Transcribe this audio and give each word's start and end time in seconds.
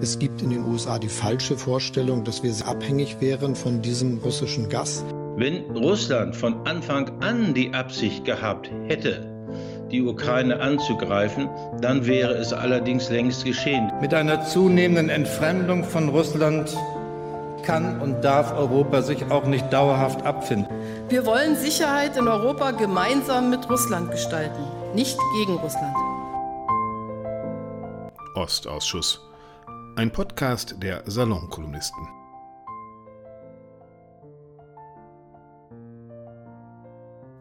Es 0.00 0.18
gibt 0.18 0.42
in 0.42 0.50
den 0.50 0.64
USA 0.64 0.98
die 0.98 1.08
falsche 1.08 1.56
Vorstellung, 1.56 2.24
dass 2.24 2.42
wir 2.42 2.52
abhängig 2.66 3.20
wären 3.20 3.54
von 3.54 3.82
diesem 3.82 4.18
russischen 4.18 4.68
Gas. 4.68 5.04
Wenn 5.36 5.70
Russland 5.70 6.34
von 6.34 6.66
Anfang 6.66 7.10
an 7.20 7.54
die 7.54 7.72
Absicht 7.72 8.24
gehabt 8.24 8.70
hätte, 8.86 9.26
die 9.90 10.02
Ukraine 10.02 10.60
anzugreifen, 10.60 11.48
dann 11.80 12.06
wäre 12.06 12.34
es 12.34 12.52
allerdings 12.52 13.08
längst 13.10 13.44
geschehen. 13.44 13.90
Mit 14.00 14.12
einer 14.14 14.44
zunehmenden 14.44 15.08
Entfremdung 15.08 15.84
von 15.84 16.08
Russland 16.08 16.76
kann 17.62 18.00
und 18.00 18.22
darf 18.22 18.52
Europa 18.52 19.02
sich 19.02 19.30
auch 19.30 19.44
nicht 19.44 19.72
dauerhaft 19.72 20.24
abfinden. 20.24 20.68
Wir 21.08 21.26
wollen 21.26 21.56
Sicherheit 21.56 22.16
in 22.16 22.28
Europa 22.28 22.70
gemeinsam 22.72 23.50
mit 23.50 23.68
Russland 23.68 24.10
gestalten, 24.10 24.62
nicht 24.94 25.18
gegen 25.38 25.56
Russland. 25.56 25.94
Ostausschuss. 28.34 29.27
Ein 29.98 30.12
Podcast 30.12 30.76
der 30.80 31.02
Salonkolumnisten. 31.06 32.06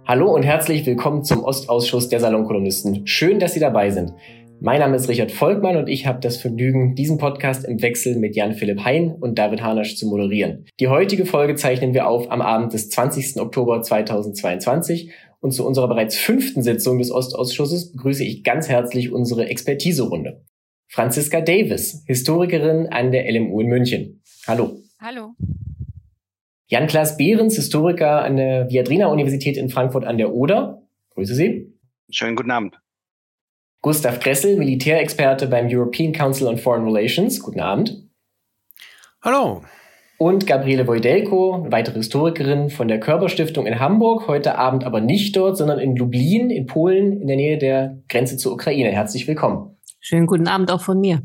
Hallo 0.07 0.33
und 0.33 0.41
herzlich 0.41 0.83
willkommen 0.87 1.23
zum 1.23 1.43
Ostausschuss 1.43 2.09
der 2.09 2.19
Salonkolumnisten. 2.19 3.05
Schön, 3.05 3.37
dass 3.37 3.53
Sie 3.53 3.59
dabei 3.59 3.91
sind. 3.91 4.13
Mein 4.59 4.79
Name 4.79 4.95
ist 4.95 5.07
Richard 5.07 5.31
Volkmann 5.31 5.77
und 5.77 5.87
ich 5.87 6.07
habe 6.07 6.19
das 6.19 6.37
Vergnügen, 6.37 6.95
diesen 6.95 7.19
Podcast 7.19 7.63
im 7.63 7.79
Wechsel 7.83 8.17
mit 8.17 8.35
Jan-Philipp 8.35 8.83
Hein 8.83 9.15
und 9.19 9.37
David 9.37 9.61
Harnasch 9.61 9.95
zu 9.95 10.07
moderieren. 10.07 10.65
Die 10.79 10.87
heutige 10.87 11.27
Folge 11.27 11.53
zeichnen 11.53 11.93
wir 11.93 12.07
auf 12.07 12.31
am 12.31 12.41
Abend 12.41 12.73
des 12.73 12.89
20. 12.89 13.39
Oktober 13.39 13.83
2022 13.83 15.11
und 15.41 15.51
zu 15.51 15.63
unserer 15.63 15.87
bereits 15.87 16.17
fünften 16.17 16.63
Sitzung 16.63 16.97
des 16.97 17.11
Ostausschusses 17.11 17.91
begrüße 17.91 18.23
ich 18.23 18.43
ganz 18.43 18.67
herzlich 18.67 19.11
unsere 19.11 19.45
Expertiserunde. 19.45 20.41
Franziska 20.87 21.41
Davis, 21.41 22.03
Historikerin 22.07 22.87
an 22.87 23.11
der 23.11 23.31
LMU 23.31 23.59
in 23.61 23.67
München. 23.67 24.21
Hallo. 24.47 24.77
Hallo. 24.99 25.33
Jan-Klaas 26.67 27.17
Behrens, 27.17 27.55
Historiker 27.55 28.23
an 28.23 28.37
der 28.37 28.69
Viadrina-Universität 28.69 29.57
in 29.57 29.69
Frankfurt 29.69 30.05
an 30.05 30.17
der 30.17 30.33
Oder. 30.33 30.81
Grüße 31.13 31.35
Sie. 31.35 31.73
Schönen 32.09 32.35
guten 32.35 32.51
Abend. 32.51 32.79
Gustav 33.81 34.19
Gressel, 34.19 34.57
Militärexperte 34.57 35.47
beim 35.47 35.67
European 35.69 36.13
Council 36.13 36.47
on 36.47 36.57
Foreign 36.57 36.83
Relations. 36.83 37.39
Guten 37.41 37.59
Abend. 37.59 38.09
Hallo. 39.21 39.63
Und 40.17 40.47
Gabriele 40.47 40.87
Wojdelko, 40.87 41.67
weitere 41.69 41.97
Historikerin 41.97 42.69
von 42.69 42.87
der 42.87 42.99
Körperstiftung 42.99 43.67
in 43.67 43.79
Hamburg, 43.79 44.27
heute 44.27 44.57
Abend 44.57 44.83
aber 44.83 44.99
nicht 44.99 45.35
dort, 45.35 45.57
sondern 45.57 45.79
in 45.79 45.95
Lublin 45.95 46.49
in 46.49 46.65
Polen 46.65 47.21
in 47.21 47.27
der 47.27 47.35
Nähe 47.35 47.57
der 47.57 48.01
Grenze 48.09 48.37
zur 48.37 48.53
Ukraine. 48.53 48.89
Herzlich 48.91 49.27
willkommen. 49.27 49.76
Schönen 50.09 50.25
guten 50.25 50.47
Abend 50.47 50.71
auch 50.71 50.79
von 50.79 51.01
mir. 51.01 51.21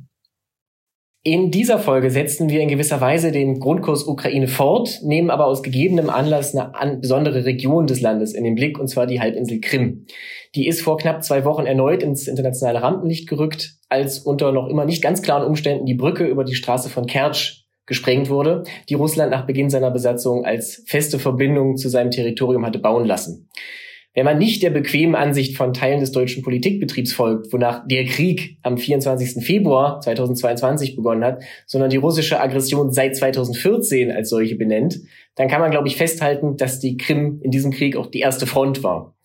In 1.22 1.52
dieser 1.52 1.78
Folge 1.78 2.10
setzen 2.10 2.48
wir 2.48 2.60
in 2.60 2.68
gewisser 2.68 3.00
Weise 3.00 3.30
den 3.30 3.60
Grundkurs 3.60 4.08
Ukraine 4.08 4.48
fort, 4.48 4.98
nehmen 5.04 5.30
aber 5.30 5.46
aus 5.46 5.62
gegebenem 5.62 6.10
Anlass 6.10 6.52
eine 6.56 6.96
besondere 6.96 7.44
Region 7.44 7.86
des 7.86 8.00
Landes 8.00 8.34
in 8.34 8.42
den 8.42 8.56
Blick, 8.56 8.80
und 8.80 8.88
zwar 8.88 9.06
die 9.06 9.20
Halbinsel 9.20 9.60
Krim. 9.60 10.06
Die 10.56 10.66
ist 10.66 10.82
vor 10.82 10.96
knapp 10.96 11.22
zwei 11.22 11.44
Wochen 11.44 11.64
erneut 11.64 12.02
ins 12.02 12.26
internationale 12.26 12.82
Rampenlicht 12.82 13.28
gerückt, 13.28 13.76
als 13.88 14.18
unter 14.18 14.50
noch 14.50 14.66
immer 14.66 14.84
nicht 14.84 15.00
ganz 15.00 15.22
klaren 15.22 15.46
Umständen 15.46 15.86
die 15.86 15.94
Brücke 15.94 16.26
über 16.26 16.42
die 16.42 16.56
Straße 16.56 16.90
von 16.90 17.06
Kertsch 17.06 17.62
gesprengt 17.86 18.30
wurde, 18.30 18.64
die 18.88 18.94
Russland 18.94 19.30
nach 19.30 19.46
Beginn 19.46 19.70
seiner 19.70 19.92
Besatzung 19.92 20.44
als 20.44 20.82
feste 20.88 21.20
Verbindung 21.20 21.76
zu 21.76 21.88
seinem 21.88 22.10
Territorium 22.10 22.66
hatte 22.66 22.80
bauen 22.80 23.04
lassen. 23.04 23.48
Wenn 24.14 24.26
man 24.26 24.38
nicht 24.38 24.62
der 24.62 24.70
bequemen 24.70 25.14
Ansicht 25.14 25.56
von 25.56 25.72
Teilen 25.72 26.00
des 26.00 26.12
deutschen 26.12 26.42
Politikbetriebs 26.42 27.14
folgt, 27.14 27.50
wonach 27.52 27.86
der 27.86 28.04
Krieg 28.04 28.58
am 28.62 28.76
24. 28.76 29.42
Februar 29.42 30.00
2022 30.00 30.96
begonnen 30.96 31.24
hat, 31.24 31.42
sondern 31.66 31.88
die 31.88 31.96
russische 31.96 32.38
Aggression 32.38 32.92
seit 32.92 33.16
2014 33.16 34.10
als 34.10 34.28
solche 34.28 34.56
benennt, 34.56 35.00
dann 35.34 35.48
kann 35.48 35.62
man, 35.62 35.70
glaube 35.70 35.88
ich, 35.88 35.96
festhalten, 35.96 36.58
dass 36.58 36.78
die 36.78 36.98
Krim 36.98 37.40
in 37.42 37.50
diesem 37.50 37.70
Krieg 37.70 37.96
auch 37.96 38.06
die 38.06 38.20
erste 38.20 38.46
Front 38.46 38.82
war. 38.82 39.16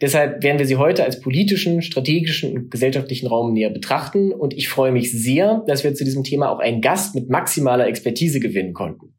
Deshalb 0.00 0.42
werden 0.42 0.58
wir 0.58 0.66
sie 0.66 0.76
heute 0.76 1.04
als 1.04 1.20
politischen, 1.20 1.80
strategischen 1.80 2.54
und 2.54 2.70
gesellschaftlichen 2.72 3.28
Raum 3.28 3.52
näher 3.52 3.70
betrachten. 3.70 4.32
Und 4.32 4.52
ich 4.52 4.68
freue 4.68 4.90
mich 4.90 5.12
sehr, 5.12 5.62
dass 5.68 5.84
wir 5.84 5.94
zu 5.94 6.04
diesem 6.04 6.24
Thema 6.24 6.50
auch 6.50 6.58
einen 6.58 6.80
Gast 6.80 7.14
mit 7.14 7.30
maximaler 7.30 7.86
Expertise 7.86 8.40
gewinnen 8.40 8.72
konnten. 8.72 9.14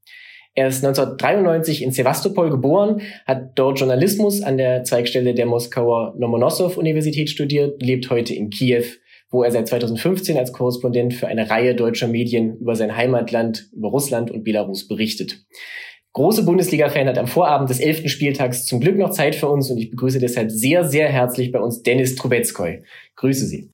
Er 0.56 0.68
ist 0.68 0.84
1993 0.84 1.81
in 1.81 1.91
Sevastopol 1.91 2.52
geboren, 2.52 3.02
hat 3.25 3.52
dort 3.56 3.80
Journalismus 3.80 4.44
an 4.44 4.58
der 4.58 4.84
Zweigstelle 4.84 5.34
der 5.34 5.47
Moskauer 5.47 6.14
Lomonossow-Universität 6.18 7.31
studiert, 7.31 7.81
lebt 7.81 8.09
heute 8.12 8.36
in 8.36 8.52
Kiew, 8.52 8.84
wo 9.31 9.41
er 9.41 9.50
seit 9.50 9.68
2015 9.68 10.38
als 10.38 10.53
Korrespondent 10.53 11.16
für 11.16 11.28
eine 11.28 11.50
Reihe 11.50 11.74
deutscher 11.74 12.08
Medien 12.08 12.58
über 12.58 12.75
sein 12.75 12.96
Heimatland, 12.96 13.68
über 13.74 13.90
Russland 13.90 14.30
und 14.30 14.44
Belarus 14.44 14.88
berichtet. 14.88 15.44
Große 16.14 16.46
Bundesliga-Fan 16.46 17.08
hat 17.08 17.18
am 17.18 17.25
Vorabend 17.25 17.72
des 17.72 17.80
elften 17.80 18.08
Spieltags 18.08 18.68
zum 18.68 18.80
Glück 18.80 19.00
noch 19.00 19.09
Zeit 19.09 19.34
für 19.34 19.50
uns 19.50 19.72
und 19.72 19.80
ich 19.80 19.90
begrüße 19.90 20.20
deshalb 20.20 20.52
sehr, 20.52 20.84
sehr 20.84 21.09
herzlich 21.09 21.52
bei 21.52 21.59
uns 21.59 21.81
Dennis 21.81 22.16
Trubetskoy. 22.16 22.84
Grüße 23.16 23.47
Sie. 23.47 23.72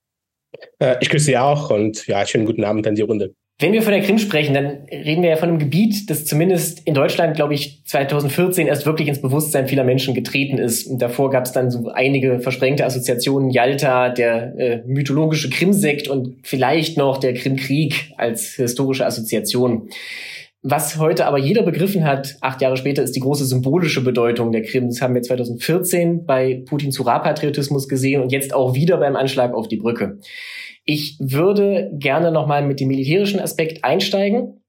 Äh, 0.79 0.95
ich 1.01 1.09
grüße 1.09 1.25
Sie 1.25 1.37
auch 1.37 1.69
und 1.69 2.07
ja, 2.07 2.25
schönen 2.25 2.45
guten 2.45 2.63
Abend 2.63 2.87
an 2.87 2.95
die 2.95 3.01
Runde. 3.01 3.33
Wenn 3.61 3.73
wir 3.73 3.81
von 3.81 3.91
der 3.91 4.01
Krim 4.01 4.17
sprechen, 4.19 4.53
dann 4.53 4.87
reden 4.89 5.21
wir 5.21 5.31
ja 5.31 5.35
von 5.35 5.49
einem 5.49 5.59
Gebiet, 5.59 6.09
das 6.09 6.23
zumindest 6.23 6.79
in 6.87 6.93
Deutschland, 6.93 7.35
glaube 7.35 7.53
ich, 7.53 7.83
2014 7.83 8.67
erst 8.67 8.85
wirklich 8.85 9.09
ins 9.09 9.21
Bewusstsein 9.21 9.67
vieler 9.67 9.83
Menschen 9.83 10.13
getreten 10.13 10.57
ist. 10.57 10.87
Und 10.87 11.01
davor 11.01 11.29
gab 11.29 11.43
es 11.43 11.51
dann 11.51 11.69
so 11.69 11.89
einige 11.89 12.39
versprengte 12.39 12.85
Assoziationen, 12.85 13.49
Yalta, 13.49 14.09
der 14.11 14.57
äh, 14.57 14.81
mythologische 14.87 15.49
Krimsekt 15.49 16.07
und 16.07 16.37
vielleicht 16.43 16.97
noch 16.97 17.17
der 17.17 17.33
Krimkrieg 17.33 18.13
als 18.15 18.53
historische 18.53 19.05
Assoziation. 19.05 19.89
Was 20.61 20.97
heute 20.97 21.25
aber 21.25 21.37
jeder 21.37 21.63
begriffen 21.63 22.05
hat, 22.05 22.37
acht 22.39 22.61
Jahre 22.61 22.77
später, 22.77 23.03
ist 23.03 23.15
die 23.15 23.21
große 23.21 23.45
symbolische 23.45 24.01
Bedeutung 24.01 24.53
der 24.53 24.61
Krim. 24.61 24.87
Das 24.87 25.01
haben 25.01 25.15
wir 25.15 25.21
2014 25.21 26.25
bei 26.25 26.63
Putins 26.65 26.97
Hurra-Patriotismus 26.97 27.89
gesehen 27.89 28.21
und 28.21 28.31
jetzt 28.31 28.53
auch 28.53 28.73
wieder 28.73 28.97
beim 28.97 29.17
Anschlag 29.17 29.53
auf 29.53 29.67
die 29.67 29.77
Brücke. 29.77 30.19
Ich 30.91 31.17
würde 31.19 31.91
gerne 31.93 32.31
nochmal 32.31 32.65
mit 32.65 32.79
dem 32.79 32.87
militärischen 32.87 33.39
Aspekt 33.39 33.83
einsteigen 33.83 34.59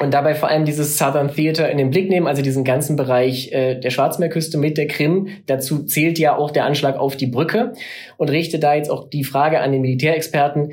und 0.00 0.12
dabei 0.12 0.34
vor 0.34 0.48
allem 0.48 0.64
dieses 0.64 0.98
Southern 0.98 1.32
Theater 1.32 1.70
in 1.70 1.78
den 1.78 1.90
Blick 1.90 2.10
nehmen, 2.10 2.26
also 2.26 2.42
diesen 2.42 2.64
ganzen 2.64 2.96
Bereich 2.96 3.52
äh, 3.52 3.78
der 3.78 3.90
Schwarzmeerküste 3.90 4.58
mit 4.58 4.76
der 4.78 4.88
Krim. 4.88 5.28
Dazu 5.46 5.84
zählt 5.84 6.18
ja 6.18 6.36
auch 6.36 6.50
der 6.50 6.64
Anschlag 6.64 6.98
auf 6.98 7.16
die 7.16 7.28
Brücke 7.28 7.74
und 8.16 8.30
richte 8.30 8.58
da 8.58 8.74
jetzt 8.74 8.90
auch 8.90 9.08
die 9.10 9.22
Frage 9.22 9.60
an 9.60 9.70
den 9.70 9.82
Militärexperten. 9.82 10.72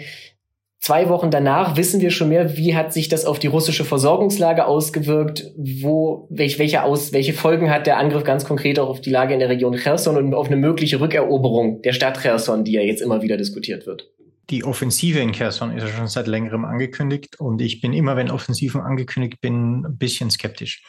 Zwei 0.79 1.09
Wochen 1.09 1.29
danach 1.29 1.77
wissen 1.77 2.01
wir 2.01 2.09
schon 2.09 2.29
mehr, 2.29 2.57
wie 2.57 2.75
hat 2.75 2.91
sich 2.91 3.07
das 3.07 3.25
auf 3.25 3.37
die 3.37 3.45
russische 3.45 3.85
Versorgungslage 3.85 4.65
ausgewirkt, 4.65 5.53
wo, 5.57 6.25
welch, 6.31 6.57
welche, 6.57 6.81
aus, 6.81 7.13
welche 7.13 7.33
Folgen 7.33 7.69
hat 7.69 7.85
der 7.85 7.99
Angriff 7.99 8.23
ganz 8.23 8.45
konkret 8.45 8.79
auch 8.79 8.89
auf 8.89 9.01
die 9.01 9.11
Lage 9.11 9.35
in 9.35 9.39
der 9.41 9.49
Region 9.49 9.77
Cherson 9.77 10.17
und 10.17 10.33
auf 10.33 10.47
eine 10.47 10.55
mögliche 10.55 10.99
Rückeroberung 10.99 11.83
der 11.83 11.93
Stadt 11.93 12.19
Cherson, 12.19 12.63
die 12.63 12.71
ja 12.71 12.81
jetzt 12.81 13.03
immer 13.03 13.21
wieder 13.21 13.37
diskutiert 13.37 13.85
wird 13.85 14.09
die 14.49 14.63
Offensive 14.63 15.19
in 15.19 15.31
Kherson 15.31 15.75
ist 15.75 15.83
ja 15.83 15.89
schon 15.89 16.07
seit 16.07 16.27
längerem 16.27 16.65
angekündigt 16.65 17.39
und 17.39 17.61
ich 17.61 17.81
bin 17.81 17.93
immer, 17.93 18.15
wenn 18.15 18.31
Offensiven 18.31 18.81
angekündigt 18.81 19.41
bin, 19.41 19.85
ein 19.85 19.97
bisschen 19.97 20.31
skeptisch. 20.31 20.83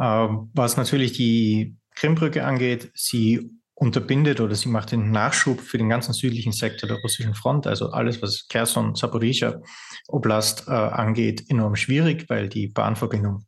Ähm, 0.00 0.50
was 0.54 0.76
natürlich 0.76 1.12
die 1.12 1.76
Krimbrücke 1.94 2.44
angeht, 2.44 2.90
sie 2.94 3.50
unterbindet 3.74 4.40
oder 4.40 4.54
sie 4.56 4.68
macht 4.68 4.90
den 4.90 5.12
Nachschub 5.12 5.60
für 5.60 5.78
den 5.78 5.88
ganzen 5.88 6.12
südlichen 6.12 6.52
Sektor 6.52 6.88
der 6.88 6.98
russischen 6.98 7.34
Front, 7.34 7.66
also 7.66 7.90
alles, 7.90 8.20
was 8.20 8.48
Kherson, 8.48 8.96
Zaporizhia 8.96 9.60
Oblast 10.08 10.66
äh, 10.66 10.72
angeht, 10.72 11.48
enorm 11.48 11.76
schwierig, 11.76 12.28
weil 12.28 12.48
die 12.48 12.66
Bahnverbindung 12.66 13.46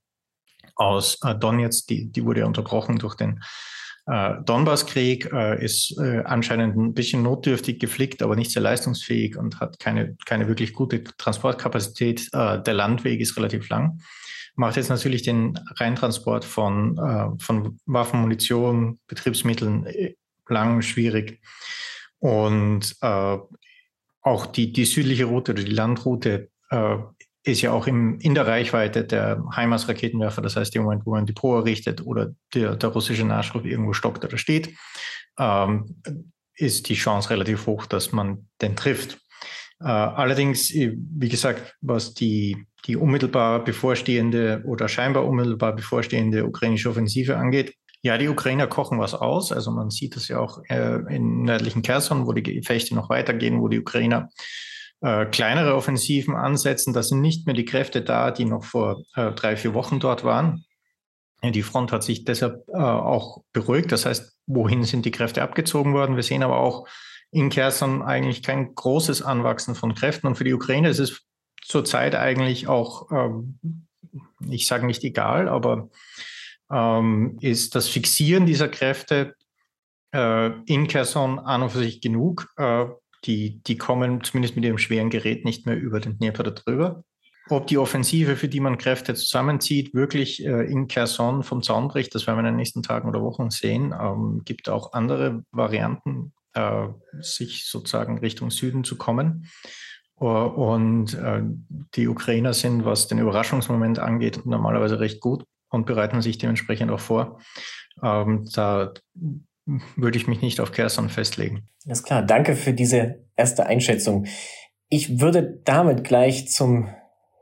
aus 0.76 1.18
äh, 1.24 1.34
Donetsk, 1.34 1.88
die, 1.88 2.12
die 2.12 2.24
wurde 2.24 2.46
unterbrochen 2.46 2.98
durch 2.98 3.16
den 3.16 3.40
äh, 4.06 4.34
Donbasskrieg 4.44 5.32
äh, 5.32 5.62
ist 5.64 5.96
äh, 5.98 6.22
anscheinend 6.24 6.76
ein 6.76 6.94
bisschen 6.94 7.22
notdürftig 7.22 7.78
geflickt, 7.78 8.22
aber 8.22 8.36
nicht 8.36 8.50
sehr 8.50 8.62
leistungsfähig 8.62 9.36
und 9.36 9.60
hat 9.60 9.78
keine, 9.78 10.16
keine 10.26 10.48
wirklich 10.48 10.72
gute 10.72 11.04
Transportkapazität. 11.04 12.28
Äh, 12.32 12.62
der 12.62 12.74
Landweg 12.74 13.20
ist 13.20 13.36
relativ 13.36 13.68
lang. 13.68 14.00
Macht 14.56 14.76
jetzt 14.76 14.88
natürlich 14.88 15.22
den 15.22 15.58
Reintransport 15.76 16.44
von, 16.44 16.98
äh, 16.98 17.42
von 17.42 17.78
Waffen, 17.86 18.20
Munition, 18.20 18.98
Betriebsmitteln 19.06 19.86
äh, 19.86 20.14
lang 20.48 20.82
schwierig. 20.82 21.40
Und 22.18 22.96
auch 23.00 24.46
die, 24.46 24.72
die 24.74 24.84
südliche 24.84 25.24
Route 25.24 25.52
oder 25.52 25.62
die 25.62 25.70
Landroute 25.70 26.50
ist 27.42 27.62
ja 27.62 27.72
auch 27.72 27.86
im, 27.86 28.18
in 28.20 28.34
der 28.34 28.46
Reichweite 28.46 29.04
der 29.04 29.42
HIMARS-Raketenwerfer. 29.54 30.42
Das 30.42 30.56
heißt, 30.56 30.74
im 30.76 30.82
Moment, 30.82 31.06
wo 31.06 31.12
man 31.12 31.26
die 31.26 31.32
Pro 31.32 31.56
errichtet 31.56 32.04
oder 32.04 32.32
der, 32.54 32.76
der 32.76 32.88
russische 32.90 33.24
Nachschub 33.24 33.64
irgendwo 33.64 33.92
stockt 33.92 34.24
oder 34.24 34.36
steht, 34.36 34.74
ähm, 35.38 36.02
ist 36.54 36.88
die 36.88 36.94
Chance 36.94 37.30
relativ 37.30 37.66
hoch, 37.66 37.86
dass 37.86 38.12
man 38.12 38.48
den 38.60 38.76
trifft. 38.76 39.18
Äh, 39.80 39.86
allerdings, 39.86 40.70
wie 40.72 41.28
gesagt, 41.28 41.76
was 41.80 42.12
die, 42.12 42.66
die 42.86 42.96
unmittelbar 42.96 43.64
bevorstehende 43.64 44.62
oder 44.66 44.88
scheinbar 44.88 45.26
unmittelbar 45.26 45.74
bevorstehende 45.74 46.44
ukrainische 46.44 46.90
Offensive 46.90 47.36
angeht, 47.38 47.74
ja, 48.02 48.16
die 48.16 48.28
Ukrainer 48.28 48.66
kochen 48.66 48.98
was 48.98 49.14
aus. 49.14 49.52
Also 49.52 49.70
man 49.70 49.90
sieht 49.90 50.16
das 50.16 50.28
ja 50.28 50.38
auch 50.38 50.60
äh, 50.68 51.14
in 51.14 51.42
nördlichen 51.42 51.82
Kherson, 51.82 52.26
wo 52.26 52.32
die 52.32 52.42
Gefechte 52.42 52.94
noch 52.94 53.10
weitergehen, 53.10 53.60
wo 53.60 53.68
die 53.68 53.80
Ukrainer 53.80 54.28
äh, 55.02 55.26
kleinere 55.26 55.74
Offensiven 55.74 56.36
ansetzen. 56.36 56.92
Da 56.92 57.02
sind 57.02 57.20
nicht 57.20 57.46
mehr 57.46 57.54
die 57.54 57.64
Kräfte 57.64 58.02
da, 58.02 58.30
die 58.30 58.44
noch 58.44 58.64
vor 58.64 59.02
äh, 59.14 59.32
drei, 59.32 59.56
vier 59.56 59.74
Wochen 59.74 60.00
dort 60.00 60.24
waren. 60.24 60.64
Die 61.42 61.62
Front 61.62 61.90
hat 61.90 62.02
sich 62.02 62.24
deshalb 62.24 62.68
äh, 62.68 62.76
auch 62.76 63.42
beruhigt. 63.54 63.92
Das 63.92 64.04
heißt, 64.04 64.36
wohin 64.46 64.84
sind 64.84 65.06
die 65.06 65.10
Kräfte 65.10 65.42
abgezogen 65.42 65.94
worden? 65.94 66.16
Wir 66.16 66.22
sehen 66.22 66.42
aber 66.42 66.58
auch 66.58 66.86
in 67.30 67.48
Kherson 67.48 68.02
eigentlich 68.02 68.42
kein 68.42 68.74
großes 68.74 69.22
Anwachsen 69.22 69.74
von 69.74 69.94
Kräften. 69.94 70.26
Und 70.26 70.36
für 70.36 70.44
die 70.44 70.52
Ukraine 70.52 70.90
ist 70.90 70.98
es 70.98 71.22
zurzeit 71.62 72.14
eigentlich 72.14 72.68
auch, 72.68 73.10
ähm, 73.10 73.58
ich 74.48 74.66
sage 74.66 74.86
nicht 74.86 75.02
egal, 75.04 75.48
aber 75.48 75.88
ähm, 76.70 77.38
ist 77.40 77.74
das 77.74 77.88
Fixieren 77.88 78.46
dieser 78.46 78.68
Kräfte 78.68 79.34
äh, 80.12 80.50
in 80.66 80.88
Kherson 80.88 81.38
an 81.38 81.62
und 81.62 81.70
für 81.70 81.78
sich 81.78 82.00
genug. 82.00 82.48
Äh, 82.56 82.86
die, 83.24 83.62
die 83.62 83.76
kommen 83.76 84.22
zumindest 84.24 84.56
mit 84.56 84.64
ihrem 84.64 84.78
schweren 84.78 85.10
Gerät 85.10 85.44
nicht 85.44 85.66
mehr 85.66 85.76
über 85.76 86.00
den 86.00 86.18
Dnieper 86.18 86.42
darüber. 86.44 87.04
Ob 87.48 87.66
die 87.66 87.78
Offensive, 87.78 88.36
für 88.36 88.48
die 88.48 88.60
man 88.60 88.78
Kräfte 88.78 89.14
zusammenzieht, 89.14 89.92
wirklich 89.92 90.44
äh, 90.44 90.70
in 90.70 90.86
Kherson 90.86 91.42
vom 91.42 91.62
Zaun 91.62 91.88
bricht, 91.88 92.14
das 92.14 92.26
werden 92.26 92.36
wir 92.36 92.40
in 92.40 92.52
den 92.52 92.56
nächsten 92.56 92.82
Tagen 92.82 93.08
oder 93.08 93.22
Wochen 93.22 93.50
sehen. 93.50 93.94
Ähm, 93.98 94.42
gibt 94.44 94.68
auch 94.68 94.92
andere 94.92 95.42
Varianten, 95.50 96.32
äh, 96.54 96.86
sich 97.20 97.66
sozusagen 97.66 98.18
Richtung 98.18 98.50
Süden 98.50 98.84
zu 98.84 98.96
kommen. 98.96 99.48
Und 100.14 101.14
äh, 101.14 101.42
die 101.94 102.06
Ukrainer 102.06 102.52
sind, 102.52 102.84
was 102.84 103.08
den 103.08 103.18
Überraschungsmoment 103.18 103.98
angeht, 103.98 104.44
normalerweise 104.44 105.00
recht 105.00 105.18
gut 105.20 105.44
und 105.70 105.86
bereiten 105.86 106.20
sich 106.20 106.36
dementsprechend 106.36 106.90
auch 106.90 107.00
vor. 107.00 107.40
Ähm, 108.02 108.46
da 108.52 108.92
würde 109.96 110.18
ich 110.18 110.26
mich 110.26 110.42
nicht 110.42 110.60
auf 110.60 110.72
Kherson 110.72 111.08
festlegen. 111.08 111.68
Alles 111.86 112.02
klar, 112.02 112.22
danke 112.22 112.56
für 112.56 112.72
diese 112.72 113.24
erste 113.36 113.66
Einschätzung. 113.66 114.26
Ich 114.88 115.20
würde 115.20 115.60
damit 115.64 116.04
gleich 116.04 116.48
zum, 116.48 116.88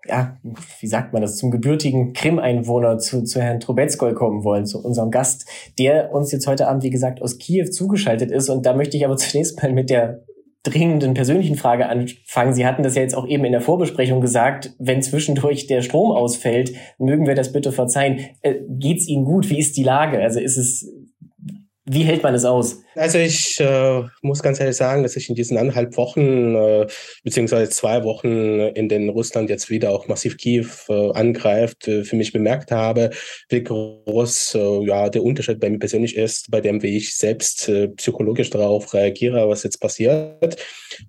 ja, 0.07 0.39
wie 0.81 0.87
sagt 0.87 1.13
man 1.13 1.23
das, 1.23 1.37
zum 1.37 1.51
gebürtigen 1.51 2.13
Krim-Einwohner, 2.13 2.99
zu, 2.99 3.25
zu 3.25 3.41
Herrn 3.41 3.61
Trubetskoy 3.61 4.15
kommen 4.15 4.45
wollen, 4.45 4.67
zu 4.67 4.83
unserem 4.83 5.11
Gast, 5.11 5.49
der 5.79 6.13
uns 6.13 6.31
jetzt 6.31 6.47
heute 6.47 6.69
Abend, 6.69 6.83
wie 6.83 6.91
gesagt, 6.91 7.23
aus 7.23 7.39
Kiew 7.39 7.71
zugeschaltet 7.71 8.31
ist. 8.31 8.49
Und 8.51 8.67
da 8.67 8.75
möchte 8.75 8.97
ich 8.97 9.05
aber 9.05 9.17
zunächst 9.17 9.63
mal 9.63 9.73
mit 9.73 9.91
der 9.91 10.25
dringenden 10.65 11.15
persönlichen 11.15 11.57
Frage 11.57 11.89
anfangen. 11.89 12.53
Sie 12.53 12.67
hatten 12.67 12.83
das 12.83 12.95
ja 12.95 13.03
jetzt 13.03 13.15
auch 13.15 13.27
eben 13.27 13.45
in 13.45 13.53
der 13.53 13.61
Vorbesprechung 13.61 14.21
gesagt, 14.21 14.75
wenn 14.79 15.03
zwischendurch 15.03 15.67
der 15.67 15.83
Strom 15.83 16.11
ausfällt, 16.11 16.73
mögen 16.99 17.27
wir 17.27 17.35
das 17.35 17.53
bitte 17.53 17.73
verzeihen. 17.73 18.21
Äh, 18.43 18.57
geht's 18.69 19.09
Ihnen 19.09 19.25
gut? 19.25 19.49
Wie 19.49 19.59
ist 19.59 19.77
die 19.77 19.85
Lage? 19.85 20.21
Also 20.21 20.41
ist 20.41 20.59
es 20.59 20.93
wie 21.91 22.03
hält 22.03 22.23
man 22.23 22.35
es 22.35 22.45
aus? 22.45 22.83
Also 22.95 23.19
ich 23.19 23.59
äh, 23.61 24.03
muss 24.23 24.43
ganz 24.43 24.61
ehrlich 24.61 24.77
sagen, 24.77 25.03
dass 25.03 25.17
ich 25.17 25.29
in 25.29 25.35
diesen 25.35 25.57
anderthalb 25.57 25.97
Wochen 25.97 26.55
äh, 26.55 26.87
beziehungsweise 27.25 27.71
zwei 27.71 28.05
Wochen, 28.05 28.61
in 28.61 28.89
denen 28.89 29.09
Russland 29.09 29.49
jetzt 29.49 29.71
wieder 29.71 29.91
auch 29.91 30.07
massiv 30.07 30.37
Kiew 30.37 30.67
äh, 30.89 31.13
angreift, 31.13 31.89
äh, 31.89 32.05
für 32.05 32.17
mich 32.17 32.33
bemerkt 32.33 32.71
habe, 32.71 33.11
wie 33.49 33.63
groß 33.63 34.55
äh, 34.57 34.85
ja 34.87 35.09
der 35.09 35.23
Unterschied 35.23 35.61
bei 35.61 35.71
mir 35.71 35.79
persönlich 35.79 36.17
ist, 36.17 36.51
bei 36.51 36.61
dem 36.61 36.83
wie 36.83 36.97
ich 36.97 37.17
selbst 37.17 37.69
äh, 37.69 37.89
psychologisch 37.89 38.51
darauf 38.51 38.93
reagiere, 38.93 39.49
was 39.49 39.63
jetzt 39.63 39.81
passiert. 39.81 40.57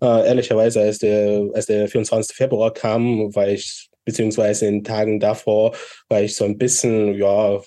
Ehrlicherweise, 0.02 0.82
als 0.82 1.00
der, 1.00 1.48
als 1.54 1.66
der 1.66 1.88
24. 1.88 2.36
Februar 2.36 2.72
kam, 2.72 3.34
war 3.34 3.48
ich 3.48 3.90
beziehungsweise 4.06 4.66
in 4.66 4.84
Tagen 4.84 5.20
davor 5.20 5.76
war 6.10 6.22
ich 6.22 6.36
so 6.36 6.46
ein 6.46 6.58
bisschen 6.58 7.14
ja 7.16 7.60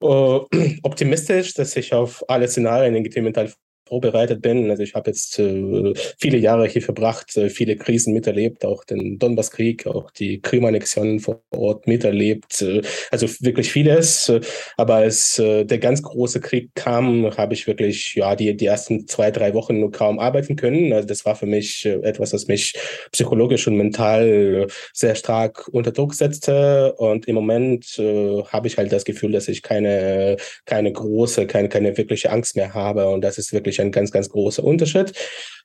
optimistisch, 0.82 1.54
dass 1.54 1.76
ich 1.76 1.92
auf 1.92 2.24
alle 2.28 2.48
Szenarien 2.48 2.94
in 2.94 3.04
GT 3.04 3.22
Mental 3.22 3.52
vorbereitet 3.88 4.42
bin. 4.42 4.70
Also 4.70 4.82
ich 4.82 4.94
habe 4.94 5.10
jetzt 5.10 5.38
äh, 5.38 5.92
viele 6.18 6.38
Jahre 6.38 6.66
hier 6.66 6.82
verbracht, 6.82 7.36
äh, 7.36 7.48
viele 7.48 7.76
Krisen 7.76 8.12
miterlebt, 8.12 8.64
auch 8.64 8.84
den 8.84 9.18
Donbasskrieg, 9.18 9.86
auch 9.86 10.10
die 10.10 10.40
Krim-Annexion 10.40 11.20
vor 11.20 11.42
Ort 11.50 11.86
miterlebt. 11.86 12.62
Äh, 12.62 12.82
also 13.10 13.26
wirklich 13.40 13.70
vieles. 13.72 14.32
Aber 14.76 14.96
als 14.96 15.38
äh, 15.38 15.64
der 15.64 15.78
ganz 15.78 16.02
große 16.02 16.40
Krieg 16.40 16.70
kam, 16.74 17.36
habe 17.36 17.54
ich 17.54 17.66
wirklich 17.66 18.14
ja 18.14 18.36
die, 18.36 18.56
die 18.56 18.66
ersten 18.66 19.06
zwei, 19.08 19.30
drei 19.30 19.54
Wochen 19.54 19.80
nur 19.80 19.90
kaum 19.90 20.18
arbeiten 20.18 20.56
können. 20.56 20.92
Also 20.92 21.08
das 21.08 21.24
war 21.24 21.36
für 21.36 21.46
mich 21.46 21.84
äh, 21.84 21.94
etwas, 22.02 22.30
das 22.30 22.46
mich 22.46 22.74
psychologisch 23.12 23.66
und 23.66 23.76
mental 23.76 24.66
sehr 24.92 25.14
stark 25.14 25.68
unter 25.68 25.92
Druck 25.92 26.14
setzte. 26.14 26.94
Und 26.94 27.26
im 27.26 27.34
Moment 27.34 27.98
äh, 27.98 28.42
habe 28.44 28.66
ich 28.68 28.76
halt 28.76 28.92
das 28.92 29.04
Gefühl, 29.04 29.32
dass 29.32 29.48
ich 29.48 29.62
keine, 29.62 30.36
keine 30.66 30.92
große, 30.92 31.46
keine, 31.46 31.68
keine 31.68 31.96
wirkliche 31.96 32.30
Angst 32.30 32.56
mehr 32.56 32.74
habe. 32.74 33.08
Und 33.08 33.22
das 33.22 33.38
ist 33.38 33.52
wirklich 33.52 33.77
ein 33.80 33.92
ganz, 33.92 34.10
ganz 34.10 34.28
großer 34.28 34.64
Unterschied. 34.64 35.10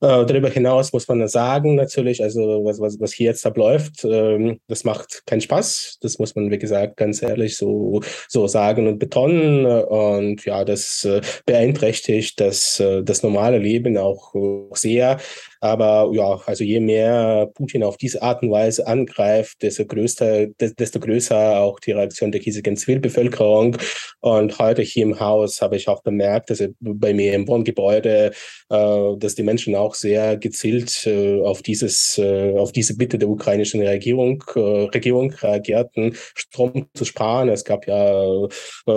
Äh, 0.01 0.25
darüber 0.25 0.49
hinaus 0.49 0.91
muss 0.91 1.07
man 1.07 1.27
sagen, 1.27 1.75
natürlich, 1.75 2.21
also 2.21 2.63
was, 2.65 2.79
was, 2.79 2.99
was 2.99 3.13
hier 3.13 3.27
jetzt 3.27 3.45
abläuft, 3.45 4.03
ähm, 4.03 4.59
das 4.67 4.83
macht 4.83 5.23
keinen 5.25 5.41
Spaß. 5.41 5.99
Das 6.01 6.19
muss 6.19 6.35
man, 6.35 6.51
wie 6.51 6.57
gesagt, 6.57 6.97
ganz 6.97 7.21
ehrlich 7.21 7.57
so, 7.57 8.01
so 8.27 8.47
sagen 8.47 8.87
und 8.87 8.99
betonen. 8.99 9.65
Und 9.65 10.43
ja, 10.45 10.65
das 10.65 11.05
äh, 11.05 11.21
beeinträchtigt 11.45 12.39
das, 12.39 12.79
äh, 12.79 13.03
das 13.03 13.23
normale 13.23 13.59
Leben 13.59 13.97
auch 13.97 14.33
sehr. 14.73 15.19
Aber 15.63 16.11
ja, 16.13 16.41
also 16.45 16.65
je 16.65 16.81
mehr 16.81 17.49
Putin 17.53 17.83
auf 17.83 17.95
diese 17.95 18.21
Art 18.21 18.43
und 18.43 18.51
Weise 18.51 18.85
angreift, 18.85 19.61
desto 19.61 19.85
größer, 19.85 20.47
desto 20.47 20.99
größer 20.99 21.61
auch 21.61 21.79
die 21.79 21.93
Reaktion 21.93 22.33
der 22.33 22.41
hiesigen 22.41 22.75
Zivilbevölkerung. 22.75 23.77
Und 24.19 24.59
heute 24.59 24.81
hier 24.81 25.03
im 25.03 25.21
Haus 25.21 25.61
habe 25.61 25.77
ich 25.77 25.87
auch 25.87 26.03
bemerkt, 26.03 26.49
dass 26.49 26.61
bei 26.81 27.13
mir 27.13 27.33
im 27.33 27.47
Wohngebäude, 27.47 28.31
äh, 28.69 29.17
dass 29.17 29.35
die 29.35 29.43
Menschen 29.43 29.73
auch 29.75 29.95
sehr 29.95 30.35
gezielt 30.35 31.07
äh, 31.07 31.39
auf 31.39 31.61
dieses, 31.61 32.17
äh, 32.17 32.57
auf 32.57 32.73
diese 32.73 32.97
Bitte 32.97 33.17
der 33.17 33.29
ukrainischen 33.29 33.81
Regierung, 33.83 34.43
Regierung 34.53 35.31
reagierten, 35.31 36.13
Strom 36.35 36.87
zu 36.93 37.05
sparen. 37.05 37.47
Es 37.47 37.63
gab 37.63 37.87
ja, 37.87 38.47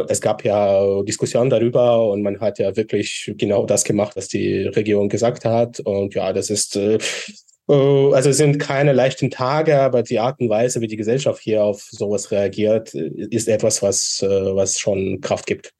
es 0.08 0.20
gab 0.20 0.44
ja 0.44 1.02
Diskussionen 1.04 1.48
darüber 1.48 2.10
und 2.10 2.22
man 2.22 2.40
hat 2.40 2.58
ja 2.58 2.74
wirklich 2.74 3.32
genau 3.36 3.66
das 3.66 3.84
gemacht, 3.84 4.16
was 4.16 4.26
die 4.26 4.62
Regierung 4.62 5.08
gesagt 5.08 5.44
hat. 5.44 5.78
Und 5.78 6.14
ja, 6.16 6.32
das 6.32 6.50
ist 6.50 6.55
ist, 6.56 6.76
äh, 6.76 6.98
äh, 7.68 8.14
also 8.14 8.30
es 8.30 8.38
sind 8.38 8.58
keine 8.58 8.92
leichten 8.92 9.30
Tage, 9.30 9.80
aber 9.80 10.02
die 10.02 10.18
Art 10.18 10.40
und 10.40 10.48
Weise, 10.48 10.80
wie 10.80 10.86
die 10.86 10.96
Gesellschaft 10.96 11.40
hier 11.42 11.62
auf 11.62 11.82
sowas 11.90 12.30
reagiert, 12.30 12.94
ist 12.94 13.48
etwas, 13.48 13.82
was, 13.82 14.22
äh, 14.22 14.56
was 14.56 14.78
schon 14.78 15.20
Kraft 15.20 15.46
gibt. 15.46 15.72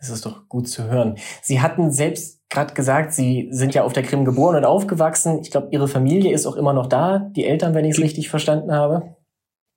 Das 0.00 0.10
ist 0.10 0.26
doch 0.26 0.48
gut 0.48 0.68
zu 0.68 0.84
hören. 0.90 1.16
Sie 1.42 1.60
hatten 1.60 1.90
selbst 1.90 2.40
gerade 2.50 2.74
gesagt, 2.74 3.12
Sie 3.12 3.48
sind 3.50 3.74
ja 3.74 3.84
auf 3.84 3.92
der 3.92 4.02
Krim 4.02 4.24
geboren 4.24 4.56
und 4.56 4.64
aufgewachsen. 4.64 5.40
Ich 5.40 5.50
glaube, 5.50 5.68
Ihre 5.70 5.88
Familie 5.88 6.32
ist 6.32 6.46
auch 6.46 6.56
immer 6.56 6.72
noch 6.72 6.86
da, 6.86 7.30
die 7.34 7.44
Eltern, 7.44 7.74
wenn 7.74 7.84
ich 7.84 7.92
es 7.92 8.02
richtig 8.02 8.28
verstanden 8.28 8.72
habe. 8.72 9.16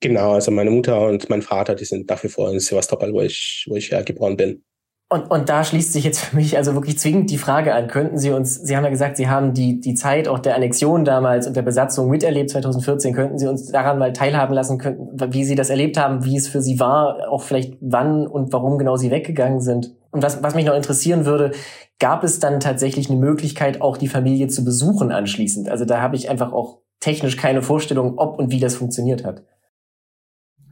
Genau, 0.00 0.34
also 0.34 0.50
meine 0.50 0.70
Mutter 0.70 1.00
und 1.00 1.28
mein 1.28 1.42
Vater, 1.42 1.74
die 1.74 1.84
sind 1.84 2.08
nach 2.08 2.22
wie 2.22 2.28
vor 2.28 2.52
in 2.52 2.60
Sevastopol, 2.60 3.12
wo 3.12 3.20
ich, 3.22 3.66
wo 3.68 3.74
ich 3.74 3.90
ja 3.90 4.02
geboren 4.02 4.36
bin. 4.36 4.62
Und, 5.10 5.30
und 5.30 5.48
da 5.48 5.64
schließt 5.64 5.94
sich 5.94 6.04
jetzt 6.04 6.20
für 6.20 6.36
mich 6.36 6.58
also 6.58 6.74
wirklich 6.74 6.98
zwingend 6.98 7.30
die 7.30 7.38
Frage 7.38 7.74
an, 7.74 7.86
könnten 7.86 8.18
Sie 8.18 8.30
uns, 8.30 8.56
Sie 8.56 8.76
haben 8.76 8.84
ja 8.84 8.90
gesagt, 8.90 9.16
Sie 9.16 9.26
haben 9.26 9.54
die, 9.54 9.80
die 9.80 9.94
Zeit 9.94 10.28
auch 10.28 10.38
der 10.38 10.54
Annexion 10.54 11.06
damals 11.06 11.46
und 11.46 11.56
der 11.56 11.62
Besatzung 11.62 12.10
miterlebt 12.10 12.50
2014, 12.50 13.14
könnten 13.14 13.38
Sie 13.38 13.46
uns 13.46 13.70
daran 13.72 13.98
mal 13.98 14.12
teilhaben 14.12 14.52
lassen, 14.52 14.76
könnten, 14.76 15.32
wie 15.32 15.44
Sie 15.44 15.54
das 15.54 15.70
erlebt 15.70 15.98
haben, 15.98 16.26
wie 16.26 16.36
es 16.36 16.46
für 16.46 16.60
Sie 16.60 16.78
war, 16.78 17.30
auch 17.30 17.42
vielleicht 17.42 17.78
wann 17.80 18.26
und 18.26 18.52
warum 18.52 18.76
genau 18.76 18.96
Sie 18.96 19.10
weggegangen 19.10 19.62
sind? 19.62 19.94
Und 20.10 20.22
was, 20.22 20.42
was 20.42 20.54
mich 20.54 20.66
noch 20.66 20.74
interessieren 20.74 21.24
würde, 21.24 21.52
gab 21.98 22.22
es 22.22 22.38
dann 22.38 22.60
tatsächlich 22.60 23.08
eine 23.08 23.18
Möglichkeit, 23.18 23.80
auch 23.80 23.96
die 23.96 24.08
Familie 24.08 24.48
zu 24.48 24.62
besuchen 24.62 25.10
anschließend? 25.10 25.70
Also 25.70 25.86
da 25.86 26.02
habe 26.02 26.16
ich 26.16 26.28
einfach 26.28 26.52
auch 26.52 26.80
technisch 27.00 27.38
keine 27.38 27.62
Vorstellung, 27.62 28.18
ob 28.18 28.38
und 28.38 28.50
wie 28.50 28.60
das 28.60 28.74
funktioniert 28.74 29.24
hat. 29.24 29.42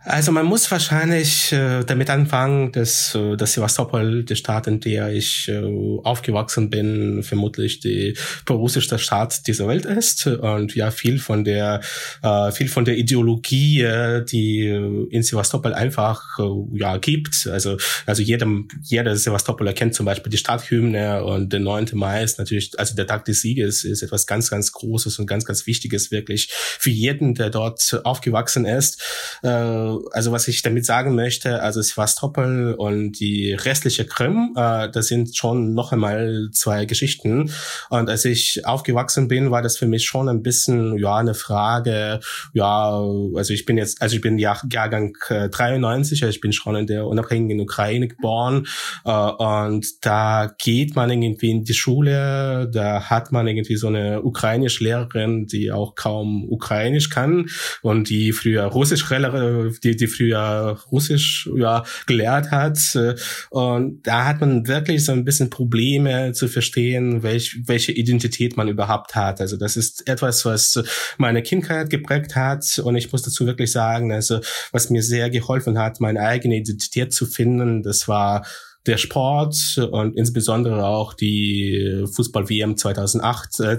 Also 0.09 0.31
man 0.31 0.47
muss 0.47 0.71
wahrscheinlich 0.71 1.51
äh, 1.51 1.83
damit 1.83 2.11
anfangen, 2.11 2.71
dass, 2.71 3.13
äh, 3.17 3.37
dass 3.37 3.55
Sevastopol, 3.55 4.23
die 4.23 4.37
Stadt, 4.37 4.69
in 4.69 4.79
der 4.79 5.13
ich 5.13 5.49
äh, 5.49 5.61
aufgewachsen 6.05 6.71
bin, 6.71 7.25
vermutlich 7.25 7.81
die 7.81 8.17
prorussischste 8.45 9.01
Stadt 9.01 9.49
dieser 9.49 9.67
Welt 9.67 9.85
ist 9.85 10.29
und 10.29 10.77
ja 10.77 10.93
viel 10.93 11.19
von 11.19 11.43
der 11.43 11.81
äh, 12.23 12.53
viel 12.53 12.69
von 12.69 12.85
der 12.85 12.97
Ideologie, 12.97 13.81
äh, 13.81 14.25
die 14.25 14.69
in 15.11 15.25
Sevastopol 15.25 15.75
einfach 15.75 16.39
äh, 16.39 16.79
ja 16.79 16.99
gibt. 16.99 17.49
Also 17.51 17.77
also 18.07 18.23
jedem 18.23 18.69
jeder 18.85 19.17
Sevastopoler 19.17 19.73
kennt 19.73 19.97
zum 19.97 20.07
Beispiel 20.07 20.31
die 20.31 20.39
Stadthymne 20.39 21.25
und 21.25 21.53
der 21.53 21.59
9. 21.59 21.89
Mai 21.95 22.23
ist 22.23 22.39
natürlich 22.39 22.79
also 22.79 22.95
der 22.95 23.09
Tag 23.09 23.25
des 23.25 23.41
Sieges 23.41 23.83
ist 23.83 24.03
etwas 24.03 24.29
ganz 24.29 24.51
ganz 24.51 24.71
Großes 24.71 25.19
und 25.19 25.27
ganz 25.27 25.45
ganz 25.45 25.67
Wichtiges 25.67 26.13
wirklich 26.13 26.49
für 26.53 26.91
jeden, 26.91 27.35
der 27.35 27.51
dort 27.51 28.01
aufgewachsen 28.05 28.67
ist. 28.67 29.03
Äh, 29.43 29.96
also 30.13 30.33
was 30.33 30.49
ich 30.49 30.63
damit 30.63 30.87
sagen 30.87 31.15
möchte, 31.15 31.63
also 31.63 31.83
Sevastopol 31.83 32.75
und 32.77 33.13
die 33.19 33.53
restliche 33.53 34.05
Krim, 34.07 34.55
äh, 34.57 34.91
das 34.91 35.09
sind 35.09 35.37
schon 35.37 35.75
noch 35.75 35.93
einmal 35.93 36.49
zwei 36.53 36.85
Geschichten. 36.85 37.51
Und 37.91 38.09
als 38.09 38.25
ich 38.25 38.67
aufgewachsen 38.67 39.29
bin, 39.29 39.51
war 39.51 39.63
das 39.63 39.77
für 39.77 39.87
mich 39.87 40.05
schon 40.07 40.29
ein 40.29 40.43
bisschen, 40.43 40.99
ja, 40.99 41.17
eine 41.17 41.35
Frage, 41.35 42.21
ja, 42.53 43.01
also 43.35 43.53
ich 43.53 43.65
bin 43.65 43.77
jetzt, 43.77 44.03
also 44.03 44.17
ich 44.17 44.23
bin 44.23 44.39
Jahr, 44.39 44.61
Jahrgang 44.71 45.17
93, 45.29 46.23
also 46.23 46.31
ich 46.31 46.41
bin 46.41 46.53
schon 46.53 46.77
in 46.77 46.87
der 46.87 47.07
unabhängigen 47.07 47.61
Ukraine 47.61 48.09
geboren. 48.09 48.67
Äh, 49.05 49.11
und 49.11 50.05
da 50.05 50.55
geht 50.59 50.97
man 50.97 51.11
irgendwie 51.11 51.51
in 51.51 51.65
die 51.65 51.75
Schule, 51.75 52.71
da 52.73 53.05
hat 53.11 53.33
man 53.33 53.47
irgendwie 53.47 53.77
so 53.77 53.89
eine 53.89 54.23
ukrainische 54.23 54.85
Lehrerin, 54.85 55.47
die 55.47 55.73
auch 55.73 55.95
kaum 55.95 56.47
ukrainisch 56.49 57.11
kann 57.11 57.47
und 57.83 58.09
die 58.09 58.33
früher 58.33 58.65
Russisch, 58.65 59.05
die, 59.87 59.97
die 59.97 60.07
früher 60.07 60.79
Russisch 60.91 61.49
ja, 61.57 61.85
gelehrt 62.07 62.51
hat. 62.51 62.79
Und 63.51 64.07
da 64.07 64.27
hat 64.27 64.41
man 64.41 64.67
wirklich 64.67 65.05
so 65.05 65.13
ein 65.13 65.25
bisschen 65.25 65.51
Probleme 65.51 66.33
zu 66.33 66.49
verstehen, 66.49 67.23
welch, 67.23 67.59
welche 67.67 67.93
Identität 67.93 68.57
man 68.57 68.69
überhaupt 68.69 69.15
hat. 69.15 69.41
Also 69.41 69.57
das 69.57 69.77
ist 69.77 70.09
etwas, 70.09 70.45
was 70.45 70.83
meine 71.19 71.43
Kindheit 71.43 71.91
geprägt 71.91 72.37
hat. 72.37 72.79
Und 72.83 72.97
ich 72.97 73.13
muss 73.13 73.23
dazu 73.23 73.47
wirklich 73.47 73.73
sagen, 73.73 74.13
also 74.13 74.41
was 74.73 74.91
mir 74.91 75.03
sehr 75.03 75.31
geholfen 75.31 75.79
hat, 75.79 76.01
meine 76.01 76.21
eigene 76.21 76.57
Identität 76.57 77.13
zu 77.13 77.27
finden, 77.27 77.83
das 77.83 78.09
war 78.09 78.45
der 78.87 78.99
Sport 78.99 79.57
und 79.91 80.17
insbesondere 80.17 80.87
auch 80.87 81.15
die 81.15 82.05
Fußball-WM 82.13 82.77
2008, 82.77 83.61
äh, 83.61 83.79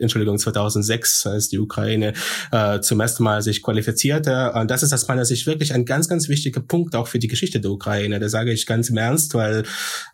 Entschuldigung, 0.00 0.38
2006, 0.38 1.26
als 1.26 1.48
die 1.48 1.58
Ukraine 1.58 2.14
äh, 2.50 2.80
zum 2.80 3.00
ersten 3.00 3.22
Mal 3.24 3.42
sich 3.42 3.62
qualifizierte. 3.62 4.52
Und 4.52 4.70
das 4.70 4.82
ist 4.82 4.92
aus 4.92 5.06
meiner 5.08 5.24
Sicht 5.24 5.46
wirklich 5.46 5.74
ein 5.74 5.84
ganz, 5.84 6.08
ganz 6.08 6.28
wichtiger 6.28 6.60
Punkt 6.60 6.94
auch 6.94 7.08
für 7.08 7.18
die 7.18 7.28
Geschichte 7.28 7.60
der 7.60 7.70
Ukraine. 7.70 8.18
Das 8.18 8.32
sage 8.32 8.52
ich 8.52 8.66
ganz 8.66 8.88
im 8.88 8.96
Ernst, 8.96 9.34
weil 9.34 9.64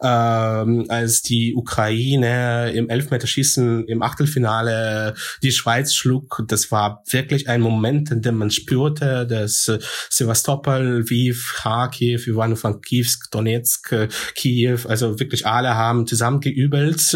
ähm, 0.02 0.86
als 0.88 1.22
die 1.22 1.54
Ukraine 1.54 2.72
im 2.72 2.88
Elfmeterschießen 2.88 3.86
im 3.86 4.02
Achtelfinale 4.02 5.14
die 5.42 5.52
Schweiz 5.52 5.94
schlug, 5.94 6.44
das 6.48 6.70
war 6.70 7.02
wirklich 7.10 7.48
ein 7.48 7.60
Moment, 7.60 8.10
in 8.10 8.22
dem 8.22 8.36
man 8.36 8.50
spürte, 8.50 9.26
dass 9.26 9.70
Sevastopol, 10.10 11.02
Lviv, 11.02 11.54
Kharkiv, 11.56 12.26
Ivano-Frankivsk, 12.26 13.30
Donetsk 13.30 13.94
Kiew, 14.34 14.78
also 14.88 15.20
wirklich 15.20 15.46
alle 15.46 15.74
haben 15.74 16.06
zusammen 16.06 16.40
geübelt. 16.40 17.14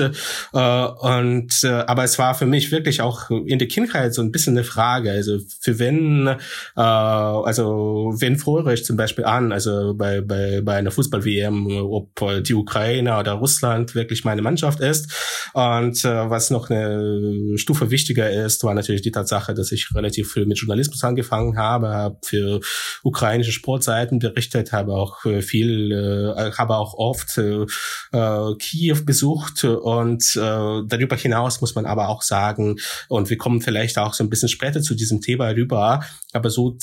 Äh, 0.52 0.58
und 0.58 1.64
äh, 1.64 1.68
aber 1.68 2.04
es 2.04 2.18
war 2.18 2.34
für 2.34 2.46
mich 2.46 2.70
wirklich 2.72 3.00
auch 3.00 3.30
in 3.30 3.58
der 3.58 3.68
Kindheit 3.68 4.14
so 4.14 4.22
ein 4.22 4.32
bisschen 4.32 4.56
eine 4.56 4.64
Frage. 4.64 5.10
Also 5.10 5.38
für 5.60 5.78
wen, 5.78 6.26
äh, 6.28 6.36
also 6.80 8.14
wen 8.18 8.36
freue 8.38 8.74
ich 8.74 8.84
zum 8.84 8.96
Beispiel 8.96 9.24
an, 9.24 9.52
also 9.52 9.94
bei, 9.94 10.20
bei, 10.20 10.60
bei 10.62 10.76
einer 10.76 10.90
Fußball-WM, 10.90 11.66
ob 11.82 12.42
die 12.42 12.54
Ukraine 12.54 13.18
oder 13.18 13.32
Russland 13.32 13.94
wirklich 13.94 14.24
meine 14.24 14.42
Mannschaft 14.42 14.80
ist. 14.80 15.50
Und 15.54 16.04
äh, 16.04 16.30
was 16.30 16.50
noch 16.50 16.70
eine 16.70 17.56
Stufe 17.56 17.90
wichtiger 17.90 18.30
ist, 18.30 18.64
war 18.64 18.74
natürlich 18.74 19.02
die 19.02 19.12
Tatsache, 19.12 19.54
dass 19.54 19.72
ich 19.72 19.88
relativ 19.94 20.32
früh 20.32 20.46
mit 20.46 20.58
Journalismus 20.58 21.04
angefangen 21.04 21.56
habe, 21.56 21.88
habe 21.88 22.18
für 22.24 22.60
ukrainische 23.02 23.52
Sportseiten 23.52 24.18
berichtet, 24.18 24.72
habe 24.72 24.94
auch 24.94 25.20
viel, 25.40 25.92
äh, 25.92 26.52
habe 26.52 26.76
auch 26.76 26.94
oft 26.98 27.38
äh, 27.38 27.64
äh, 28.12 28.54
Kiew 28.58 29.04
besucht 29.04 29.64
und 29.64 30.24
äh, 30.36 30.82
darüber 30.86 31.16
hinaus 31.16 31.60
muss 31.60 31.74
man 31.74 31.86
aber 31.86 32.08
auch 32.08 32.22
sagen, 32.22 32.76
und 33.08 33.30
wir 33.30 33.38
kommen 33.38 33.60
vielleicht 33.60 33.98
auch 33.98 34.14
so 34.14 34.24
ein 34.24 34.30
bisschen 34.30 34.48
später 34.48 34.82
zu 34.82 34.94
diesem 34.94 35.20
Thema 35.20 35.48
rüber, 35.48 36.04
aber 36.32 36.50
so 36.50 36.76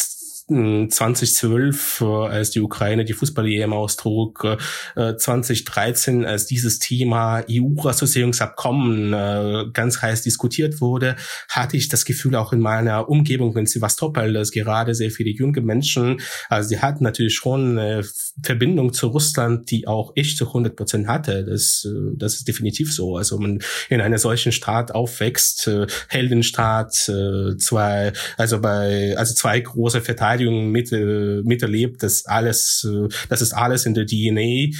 2012, 0.47 2.01
äh, 2.01 2.05
als 2.05 2.51
die 2.51 2.61
Ukraine 2.61 3.03
die 3.03 3.13
Fußball-EM 3.13 3.73
austrug, 3.73 4.57
2013, 4.95 6.23
äh, 6.23 6.27
als 6.27 6.45
dieses 6.45 6.77
Thema 6.77 7.43
EU-Assoziierungsabkommen 7.49 9.13
äh, 9.13 9.65
ganz 9.73 10.03
heiß 10.03 10.21
diskutiert 10.21 10.81
wurde, 10.81 11.15
hatte 11.49 11.77
ich 11.77 11.87
das 11.87 12.05
Gefühl 12.05 12.35
auch 12.35 12.53
in 12.53 12.59
meiner 12.59 13.09
Umgebung 13.09 13.57
in 13.57 13.65
Sevastopol, 13.65 14.33
dass 14.33 14.51
gerade 14.51 14.93
sehr 14.93 15.09
viele 15.09 15.31
junge 15.31 15.61
Menschen, 15.61 16.21
also 16.47 16.69
die 16.69 16.79
hatten 16.79 17.03
natürlich 17.03 17.33
schon 17.33 17.79
eine 17.79 18.03
Verbindung 18.43 18.93
zu 18.93 19.07
Russland, 19.07 19.71
die 19.71 19.87
auch 19.87 20.11
ich 20.13 20.37
zu 20.37 20.45
100 20.45 20.75
Prozent 20.75 21.07
hatte. 21.07 21.43
Das, 21.45 21.87
das 22.15 22.35
ist 22.35 22.47
definitiv 22.47 22.93
so. 22.93 23.17
Also 23.17 23.39
man 23.39 23.59
in 23.89 24.01
einer 24.01 24.19
solchen 24.19 24.51
Staat 24.51 24.91
aufwächst, 24.91 25.69
Heldenstaat, 26.09 26.93
zwei, 26.93 28.13
also 28.37 28.59
bei, 28.59 29.15
also 29.17 29.33
zwei 29.33 29.59
große 29.59 30.01
Verteidiger 30.01 30.34
Stadium 30.35 30.71
mit, 30.71 30.91
miterlebt, 30.91 32.03
das 32.03 32.25
alles, 32.25 32.87
das 33.29 33.41
ist 33.41 33.53
alles 33.53 33.85
in 33.85 33.93
der 33.93 34.05
DNA. 34.05 34.75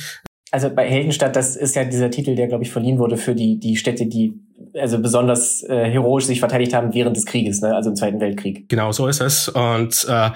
Also 0.52 0.70
bei 0.70 0.88
Heldenstadt, 0.88 1.36
das 1.36 1.56
ist 1.56 1.76
ja 1.76 1.84
dieser 1.84 2.10
Titel, 2.12 2.36
der, 2.36 2.48
glaube 2.48 2.64
ich, 2.64 2.72
verliehen 2.72 2.98
wurde 2.98 3.18
für 3.18 3.36
die, 3.36 3.60
die 3.60 3.76
Städte, 3.76 4.06
die 4.06 4.40
also 4.74 5.00
besonders 5.00 5.64
äh, 5.64 5.90
heroisch 5.90 6.26
sich 6.26 6.40
verteidigt 6.40 6.74
haben 6.74 6.94
während 6.94 7.16
des 7.16 7.26
Krieges, 7.26 7.62
ne? 7.62 7.76
also 7.76 7.90
im 7.90 7.96
Zweiten 7.96 8.20
Weltkrieg. 8.20 8.68
Genau, 8.70 8.92
so 8.92 9.08
ist 9.08 9.22
es. 9.22 9.50
Und 9.50 10.06
äh, 10.10 10.32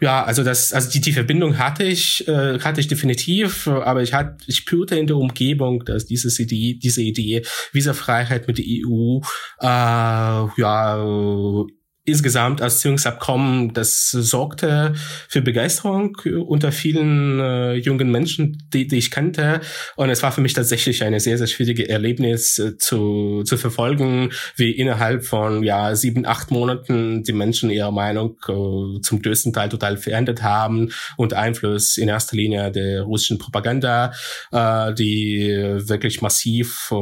ja, 0.00 0.24
also 0.24 0.44
das, 0.44 0.72
also 0.72 0.90
die, 0.90 1.00
die 1.00 1.12
Verbindung 1.12 1.58
hatte 1.58 1.84
ich, 1.84 2.26
äh, 2.26 2.58
hatte 2.60 2.80
ich 2.80 2.88
definitiv, 2.88 3.68
aber 3.68 4.02
ich 4.02 4.14
hatte, 4.14 4.36
ich 4.46 4.56
spürte 4.56 4.96
in 4.96 5.06
der 5.06 5.16
Umgebung, 5.16 5.84
dass 5.84 6.06
dieses 6.06 6.38
Idee, 6.38 6.78
diese 6.82 7.02
Idee, 7.02 7.42
Visafreiheit 7.72 8.48
mit 8.48 8.58
der 8.58 8.64
EU, 8.66 9.20
äh, 9.60 10.60
ja 10.60 11.66
insgesamt 12.04 12.60
Assoziierungsabkommen, 12.60 13.74
das 13.74 14.10
sorgte 14.10 14.94
für 15.28 15.40
Begeisterung 15.40 16.16
unter 16.46 16.72
vielen 16.72 17.38
äh, 17.38 17.74
jungen 17.74 18.10
Menschen, 18.10 18.58
die, 18.72 18.88
die 18.88 18.98
ich 18.98 19.12
kannte. 19.12 19.60
Und 19.94 20.10
es 20.10 20.22
war 20.22 20.32
für 20.32 20.40
mich 20.40 20.52
tatsächlich 20.52 21.04
eine 21.04 21.20
sehr, 21.20 21.38
sehr 21.38 21.46
schwierige 21.46 21.88
Erlebnis 21.88 22.58
äh, 22.58 22.76
zu, 22.76 23.44
zu 23.44 23.56
verfolgen, 23.56 24.30
wie 24.56 24.72
innerhalb 24.72 25.24
von 25.24 25.62
ja 25.62 25.94
sieben, 25.94 26.26
acht 26.26 26.50
Monaten 26.50 27.22
die 27.22 27.32
Menschen 27.32 27.70
ihre 27.70 27.92
Meinung 27.92 28.36
äh, 28.48 29.00
zum 29.00 29.22
größten 29.22 29.52
Teil 29.52 29.68
total 29.68 29.96
verändert 29.96 30.42
haben 30.42 30.90
und 31.16 31.34
Einfluss 31.34 31.98
in 31.98 32.08
erster 32.08 32.36
Linie 32.36 32.72
der 32.72 33.02
russischen 33.02 33.38
Propaganda, 33.38 34.12
äh, 34.50 34.92
die 34.94 35.50
wirklich 35.86 36.20
massiv 36.20 36.88
äh, 36.90 36.94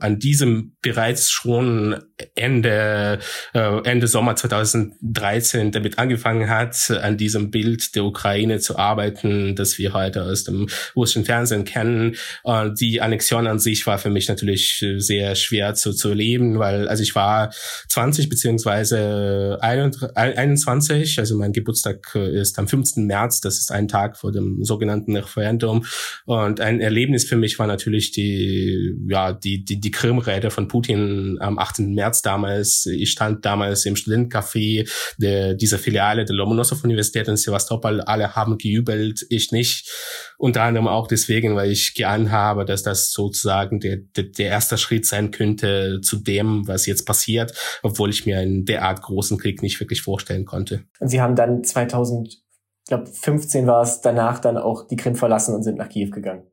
an 0.00 0.18
diesem 0.18 0.76
bereits 0.80 1.30
schon 1.30 2.02
Ende, 2.34 3.18
äh, 3.52 3.80
Ende 3.84 4.13
Sommer 4.14 4.36
2013 4.36 5.72
damit 5.72 5.98
angefangen 5.98 6.48
hat, 6.48 6.88
an 7.02 7.16
diesem 7.16 7.50
Bild 7.50 7.96
der 7.96 8.04
Ukraine 8.04 8.60
zu 8.60 8.78
arbeiten, 8.78 9.56
das 9.56 9.76
wir 9.76 9.92
heute 9.92 10.22
aus 10.22 10.44
dem 10.44 10.68
russischen 10.94 11.24
Fernsehen 11.24 11.64
kennen. 11.64 12.14
Und 12.44 12.80
die 12.80 13.00
Annexion 13.00 13.48
an 13.48 13.58
sich 13.58 13.84
war 13.88 13.98
für 13.98 14.10
mich 14.10 14.28
natürlich 14.28 14.84
sehr 14.98 15.34
schwer 15.34 15.74
zu, 15.74 15.92
zu 15.92 16.10
erleben, 16.10 16.60
weil 16.60 16.86
also 16.86 17.02
ich 17.02 17.16
war 17.16 17.52
20 17.88 18.28
beziehungsweise 18.28 19.58
21, 19.60 21.18
also 21.18 21.36
mein 21.36 21.52
Geburtstag 21.52 22.14
ist 22.14 22.56
am 22.60 22.68
15. 22.68 23.06
März, 23.06 23.40
das 23.40 23.58
ist 23.58 23.72
ein 23.72 23.88
Tag 23.88 24.16
vor 24.16 24.30
dem 24.30 24.62
sogenannten 24.62 25.16
Referendum. 25.16 25.86
Und 26.24 26.60
ein 26.60 26.80
Erlebnis 26.80 27.24
für 27.24 27.36
mich 27.36 27.58
war 27.58 27.66
natürlich 27.66 28.12
die, 28.12 28.94
ja, 29.08 29.32
die, 29.32 29.64
die, 29.64 29.80
die 29.80 29.90
Krim-Rede 29.90 30.52
von 30.52 30.68
Putin 30.68 31.38
am 31.40 31.58
8. 31.58 31.80
März 31.80 32.22
damals. 32.22 32.86
Ich 32.86 33.10
stand 33.10 33.44
damals 33.44 33.84
im 33.86 34.03
Studentencafé 34.04 34.88
der, 35.18 35.54
dieser 35.54 35.78
Filiale 35.78 36.24
der 36.24 36.36
Lomonossow-Universität 36.36 37.28
in 37.28 37.36
Sevastopol. 37.36 38.00
Alle 38.00 38.34
haben 38.34 38.58
gejubelt, 38.58 39.24
ich 39.28 39.52
nicht. 39.52 39.90
Unter 40.38 40.62
anderem 40.62 40.88
auch 40.88 41.06
deswegen, 41.06 41.56
weil 41.56 41.70
ich 41.70 41.94
gern 41.94 42.30
habe, 42.30 42.64
dass 42.64 42.82
das 42.82 43.12
sozusagen 43.12 43.80
der, 43.80 43.98
der, 44.16 44.24
der 44.24 44.48
erste 44.48 44.78
Schritt 44.78 45.06
sein 45.06 45.30
könnte 45.30 46.00
zu 46.02 46.16
dem, 46.16 46.66
was 46.66 46.86
jetzt 46.86 47.04
passiert, 47.04 47.54
obwohl 47.82 48.10
ich 48.10 48.26
mir 48.26 48.38
einen 48.38 48.64
derart 48.64 49.02
großen 49.02 49.38
Krieg 49.38 49.62
nicht 49.62 49.80
wirklich 49.80 50.02
vorstellen 50.02 50.44
konnte. 50.44 50.84
Und 51.00 51.08
Sie 51.08 51.20
haben 51.20 51.36
dann 51.36 51.64
2000, 51.64 52.28
ich 52.28 52.42
glaube 52.88 53.06
15 53.06 53.66
war 53.66 53.82
es, 53.82 54.00
danach 54.00 54.38
dann 54.38 54.58
auch 54.58 54.86
die 54.86 54.96
Krim 54.96 55.14
verlassen 55.14 55.54
und 55.54 55.62
sind 55.62 55.78
nach 55.78 55.88
Kiew 55.88 56.10
gegangen. 56.10 56.44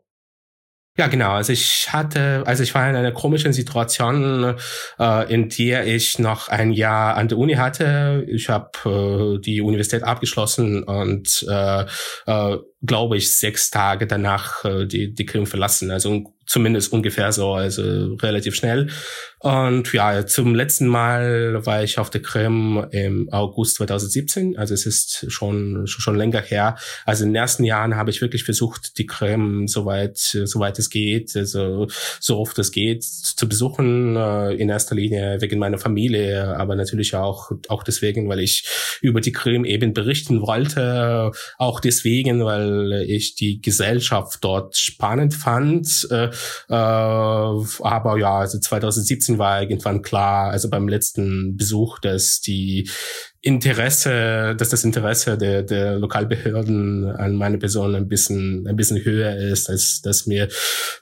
Ja, 0.97 1.07
genau. 1.07 1.31
Also 1.31 1.53
ich 1.53 1.87
hatte, 1.93 2.43
also 2.45 2.63
ich 2.63 2.75
war 2.75 2.89
in 2.89 2.95
einer 2.97 3.13
komischen 3.13 3.53
Situation, 3.53 4.55
äh, 4.99 5.33
in 5.33 5.47
der 5.47 5.87
ich 5.87 6.19
noch 6.19 6.49
ein 6.49 6.71
Jahr 6.71 7.15
an 7.15 7.29
der 7.29 7.37
Uni 7.37 7.53
hatte. 7.53 8.25
Ich 8.27 8.49
habe 8.49 9.37
äh, 9.37 9.39
die 9.41 9.61
Universität 9.61 10.03
abgeschlossen 10.03 10.83
und 10.83 11.45
äh, 11.49 11.85
äh, 12.25 12.57
glaube 12.81 13.17
ich, 13.17 13.37
sechs 13.37 13.69
Tage 13.69 14.07
danach 14.07 14.65
äh, 14.65 14.85
die, 14.85 15.13
die 15.13 15.25
Krim 15.25 15.45
verlassen. 15.45 15.91
Also 15.91 16.33
zumindest 16.45 16.91
ungefähr 16.91 17.31
so, 17.31 17.53
also 17.53 18.15
relativ 18.15 18.55
schnell. 18.55 18.89
Und 19.39 19.91
ja, 19.93 20.25
zum 20.27 20.53
letzten 20.53 20.85
Mal 20.85 21.65
war 21.65 21.83
ich 21.83 21.97
auf 21.97 22.09
der 22.09 22.21
Krim 22.21 22.85
im 22.91 23.29
August 23.31 23.77
2017. 23.77 24.57
Also 24.57 24.73
es 24.73 24.85
ist 24.85 25.31
schon, 25.31 25.87
schon 25.87 26.15
länger 26.15 26.41
her. 26.41 26.77
Also 27.05 27.23
in 27.23 27.29
den 27.29 27.37
ersten 27.37 27.63
Jahren 27.63 27.95
habe 27.95 28.11
ich 28.11 28.21
wirklich 28.21 28.43
versucht, 28.43 28.97
die 28.97 29.05
Krim 29.07 29.67
soweit, 29.67 30.17
soweit 30.17 30.77
es 30.77 30.89
geht, 30.89 31.35
also 31.35 31.87
so 32.19 32.37
oft 32.37 32.59
es 32.59 32.71
geht, 32.71 33.03
zu 33.03 33.47
besuchen. 33.47 34.15
Äh, 34.15 34.53
in 34.55 34.69
erster 34.69 34.95
Linie 34.95 35.41
wegen 35.41 35.57
meiner 35.57 35.79
Familie, 35.79 36.55
aber 36.57 36.75
natürlich 36.75 37.15
auch, 37.15 37.51
auch 37.69 37.83
deswegen, 37.83 38.29
weil 38.29 38.41
ich 38.41 38.67
über 39.01 39.21
die 39.21 39.31
Krim 39.31 39.65
eben 39.65 39.93
berichten 39.93 40.41
wollte. 40.41 41.31
Auch 41.57 41.79
deswegen, 41.79 42.43
weil 42.43 42.70
ich 43.07 43.35
die 43.35 43.61
Gesellschaft 43.61 44.39
dort 44.41 44.77
spannend 44.77 45.33
fand. 45.33 46.07
Äh, 46.11 46.25
äh, 46.25 46.31
aber 46.69 48.17
ja, 48.17 48.39
also 48.39 48.59
2017 48.59 49.37
war 49.37 49.61
irgendwann 49.61 50.01
klar, 50.01 50.51
also 50.51 50.69
beim 50.69 50.87
letzten 50.87 51.57
Besuch, 51.57 51.99
dass 51.99 52.41
die 52.41 52.89
Interesse, 53.41 54.55
dass 54.55 54.69
das 54.69 54.83
Interesse 54.83 55.37
der, 55.37 55.63
der 55.63 55.97
Lokalbehörden 55.97 57.07
an 57.07 57.35
meine 57.35 57.57
Person 57.57 57.95
ein 57.95 58.07
bisschen, 58.07 58.67
ein 58.67 58.75
bisschen 58.75 59.03
höher 59.03 59.35
ist, 59.35 59.69
als 59.69 60.01
dass 60.01 60.27
mir, 60.27 60.47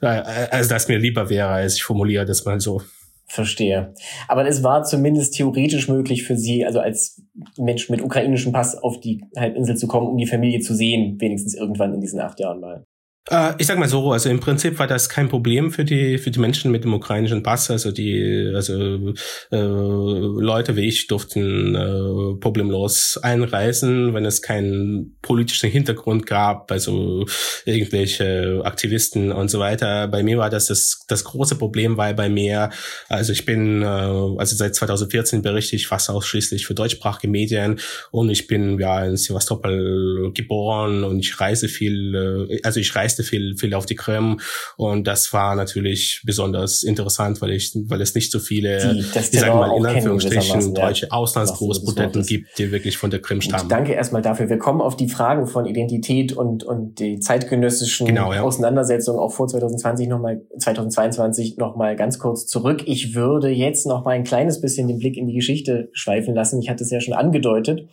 äh, 0.00 0.06
als 0.06 0.68
dass 0.68 0.88
mir 0.88 0.98
lieber 0.98 1.28
wäre, 1.28 1.48
als 1.48 1.76
ich 1.76 1.82
formuliere 1.82 2.24
das 2.24 2.44
mal 2.44 2.60
so. 2.60 2.82
Verstehe. 3.30 3.94
Aber 4.26 4.44
es 4.48 4.64
war 4.64 4.82
zumindest 4.82 5.34
theoretisch 5.34 5.86
möglich 5.88 6.24
für 6.24 6.36
Sie, 6.36 6.66
also 6.66 6.80
als 6.80 7.22
Mensch 7.56 7.88
mit 7.88 8.02
ukrainischem 8.02 8.50
Pass 8.50 8.74
auf 8.74 8.98
die 8.98 9.20
Halbinsel 9.36 9.76
zu 9.76 9.86
kommen, 9.86 10.08
um 10.08 10.16
die 10.16 10.26
Familie 10.26 10.58
zu 10.58 10.74
sehen, 10.74 11.16
wenigstens 11.20 11.54
irgendwann 11.54 11.94
in 11.94 12.00
diesen 12.00 12.18
acht 12.18 12.40
Jahren 12.40 12.58
mal. 12.58 12.86
Äh, 13.30 13.54
ich 13.58 13.66
sag 13.66 13.78
mal 13.78 13.88
so, 13.88 14.12
also 14.12 14.28
im 14.28 14.40
Prinzip 14.40 14.78
war 14.78 14.88
das 14.88 15.08
kein 15.08 15.28
Problem 15.28 15.70
für 15.70 15.84
die 15.84 16.18
für 16.18 16.30
die 16.30 16.40
Menschen 16.40 16.72
mit 16.72 16.84
dem 16.84 16.92
ukrainischen 16.92 17.42
Pass. 17.42 17.70
Also 17.70 17.92
die 17.92 18.50
also 18.54 19.14
äh, 19.52 19.56
Leute 19.56 20.76
wie 20.76 20.88
ich 20.88 21.06
durften 21.06 21.74
äh, 21.76 22.40
problemlos 22.40 23.18
einreisen, 23.22 24.14
wenn 24.14 24.24
es 24.24 24.42
keinen 24.42 25.16
politischen 25.22 25.70
Hintergrund 25.70 26.26
gab, 26.26 26.72
also 26.72 27.24
irgendwelche 27.64 28.62
Aktivisten 28.64 29.30
und 29.30 29.48
so 29.48 29.60
weiter. 29.60 30.08
Bei 30.08 30.24
mir 30.24 30.38
war 30.38 30.50
das 30.50 30.66
das, 30.66 31.04
das 31.06 31.24
große 31.24 31.54
Problem, 31.56 31.96
weil 31.96 32.14
bei 32.14 32.28
mir, 32.28 32.70
also 33.08 33.32
ich 33.32 33.44
bin 33.44 33.82
äh, 33.82 33.86
also 33.86 34.56
seit 34.56 34.74
2014 34.74 35.42
berichte 35.42 35.76
ich 35.76 35.86
fast 35.86 36.10
ausschließlich 36.10 36.66
für 36.66 36.74
deutschsprachige 36.74 37.28
Medien 37.28 37.78
und 38.10 38.28
ich 38.28 38.48
bin 38.48 38.78
ja 38.80 39.04
in 39.04 39.16
Sevastopol 39.16 40.32
geboren 40.34 41.04
und 41.04 41.20
ich 41.20 41.38
reise 41.38 41.68
viel, 41.68 42.48
äh, 42.50 42.60
also 42.64 42.80
ich 42.80 42.94
reise 42.96 43.19
reiste 43.20 43.22
viel, 43.22 43.56
viel 43.56 43.74
auf 43.74 43.86
die 43.86 43.94
Krim 43.94 44.40
und 44.76 45.06
das 45.06 45.32
war 45.32 45.54
natürlich 45.54 46.22
besonders 46.24 46.82
interessant, 46.82 47.40
weil 47.40 47.52
ich, 47.52 47.72
weil 47.86 48.00
es 48.00 48.14
nicht 48.14 48.32
so 48.32 48.38
viele, 48.38 48.94
die, 48.94 49.00
ich 49.00 49.40
sage 49.40 49.54
mal 49.54 49.76
in 49.76 49.86
Anführungsstrichen, 49.86 50.74
deutsche 50.74 51.06
ja, 51.06 51.12
Auslandskorrespondenten 51.12 52.24
gibt, 52.24 52.58
die 52.58 52.72
wirklich 52.72 52.96
von 52.96 53.10
der 53.10 53.20
Krim 53.20 53.40
stammen. 53.40 53.64
Und 53.64 53.72
danke 53.72 53.92
erstmal 53.92 54.22
dafür. 54.22 54.48
Wir 54.48 54.58
kommen 54.58 54.80
auf 54.80 54.96
die 54.96 55.08
Fragen 55.08 55.46
von 55.46 55.66
Identität 55.66 56.32
und, 56.32 56.64
und 56.64 56.98
die 56.98 57.20
zeitgenössischen 57.20 58.06
genau, 58.06 58.32
ja. 58.32 58.42
Auseinandersetzungen 58.42 59.18
auch 59.18 59.32
vor 59.32 59.48
2020 59.48 60.08
nochmal, 60.08 60.42
2022 60.58 61.56
nochmal 61.56 61.96
ganz 61.96 62.18
kurz 62.18 62.46
zurück. 62.46 62.82
Ich 62.86 63.14
würde 63.14 63.48
jetzt 63.48 63.86
noch 63.86 64.04
mal 64.04 64.12
ein 64.12 64.24
kleines 64.24 64.60
bisschen 64.60 64.88
den 64.88 64.98
Blick 64.98 65.16
in 65.16 65.26
die 65.26 65.34
Geschichte 65.34 65.90
schweifen 65.92 66.34
lassen. 66.34 66.60
Ich 66.60 66.68
hatte 66.68 66.84
es 66.84 66.90
ja 66.90 67.00
schon 67.00 67.14
angedeutet 67.14 67.88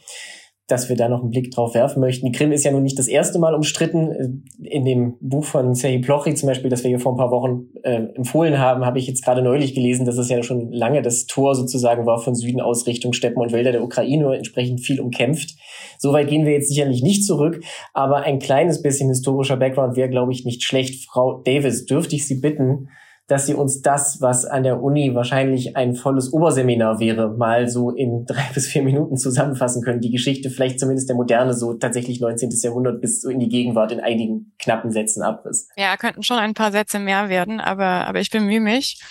dass 0.68 0.90
wir 0.90 0.98
da 0.98 1.08
noch 1.08 1.22
einen 1.22 1.30
Blick 1.30 1.50
drauf 1.52 1.74
werfen 1.74 2.02
möchten. 2.02 2.26
Die 2.26 2.32
Krim 2.34 2.52
ist 2.52 2.66
ja 2.66 2.72
nun 2.72 2.84
nicht 2.84 3.00
das 3.00 3.08
erste 3.08 3.40
Mal 3.40 3.56
umstritten. 3.56 4.44
In 4.62 4.84
dem 4.84 5.16
Buch 5.22 5.46
von 5.46 5.74
Serhii 5.74 6.00
Plochy 6.00 6.36
zum 6.36 6.48
Beispiel, 6.48 6.70
das 6.70 6.84
wir 6.84 6.90
hier 6.90 7.00
vor 7.00 7.14
ein 7.14 7.18
paar 7.18 7.32
Wochen 7.32 7.68
äh, 7.84 8.02
empfohlen 8.16 8.60
haben, 8.60 8.86
habe 8.86 9.00
ich 9.00 9.08
jetzt 9.08 9.24
gerade 9.24 9.42
neulich 9.42 9.74
gelesen, 9.74 10.06
dass 10.06 10.18
es 10.18 10.28
ja 10.30 10.44
schon 10.44 10.74
lange 10.74 11.02
das 11.02 11.26
Tor 11.26 11.56
sozusagen 11.56 12.06
war 12.06 12.20
von 12.20 12.36
Süden 12.36 12.60
aus 12.60 12.86
Richtung 12.86 13.14
Steppen 13.14 13.42
und 13.42 13.54
Wälder 13.54 13.72
der 13.72 13.84
Ukraine, 13.84 14.36
entsprechend 14.36 14.82
viel 14.82 15.00
umkämpft. 15.00 15.56
Soweit 16.00 16.28
gehen 16.28 16.46
wir 16.46 16.52
jetzt 16.52 16.70
sicherlich 16.70 17.02
nicht 17.02 17.26
zurück, 17.26 17.64
aber 17.94 18.24
ein 18.24 18.40
kleines 18.40 18.82
bisschen 18.82 19.08
historischer 19.08 19.56
Background 19.56 19.96
wäre, 19.96 20.10
glaube 20.10 20.34
ich, 20.34 20.44
nicht 20.44 20.64
schlecht. 20.64 21.10
Frau 21.10 21.42
Davis, 21.44 21.86
dürfte 21.86 22.16
ich 22.18 22.28
Sie 22.28 22.42
bitten, 22.42 22.90
dass 23.28 23.46
sie 23.46 23.54
uns 23.54 23.82
das, 23.82 24.22
was 24.22 24.46
an 24.46 24.64
der 24.64 24.82
Uni 24.82 25.14
wahrscheinlich 25.14 25.76
ein 25.76 25.96
volles 25.96 26.32
Oberseminar 26.32 27.00
wäre, 27.00 27.30
mal 27.30 27.68
so 27.70 27.92
in 27.92 28.26
drei 28.28 28.46
bis 28.54 28.68
vier 28.68 28.84
Minuten 28.84 29.18
zusammenfassen 29.18 29.84
können. 29.84 30.02
Die 30.02 30.12
Geschichte 30.12 30.50
vielleicht 30.50 30.80
zumindest 30.80 31.10
der 31.10 31.16
Moderne, 31.16 31.54
so 31.54 31.74
tatsächlich 31.74 32.22
19. 32.22 32.50
Jahrhundert 32.64 33.02
bis 33.02 33.22
so 33.22 33.30
in 33.30 33.40
die 33.40 33.50
Gegenwart 33.50 33.92
in 33.92 34.00
einigen 34.00 34.54
knappen 34.60 34.92
Sätzen 34.92 35.22
abriss. 35.22 35.68
Ja, 35.76 35.98
könnten 35.98 36.24
schon 36.24 36.38
ein 36.38 36.54
paar 36.54 36.72
Sätze 36.72 37.00
mehr 37.00 37.30
werden, 37.30 37.60
aber, 37.60 38.08
aber 38.08 38.20
ich 38.20 38.32
bemühe 38.32 38.62
mich 38.62 39.02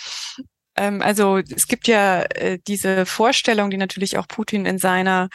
ähm, 0.77 1.01
also 1.01 1.37
es 1.37 1.67
gibt 1.67 1.87
ja 1.87 2.21
äh, 2.21 2.59
diese 2.67 3.05
Vorstellung, 3.05 3.71
die 3.71 3.77
natürlich 3.77 4.17
auch 4.17 4.27
Putin 4.27 4.65
in 4.65 4.77
seiner 4.77 5.29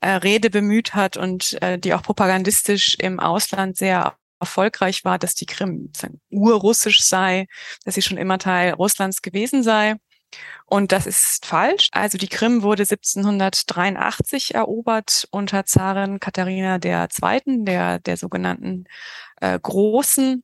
äh, 0.00 0.10
Rede 0.10 0.50
bemüht 0.50 0.94
hat 0.94 1.16
und 1.16 1.56
äh, 1.62 1.78
die 1.78 1.94
auch 1.94 2.02
propagandistisch 2.02 2.96
im 2.98 3.20
Ausland 3.20 3.76
sehr 3.76 4.16
erfolgreich 4.40 5.04
war, 5.04 5.18
dass 5.18 5.34
die 5.34 5.46
Krim 5.46 5.92
urrussisch 6.30 7.00
sei, 7.02 7.46
dass 7.84 7.94
sie 7.94 8.02
schon 8.02 8.18
immer 8.18 8.38
Teil 8.38 8.72
Russlands 8.74 9.22
gewesen 9.22 9.62
sei. 9.62 9.96
Und 10.66 10.92
das 10.92 11.06
ist 11.06 11.46
falsch. 11.46 11.88
Also 11.92 12.18
die 12.18 12.28
Krim 12.28 12.62
wurde 12.62 12.82
1783 12.82 14.54
erobert 14.54 15.26
unter 15.30 15.64
Zarin 15.64 16.20
Katharina 16.20 16.78
II., 16.82 17.64
der, 17.64 17.98
der 17.98 18.16
sogenannten 18.16 18.84
äh, 19.40 19.58
Großen 19.58 20.42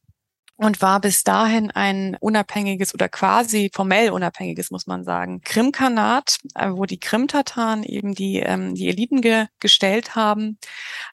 und 0.57 0.81
war 0.83 1.01
bis 1.01 1.25
dahin 1.25 1.71
ein 1.71 2.17
unabhängiges 2.21 2.95
oder 2.95 3.09
quasi 3.09 3.71
formell 3.73 4.11
unabhängiges, 4.11 4.71
muss 4.71 4.87
man 4.87 5.05
sagen, 5.05 5.41
Krimkanat, 5.43 6.39
äh, 6.55 6.71
wo 6.71 6.85
die 6.85 7.01
Krimtataren 7.01 7.83
eben 7.83 8.15
die, 8.15 8.39
ähm, 8.39 8.75
die 8.75 8.89
Eliten 8.89 9.21
ge 9.21 9.47
gestellt 9.61 10.15
haben, 10.15 10.59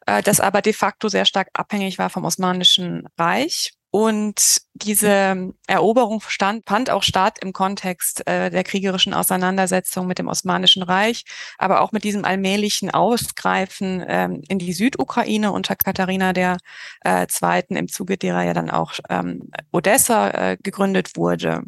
äh, 0.06 0.21
das 0.21 0.39
aber 0.39 0.62
de 0.62 0.73
facto 0.73 1.10
sehr 1.10 1.25
stark 1.25 1.49
abhängig 1.54 1.97
war 1.97 2.10
vom 2.10 2.25
Osmanischen 2.25 3.08
Reich. 3.17 3.71
Und 3.93 4.62
diese 4.73 5.53
Eroberung 5.67 6.21
stand, 6.27 6.67
fand 6.67 6.89
auch 6.89 7.03
statt 7.03 7.39
im 7.41 7.53
Kontext 7.53 8.25
äh, 8.27 8.49
der 8.49 8.63
kriegerischen 8.63 9.13
Auseinandersetzung 9.13 10.07
mit 10.07 10.17
dem 10.17 10.27
Osmanischen 10.27 10.84
Reich, 10.84 11.25
aber 11.57 11.81
auch 11.81 11.91
mit 11.91 12.03
diesem 12.03 12.23
allmählichen 12.25 12.89
Ausgreifen 12.89 14.03
ähm, 14.07 14.41
in 14.47 14.60
die 14.60 14.73
Südukraine 14.73 15.51
unter 15.51 15.75
Katharina 15.75 16.34
der 16.34 16.57
äh, 17.01 17.27
Zweiten, 17.27 17.75
im 17.75 17.89
Zuge 17.89 18.17
derer 18.17 18.43
ja 18.43 18.53
dann 18.53 18.69
auch 18.69 18.93
ähm, 19.10 19.51
Odessa 19.71 20.29
äh, 20.29 20.57
gegründet 20.62 21.15
wurde. 21.15 21.63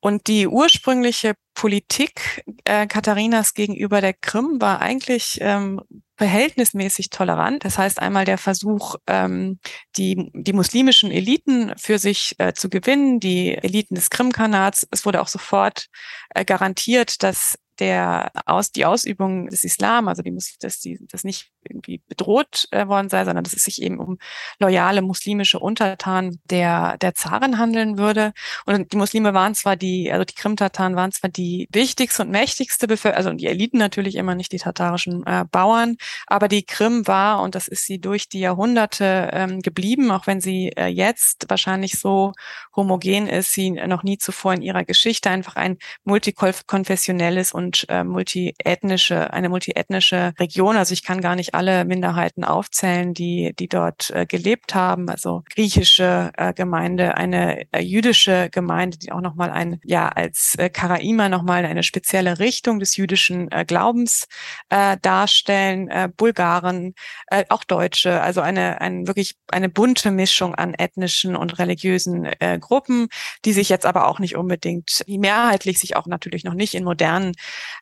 Und 0.00 0.26
die 0.26 0.46
ursprüngliche 0.46 1.34
Politik 1.54 2.44
äh, 2.64 2.86
Katharinas 2.86 3.54
gegenüber 3.54 4.00
der 4.00 4.12
Krim 4.12 4.60
war 4.60 4.80
eigentlich 4.80 5.38
ähm, 5.40 5.80
verhältnismäßig 6.16 7.10
tolerant. 7.10 7.64
Das 7.64 7.78
heißt 7.78 8.00
einmal 8.00 8.24
der 8.24 8.38
Versuch, 8.38 8.96
ähm, 9.06 9.58
die, 9.96 10.30
die 10.32 10.52
muslimischen 10.52 11.10
Eliten 11.10 11.72
für 11.76 11.98
sich 11.98 12.33
äh, 12.38 12.52
zu 12.52 12.68
gewinnen, 12.68 13.20
die 13.20 13.54
Eliten 13.54 13.94
des 13.94 14.10
Krimkanats. 14.10 14.86
Es 14.90 15.04
wurde 15.04 15.20
auch 15.20 15.28
sofort 15.28 15.86
äh, 16.34 16.44
garantiert, 16.44 17.22
dass 17.22 17.58
der 17.80 18.32
aus 18.46 18.72
die 18.72 18.84
Ausübung 18.84 19.48
des 19.48 19.64
Islam, 19.64 20.08
also 20.08 20.22
die 20.22 20.36
dass 20.60 20.80
die 20.80 20.98
das 21.10 21.24
nicht 21.24 21.50
irgendwie 21.68 22.02
bedroht 22.08 22.66
äh, 22.70 22.86
worden 22.86 23.08
sei, 23.08 23.24
sondern 23.24 23.44
dass 23.44 23.54
es 23.54 23.64
sich 23.64 23.82
eben 23.82 23.98
um 23.98 24.18
loyale 24.58 25.02
muslimische 25.02 25.58
Untertanen 25.58 26.40
der 26.50 26.98
der 26.98 27.14
Zaren 27.14 27.58
handeln 27.58 27.98
würde. 27.98 28.32
Und 28.66 28.92
die 28.92 28.96
Muslime 28.96 29.34
waren 29.34 29.54
zwar 29.54 29.76
die, 29.76 30.10
also 30.12 30.24
die 30.24 30.34
Krim-Tataren 30.34 30.96
waren 30.96 31.12
zwar 31.12 31.30
die 31.30 31.68
wichtigste 31.72 32.22
und 32.22 32.30
mächtigste 32.30 32.86
Bevölkerung, 32.86 33.16
also 33.16 33.32
die 33.32 33.46
Eliten 33.46 33.78
natürlich 33.78 34.16
immer 34.16 34.34
nicht 34.34 34.52
die 34.52 34.58
tatarischen 34.58 35.26
äh, 35.26 35.44
Bauern, 35.50 35.96
aber 36.26 36.48
die 36.48 36.64
Krim 36.64 37.06
war 37.06 37.42
und 37.42 37.54
das 37.54 37.68
ist 37.68 37.86
sie 37.86 38.00
durch 38.00 38.28
die 38.28 38.40
Jahrhunderte 38.40 39.30
ähm, 39.32 39.60
geblieben, 39.60 40.10
auch 40.10 40.26
wenn 40.26 40.40
sie 40.40 40.68
äh, 40.76 40.86
jetzt 40.86 41.46
wahrscheinlich 41.48 41.98
so 41.98 42.32
homogen 42.76 43.26
ist, 43.26 43.52
sie 43.52 43.70
noch 43.70 44.02
nie 44.02 44.18
zuvor 44.18 44.54
in 44.54 44.62
ihrer 44.62 44.84
Geschichte 44.84 45.30
einfach 45.30 45.56
ein 45.56 45.78
multikonfessionelles 46.04 47.52
und 47.52 47.63
und 47.64 47.86
äh, 47.88 48.04
multiethnische, 48.04 49.32
eine 49.32 49.48
multiethnische 49.48 50.34
Region. 50.38 50.76
Also 50.76 50.92
ich 50.92 51.02
kann 51.02 51.20
gar 51.20 51.34
nicht 51.34 51.54
alle 51.54 51.84
Minderheiten 51.84 52.44
aufzählen, 52.44 53.14
die, 53.14 53.54
die 53.58 53.68
dort 53.68 54.10
äh, 54.10 54.26
gelebt 54.26 54.74
haben. 54.74 55.08
Also 55.08 55.42
griechische 55.54 56.30
äh, 56.36 56.52
Gemeinde, 56.52 57.16
eine 57.16 57.66
äh, 57.72 57.80
jüdische 57.80 58.48
Gemeinde, 58.50 58.98
die 58.98 59.12
auch 59.12 59.20
nochmal 59.20 59.50
ein, 59.50 59.80
ja, 59.84 60.08
als 60.08 60.54
äh, 60.58 60.68
Karaima 60.68 61.28
nochmal 61.28 61.64
eine 61.64 61.82
spezielle 61.82 62.38
Richtung 62.38 62.78
des 62.78 62.96
jüdischen 62.96 63.50
äh, 63.50 63.64
Glaubens 63.64 64.26
äh, 64.68 64.96
darstellen, 65.00 65.88
äh, 65.88 66.10
Bulgaren, 66.14 66.94
äh, 67.28 67.44
auch 67.48 67.64
Deutsche, 67.64 68.20
also 68.20 68.40
eine, 68.40 68.80
ein, 68.80 69.06
wirklich 69.06 69.36
eine 69.48 69.68
bunte 69.68 70.10
Mischung 70.10 70.54
an 70.54 70.74
ethnischen 70.74 71.34
und 71.34 71.58
religiösen 71.58 72.26
äh, 72.40 72.58
Gruppen, 72.60 73.08
die 73.44 73.52
sich 73.52 73.68
jetzt 73.68 73.86
aber 73.86 74.06
auch 74.06 74.18
nicht 74.18 74.36
unbedingt, 74.36 75.02
die 75.06 75.18
mehrheitlich 75.18 75.78
sich 75.78 75.96
auch 75.96 76.06
natürlich 76.06 76.44
noch 76.44 76.54
nicht 76.54 76.74
in 76.74 76.84
modernen 76.84 77.32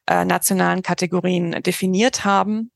äh, 0.06 0.24
nationalen 0.24 0.82
Kategorien 0.82 1.62
definiert 1.62 2.24
haben. 2.24 2.70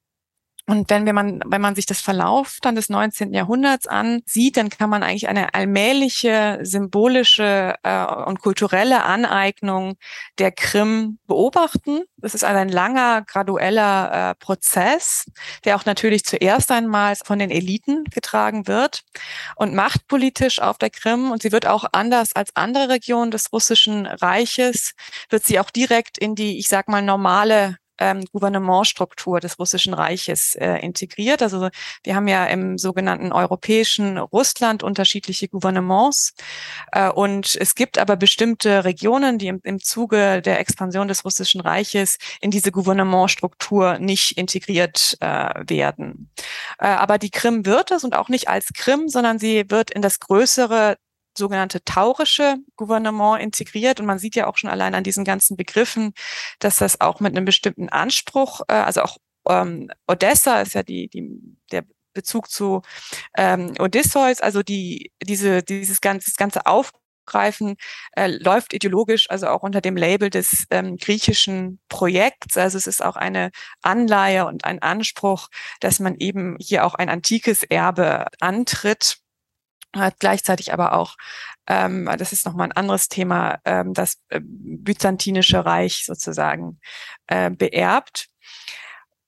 Und 0.68 0.90
wenn, 0.90 1.06
wenn 1.06 1.14
man, 1.14 1.40
wenn 1.46 1.60
man 1.60 1.76
sich 1.76 1.86
das 1.86 2.00
Verlauf 2.00 2.58
dann 2.60 2.74
des 2.74 2.88
19. 2.88 3.32
Jahrhunderts 3.32 3.86
ansieht, 3.86 4.56
dann 4.56 4.68
kann 4.68 4.90
man 4.90 5.04
eigentlich 5.04 5.28
eine 5.28 5.54
allmähliche 5.54 6.58
symbolische 6.62 7.76
äh, 7.84 8.04
und 8.04 8.40
kulturelle 8.40 9.04
Aneignung 9.04 9.96
der 10.38 10.50
Krim 10.50 11.18
beobachten. 11.28 12.02
Das 12.16 12.34
ist 12.34 12.42
ein 12.42 12.68
langer, 12.68 13.22
gradueller 13.22 14.30
äh, 14.30 14.34
Prozess, 14.34 15.26
der 15.64 15.76
auch 15.76 15.84
natürlich 15.84 16.24
zuerst 16.24 16.72
einmal 16.72 17.14
von 17.24 17.38
den 17.38 17.50
Eliten 17.50 18.02
getragen 18.04 18.66
wird 18.66 19.04
und 19.54 19.72
machtpolitisch 19.72 20.60
auf 20.60 20.78
der 20.78 20.90
Krim. 20.90 21.30
Und 21.30 21.42
sie 21.42 21.52
wird 21.52 21.66
auch 21.66 21.84
anders 21.92 22.34
als 22.34 22.50
andere 22.56 22.88
Regionen 22.88 23.30
des 23.30 23.52
russischen 23.52 24.06
Reiches, 24.06 24.94
wird 25.30 25.44
sie 25.44 25.60
auch 25.60 25.70
direkt 25.70 26.18
in 26.18 26.34
die, 26.34 26.58
ich 26.58 26.66
sag 26.66 26.88
mal, 26.88 27.02
normale 27.02 27.76
ähm, 27.98 28.24
Gouvernementstruktur 28.32 29.40
des 29.40 29.58
Russischen 29.58 29.94
Reiches 29.94 30.54
äh, 30.54 30.76
integriert. 30.78 31.42
Also 31.42 31.68
wir 32.02 32.14
haben 32.14 32.28
ja 32.28 32.46
im 32.46 32.78
sogenannten 32.78 33.32
europäischen 33.32 34.18
Russland 34.18 34.82
unterschiedliche 34.82 35.48
Gouvernements 35.48 36.34
äh, 36.92 37.08
und 37.10 37.56
es 37.60 37.74
gibt 37.74 37.98
aber 37.98 38.16
bestimmte 38.16 38.84
Regionen, 38.84 39.38
die 39.38 39.48
im, 39.48 39.60
im 39.64 39.80
Zuge 39.80 40.42
der 40.42 40.60
Expansion 40.60 41.08
des 41.08 41.24
Russischen 41.24 41.60
Reiches 41.60 42.18
in 42.40 42.50
diese 42.50 42.72
Gouvernementstruktur 42.72 43.98
nicht 43.98 44.36
integriert 44.38 45.16
äh, 45.20 45.54
werden. 45.68 46.30
Äh, 46.78 46.86
aber 46.86 47.18
die 47.18 47.30
Krim 47.30 47.66
wird 47.66 47.90
es 47.90 48.04
und 48.04 48.14
auch 48.14 48.28
nicht 48.28 48.48
als 48.48 48.68
Krim, 48.74 49.08
sondern 49.08 49.38
sie 49.38 49.70
wird 49.70 49.90
in 49.90 50.02
das 50.02 50.20
größere 50.20 50.96
sogenannte 51.36 51.84
taurische 51.84 52.56
Gouvernement 52.76 53.40
integriert. 53.40 54.00
Und 54.00 54.06
man 54.06 54.18
sieht 54.18 54.34
ja 54.34 54.46
auch 54.46 54.56
schon 54.56 54.70
allein 54.70 54.94
an 54.94 55.04
diesen 55.04 55.24
ganzen 55.24 55.56
Begriffen, 55.56 56.12
dass 56.58 56.78
das 56.78 57.00
auch 57.00 57.20
mit 57.20 57.36
einem 57.36 57.44
bestimmten 57.44 57.88
Anspruch, 57.88 58.62
äh, 58.68 58.74
also 58.74 59.02
auch 59.02 59.16
ähm, 59.48 59.90
Odessa 60.06 60.60
ist 60.60 60.74
ja 60.74 60.82
die, 60.82 61.08
die, 61.08 61.40
der 61.70 61.84
Bezug 62.16 62.50
zu 62.50 62.82
ähm, 63.36 63.74
Odysseus, 63.78 64.40
also 64.40 64.62
die, 64.62 65.12
diese, 65.22 65.62
dieses 65.62 66.00
ganze, 66.00 66.30
das 66.30 66.36
ganze 66.36 66.66
Aufgreifen 66.66 67.76
äh, 68.16 68.28
läuft 68.28 68.72
ideologisch, 68.72 69.30
also 69.30 69.48
auch 69.48 69.62
unter 69.62 69.80
dem 69.80 69.96
Label 69.96 70.30
des 70.30 70.64
ähm, 70.70 70.96
griechischen 70.96 71.78
Projekts. 71.88 72.56
Also 72.56 72.78
es 72.78 72.86
ist 72.86 73.04
auch 73.04 73.16
eine 73.16 73.50
Anleihe 73.82 74.46
und 74.46 74.64
ein 74.64 74.80
Anspruch, 74.80 75.48
dass 75.80 76.00
man 76.00 76.16
eben 76.16 76.56
hier 76.58 76.84
auch 76.86 76.94
ein 76.94 77.10
antikes 77.10 77.62
Erbe 77.62 78.26
antritt 78.40 79.18
hat 79.98 80.20
gleichzeitig 80.20 80.72
aber 80.72 80.92
auch, 80.92 81.16
ähm, 81.66 82.08
das 82.18 82.32
ist 82.32 82.46
nochmal 82.46 82.68
ein 82.68 82.76
anderes 82.76 83.08
Thema, 83.08 83.58
ähm, 83.64 83.94
das 83.94 84.18
äh, 84.28 84.40
byzantinische 84.42 85.64
Reich 85.64 86.04
sozusagen 86.06 86.80
äh, 87.26 87.50
beerbt. 87.50 88.28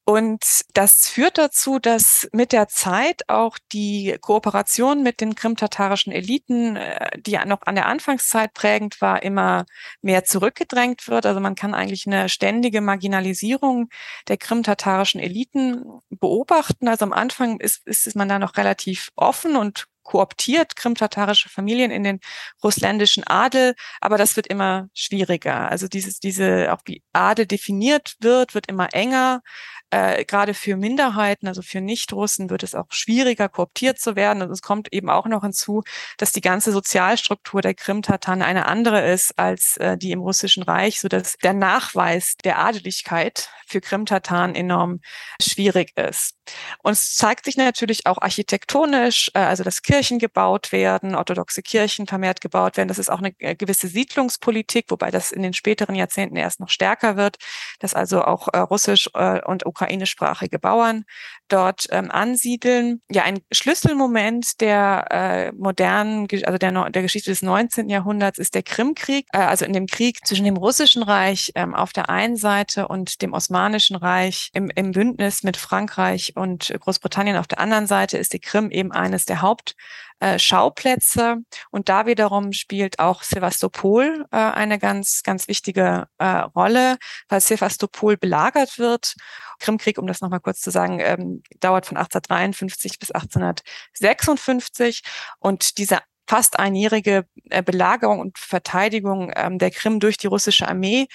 Und 0.09 0.63
das 0.73 1.07
führt 1.07 1.37
dazu, 1.37 1.79
dass 1.79 2.27
mit 2.33 2.53
der 2.53 2.67
Zeit 2.67 3.29
auch 3.29 3.59
die 3.73 4.17
Kooperation 4.23 5.03
mit 5.03 5.21
den 5.21 5.35
krimtatarischen 5.35 6.15
Eliten, 6.15 6.77
äh, 6.77 7.11
die 7.21 7.39
noch 7.45 7.61
an 7.67 7.75
der 7.75 7.85
Anfangszeit 7.85 8.55
prägend 8.55 9.03
war, 9.03 9.23
immer 9.23 9.67
mehr 10.01 10.25
zurückgedrängt 10.25 11.09
wird. 11.09 11.27
Also 11.27 11.41
man 11.41 11.57
kann 11.57 11.75
eigentlich 11.75 12.07
eine 12.07 12.31
ständige 12.31 12.81
Marginalisierung 12.81 13.91
der 14.29 14.39
krimtatarischen 14.39 15.21
Eliten 15.21 15.85
beobachten. 16.09 16.89
Also 16.89 17.05
am 17.05 17.13
Anfang 17.13 17.61
ist, 17.61 17.87
ist 17.87 18.17
man 18.17 18.31
da 18.31 18.39
noch 18.39 18.57
relativ 18.57 19.11
offen 19.15 19.57
und 19.57 19.89
kooptiert 20.09 20.75
krimtatarische 20.75 21.51
Familien 21.51 21.91
in 21.91 22.03
den 22.03 22.21
russländischen 22.65 23.25
Adel, 23.25 23.75
aber 24.01 24.17
das 24.17 24.37
wird 24.37 24.47
immer 24.47 24.89
schwieriger. 24.95 25.71
Also 25.71 25.87
dieses, 25.87 26.19
diese, 26.19 26.73
auch 26.73 26.81
wie 26.87 27.03
Adel 27.13 27.45
definiert 27.45 28.17
wird, 28.21 28.55
wird 28.55 28.69
immer 28.69 28.89
enger. 28.95 29.43
Äh, 29.91 30.25
gerade 30.25 30.55
für 30.55 30.77
Minderheiten, 30.77 31.47
also 31.47 31.61
für 31.61 31.83
Nicht-Russen, 31.83 32.49
wird 32.49 32.63
es 32.63 32.75
auch 32.75 32.87
schwieriger, 32.89 33.51
kooptiert 33.51 33.99
zu 33.99 34.17
werden. 34.17 34.43
Und 34.43 34.51
es 34.51 34.63
kommt 34.63 34.93
eben 34.95 35.11
auch 35.11 35.27
noch 35.27 35.43
hinzu, 35.43 35.83
dass 36.17 36.33
die 36.33 36.41
ganze 36.41 36.73
Sozialstruktur 36.73 37.61
der 37.61 37.75
Krim-Tataren 37.75 38.41
eine 38.41 38.65
andere 38.65 39.11
ist 39.11 39.39
als 39.39 39.77
äh, 39.77 39.99
die 39.99 40.13
im 40.13 40.21
Russischen 40.21 40.63
Reich, 40.63 41.01
so 41.01 41.09
dass 41.09 41.37
der 41.43 41.53
Nachweis 41.53 42.37
der 42.45 42.59
Adeligkeit 42.59 43.51
für 43.67 43.83
Krim-Tataren 43.83 44.55
enorm 44.55 45.01
schwierig 45.41 45.93
ist. 45.97 46.35
Und 46.83 46.93
es 46.93 47.15
zeigt 47.15 47.45
sich 47.45 47.57
natürlich 47.57 48.07
auch 48.07 48.19
architektonisch, 48.19 49.31
äh, 49.35 49.41
also 49.41 49.65
dass 49.65 49.83
Kirchen 49.83 49.98
gebaut 50.19 50.73
werden, 50.73 51.15
orthodoxe 51.15 51.63
Kirchen 51.63 52.07
vermehrt 52.07 52.41
gebaut 52.41 52.77
werden. 52.77 52.89
Das 52.89 52.99
ist 52.99 53.11
auch 53.11 53.19
eine 53.19 53.35
äh, 53.39 53.55
gewisse 53.55 53.89
Siedlungspolitik, 53.89 54.87
wobei 54.89 55.11
das 55.11 55.33
in 55.33 55.43
den 55.43 55.53
späteren 55.53 55.95
Jahrzehnten 55.95 56.37
erst 56.37 56.61
noch 56.61 56.69
stärker 56.69 57.17
wird, 57.17 57.37
dass 57.81 57.95
also 57.95 58.23
auch 58.25 58.49
äh, 58.53 58.59
russisch 58.59 59.11
äh, 59.15 59.43
und 59.45 59.67
ukrainischsprachige 59.67 60.59
Bauern 60.59 61.05
dort 61.49 61.87
ähm, 61.91 62.11
ansiedeln. 62.11 63.01
Ja, 63.11 63.25
ein 63.25 63.41
Schlüsselmoment 63.53 64.61
der 64.61 65.07
äh, 65.11 65.53
modernen, 65.53 66.27
also 66.45 66.59
der, 66.59 66.91
der 66.91 67.03
Geschichte 67.03 67.31
des 67.31 67.43
19. 67.43 67.89
Jahrhunderts 67.89 68.39
ist 68.39 68.55
der 68.55 68.63
Krimkrieg, 68.63 69.27
äh, 69.33 69.39
also 69.39 69.65
in 69.65 69.73
dem 69.73 69.87
Krieg 69.87 70.27
zwischen 70.27 70.45
dem 70.45 70.57
Russischen 70.57 71.03
Reich 71.03 71.53
ähm, 71.55 71.75
auf 71.75 71.93
der 71.93 72.11
einen 72.11 72.37
Seite 72.37 72.89
und 72.89 73.23
dem 73.23 73.33
Osmanischen 73.33 73.97
Reich 73.97 74.51
im, 74.53 74.71
im 74.75 74.93
Bündnis 74.93 75.43
mit 75.43 75.57
Frankreich 75.57 76.35
und 76.37 76.75
Großbritannien 76.81 77.37
auf 77.37 77.47
der 77.47 77.61
anderen 77.61 77.87
Seite 77.87 78.19
ist 78.19 78.33
die 78.33 78.41
Krim 78.41 78.71
eben 78.71 78.93
eines 78.93 79.27
der 79.27 79.43
Haupt 79.43 79.77
äh, 80.21 80.39
Schauplätze. 80.39 81.37
Und 81.71 81.89
da 81.89 82.07
wiederum 82.07 82.53
spielt 82.53 82.99
auch 82.99 83.23
Sevastopol 83.23 84.27
äh, 84.31 84.37
eine 84.37 84.79
ganz, 84.79 85.23
ganz 85.23 85.49
wichtige 85.49 86.09
äh, 86.19 86.25
Rolle, 86.27 86.99
weil 87.29 87.41
Sevastopol 87.41 88.17
belagert 88.17 88.79
wird. 88.79 89.15
Krimkrieg, 89.61 89.99
um 89.99 90.07
das 90.07 90.21
nochmal 90.21 90.41
kurz 90.41 90.61
zu 90.61 90.71
sagen, 90.71 91.01
ähm, 91.01 91.43
dauert 91.61 91.87
von 91.87 91.97
1853 91.97 92.99
bis 92.99 93.11
1856. 93.11 95.03
Und 95.39 95.79
diese 95.79 95.99
fast 96.29 96.59
einjährige 96.59 97.27
äh, 97.49 97.63
Belagerung 97.63 98.21
und 98.21 98.39
Verteidigung 98.39 99.33
ähm, 99.35 99.59
der 99.59 99.71
Krim 99.71 99.99
durch 99.99 100.19
die 100.19 100.27
russische 100.27 100.69
Armee 100.69 101.07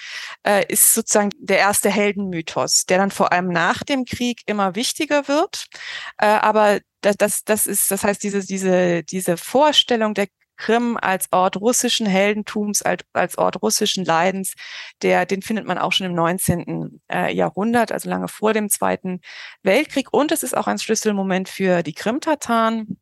äh, 0.44 0.64
ist 0.66 0.92
sozusagen 0.92 1.30
der 1.38 1.58
erste 1.58 1.88
Heldenmythos, 1.88 2.84
der 2.86 2.98
dann 2.98 3.12
vor 3.12 3.32
allem 3.32 3.48
nach 3.48 3.84
dem 3.84 4.04
Krieg 4.04 4.42
immer 4.46 4.74
wichtiger 4.74 5.28
wird. 5.28 5.66
Äh, 6.18 6.26
aber 6.26 6.80
das, 7.00 7.16
das, 7.16 7.44
das 7.44 7.66
ist, 7.66 7.90
das 7.90 8.02
heißt, 8.02 8.22
diese, 8.22 8.44
diese, 8.44 9.04
diese 9.04 9.36
Vorstellung 9.36 10.14
der 10.14 10.26
Krim 10.56 10.96
als 11.00 11.26
Ort 11.32 11.56
russischen 11.56 12.06
Heldentums, 12.06 12.82
als, 12.82 13.04
als 13.12 13.38
Ort 13.38 13.62
russischen 13.62 14.04
Leidens, 14.04 14.54
der, 15.02 15.26
den 15.26 15.42
findet 15.42 15.66
man 15.66 15.78
auch 15.78 15.92
schon 15.92 16.06
im 16.06 16.14
19. 16.14 17.00
Äh, 17.12 17.34
Jahrhundert, 17.34 17.92
also 17.92 18.08
lange 18.08 18.28
vor 18.28 18.52
dem 18.52 18.68
Zweiten 18.68 19.20
Weltkrieg. 19.62 20.12
Und 20.12 20.32
es 20.32 20.42
ist 20.42 20.56
auch 20.56 20.66
ein 20.66 20.78
Schlüsselmoment 20.78 21.48
für 21.48 21.82
die 21.82 21.94
Krimtataren 21.94 22.98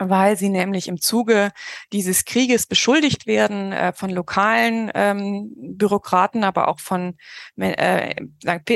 weil 0.00 0.36
sie 0.36 0.48
nämlich 0.48 0.88
im 0.88 1.00
Zuge 1.00 1.52
dieses 1.92 2.24
Krieges 2.24 2.66
beschuldigt 2.66 3.26
werden 3.26 3.72
äh, 3.72 3.92
von 3.92 4.10
lokalen 4.10 4.90
ähm, 4.94 5.52
Bürokraten, 5.56 6.42
aber 6.42 6.68
auch 6.68 6.80
von 6.80 7.16
äh, 7.58 8.14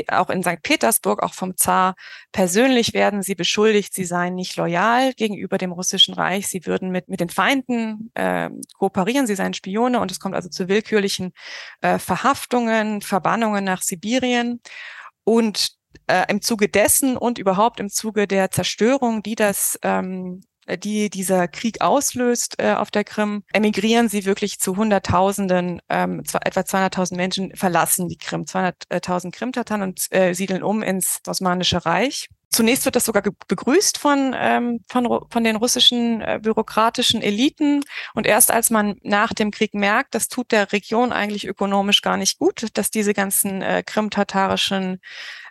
auch 0.09 0.29
in 0.29 0.43
St. 0.43 0.61
Petersburg, 0.61 1.23
auch 1.23 1.33
vom 1.33 1.57
Zar 1.57 1.95
persönlich 2.31 2.93
werden 2.93 3.23
sie 3.23 3.35
beschuldigt, 3.35 3.93
sie 3.93 4.05
seien 4.05 4.35
nicht 4.35 4.55
loyal 4.55 5.13
gegenüber 5.13 5.57
dem 5.57 5.71
russischen 5.71 6.13
Reich, 6.13 6.47
sie 6.47 6.65
würden 6.65 6.91
mit 6.91 7.09
mit 7.09 7.19
den 7.19 7.29
Feinden 7.29 8.11
äh, 8.13 8.49
kooperieren, 8.77 9.27
sie 9.27 9.35
seien 9.35 9.53
Spione 9.53 9.99
und 9.99 10.11
es 10.11 10.19
kommt 10.19 10.35
also 10.35 10.49
zu 10.49 10.67
willkürlichen 10.67 11.33
äh, 11.81 11.97
Verhaftungen, 11.97 13.01
Verbannungen 13.01 13.63
nach 13.63 13.81
Sibirien 13.81 14.61
und 15.23 15.75
äh, 16.07 16.25
im 16.29 16.41
Zuge 16.41 16.69
dessen 16.69 17.17
und 17.17 17.37
überhaupt 17.39 17.79
im 17.79 17.89
Zuge 17.89 18.27
der 18.27 18.51
Zerstörung, 18.51 19.23
die 19.23 19.35
das 19.35 19.79
ähm, 19.81 20.41
äh, 20.41 20.54
die 20.77 21.09
dieser 21.09 21.47
Krieg 21.47 21.81
auslöst 21.81 22.55
äh, 22.57 22.73
auf 22.73 22.91
der 22.91 23.03
Krim, 23.03 23.43
emigrieren 23.53 24.09
sie 24.09 24.25
wirklich 24.25 24.59
zu 24.59 24.77
Hunderttausenden, 24.77 25.81
ähm, 25.89 26.23
etwa 26.41 26.61
200.000 26.61 27.15
Menschen 27.15 27.55
verlassen 27.55 28.09
die 28.09 28.17
Krim, 28.17 28.43
200.000 28.43 29.31
Krimtataren 29.31 29.83
und 29.83 30.07
äh, 30.11 30.33
siedeln 30.33 30.63
um 30.63 30.81
ins 30.81 31.19
Osmanische 31.27 31.85
Reich. 31.85 32.27
Zunächst 32.55 32.85
wird 32.85 32.95
das 32.95 33.03
sogar 33.03 33.21
begrüßt 33.49 33.97
von, 33.97 34.33
ähm, 34.33 34.79
von, 34.89 35.25
von 35.29 35.43
den 35.43 35.57
russischen 35.57 36.21
äh, 36.21 36.39
bürokratischen 36.41 37.21
Eliten. 37.21 37.83
Und 38.13 38.25
erst 38.25 38.49
als 38.49 38.69
man 38.69 38.95
nach 39.03 39.33
dem 39.33 39.51
Krieg 39.51 39.73
merkt, 39.73 40.15
das 40.15 40.29
tut 40.29 40.53
der 40.53 40.71
Region 40.71 41.11
eigentlich 41.11 41.47
ökonomisch 41.47 42.01
gar 42.01 42.15
nicht 42.15 42.39
gut, 42.39 42.67
dass 42.75 42.91
diese 42.91 43.13
ganzen 43.13 43.61
äh, 43.61 43.83
krimtatarischen 43.85 45.01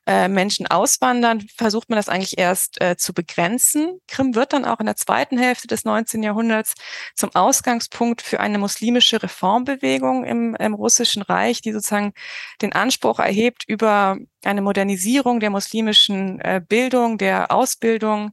äh, 0.07 0.29
Menschen 0.29 0.67
auswandern, 0.67 1.47
versucht 1.57 1.88
man 1.88 1.97
das 1.97 2.09
eigentlich 2.09 2.38
erst 2.38 2.81
äh, 2.81 2.97
zu 2.97 3.14
begrenzen. 3.14 4.01
Krim 4.09 4.35
wird 4.35 4.53
dann 4.53 4.64
auch 4.64 4.81
in 4.81 4.87
der 4.87 4.97
zweiten 4.97 5.38
Hälfte 5.38 5.67
des 5.67 5.85
19. 5.85 6.23
Jahrhunderts 6.23 6.75
zum 7.14 7.35
Ausgangspunkt 7.35 8.23
für 8.23 8.40
eine 8.40 8.59
muslimische 8.59 9.23
Reformbewegung 9.23 10.25
im, 10.25 10.55
im 10.57 10.75
Russischen 10.75 11.23
Reich, 11.23 11.62
die 11.62 11.73
sozusagen 11.73 12.12
den 12.61 12.73
Anspruch 12.73 13.19
erhebt, 13.19 13.64
über 13.67 14.19
eine 14.46 14.62
Modernisierung 14.62 15.40
der 15.40 15.50
muslimischen 15.50 16.40
äh, 16.40 16.61
Bildung, 16.66 17.18
der 17.18 17.50
Ausbildung, 17.52 18.33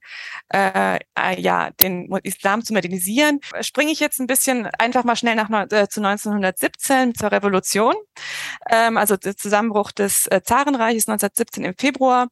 äh, 0.49 0.99
äh, 1.17 1.39
ja, 1.39 1.71
den 1.71 2.11
Islam 2.23 2.63
zu 2.63 2.73
modernisieren. 2.73 3.39
Springe 3.61 3.91
ich 3.91 3.99
jetzt 3.99 4.19
ein 4.19 4.27
bisschen 4.27 4.67
einfach 4.77 5.03
mal 5.03 5.15
schnell 5.15 5.35
nach 5.35 5.49
äh, 5.49 5.87
zu 5.87 6.01
1917 6.01 7.15
zur 7.15 7.31
Revolution, 7.31 7.95
ähm, 8.69 8.97
also 8.97 9.17
der 9.17 9.37
Zusammenbruch 9.37 9.91
des 9.91 10.27
äh, 10.27 10.41
Zarenreiches 10.43 11.07
1917 11.07 11.63
im 11.63 11.75
Februar 11.77 12.27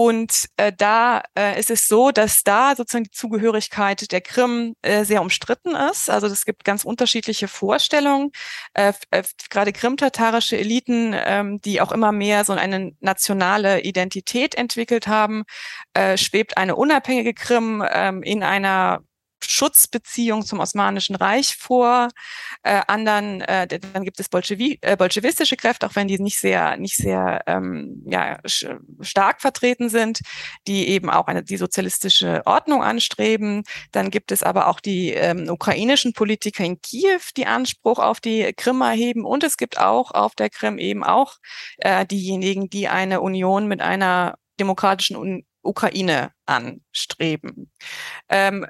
Und 0.00 0.46
äh, 0.56 0.72
da 0.74 1.22
äh, 1.38 1.60
ist 1.60 1.70
es 1.70 1.86
so, 1.86 2.10
dass 2.10 2.42
da 2.42 2.74
sozusagen 2.74 3.04
die 3.04 3.10
Zugehörigkeit 3.10 4.10
der 4.10 4.22
Krim 4.22 4.74
äh, 4.80 5.04
sehr 5.04 5.20
umstritten 5.20 5.74
ist. 5.74 6.08
Also 6.08 6.26
es 6.26 6.46
gibt 6.46 6.64
ganz 6.64 6.84
unterschiedliche 6.86 7.48
Vorstellungen. 7.48 8.30
Äh, 8.72 8.94
äh, 9.10 9.22
gerade 9.50 9.74
krimtatarische 9.74 10.56
Eliten, 10.56 11.14
ähm, 11.14 11.60
die 11.60 11.82
auch 11.82 11.92
immer 11.92 12.12
mehr 12.12 12.46
so 12.46 12.54
eine 12.54 12.92
nationale 13.00 13.82
Identität 13.82 14.54
entwickelt 14.54 15.06
haben, 15.06 15.42
äh, 15.92 16.16
schwebt 16.16 16.56
eine 16.56 16.76
unabhängige 16.76 17.34
Krim 17.34 17.84
ähm, 17.86 18.22
in 18.22 18.42
einer 18.42 19.02
Schutzbeziehung 19.44 20.44
zum 20.44 20.60
Osmanischen 20.60 21.16
Reich 21.16 21.56
vor. 21.56 22.08
Äh, 22.62 22.82
anderen, 22.86 23.40
äh, 23.42 23.66
dann 23.66 24.04
gibt 24.04 24.20
es 24.20 24.28
Bolschewi 24.28 24.78
äh, 24.82 24.96
bolschewistische 24.96 25.56
Kräfte, 25.56 25.86
auch 25.86 25.96
wenn 25.96 26.08
die 26.08 26.18
nicht 26.18 26.38
sehr, 26.38 26.76
nicht 26.76 26.96
sehr 26.96 27.42
ähm, 27.46 28.02
ja, 28.06 28.38
stark 29.00 29.40
vertreten 29.40 29.88
sind, 29.88 30.20
die 30.66 30.88
eben 30.88 31.10
auch 31.10 31.26
eine 31.26 31.42
die 31.42 31.56
sozialistische 31.56 32.42
Ordnung 32.46 32.82
anstreben. 32.82 33.64
Dann 33.92 34.10
gibt 34.10 34.32
es 34.32 34.42
aber 34.42 34.68
auch 34.68 34.80
die 34.80 35.10
ähm, 35.10 35.48
ukrainischen 35.48 36.12
Politiker 36.12 36.64
in 36.64 36.80
Kiew, 36.80 37.20
die 37.36 37.46
Anspruch 37.46 37.98
auf 37.98 38.20
die 38.20 38.52
Krim 38.54 38.80
erheben. 38.80 39.24
Und 39.24 39.44
es 39.44 39.56
gibt 39.56 39.78
auch 39.78 40.10
auf 40.12 40.34
der 40.34 40.50
Krim 40.50 40.78
eben 40.78 41.04
auch 41.04 41.36
äh, 41.78 42.06
diejenigen, 42.06 42.70
die 42.70 42.88
eine 42.88 43.20
Union 43.20 43.66
mit 43.66 43.80
einer 43.80 44.36
demokratischen 44.58 45.16
Un 45.16 45.44
Ukraine 45.62 46.32
anstreben. 46.46 47.70
Ähm, 48.30 48.66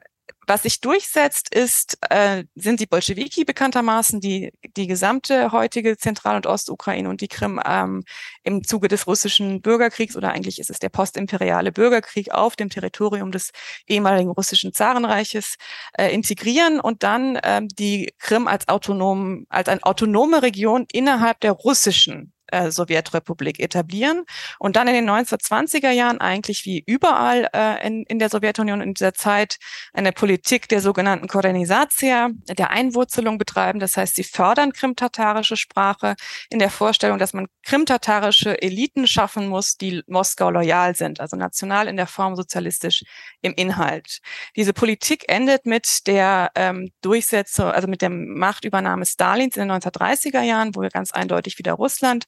was 0.50 0.64
sich 0.64 0.80
durchsetzt, 0.80 1.54
ist, 1.54 1.96
äh, 2.10 2.42
sind 2.56 2.80
die 2.80 2.86
Bolschewiki 2.86 3.44
bekanntermaßen, 3.44 4.20
die 4.20 4.52
die 4.76 4.88
gesamte 4.88 5.52
heutige 5.52 5.96
Zentral- 5.96 6.34
und 6.34 6.46
Ostukraine 6.46 7.08
und 7.08 7.20
die 7.20 7.28
Krim 7.28 7.60
ähm, 7.64 8.02
im 8.42 8.64
Zuge 8.64 8.88
des 8.88 9.06
russischen 9.06 9.62
Bürgerkriegs 9.62 10.16
oder 10.16 10.32
eigentlich 10.32 10.58
ist 10.58 10.68
es 10.68 10.80
der 10.80 10.88
postimperiale 10.88 11.70
Bürgerkrieg 11.70 12.32
auf 12.32 12.56
dem 12.56 12.68
Territorium 12.68 13.30
des 13.30 13.52
ehemaligen 13.86 14.30
russischen 14.30 14.72
Zarenreiches 14.72 15.54
äh, 15.96 16.12
integrieren 16.12 16.80
und 16.80 17.04
dann 17.04 17.38
ähm, 17.44 17.68
die 17.68 18.12
Krim 18.18 18.48
als 18.48 18.66
autonom, 18.66 19.46
als 19.50 19.68
eine 19.68 19.84
autonome 19.84 20.42
Region 20.42 20.84
innerhalb 20.90 21.38
der 21.38 21.52
russischen 21.52 22.32
äh, 22.52 22.70
Sowjetrepublik 22.70 23.60
etablieren 23.60 24.24
und 24.58 24.76
dann 24.76 24.88
in 24.88 24.94
den 24.94 25.10
1920er 25.10 25.90
Jahren 25.90 26.20
eigentlich 26.20 26.64
wie 26.64 26.82
überall 26.86 27.48
äh, 27.54 27.86
in, 27.86 28.04
in 28.04 28.18
der 28.18 28.28
Sowjetunion 28.28 28.80
in 28.80 28.94
dieser 28.94 29.14
Zeit 29.14 29.58
eine 29.92 30.12
Politik 30.12 30.68
der 30.68 30.80
sogenannten 30.80 31.28
Korenisatia, 31.28 32.30
der 32.48 32.70
Einwurzelung 32.70 33.38
betreiben. 33.38 33.80
Das 33.80 33.96
heißt, 33.96 34.16
sie 34.16 34.24
fördern 34.24 34.72
krimtatarische 34.72 35.56
Sprache 35.56 36.14
in 36.48 36.58
der 36.58 36.70
Vorstellung, 36.70 37.18
dass 37.18 37.32
man 37.32 37.46
krimtatarische 37.64 38.60
Eliten 38.60 39.06
schaffen 39.06 39.48
muss, 39.48 39.76
die 39.76 40.02
Moskau 40.06 40.50
loyal 40.50 40.94
sind, 40.94 41.20
also 41.20 41.36
national 41.36 41.88
in 41.88 41.96
der 41.96 42.06
Form, 42.06 42.36
sozialistisch 42.36 43.04
im 43.42 43.52
Inhalt. 43.54 44.18
Diese 44.56 44.72
Politik 44.72 45.24
endet 45.28 45.66
mit 45.66 46.06
der 46.06 46.50
ähm, 46.54 46.90
Durchsetzung, 47.02 47.66
also 47.66 47.88
mit 47.88 48.02
der 48.02 48.10
Machtübernahme 48.10 49.06
Stalins 49.06 49.56
in 49.56 49.68
den 49.68 49.72
1930er 49.80 50.42
Jahren, 50.42 50.74
wo 50.74 50.82
wir 50.82 50.90
ganz 50.90 51.12
eindeutig 51.12 51.58
wieder 51.58 51.74
Russland 51.74 52.24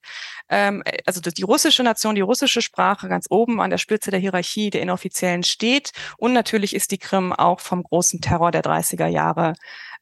ähm, 0.48 0.82
also 1.06 1.20
die 1.20 1.42
russische 1.42 1.82
Nation, 1.82 2.14
die 2.14 2.20
russische 2.20 2.62
Sprache 2.62 3.08
ganz 3.08 3.26
oben 3.30 3.60
an 3.60 3.70
der 3.70 3.78
Spitze 3.78 4.10
der 4.10 4.20
Hierarchie 4.20 4.70
der 4.70 4.82
Inoffiziellen 4.82 5.42
steht. 5.42 5.92
Und 6.16 6.32
natürlich 6.32 6.74
ist 6.74 6.90
die 6.90 6.98
Krim 6.98 7.32
auch 7.32 7.60
vom 7.60 7.82
großen 7.82 8.20
Terror 8.20 8.50
der 8.50 8.62
30er 8.62 9.06
Jahre 9.06 9.54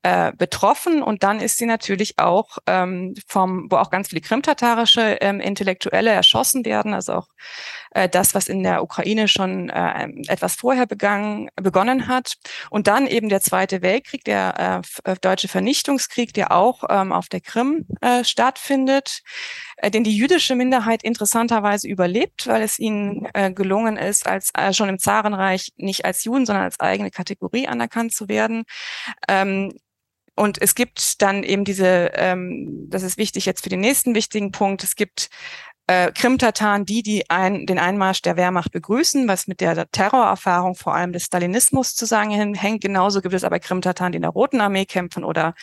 äh, 0.02 0.32
betroffen 0.32 1.02
und 1.02 1.22
dann 1.22 1.40
ist 1.40 1.58
sie 1.58 1.66
natürlich 1.66 2.18
auch 2.18 2.56
ähm, 2.66 3.14
vom, 3.26 3.70
wo 3.70 3.76
auch 3.76 3.90
ganz 3.90 4.08
viele 4.08 4.22
krimtatarische 4.22 5.18
ähm, 5.20 5.40
Intellektuelle 5.40 6.10
erschossen 6.10 6.64
werden, 6.64 6.94
also 6.94 7.12
auch 7.12 7.28
äh, 7.90 8.08
das, 8.08 8.34
was 8.34 8.48
in 8.48 8.62
der 8.62 8.82
Ukraine 8.82 9.28
schon 9.28 9.68
äh, 9.68 10.08
etwas 10.28 10.54
vorher 10.54 10.86
begangen, 10.86 11.50
begonnen 11.56 12.08
hat. 12.08 12.34
Und 12.70 12.86
dann 12.86 13.06
eben 13.06 13.28
der 13.28 13.40
Zweite 13.40 13.82
Weltkrieg, 13.82 14.24
der 14.24 14.82
äh, 15.04 15.16
deutsche 15.20 15.48
Vernichtungskrieg, 15.48 16.32
der 16.34 16.52
auch 16.52 16.84
ähm, 16.88 17.12
auf 17.12 17.28
der 17.28 17.40
Krim 17.40 17.86
äh, 18.00 18.24
stattfindet, 18.24 19.22
äh, 19.76 19.90
den 19.90 20.04
die 20.04 20.16
jüdische 20.16 20.54
Minderheit 20.54 21.02
interessanterweise 21.02 21.88
überlebt, 21.88 22.46
weil 22.46 22.62
es 22.62 22.78
ihnen 22.78 23.28
äh, 23.34 23.52
gelungen 23.52 23.96
ist, 23.96 24.26
als 24.26 24.50
äh, 24.54 24.72
schon 24.72 24.88
im 24.88 24.98
Zarenreich 24.98 25.72
nicht 25.76 26.04
als 26.04 26.24
Juden, 26.24 26.46
sondern 26.46 26.64
als 26.64 26.80
eigene 26.80 27.10
Kategorie 27.10 27.66
anerkannt 27.68 28.12
zu 28.12 28.28
werden. 28.28 28.64
Ähm, 29.28 29.72
und 30.36 30.62
es 30.62 30.74
gibt 30.74 31.20
dann 31.20 31.42
eben 31.42 31.64
diese, 31.64 32.12
ähm, 32.14 32.86
das 32.88 33.02
ist 33.02 33.18
wichtig 33.18 33.44
jetzt 33.44 33.62
für 33.62 33.68
den 33.68 33.80
nächsten 33.80 34.14
wichtigen 34.14 34.52
Punkt, 34.52 34.82
es 34.82 34.96
gibt 34.96 35.28
äh, 35.90 36.12
Krimtataren, 36.12 36.86
die, 36.86 37.02
die 37.02 37.28
ein, 37.30 37.66
den 37.66 37.80
Einmarsch 37.80 38.22
der 38.22 38.36
Wehrmacht 38.36 38.70
begrüßen, 38.70 39.26
was 39.26 39.48
mit 39.48 39.60
der 39.60 39.90
Terrorerfahrung 39.90 40.76
vor 40.76 40.94
allem 40.94 41.12
des 41.12 41.24
Stalinismus 41.24 41.96
zusammenhängt. 41.96 42.80
Genauso 42.80 43.20
gibt 43.20 43.34
es 43.34 43.42
aber 43.42 43.58
Krimtataren, 43.58 44.12
die 44.12 44.16
in 44.16 44.22
der 44.22 44.30
Roten 44.30 44.60
Armee 44.60 44.84
kämpfen 44.84 45.24
oder 45.24 45.54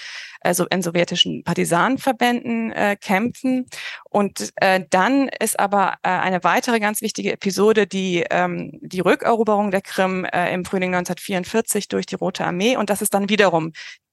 also 0.42 0.66
in 0.66 0.82
sowjetischen 0.82 1.46
Partisanenverbänden 1.46 2.74
äh, 2.74 2.98
kämpfen. 3.00 3.68
Und 4.10 4.52
äh, 4.58 4.84
dann 4.90 5.30
ist 5.30 5.58
aber 5.62 5.94
äh, 6.04 6.10
eine 6.10 6.44
weitere 6.44 6.82
ganz 6.82 7.02
wichtige 7.02 7.32
Episode 7.32 7.88
die, 7.88 8.26
ähm, 8.30 8.72
die 8.82 9.00
Rückeroberung 9.00 9.72
der 9.72 9.82
Krim 9.82 10.26
äh, 10.26 10.54
im 10.54 10.66
Frühling 10.66 10.94
1944 10.94 11.88
durch 11.88 12.06
die 12.06 12.16
Rote 12.16 12.44
Armee. 12.44 12.76
Und 12.76 12.90
das 12.90 13.02
ist 13.02 13.13
dann 13.13 13.30
wiederum 13.30 13.72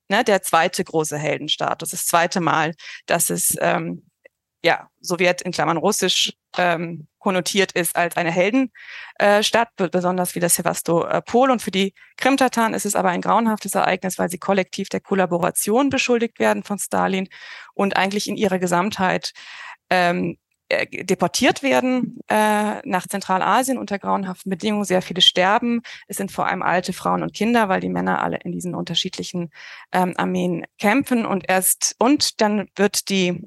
ne, 0.09 0.23
der 0.23 0.43
zweite 0.43 0.85
große 0.85 1.19
Heldenstatus, 1.19 1.91
das 1.91 2.07
zweite 2.07 2.41
Mal, 2.41 2.75
dass 3.07 3.31
es 3.31 3.57
ähm, 3.61 4.05
ja, 4.65 4.89
Sowjet 5.03 5.43
in 5.43 5.53
Klammern 5.53 5.77
russisch 5.77 6.33
ähm, 6.57 7.07
konnotiert 7.19 7.73
ist 7.73 7.97
als 7.97 8.17
eine 8.17 8.31
Heldenstadt, 8.31 9.69
äh, 9.79 9.89
besonders 9.91 10.35
wie 10.35 10.41
das 10.41 10.55
Sevastopol. 10.55 11.51
Und 11.51 11.61
für 11.61 11.71
die 11.71 11.93
Krimtataren 12.17 12.73
ist 12.73 12.87
es 12.87 12.97
aber 12.97 13.11
ein 13.11 13.21
grauenhaftes 13.21 13.75
Ereignis, 13.75 14.19
weil 14.19 14.31
sie 14.31 14.39
kollektiv 14.39 14.89
der 14.89 15.01
Kollaboration 15.01 15.91
beschuldigt 15.91 16.39
werden 16.39 16.63
von 16.63 16.79
Stalin 16.79 17.29
und 17.75 17.97
eigentlich 17.97 18.27
in 18.27 18.37
ihrer 18.37 18.59
Gesamtheit 18.59 19.33
ähm, 19.91 20.39
äh, 20.71 21.05
deportiert 21.05 21.63
werden 21.63 22.21
äh, 22.29 22.81
nach 22.89 23.07
Zentralasien 23.07 23.77
unter 23.77 23.99
grauenhaften 23.99 24.49
Bedingungen. 24.49 24.87
Sehr 24.87 25.03
viele 25.03 25.21
sterben. 25.21 25.83
Es 26.09 26.17
sind 26.17 26.33
vor 26.33 26.47
allem 26.47 26.63
alte 26.63 26.95
Frauen 26.95 27.23
und 27.23 27.35
Kinder, 27.35 27.69
weil 27.69 27.81
die 27.81 27.91
Männer 27.91 28.23
alle 28.23 28.39
in 28.39 28.53
diesen 28.53 28.75
unterschiedlichen 28.75 29.51
ähm, 29.93 30.15
Armeen 30.17 30.65
kämpfen. 30.79 31.27
Und 31.27 31.51
erst 31.51 31.97
und 31.99 32.41
dann 32.41 32.71
wird 32.77 33.11
die 33.11 33.45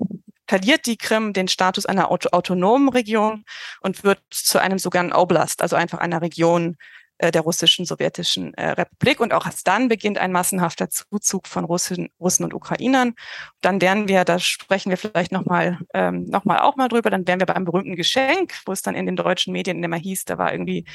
verliert 0.48 0.86
die 0.86 0.98
Krim 0.98 1.34
den 1.34 1.48
Status 1.48 1.86
einer 1.86 2.10
auto 2.10 2.30
autonomen 2.30 2.90
Region 2.90 3.44
und 3.82 4.04
wird 4.04 4.22
zu 4.32 4.60
einem 4.60 4.80
sogenannten 4.80 5.14
Oblast, 5.14 5.62
also 5.62 5.76
einfach 5.76 6.00
einer 6.00 6.22
Region 6.22 6.78
der 7.20 7.42
russischen 7.42 7.86
sowjetischen 7.86 8.54
äh, 8.56 8.70
Republik. 8.70 9.20
Und 9.20 9.34
auch 9.34 9.46
erst 9.46 9.68
dann 9.68 9.88
beginnt 9.88 10.18
ein 10.18 10.32
massenhafter 10.32 10.90
Zuzug 10.90 11.48
von 11.48 11.66
Russen, 11.66 12.10
Russen 12.20 12.44
und 12.44 12.54
Ukrainern. 12.54 13.14
Dann 13.62 13.82
werden 13.82 14.08
wir, 14.08 14.24
da 14.24 14.40
sprechen 14.40 14.90
wir 14.90 14.98
vielleicht 14.98 15.32
nochmal 15.32 15.80
ähm, 15.94 16.26
noch 16.28 16.46
auch 16.46 16.76
mal 16.76 16.88
drüber, 16.88 17.10
dann 17.10 17.28
wären 17.28 17.40
wir 17.40 17.46
beim 17.46 17.66
berühmten 17.66 17.96
Geschenk, 17.96 18.54
wo 18.66 18.72
es 18.72 18.82
dann 18.82 18.96
in 18.96 19.06
den 19.06 19.16
deutschen 19.16 19.54
Medien 19.54 19.84
immer 19.84 19.98
hieß, 19.98 20.26
da 20.26 20.38
war 20.38 20.52
irgendwie 20.52 20.86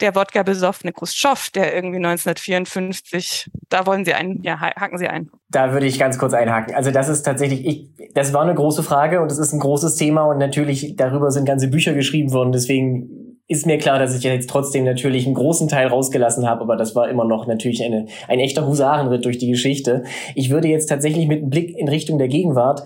der 0.00 0.14
Wodka 0.14 0.42
besoffene 0.42 0.92
Khrushchev, 0.92 1.50
der 1.54 1.74
irgendwie 1.74 1.98
1954, 1.98 3.50
da 3.68 3.86
wollen 3.86 4.04
Sie 4.04 4.14
einen, 4.14 4.42
ja, 4.42 4.60
haken 4.60 4.98
Sie 4.98 5.08
ein. 5.08 5.30
Da 5.48 5.72
würde 5.72 5.86
ich 5.86 5.98
ganz 5.98 6.18
kurz 6.18 6.34
einhaken. 6.34 6.74
Also 6.74 6.90
das 6.90 7.08
ist 7.08 7.22
tatsächlich, 7.22 7.66
ich, 7.66 8.12
das 8.14 8.32
war 8.32 8.42
eine 8.42 8.54
große 8.54 8.82
Frage 8.82 9.20
und 9.20 9.30
es 9.30 9.38
ist 9.38 9.52
ein 9.52 9.60
großes 9.60 9.96
Thema 9.96 10.22
und 10.22 10.38
natürlich 10.38 10.96
darüber 10.96 11.30
sind 11.30 11.44
ganze 11.44 11.68
Bücher 11.68 11.94
geschrieben 11.94 12.32
worden. 12.32 12.52
Deswegen 12.52 13.21
ist 13.52 13.66
mir 13.66 13.78
klar, 13.78 13.98
dass 13.98 14.16
ich 14.16 14.24
jetzt 14.24 14.50
trotzdem 14.50 14.84
natürlich 14.84 15.26
einen 15.26 15.34
großen 15.34 15.68
Teil 15.68 15.86
rausgelassen 15.86 16.48
habe, 16.48 16.62
aber 16.62 16.76
das 16.76 16.96
war 16.96 17.08
immer 17.08 17.24
noch 17.24 17.46
natürlich 17.46 17.84
eine, 17.84 18.06
ein 18.26 18.40
echter 18.40 18.66
Husarenritt 18.66 19.24
durch 19.24 19.38
die 19.38 19.50
Geschichte. 19.50 20.02
Ich 20.34 20.50
würde 20.50 20.68
jetzt 20.68 20.86
tatsächlich 20.86 21.28
mit 21.28 21.42
einem 21.42 21.50
Blick 21.50 21.76
in 21.76 21.88
Richtung 21.88 22.18
der 22.18 22.28
Gegenwart 22.28 22.84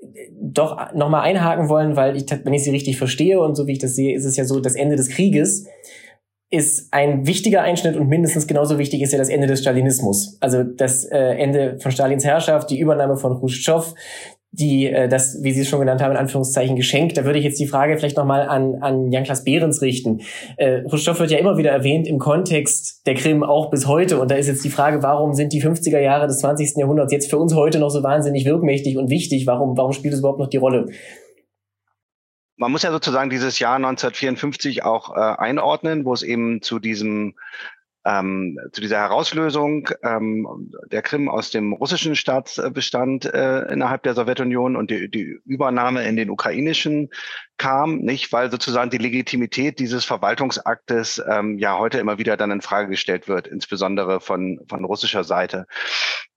äh, 0.00 0.30
doch 0.40 0.92
nochmal 0.92 1.22
einhaken 1.22 1.68
wollen, 1.68 1.96
weil 1.96 2.16
ich, 2.16 2.26
wenn 2.44 2.52
ich 2.52 2.64
sie 2.64 2.70
richtig 2.70 2.98
verstehe 2.98 3.40
und 3.40 3.54
so 3.54 3.66
wie 3.66 3.72
ich 3.72 3.78
das 3.78 3.94
sehe, 3.94 4.14
ist 4.14 4.24
es 4.24 4.36
ja 4.36 4.44
so, 4.44 4.60
das 4.60 4.74
Ende 4.74 4.96
des 4.96 5.08
Krieges 5.08 5.66
ist 6.50 6.92
ein 6.92 7.26
wichtiger 7.26 7.60
Einschnitt 7.62 7.96
und 7.96 8.08
mindestens 8.08 8.46
genauso 8.46 8.78
wichtig 8.78 9.02
ist 9.02 9.12
ja 9.12 9.18
das 9.18 9.28
Ende 9.28 9.46
des 9.46 9.60
Stalinismus. 9.60 10.38
Also 10.40 10.62
das 10.62 11.04
äh, 11.04 11.18
Ende 11.18 11.78
von 11.78 11.92
Stalins 11.92 12.24
Herrschaft, 12.24 12.70
die 12.70 12.78
Übernahme 12.78 13.16
von 13.16 13.38
Khrushchev, 13.38 13.94
die 14.50 14.86
äh, 14.86 15.08
das, 15.08 15.38
wie 15.42 15.52
Sie 15.52 15.60
es 15.60 15.68
schon 15.68 15.80
genannt 15.80 16.02
haben, 16.02 16.12
in 16.12 16.16
Anführungszeichen 16.16 16.76
geschenkt. 16.76 17.16
Da 17.16 17.24
würde 17.24 17.38
ich 17.38 17.44
jetzt 17.44 17.60
die 17.60 17.66
Frage 17.66 17.96
vielleicht 17.98 18.16
nochmal 18.16 18.48
an, 18.48 18.76
an 18.80 19.12
Jan-Klaas 19.12 19.44
Behrens 19.44 19.82
richten. 19.82 20.20
Äh, 20.56 20.82
Khrushchev 20.88 21.18
wird 21.20 21.30
ja 21.30 21.38
immer 21.38 21.58
wieder 21.58 21.70
erwähnt 21.70 22.06
im 22.06 22.18
Kontext 22.18 23.06
der 23.06 23.14
Krim, 23.14 23.42
auch 23.42 23.70
bis 23.70 23.86
heute. 23.86 24.18
Und 24.18 24.30
da 24.30 24.36
ist 24.36 24.46
jetzt 24.46 24.64
die 24.64 24.70
Frage, 24.70 25.02
warum 25.02 25.34
sind 25.34 25.52
die 25.52 25.62
50er 25.62 26.00
Jahre 26.00 26.26
des 26.26 26.38
20. 26.38 26.76
Jahrhunderts 26.76 27.12
jetzt 27.12 27.30
für 27.30 27.38
uns 27.38 27.54
heute 27.54 27.78
noch 27.78 27.90
so 27.90 28.02
wahnsinnig 28.02 28.46
wirkmächtig 28.46 28.96
und 28.96 29.10
wichtig? 29.10 29.46
Warum, 29.46 29.76
warum 29.76 29.92
spielt 29.92 30.14
es 30.14 30.20
überhaupt 30.20 30.38
noch 30.38 30.48
die 30.48 30.56
Rolle? 30.56 30.86
Man 32.56 32.72
muss 32.72 32.82
ja 32.82 32.90
sozusagen 32.90 33.30
dieses 33.30 33.60
Jahr 33.60 33.76
1954 33.76 34.82
auch 34.82 35.14
äh, 35.14 35.20
einordnen, 35.20 36.04
wo 36.04 36.12
es 36.12 36.22
eben 36.22 36.60
zu 36.62 36.80
diesem 36.80 37.34
ähm, 38.08 38.58
zu 38.72 38.80
dieser 38.80 38.98
Herauslösung 38.98 39.88
ähm, 40.02 40.72
der 40.90 41.02
Krim 41.02 41.28
aus 41.28 41.50
dem 41.50 41.74
russischen 41.74 42.16
Staatsbestand 42.16 43.26
äh, 43.26 43.70
innerhalb 43.72 44.02
der 44.02 44.14
Sowjetunion 44.14 44.76
und 44.76 44.90
die, 44.90 45.10
die 45.10 45.38
Übernahme 45.44 46.04
in 46.04 46.16
den 46.16 46.30
ukrainischen 46.30 47.10
kam, 47.58 47.98
nicht, 47.98 48.32
weil 48.32 48.50
sozusagen 48.50 48.90
die 48.90 48.98
Legitimität 48.98 49.78
dieses 49.78 50.04
Verwaltungsaktes 50.04 51.22
ähm, 51.28 51.58
ja 51.58 51.78
heute 51.78 51.98
immer 51.98 52.18
wieder 52.18 52.36
dann 52.36 52.50
in 52.50 52.60
Frage 52.60 52.88
gestellt 52.88 53.28
wird, 53.28 53.46
insbesondere 53.46 54.20
von, 54.20 54.60
von 54.68 54.84
russischer 54.84 55.24
Seite. 55.24 55.66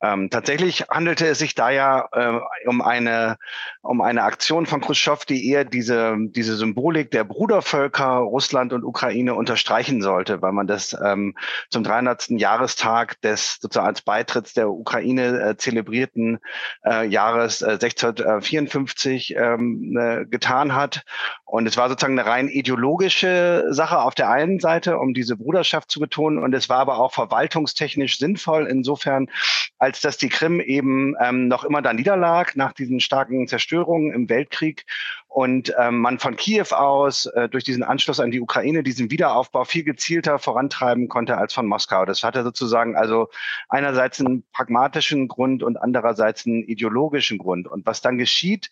Ähm, 0.03 0.29
tatsächlich 0.31 0.87
handelte 0.89 1.27
es 1.27 1.39
sich 1.39 1.53
da 1.53 1.69
ja 1.69 2.07
äh, 2.11 2.39
um 2.67 2.81
eine 2.81 3.37
um 3.83 4.01
eine 4.01 4.23
Aktion 4.23 4.65
von 4.65 4.81
Khrushchev, 4.81 5.25
die 5.25 5.49
eher 5.49 5.63
diese 5.63 6.15
diese 6.19 6.55
Symbolik 6.55 7.11
der 7.11 7.23
Brudervölker 7.23 8.17
Russland 8.17 8.73
und 8.73 8.83
Ukraine 8.83 9.35
unterstreichen 9.35 10.01
sollte, 10.01 10.41
weil 10.41 10.53
man 10.53 10.65
das 10.65 10.97
ähm, 11.03 11.35
zum 11.69 11.83
300. 11.83 12.31
Jahrestag 12.31 13.21
des 13.21 13.59
sozusagen 13.61 13.87
als 13.87 14.01
Beitritts 14.01 14.53
der 14.53 14.69
Ukraine 14.69 15.39
äh, 15.39 15.57
zelebrierten 15.57 16.39
äh, 16.83 17.07
Jahres 17.07 17.61
äh, 17.61 17.71
1654 17.71 19.35
ähm, 19.35 19.97
äh, 19.97 20.25
getan 20.25 20.73
hat. 20.73 21.03
Und 21.45 21.67
es 21.67 21.77
war 21.77 21.89
sozusagen 21.89 22.17
eine 22.17 22.29
rein 22.29 22.47
ideologische 22.47 23.65
Sache 23.69 23.99
auf 23.99 24.15
der 24.15 24.29
einen 24.29 24.59
Seite, 24.59 24.97
um 24.97 25.13
diese 25.13 25.35
Bruderschaft 25.35 25.91
zu 25.91 25.99
betonen. 25.99 26.37
Und 26.37 26.53
es 26.53 26.69
war 26.69 26.79
aber 26.79 26.99
auch 26.99 27.13
verwaltungstechnisch 27.13 28.17
sinnvoll 28.17 28.67
insofern, 28.67 29.29
als 29.77 30.01
dass 30.01 30.17
die 30.17 30.29
Krim 30.29 30.59
eben 30.59 31.15
ähm, 31.19 31.47
noch 31.47 31.63
immer 31.63 31.81
da 31.81 31.93
niederlag 31.93 32.55
nach 32.55 32.73
diesen 32.73 32.99
starken 32.99 33.47
Zerstörungen 33.47 34.13
im 34.13 34.29
Weltkrieg 34.29 34.85
und 35.31 35.73
ähm, 35.79 35.99
man 35.99 36.19
von 36.19 36.35
Kiew 36.35 36.71
aus 36.71 37.25
äh, 37.25 37.47
durch 37.47 37.63
diesen 37.63 37.83
Anschluss 37.83 38.19
an 38.19 38.31
die 38.31 38.41
Ukraine 38.41 38.83
diesen 38.83 39.09
Wiederaufbau 39.11 39.63
viel 39.63 39.85
gezielter 39.85 40.39
vorantreiben 40.39 41.07
konnte 41.07 41.37
als 41.37 41.53
von 41.53 41.67
Moskau. 41.67 42.03
Das 42.03 42.21
hatte 42.21 42.43
sozusagen 42.43 42.97
also 42.97 43.29
einerseits 43.69 44.19
einen 44.19 44.43
pragmatischen 44.51 45.29
Grund 45.29 45.63
und 45.63 45.77
andererseits 45.77 46.45
einen 46.45 46.63
ideologischen 46.63 47.37
Grund. 47.37 47.69
Und 47.69 47.85
was 47.85 48.01
dann 48.01 48.17
geschieht, 48.17 48.71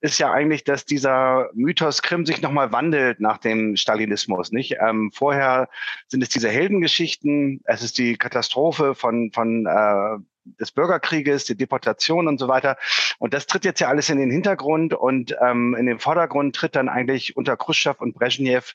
ist 0.00 0.18
ja 0.18 0.32
eigentlich, 0.32 0.64
dass 0.64 0.84
dieser 0.84 1.48
Mythos 1.54 2.02
Krim 2.02 2.26
sich 2.26 2.42
nochmal 2.42 2.72
wandelt 2.72 3.20
nach 3.20 3.38
dem 3.38 3.76
Stalinismus. 3.76 4.50
Nicht? 4.50 4.78
Ähm, 4.80 5.12
vorher 5.14 5.68
sind 6.08 6.24
es 6.24 6.28
diese 6.28 6.48
Heldengeschichten, 6.48 7.60
es 7.62 7.84
ist 7.84 7.98
die 7.98 8.16
Katastrophe 8.16 8.96
von, 8.96 9.30
von 9.32 9.64
äh, 9.66 10.18
des 10.44 10.72
Bürgerkrieges, 10.72 11.44
die 11.44 11.56
Deportation 11.56 12.28
und 12.28 12.38
so 12.38 12.48
weiter. 12.48 12.76
Und 13.18 13.34
das 13.34 13.46
tritt 13.46 13.64
jetzt 13.64 13.80
ja 13.80 13.88
alles 13.88 14.08
in 14.08 14.18
den 14.18 14.30
Hintergrund 14.30 14.94
und 14.94 15.36
ähm, 15.40 15.74
in 15.78 15.86
den 15.86 15.98
Vordergrund 15.98 16.56
tritt 16.56 16.76
dann 16.76 16.88
eigentlich 16.88 17.36
unter 17.36 17.56
Khrushchev 17.56 18.00
und 18.00 18.14
Brezhnev 18.14 18.74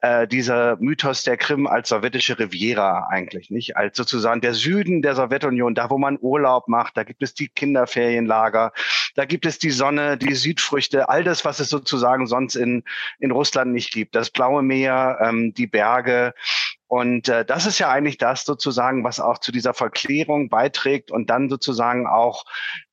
äh, 0.00 0.26
dieser 0.26 0.76
Mythos 0.80 1.22
der 1.22 1.36
Krim 1.36 1.66
als 1.66 1.88
sowjetische 1.88 2.38
Riviera 2.38 3.08
eigentlich, 3.10 3.50
nicht? 3.50 3.76
Als 3.76 3.96
sozusagen 3.96 4.40
der 4.40 4.54
Süden 4.54 5.02
der 5.02 5.14
Sowjetunion, 5.14 5.74
da 5.74 5.90
wo 5.90 5.98
man 5.98 6.18
Urlaub 6.20 6.68
macht, 6.68 6.96
da 6.96 7.04
gibt 7.04 7.22
es 7.22 7.34
die 7.34 7.48
Kinderferienlager, 7.48 8.72
da 9.14 9.24
gibt 9.24 9.46
es 9.46 9.58
die 9.58 9.70
Sonne, 9.70 10.16
die 10.16 10.34
Südfrüchte, 10.34 11.08
all 11.08 11.24
das, 11.24 11.44
was 11.44 11.60
es 11.60 11.68
sozusagen 11.68 12.26
sonst 12.26 12.56
in, 12.56 12.82
in 13.18 13.30
Russland 13.30 13.72
nicht 13.72 13.92
gibt. 13.92 14.14
Das 14.14 14.30
blaue 14.30 14.62
Meer, 14.62 15.18
ähm, 15.22 15.54
die 15.54 15.66
Berge, 15.66 16.34
und 16.86 17.28
äh, 17.28 17.44
das 17.44 17.66
ist 17.66 17.78
ja 17.78 17.90
eigentlich 17.90 18.18
das 18.18 18.44
sozusagen, 18.44 19.04
was 19.04 19.20
auch 19.20 19.38
zu 19.38 19.52
dieser 19.52 19.74
Verklärung 19.74 20.48
beiträgt 20.48 21.10
und 21.10 21.30
dann 21.30 21.48
sozusagen 21.48 22.06
auch 22.06 22.44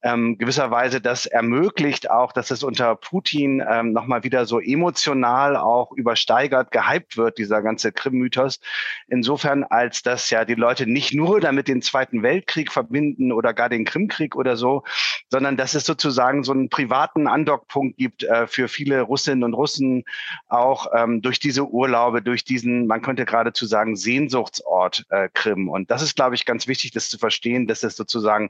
ähm, 0.03 0.37
gewisserweise 0.37 1.01
das 1.01 1.25
ermöglicht 1.25 2.09
auch, 2.09 2.31
dass 2.31 2.51
es 2.51 2.63
unter 2.63 2.95
Putin 2.95 3.63
ähm, 3.67 3.93
nochmal 3.93 4.23
wieder 4.23 4.45
so 4.45 4.59
emotional 4.59 5.55
auch 5.55 5.91
übersteigert, 5.91 6.71
gehypt 6.71 7.17
wird, 7.17 7.37
dieser 7.37 7.61
ganze 7.61 7.91
Krim-Mythos. 7.91 8.59
Insofern, 9.07 9.63
als 9.63 10.01
dass 10.01 10.29
ja 10.29 10.45
die 10.45 10.55
Leute 10.55 10.87
nicht 10.87 11.13
nur 11.13 11.39
damit 11.39 11.67
den 11.67 11.81
Zweiten 11.81 12.23
Weltkrieg 12.23 12.71
verbinden 12.71 13.31
oder 13.31 13.53
gar 13.53 13.69
den 13.69 13.85
Krimkrieg 13.85 14.35
oder 14.35 14.57
so, 14.57 14.83
sondern 15.29 15.57
dass 15.57 15.75
es 15.75 15.85
sozusagen 15.85 16.43
so 16.43 16.51
einen 16.51 16.69
privaten 16.69 17.27
Andockpunkt 17.27 17.97
gibt 17.97 18.23
äh, 18.23 18.47
für 18.47 18.67
viele 18.67 19.01
Russinnen 19.01 19.43
und 19.43 19.53
Russen, 19.53 20.03
auch 20.47 20.87
ähm, 20.95 21.21
durch 21.21 21.39
diese 21.39 21.65
Urlaube, 21.65 22.21
durch 22.21 22.43
diesen, 22.43 22.87
man 22.87 23.01
könnte 23.01 23.25
geradezu 23.25 23.65
sagen, 23.65 23.95
Sehnsuchtsort 23.95 25.05
äh, 25.09 25.29
Krim. 25.33 25.69
Und 25.69 25.91
das 25.91 26.01
ist, 26.01 26.15
glaube 26.15 26.35
ich, 26.35 26.45
ganz 26.45 26.67
wichtig, 26.67 26.91
das 26.91 27.09
zu 27.09 27.17
verstehen, 27.17 27.67
dass 27.67 27.83
es 27.83 27.95
sozusagen 27.95 28.49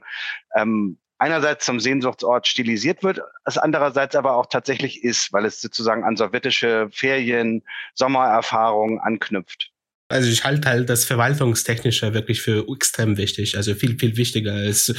ähm, 0.54 0.98
einerseits 1.22 1.64
zum 1.64 1.78
Sehnsuchtsort 1.78 2.48
stilisiert 2.48 3.02
wird, 3.04 3.20
es 3.44 3.56
andererseits 3.56 4.16
aber 4.16 4.34
auch 4.36 4.46
tatsächlich 4.46 5.04
ist, 5.04 5.32
weil 5.32 5.44
es 5.46 5.60
sozusagen 5.60 6.02
an 6.04 6.16
sowjetische 6.16 6.88
Ferien, 6.90 7.62
Sommererfahrungen 7.94 8.98
anknüpft. 8.98 9.71
Also 10.12 10.28
ich 10.28 10.44
halte 10.44 10.68
halt 10.68 10.90
das 10.90 11.04
Verwaltungstechnische 11.04 12.12
wirklich 12.12 12.42
für 12.42 12.66
extrem 12.72 13.16
wichtig, 13.16 13.56
also 13.56 13.74
viel, 13.74 13.98
viel 13.98 14.16
wichtiger 14.16 14.52
als, 14.52 14.90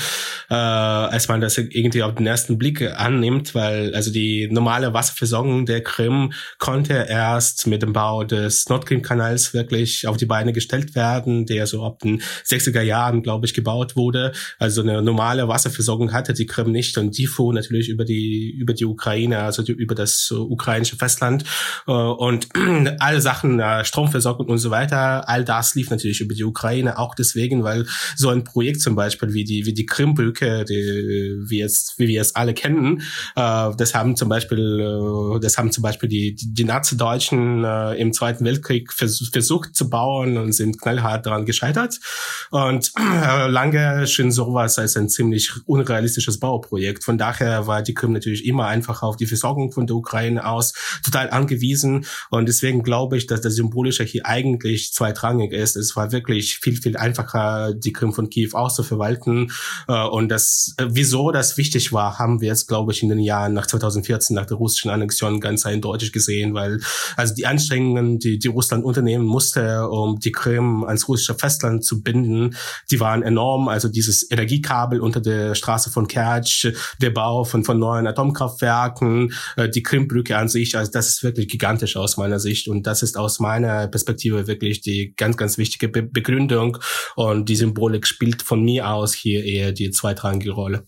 äh, 0.49 0.54
als 0.54 1.28
man 1.28 1.39
das 1.39 1.58
irgendwie 1.58 2.02
auf 2.02 2.15
den 2.15 2.26
ersten 2.26 2.58
Blick 2.58 2.82
annimmt, 2.82 3.54
weil 3.54 3.93
also 3.93 4.12
die 4.12 4.49
normale 4.52 4.93
Wasserversorgung 4.93 5.65
der 5.65 5.84
Krim 5.84 6.34
konnte 6.58 7.06
erst 7.08 7.67
mit 7.67 7.84
dem 7.84 7.93
Bau 7.93 8.23
des 8.23 8.67
Nordkrim-Kanals 8.69 9.54
wirklich 9.54 10.08
auf 10.08 10.17
die 10.17 10.26
Beine 10.26 10.52
gestellt 10.52 10.95
werden, 10.95 11.45
der 11.45 11.67
so 11.67 11.86
ab 11.86 11.99
den 11.99 12.21
60er 12.45 12.82
Jahren, 12.82 13.21
glaube 13.21 13.45
ich, 13.45 13.54
gebaut 13.54 13.95
wurde. 13.95 14.32
Also 14.58 14.82
eine 14.82 15.02
normale 15.02 15.47
Wasserversorgung 15.47 16.12
hatte 16.12 16.34
die 16.34 16.47
Krim 16.47 16.71
nicht 16.71 16.97
und 16.97 17.17
die 17.17 17.28
fuhr 17.28 17.54
natürlich 17.54 17.89
über 17.89 18.04
die, 18.04 18.49
über 18.49 18.73
die 18.73 18.86
Ukraine, 18.86 19.39
also 19.39 19.62
die, 19.62 19.73
über 19.73 19.95
das 19.95 20.32
ukrainische 20.32 20.95
Festland 20.95 21.43
äh, 21.88 21.91
und 21.91 22.47
alle 22.99 23.21
Sachen, 23.21 23.60
äh, 23.60 23.86
Stromversorgung 23.86 24.47
und 24.47 24.58
so 24.58 24.71
weiter 24.71 25.03
all 25.04 25.44
das 25.46 25.76
lief 25.76 25.89
natürlich 25.89 26.22
über 26.22 26.34
die 26.34 26.44
Ukraine, 26.44 26.98
auch 26.98 27.16
deswegen, 27.16 27.63
weil 27.63 27.86
so 28.16 28.30
ein 28.30 28.44
Projekt 28.44 28.82
zum 28.82 28.96
Beispiel 28.96 29.34
wie 29.34 29.44
die, 29.44 29.66
wie 29.66 29.74
die 29.74 29.86
Krimbrücke, 29.86 30.66
die, 30.66 31.50
wie 31.50 31.60
jetzt, 31.60 31.98
wie 31.98 32.08
wir 32.08 32.22
es 32.22 32.36
alle 32.36 32.54
kennen, 32.54 33.02
äh, 33.36 33.70
das 33.78 33.94
haben 33.94 34.16
zum 34.16 34.30
Beispiel, 34.30 34.80
äh, 34.80 35.39
das 35.39 35.58
haben 35.58 35.72
zum 35.72 35.82
Beispiel 35.82 36.10
die, 36.10 36.36
die, 36.36 36.54
die 36.54 36.63
Nazi-Deutschen 36.63 37.63
äh, 37.63 37.94
im 37.96 38.13
Zweiten 38.13 38.46
Weltkrieg 38.46 38.92
vers 38.94 39.30
versucht 39.32 39.76
zu 39.76 39.89
bauen 39.89 40.38
und 40.38 40.54
sind 40.54 40.82
knallhart 40.82 41.26
daran 41.26 41.46
gescheitert. 41.46 42.00
Und 42.52 42.92
äh, 42.98 43.48
lange 43.48 44.08
schien 44.08 44.32
sowas 44.32 44.78
als 44.80 44.96
ein 44.98 45.10
ziemlich 45.10 45.52
unrealistisches 45.66 46.39
Bauprojekt. 46.39 47.04
Von 47.04 47.18
daher 47.18 47.68
war 47.68 47.82
die 47.82 47.94
Krim 47.94 48.13
natürlich 48.13 48.46
immer 48.46 48.68
einfach 48.68 49.04
auf 49.04 49.16
die 49.16 49.26
Versorgung 49.26 49.72
von 49.72 49.88
der 49.88 49.96
Ukraine 49.96 50.46
aus 50.46 50.74
total 51.04 51.30
angewiesen. 51.30 52.06
Und 52.30 52.48
deswegen 52.48 52.84
glaube 52.84 53.18
ich, 53.18 53.28
dass 53.28 53.42
das 53.42 53.56
Symbolische 53.56 54.04
hier 54.04 54.26
eigentlich 54.26 54.92
zweitrangig 54.93 55.51
ist. 55.51 55.75
Es 55.75 55.95
war 55.95 56.12
wirklich 56.12 56.58
viel, 56.58 56.79
viel 56.79 56.95
einfacher, 56.97 57.73
die 57.73 57.91
Krim 57.91 58.13
von 58.13 58.29
Kiew 58.29 58.51
auszuverwalten. 58.53 59.51
Äh, 59.88 60.06
und 60.08 60.29
das, 60.29 60.73
äh, 60.77 60.86
wieso 60.89 61.32
das 61.32 61.58
wichtig 61.58 61.91
war, 61.91 62.19
haben 62.19 62.41
wir 62.41 62.49
jetzt, 62.49 62.67
glaube 62.67 62.91
ich, 62.91 63.01
in 63.01 63.10
den 63.10 63.19
Jahren 63.19 63.53
nach 63.53 63.65
2014, 63.65 64.36
nach 64.36 64.45
der 64.45 64.58
russischen 64.58 64.91
Annexion 64.91 65.39
ganz 65.39 65.65
eindeutig 65.65 66.12
gesehen, 66.12 66.53
weil 66.53 66.79
also 67.17 67.34
die 67.34 67.45
Anstrengungen, 67.45 68.19
die, 68.19 68.38
die 68.38 68.47
Russland 68.47 68.86
unternehmen 68.86 69.25
musste, 69.25 69.89
um 69.89 70.19
die 70.19 70.32
Krim 70.32 70.84
ans 70.84 71.08
russische 71.08 71.36
Festland 71.36 71.84
zu 71.84 72.01
binden, 72.01 72.56
die 72.91 72.99
waren 72.99 73.23
enorm. 73.23 73.67
Also 73.67 73.88
dieses 73.88 74.29
Energiekabel 74.29 75.01
unter 75.01 75.21
der 75.21 75.56
Straße 75.56 75.89
von 75.89 76.08
Kertsch, 76.08 76.67
der 77.01 77.10
Bau 77.10 77.43
von, 77.43 77.63
von 77.63 77.79
neuen 77.79 78.06
Atomkraftwerken, 78.06 79.34
äh, 79.56 79.69
die 79.69 79.82
Krimbrücke 79.82 80.38
an 80.38 80.49
sich, 80.49 80.77
also 80.77 80.91
das 80.91 81.10
ist 81.10 81.23
wirklich 81.23 81.47
gigantisch 81.47 81.97
aus 81.97 82.17
meiner 82.17 82.39
Sicht. 82.39 82.67
Und 82.67 82.86
das 82.86 83.01
ist 83.01 83.17
aus 83.17 83.39
meiner 83.39 83.88
Perspektive 83.88 84.45
wirklich 84.47 84.83
die 84.86 85.13
ganz, 85.15 85.38
ganz 85.38 85.58
wichtige 85.58 85.88
Be 85.88 86.04
Begründung. 86.04 86.78
Und 87.15 87.50
die 87.50 87.56
Symbolik 87.56 88.06
spielt 88.08 88.41
von 88.41 88.62
mir 88.62 88.89
aus 88.89 89.13
hier 89.13 89.43
eher 89.43 89.72
die 89.72 89.91
zweitrangige 89.91 90.52
Rolle. 90.52 90.84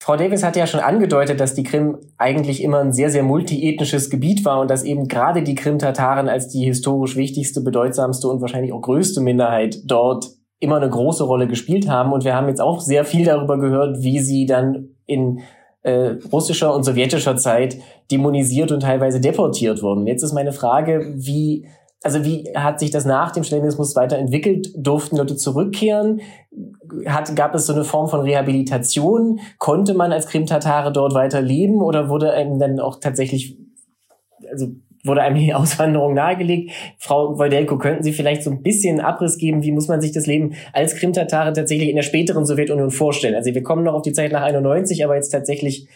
Frau 0.00 0.16
Davis 0.16 0.44
hat 0.44 0.56
ja 0.56 0.66
schon 0.66 0.80
angedeutet, 0.80 1.40
dass 1.40 1.54
die 1.54 1.64
Krim 1.64 1.98
eigentlich 2.18 2.62
immer 2.62 2.78
ein 2.78 2.92
sehr, 2.92 3.10
sehr 3.10 3.24
multiethnisches 3.24 4.10
Gebiet 4.10 4.44
war 4.44 4.60
und 4.60 4.70
dass 4.70 4.84
eben 4.84 5.08
gerade 5.08 5.42
die 5.42 5.56
Krim-Tataren 5.56 6.28
als 6.28 6.48
die 6.48 6.64
historisch 6.64 7.16
wichtigste, 7.16 7.60
bedeutsamste 7.60 8.28
und 8.28 8.40
wahrscheinlich 8.40 8.72
auch 8.72 8.80
größte 8.80 9.20
Minderheit 9.20 9.78
dort 9.84 10.28
immer 10.60 10.76
eine 10.76 10.88
große 10.88 11.24
Rolle 11.24 11.48
gespielt 11.48 11.88
haben. 11.88 12.12
Und 12.12 12.24
wir 12.24 12.34
haben 12.34 12.48
jetzt 12.48 12.60
auch 12.60 12.80
sehr 12.80 13.04
viel 13.04 13.24
darüber 13.24 13.58
gehört, 13.58 14.02
wie 14.02 14.20
sie 14.20 14.46
dann 14.46 14.90
in 15.04 15.40
äh, 15.82 16.16
russischer 16.32 16.74
und 16.74 16.84
sowjetischer 16.84 17.36
Zeit 17.36 17.78
dämonisiert 18.10 18.72
und 18.72 18.80
teilweise 18.80 19.20
deportiert 19.20 19.82
wurden. 19.82 20.06
Jetzt 20.06 20.22
ist 20.22 20.32
meine 20.32 20.52
Frage, 20.52 21.12
wie 21.16 21.66
also 22.02 22.24
wie 22.24 22.44
hat 22.54 22.78
sich 22.78 22.90
das 22.90 23.04
nach 23.04 23.32
dem 23.32 23.42
Stalinismus 23.42 23.96
weiterentwickelt? 23.96 24.68
Durften 24.76 25.16
Leute 25.16 25.36
zurückkehren? 25.36 26.20
Hat, 27.06 27.34
gab 27.34 27.54
es 27.54 27.66
so 27.66 27.72
eine 27.72 27.84
Form 27.84 28.08
von 28.08 28.20
Rehabilitation? 28.20 29.40
Konnte 29.58 29.94
man 29.94 30.12
als 30.12 30.28
Krim-Tatare 30.28 30.92
dort 30.92 31.14
weiter 31.14 31.40
leben 31.40 31.82
oder 31.82 32.08
wurde 32.08 32.32
einem 32.32 32.58
dann 32.58 32.78
auch 32.78 33.00
tatsächlich, 33.00 33.58
also 34.50 34.68
wurde 35.04 35.22
einem 35.22 35.36
die 35.36 35.54
Auswanderung 35.54 36.14
nahegelegt? 36.14 36.70
Frau 36.98 37.36
Wojdelko, 37.36 37.78
könnten 37.78 38.04
Sie 38.04 38.12
vielleicht 38.12 38.44
so 38.44 38.50
ein 38.50 38.62
bisschen 38.62 39.00
Abriss 39.00 39.36
geben? 39.36 39.64
Wie 39.64 39.72
muss 39.72 39.88
man 39.88 40.00
sich 40.00 40.12
das 40.12 40.26
Leben 40.26 40.54
als 40.72 40.94
Krim-Tatare 40.94 41.52
tatsächlich 41.52 41.88
in 41.88 41.96
der 41.96 42.02
späteren 42.02 42.46
Sowjetunion 42.46 42.92
vorstellen? 42.92 43.34
Also 43.34 43.52
wir 43.54 43.62
kommen 43.64 43.82
noch 43.82 43.94
auf 43.94 44.02
die 44.02 44.12
Zeit 44.12 44.30
nach 44.30 44.42
91, 44.42 45.04
aber 45.04 45.16
jetzt 45.16 45.30
tatsächlich 45.30 45.88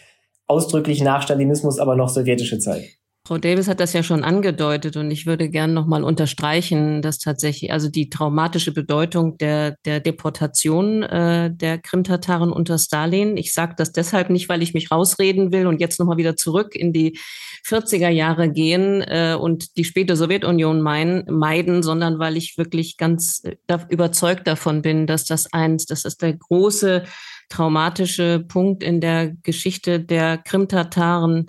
ausdrücklich 0.47 1.01
nach 1.01 1.21
Stalinismus, 1.21 1.79
aber 1.79 1.95
noch 1.95 2.09
sowjetische 2.09 2.59
Zeit. 2.59 2.83
Frau 3.25 3.37
Davis 3.37 3.69
hat 3.69 3.79
das 3.79 3.93
ja 3.93 4.03
schon 4.03 4.25
angedeutet 4.25 4.97
und 4.97 5.09
ich 5.09 5.25
würde 5.25 5.49
gerne 5.49 5.71
nochmal 5.71 6.03
unterstreichen, 6.03 7.01
dass 7.01 7.19
tatsächlich 7.19 7.71
also 7.71 7.87
die 7.87 8.09
traumatische 8.09 8.73
Bedeutung 8.73 9.37
der, 9.37 9.77
der 9.85 10.01
Deportation 10.01 11.03
äh, 11.03 11.49
der 11.49 11.77
Krimtataren 11.77 12.51
unter 12.51 12.77
Stalin. 12.77 13.37
Ich 13.37 13.53
sage 13.53 13.75
das 13.77 13.93
deshalb 13.93 14.29
nicht, 14.29 14.49
weil 14.49 14.61
ich 14.61 14.73
mich 14.73 14.91
rausreden 14.91 15.53
will 15.53 15.67
und 15.67 15.79
jetzt 15.79 16.01
nochmal 16.01 16.17
wieder 16.17 16.35
zurück 16.35 16.75
in 16.75 16.91
die 16.91 17.17
40er 17.65 18.09
Jahre 18.09 18.51
gehen 18.51 19.01
äh, 19.01 19.37
und 19.39 19.77
die 19.77 19.85
späte 19.85 20.17
Sowjetunion 20.17 20.81
mein, 20.81 21.23
meiden, 21.29 21.81
sondern 21.81 22.19
weil 22.19 22.35
ich 22.35 22.57
wirklich 22.57 22.97
ganz 22.97 23.41
äh, 23.45 23.77
überzeugt 23.87 24.47
davon 24.47 24.81
bin, 24.81 25.07
dass 25.07 25.23
das 25.23 25.53
eins, 25.53 25.85
das 25.85 26.03
ist 26.03 26.21
der 26.21 26.33
große 26.33 27.03
traumatische 27.47 28.43
Punkt 28.45 28.83
in 28.83 28.99
der 28.99 29.31
Geschichte 29.43 29.99
der 29.99 30.39
Krimtataren 30.39 31.45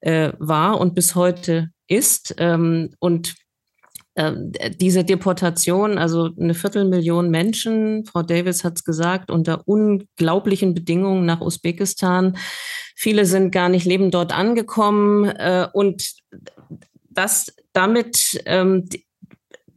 äh, 0.00 0.32
war 0.38 0.80
und 0.80 0.94
bis 0.94 1.14
heute 1.14 1.70
ist. 1.88 2.34
Ähm, 2.38 2.90
und 2.98 3.34
äh, 4.14 4.32
diese 4.80 5.04
Deportation, 5.04 5.98
also 5.98 6.30
eine 6.40 6.54
Viertelmillion 6.54 7.30
Menschen, 7.30 8.06
Frau 8.06 8.22
Davis 8.22 8.64
hat 8.64 8.76
es 8.76 8.84
gesagt, 8.84 9.30
unter 9.30 9.62
unglaublichen 9.66 10.74
Bedingungen 10.74 11.26
nach 11.26 11.40
Usbekistan. 11.40 12.36
Viele 12.94 13.26
sind 13.26 13.50
gar 13.50 13.68
nicht 13.68 13.84
lebend 13.84 14.14
dort 14.14 14.36
angekommen 14.36 15.26
äh, 15.26 15.68
und 15.72 16.14
das 17.10 17.54
damit 17.72 18.40
ähm, 18.46 18.88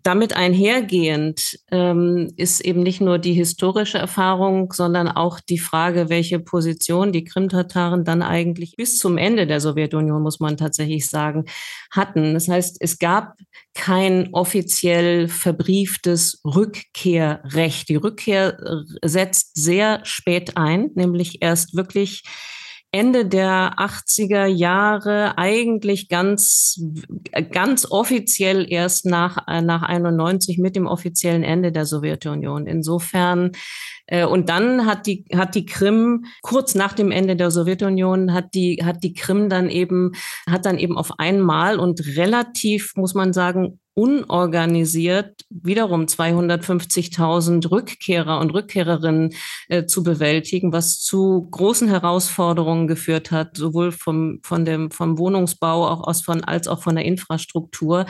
damit 0.09 0.35
einhergehend 0.35 1.59
ähm, 1.69 2.33
ist 2.35 2.61
eben 2.61 2.81
nicht 2.81 2.99
nur 2.99 3.19
die 3.19 3.33
historische 3.33 3.99
Erfahrung, 3.99 4.73
sondern 4.73 5.07
auch 5.07 5.39
die 5.39 5.59
Frage, 5.59 6.09
welche 6.09 6.39
Position 6.39 7.11
die 7.11 7.23
Krimtataren 7.23 8.05
dann 8.05 8.23
eigentlich 8.23 8.75
bis 8.75 8.97
zum 8.97 9.19
Ende 9.19 9.45
der 9.45 9.61
Sowjetunion, 9.61 10.23
muss 10.23 10.39
man 10.39 10.57
tatsächlich 10.57 11.07
sagen, 11.07 11.45
hatten. 11.91 12.33
Das 12.33 12.47
heißt, 12.47 12.77
es 12.79 12.97
gab 12.97 13.35
kein 13.75 14.29
offiziell 14.33 15.27
verbrieftes 15.27 16.41
Rückkehrrecht. 16.43 17.87
Die 17.87 17.97
Rückkehr 17.97 18.57
setzt 19.05 19.61
sehr 19.61 19.99
spät 20.05 20.57
ein, 20.57 20.89
nämlich 20.95 21.43
erst 21.43 21.75
wirklich 21.75 22.23
Ende 22.91 23.27
der 23.27 23.75
80er 23.77 24.45
Jahre 24.45 25.37
eigentlich 25.37 26.09
ganz, 26.09 26.81
ganz 27.51 27.85
offiziell 27.89 28.65
erst 28.67 29.05
nach, 29.05 29.45
nach 29.61 29.83
91 29.83 30.57
mit 30.57 30.75
dem 30.75 30.87
offiziellen 30.87 31.43
Ende 31.43 31.71
der 31.71 31.85
Sowjetunion. 31.85 32.65
Insofern, 32.65 33.51
äh, 33.51 33.57
und 34.25 34.49
dann 34.49 34.85
hat 34.85 35.05
die, 35.05 35.25
hat 35.35 35.55
die 35.55 35.65
Krim, 35.65 36.25
kurz 36.41 36.75
nach 36.75 36.93
dem 36.93 37.11
Ende 37.11 37.35
der 37.35 37.51
Sowjetunion, 37.51 38.33
hat 38.33 38.53
die, 38.53 38.81
hat 38.83 39.03
die 39.03 39.13
Krim 39.13 39.49
dann 39.49 39.69
eben, 39.69 40.13
hat 40.49 40.65
dann 40.65 40.77
eben 40.79 40.97
auf 40.97 41.19
einmal 41.19 41.79
und 41.79 42.05
relativ, 42.17 42.93
muss 42.95 43.13
man 43.13 43.33
sagen, 43.33 43.79
unorganisiert 43.99 45.41
wiederum 45.49 46.05
250.000 46.05 47.69
Rückkehrer 47.69 48.39
und 48.39 48.53
Rückkehrerinnen 48.53 49.33
äh, 49.67 49.85
zu 49.87 50.03
bewältigen, 50.03 50.71
was 50.71 51.01
zu 51.01 51.49
großen 51.51 51.89
Herausforderungen 51.89 52.87
geführt 52.87 53.31
hat, 53.31 53.57
sowohl 53.57 53.91
vom, 53.91 54.39
von 54.43 54.63
dem, 54.63 54.89
vom 54.91 55.17
Wohnungsbau 55.17 55.85
auch 55.85 56.07
aus 56.07 56.21
von, 56.21 56.43
als 56.45 56.69
auch 56.69 56.81
von 56.81 56.95
der 56.95 57.03
Infrastruktur. 57.03 58.05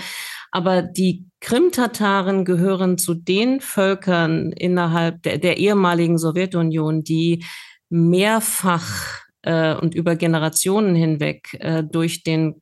Aber 0.51 0.81
die 0.81 1.25
Krimtataren 1.41 2.43
gehören 2.43 2.97
zu 2.97 3.13
den 3.13 3.61
Völkern 3.61 4.51
innerhalb 4.51 5.21
der, 5.23 5.37
der 5.37 5.57
ehemaligen 5.57 6.17
Sowjetunion, 6.17 7.03
die 7.03 7.45
mehrfach 7.89 9.23
äh, 9.43 9.75
und 9.75 9.95
über 9.95 10.15
Generationen 10.15 10.95
hinweg 10.95 11.55
äh, 11.59 11.83
durch 11.83 12.23
den 12.23 12.61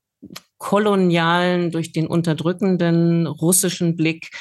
kolonialen, 0.58 1.72
durch 1.72 1.92
den 1.92 2.08
unterdrückenden 2.08 3.28
russischen 3.28 3.96
Blick 3.96 4.32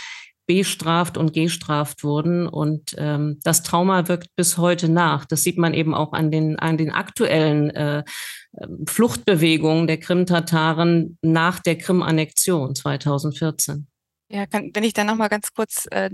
bestraft 0.47 1.19
und 1.19 1.33
gestraft 1.33 2.05
wurden. 2.05 2.47
Und 2.47 2.95
ähm, 2.99 3.39
das 3.43 3.63
Trauma 3.63 4.09
wirkt 4.09 4.35
bis 4.37 4.59
heute 4.59 4.89
nach. 4.89 5.25
Das 5.25 5.43
sieht 5.43 5.59
man 5.59 5.75
eben 5.75 5.95
auch 5.95 6.13
an 6.13 6.31
den, 6.31 6.59
an 6.59 6.77
den 6.77 6.91
aktuellen 6.91 7.71
äh, 7.71 8.05
Fluchtbewegungen 8.87 9.87
der 9.87 9.99
Krim-Tataren 9.99 11.19
nach 11.23 11.61
der 11.61 11.79
Krim-Annexion 11.79 12.75
2014. 12.75 13.87
Ja, 14.29 14.45
kann, 14.45 14.73
wenn 14.75 14.83
ich 14.83 14.93
da 14.93 15.05
nochmal 15.05 15.29
ganz 15.29 15.53
kurz 15.55 15.87
äh, 15.93 16.11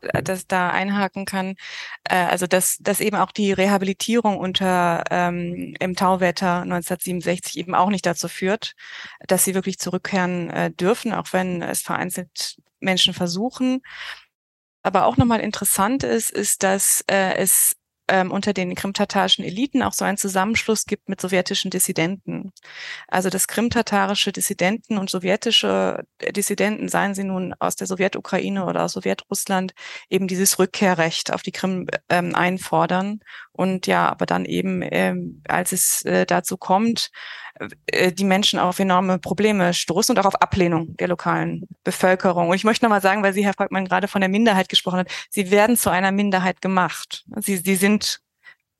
das 0.00 0.46
da 0.46 0.70
einhaken 0.70 1.26
kann, 1.26 1.56
äh, 2.04 2.14
also 2.14 2.46
dass, 2.46 2.78
dass 2.78 3.00
eben 3.00 3.16
auch 3.16 3.32
die 3.32 3.52
Rehabilitierung 3.52 4.38
unter 4.38 5.04
ähm, 5.10 5.74
im 5.78 5.94
Tauwetter 5.94 6.62
1967 6.62 7.58
eben 7.58 7.74
auch 7.74 7.90
nicht 7.90 8.06
dazu 8.06 8.28
führt, 8.28 8.72
dass 9.26 9.44
sie 9.44 9.54
wirklich 9.54 9.78
zurückkehren 9.78 10.48
äh, 10.48 10.70
dürfen, 10.70 11.12
auch 11.12 11.34
wenn 11.34 11.60
es 11.60 11.82
vereinzelt 11.82 12.56
Menschen 12.80 13.12
versuchen. 13.12 13.82
Aber 14.82 15.04
auch 15.04 15.18
nochmal 15.18 15.40
interessant 15.40 16.04
ist, 16.04 16.30
ist, 16.30 16.62
dass 16.62 17.04
äh, 17.10 17.34
es 17.34 17.76
ähm, 18.08 18.30
unter 18.30 18.52
den 18.52 18.74
krimtatarischen 18.74 19.44
Eliten 19.44 19.82
auch 19.82 19.92
so 19.92 20.04
einen 20.04 20.16
Zusammenschluss 20.16 20.86
gibt 20.86 21.08
mit 21.08 21.20
sowjetischen 21.20 21.70
Dissidenten. 21.70 22.52
Also 23.06 23.30
das 23.30 23.48
krimtatarische 23.48 24.32
Dissidenten 24.32 24.98
und 24.98 25.10
sowjetische 25.10 26.04
Dissidenten, 26.30 26.88
seien 26.88 27.14
sie 27.14 27.24
nun 27.24 27.54
aus 27.58 27.76
der 27.76 27.86
Sowjetukraine 27.86 28.64
oder 28.64 28.84
aus 28.84 28.92
Sowjetrussland, 28.92 29.74
eben 30.08 30.28
dieses 30.28 30.58
Rückkehrrecht 30.58 31.32
auf 31.32 31.42
die 31.42 31.52
Krim 31.52 31.86
ähm, 32.08 32.34
einfordern. 32.34 33.20
Und 33.52 33.86
ja, 33.86 34.08
aber 34.08 34.26
dann 34.26 34.44
eben, 34.44 34.82
ähm, 34.82 35.42
als 35.48 35.72
es 35.72 36.02
äh, 36.04 36.26
dazu 36.26 36.56
kommt, 36.56 37.10
die 38.12 38.24
Menschen 38.24 38.58
auf 38.58 38.78
enorme 38.78 39.18
Probleme 39.18 39.74
stoßen 39.74 40.14
und 40.16 40.20
auch 40.20 40.26
auf 40.26 40.40
Ablehnung 40.42 40.96
der 40.96 41.08
lokalen 41.08 41.66
Bevölkerung. 41.84 42.48
Und 42.48 42.56
ich 42.56 42.64
möchte 42.64 42.84
nochmal 42.84 43.00
sagen, 43.00 43.22
weil 43.22 43.32
Sie, 43.32 43.44
Herr 43.44 43.54
Volkmann, 43.54 43.86
gerade 43.86 44.08
von 44.08 44.20
der 44.20 44.30
Minderheit 44.30 44.68
gesprochen 44.68 45.00
hat, 45.00 45.08
sie 45.30 45.50
werden 45.50 45.76
zu 45.76 45.90
einer 45.90 46.12
Minderheit 46.12 46.60
gemacht. 46.60 47.24
Sie, 47.36 47.56
sie 47.56 47.76
sind 47.76 48.20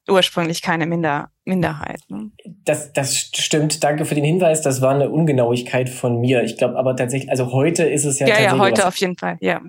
ursprünglich 0.09 0.63
keine 0.63 0.87
Minder, 0.87 1.31
Minderheit. 1.45 2.01
Ne? 2.09 2.31
Das, 2.65 2.93
das 2.93 3.17
stimmt. 3.17 3.85
Danke 3.85 4.05
für 4.05 4.15
den 4.15 4.25
Hinweis. 4.25 4.63
Das 4.63 4.81
war 4.81 4.95
eine 4.95 5.11
Ungenauigkeit 5.11 5.89
von 5.89 6.21
mir. 6.21 6.43
Ich 6.43 6.57
glaube 6.57 6.77
aber 6.77 6.97
tatsächlich, 6.97 7.31
also 7.31 7.53
heute 7.53 7.85
ist 7.85 8.05
es 8.05 8.19
ja. 8.19 8.27
Ja, 8.27 8.41
ja, 8.41 8.59
heute 8.59 8.87
auf 8.87 8.97
jeden 8.97 9.17
Fall, 9.17 9.37
ja. 9.41 9.61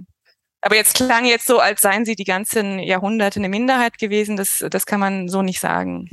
Aber 0.62 0.76
jetzt 0.76 0.96
klang 0.96 1.26
jetzt 1.26 1.48
so, 1.48 1.60
als 1.60 1.82
seien 1.82 2.04
sie 2.04 2.16
die 2.16 2.26
ganzen 2.26 2.80
Jahrhunderte 2.80 3.40
eine 3.40 3.48
Minderheit 3.48 3.98
gewesen. 3.98 4.36
Das, 4.36 4.64
das 4.70 4.86
kann 4.86 5.00
man 5.00 5.30
so 5.30 5.42
nicht 5.42 5.60
sagen. 5.62 6.10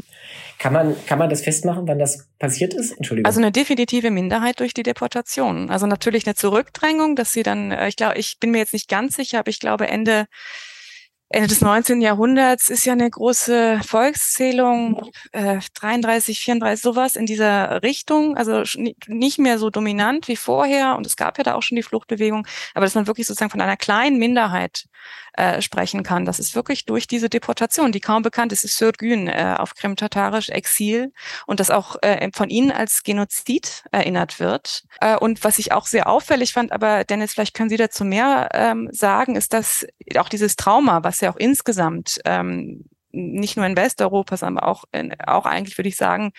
Kann 0.58 0.72
man, 0.72 0.96
kann 1.06 1.18
man 1.18 1.28
das 1.28 1.42
festmachen, 1.42 1.86
wann 1.86 1.98
das 1.98 2.28
passiert 2.38 2.72
ist? 2.72 2.92
Entschuldigung. 2.92 3.26
Also 3.26 3.40
eine 3.40 3.52
definitive 3.52 4.10
Minderheit 4.10 4.60
durch 4.60 4.72
die 4.72 4.82
Deportation. 4.82 5.70
Also 5.70 5.86
natürlich 5.86 6.26
eine 6.26 6.34
Zurückdrängung, 6.34 7.14
dass 7.14 7.32
sie 7.32 7.42
dann, 7.42 7.72
äh, 7.72 7.88
ich 7.88 7.96
glaube, 7.96 8.18
ich 8.18 8.38
bin 8.40 8.52
mir 8.52 8.58
jetzt 8.58 8.72
nicht 8.72 8.88
ganz 8.88 9.16
sicher, 9.16 9.40
aber 9.40 9.50
ich 9.50 9.60
glaube 9.60 9.88
Ende 9.88 10.26
Ende 11.28 11.48
des 11.48 11.60
19. 11.60 12.00
Jahrhunderts 12.00 12.68
ist 12.68 12.86
ja 12.86 12.92
eine 12.92 13.10
große 13.10 13.80
Volkszählung, 13.84 15.10
äh, 15.32 15.58
33, 15.74 16.38
34, 16.38 16.80
sowas 16.80 17.16
in 17.16 17.26
dieser 17.26 17.82
Richtung, 17.82 18.36
also 18.36 18.62
nicht 19.08 19.38
mehr 19.38 19.58
so 19.58 19.70
dominant 19.70 20.28
wie 20.28 20.36
vorher. 20.36 20.96
Und 20.96 21.04
es 21.04 21.16
gab 21.16 21.36
ja 21.38 21.44
da 21.44 21.54
auch 21.54 21.62
schon 21.62 21.76
die 21.76 21.82
Fluchtbewegung, 21.82 22.46
aber 22.74 22.86
dass 22.86 22.94
man 22.94 23.08
wirklich 23.08 23.26
sozusagen 23.26 23.50
von 23.50 23.60
einer 23.60 23.76
kleinen 23.76 24.18
Minderheit 24.18 24.86
äh, 25.36 25.60
sprechen 25.60 26.02
kann. 26.02 26.24
Das 26.24 26.38
ist 26.38 26.54
wirklich 26.54 26.86
durch 26.86 27.06
diese 27.06 27.28
Deportation, 27.28 27.92
die 27.92 28.00
kaum 28.00 28.22
bekannt 28.22 28.52
ist, 28.52 28.64
ist 28.64 28.78
Sürgün 28.78 29.28
äh, 29.28 29.54
auf 29.58 29.74
Krim-Tatarisch 29.74 30.48
Exil 30.48 31.12
und 31.46 31.60
das 31.60 31.70
auch 31.70 31.96
äh, 32.02 32.30
von 32.34 32.48
ihnen 32.48 32.72
als 32.72 33.02
Genozid 33.02 33.84
erinnert 33.92 34.40
wird. 34.40 34.84
Äh, 35.00 35.16
und 35.16 35.44
was 35.44 35.58
ich 35.58 35.72
auch 35.72 35.86
sehr 35.86 36.08
auffällig 36.08 36.52
fand, 36.52 36.72
aber 36.72 37.04
Dennis, 37.04 37.34
vielleicht 37.34 37.54
können 37.54 37.68
Sie 37.68 37.76
dazu 37.76 38.04
mehr 38.04 38.48
ähm, 38.54 38.88
sagen, 38.92 39.36
ist, 39.36 39.52
dass 39.52 39.86
auch 40.16 40.30
dieses 40.30 40.56
Trauma, 40.56 41.04
was 41.04 41.15
ja 41.20 41.30
auch 41.32 41.36
insgesamt 41.36 42.20
ähm, 42.24 42.84
nicht 43.16 43.56
nur 43.56 43.66
in 43.66 43.76
Westeuropa, 43.76 44.36
sondern 44.36 44.62
auch, 44.62 44.84
in, 44.92 45.18
auch 45.26 45.46
eigentlich, 45.46 45.78
würde 45.78 45.88
ich 45.88 45.96
sagen, 45.96 46.32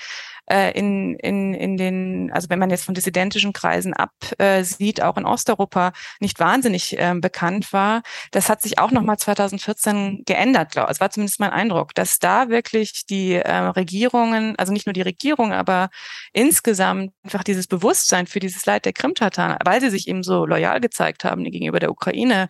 äh, 0.50 0.72
in, 0.78 1.16
in, 1.16 1.54
in 1.54 1.78
den, 1.78 2.32
also 2.32 2.50
wenn 2.50 2.60
man 2.60 2.70
jetzt 2.70 2.86
von 2.86 2.94
dissidentischen 2.94 3.52
Kreisen 3.52 3.94
absieht, 3.94 5.00
äh, 5.00 5.02
auch 5.02 5.18
in 5.18 5.26
Osteuropa 5.26 5.92
nicht 6.20 6.40
wahnsinnig 6.40 6.98
äh, 6.98 7.14
bekannt 7.16 7.74
war. 7.74 8.02
Das 8.32 8.50
hat 8.50 8.62
sich 8.62 8.80
auch 8.80 8.92
nochmal 8.92 9.18
2014 9.18 10.24
geändert, 10.26 10.72
glaube 10.72 10.90
ich. 10.90 10.96
Es 10.96 11.02
war 11.02 11.10
zumindest 11.10 11.40
mein 11.40 11.52
Eindruck, 11.52 11.94
dass 11.96 12.20
da 12.20 12.50
wirklich 12.50 13.06
die 13.10 13.34
äh, 13.34 13.52
Regierungen, 13.52 14.56
also 14.58 14.72
nicht 14.72 14.86
nur 14.86 14.94
die 14.94 15.02
Regierung, 15.02 15.52
aber 15.52 15.90
insgesamt 16.32 17.12
einfach 17.24 17.44
dieses 17.44 17.68
Bewusstsein 17.68 18.28
für 18.28 18.40
dieses 18.40 18.66
Leid 18.66 18.86
der 18.86 18.94
Krimtataren, 18.94 19.58
weil 19.66 19.82
sie 19.82 19.90
sich 19.90 20.08
eben 20.08 20.24
so 20.24 20.46
loyal 20.46 20.80
gezeigt 20.80 21.26
haben 21.26 21.44
gegenüber 21.44 21.80
der 21.80 21.92
Ukraine, 21.92 22.48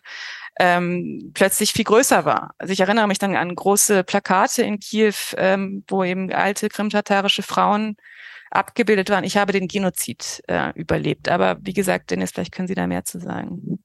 ähm, 0.59 1.31
plötzlich 1.33 1.71
viel 1.73 1.85
größer 1.85 2.25
war. 2.25 2.53
Also 2.57 2.73
ich 2.73 2.79
erinnere 2.79 3.07
mich 3.07 3.19
dann 3.19 3.35
an 3.35 3.53
große 3.55 4.03
Plakate 4.03 4.63
in 4.63 4.79
Kiew, 4.79 5.13
ähm, 5.37 5.83
wo 5.87 6.03
eben 6.03 6.31
alte 6.31 6.69
krimtatarische 6.69 7.43
Frauen 7.43 7.97
abgebildet 8.49 9.09
waren. 9.09 9.23
Ich 9.23 9.37
habe 9.37 9.53
den 9.53 9.67
Genozid 9.67 10.43
äh, 10.47 10.71
überlebt. 10.73 11.29
Aber 11.29 11.57
wie 11.61 11.73
gesagt, 11.73 12.11
Dennis, 12.11 12.31
vielleicht 12.31 12.53
können 12.53 12.67
Sie 12.67 12.75
da 12.75 12.87
mehr 12.87 13.03
zu 13.03 13.19
sagen. 13.19 13.79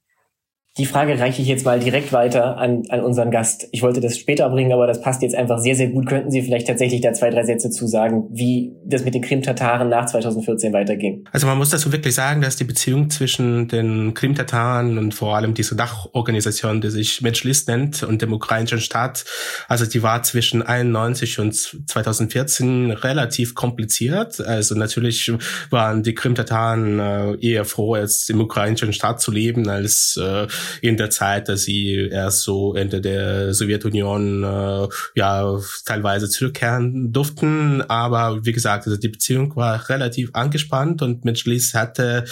Die 0.79 0.87
Frage 0.87 1.19
reiche 1.19 1.39
ich 1.43 1.47
jetzt 1.47 1.65
mal 1.65 1.79
direkt 1.79 2.11
weiter 2.13 2.57
an, 2.57 2.81
an 2.89 3.01
unseren 3.01 3.29
Gast. 3.29 3.67
Ich 3.71 3.83
wollte 3.83 4.01
das 4.01 4.17
später 4.17 4.49
bringen, 4.49 4.73
aber 4.73 4.87
das 4.87 5.01
passt 5.01 5.21
jetzt 5.21 5.35
einfach 5.35 5.59
sehr, 5.59 5.75
sehr 5.75 5.89
gut. 5.89 6.07
Könnten 6.07 6.31
Sie 6.31 6.41
vielleicht 6.41 6.65
tatsächlich 6.65 6.99
da 7.01 7.13
zwei, 7.13 7.29
drei 7.29 7.43
Sätze 7.43 7.69
zu 7.69 7.85
sagen, 7.85 8.27
wie 8.31 8.73
das 8.83 9.05
mit 9.05 9.13
den 9.13 9.21
Krim-Tataren 9.21 9.87
nach 9.87 10.07
2014 10.07 10.73
weiterging? 10.73 11.25
Also 11.31 11.45
man 11.45 11.59
muss 11.59 11.69
dazu 11.69 11.91
wirklich 11.91 12.15
sagen, 12.15 12.41
dass 12.41 12.55
die 12.55 12.63
Beziehung 12.63 13.11
zwischen 13.11 13.67
den 13.67 14.15
Krim-Tataren 14.15 14.97
und 14.97 15.13
vor 15.13 15.35
allem 15.35 15.53
diese 15.53 15.75
Dachorganisation, 15.75 16.81
die 16.81 16.89
sich 16.89 17.21
Medschlis 17.21 17.67
nennt, 17.67 18.01
und 18.01 18.23
dem 18.23 18.33
ukrainischen 18.33 18.79
Staat, 18.79 19.25
also 19.67 19.85
die 19.85 20.01
war 20.01 20.23
zwischen 20.23 20.63
91 20.63 21.37
und 21.37 21.53
2014 21.53 22.89
relativ 22.89 23.53
kompliziert. 23.53 24.41
Also 24.41 24.73
natürlich 24.73 25.31
waren 25.69 26.01
die 26.01 26.15
Krim-Tataren 26.15 26.99
äh, 26.99 27.35
eher 27.47 27.63
froh, 27.63 27.95
jetzt 27.95 28.31
im 28.31 28.41
ukrainischen 28.41 28.91
Staat 28.91 29.21
zu 29.21 29.29
leben, 29.29 29.69
als 29.69 30.19
äh, 30.19 30.47
in 30.81 30.97
der 30.97 31.09
Zeit, 31.09 31.49
dass 31.49 31.63
sie 31.63 32.09
erst 32.11 32.41
so 32.41 32.75
Ende 32.75 33.01
der 33.01 33.53
Sowjetunion 33.53 34.43
äh, 34.43 34.87
ja 35.15 35.59
teilweise 35.85 36.29
zurückkehren 36.29 37.11
durften. 37.11 37.81
Aber 37.81 38.45
wie 38.45 38.51
gesagt, 38.51 38.85
also 38.85 38.97
die 38.97 39.09
Beziehung 39.09 39.55
war 39.55 39.89
relativ 39.89 40.29
angespannt 40.33 41.01
und 41.01 41.25
Medjlis 41.25 41.73
hatte 41.73 42.25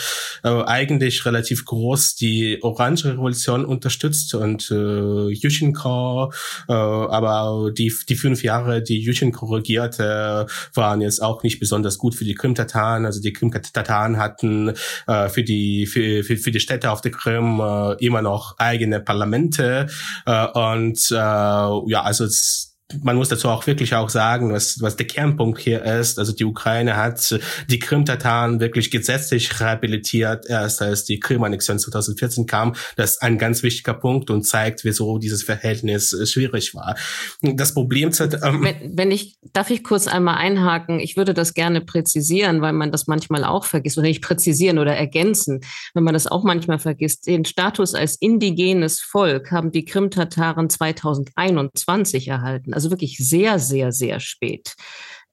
äh, 0.44 0.50
eigentlich 0.50 1.26
relativ 1.26 1.66
groß 1.66 2.16
die 2.16 2.60
Orange 2.62 3.06
Revolution 3.06 3.66
unterstützt 3.66 4.34
und 4.34 4.70
äh, 4.72 5.30
Yushchenko, 5.34 6.32
äh, 6.68 6.74
aber 6.74 7.72
die, 7.72 7.94
die 8.08 8.16
fünf 8.16 8.44
Jahre, 8.44 8.82
die 8.82 9.02
Yushchenko 9.02 9.46
regierte, 9.48 10.48
waren 10.74 11.02
jetzt 11.02 11.22
auch 11.22 11.44
nicht 11.44 11.60
besonders 11.60 11.98
gut 11.98 12.16
für 12.16 12.26
die 12.26 12.36
Krim-Tataren. 12.36 13.06
Also 13.06 13.22
die 13.22 13.34
Krim-Tataren 13.34 14.18
hatten 14.18 14.74
äh, 15.08 15.30
für 15.30 15.44
die 15.44 15.86
für, 15.86 16.24
für, 16.24 16.38
für 16.38 16.52
die 16.52 16.60
Städte 16.60 16.92
auf 16.92 17.02
der 17.02 17.12
Krim 17.12 17.60
äh, 17.60 17.94
immer 18.06 18.21
immer 18.22 18.30
noch 18.30 18.56
eigene 18.58 19.00
Parlamente 19.00 19.88
äh, 20.26 20.48
und 20.48 21.00
äh, 21.12 21.16
ja, 21.16 22.02
also 22.04 22.26
es, 22.26 22.71
man 23.02 23.16
muss 23.16 23.30
dazu 23.30 23.50
auch 23.50 23.68
wirklich 23.68 23.96
auch 23.96 24.10
sagen, 24.10 24.52
was, 24.54 24.82
was 24.82 24.96
der 24.96 25.08
Kernpunkt 25.08 25.60
hier 25.60 25.84
ist. 25.84 26.20
Also 26.20 26.34
die 26.34 26.46
Ukraine 26.46 26.98
hat 26.98 27.40
die 27.70 27.80
Krim-Tataren 27.80 28.60
wirklich 28.60 28.92
gesetzlich 28.92 29.60
rehabilitiert, 29.60 30.46
erst 30.50 30.82
als 30.82 31.06
die 31.06 31.20
Krim-Annexion 31.20 31.80
2014 31.80 32.46
kam. 32.46 32.76
Das 32.96 33.12
ist 33.12 33.22
ein 33.22 33.38
ganz 33.38 33.64
wichtiger 33.64 33.94
Punkt 33.94 34.30
und 34.30 34.44
zeigt, 34.44 34.84
wieso 34.84 35.18
dieses 35.18 35.44
Verhältnis 35.44 36.16
schwierig 36.30 36.76
war. 36.76 36.96
Das 37.42 37.74
Problem... 37.74 38.12
Ähm 38.20 38.64
wenn, 38.64 38.98
wenn 38.98 39.12
ich, 39.12 39.38
darf 39.54 39.70
ich 39.70 39.84
kurz 39.84 40.08
einmal 40.08 40.36
einhaken? 40.36 41.00
Ich 41.00 41.18
würde 41.18 41.34
das 41.34 41.54
gerne 41.54 41.82
präzisieren, 41.82 42.62
weil 42.62 42.74
man 42.74 42.92
das 42.92 43.08
manchmal 43.08 43.44
auch 43.44 43.66
vergisst. 43.66 43.98
Oder 43.98 44.08
nicht 44.08 44.24
präzisieren 44.24 44.80
oder 44.80 44.96
ergänzen, 44.96 45.62
wenn 45.94 46.04
man 46.04 46.14
das 46.14 46.28
auch 46.28 46.44
manchmal 46.44 46.80
vergisst. 46.80 47.28
Den 47.28 47.46
Status 47.46 47.94
als 47.94 48.16
indigenes 48.16 49.00
Volk 49.00 49.52
haben 49.52 49.72
die 49.72 49.86
Krim-Tataren 49.86 50.70
2021 50.70 52.28
erhalten. 52.28 52.74
Also 52.74 52.81
wirklich 52.90 53.18
sehr, 53.18 53.60
sehr, 53.60 53.92
sehr 53.92 54.20
spät. 54.20 54.76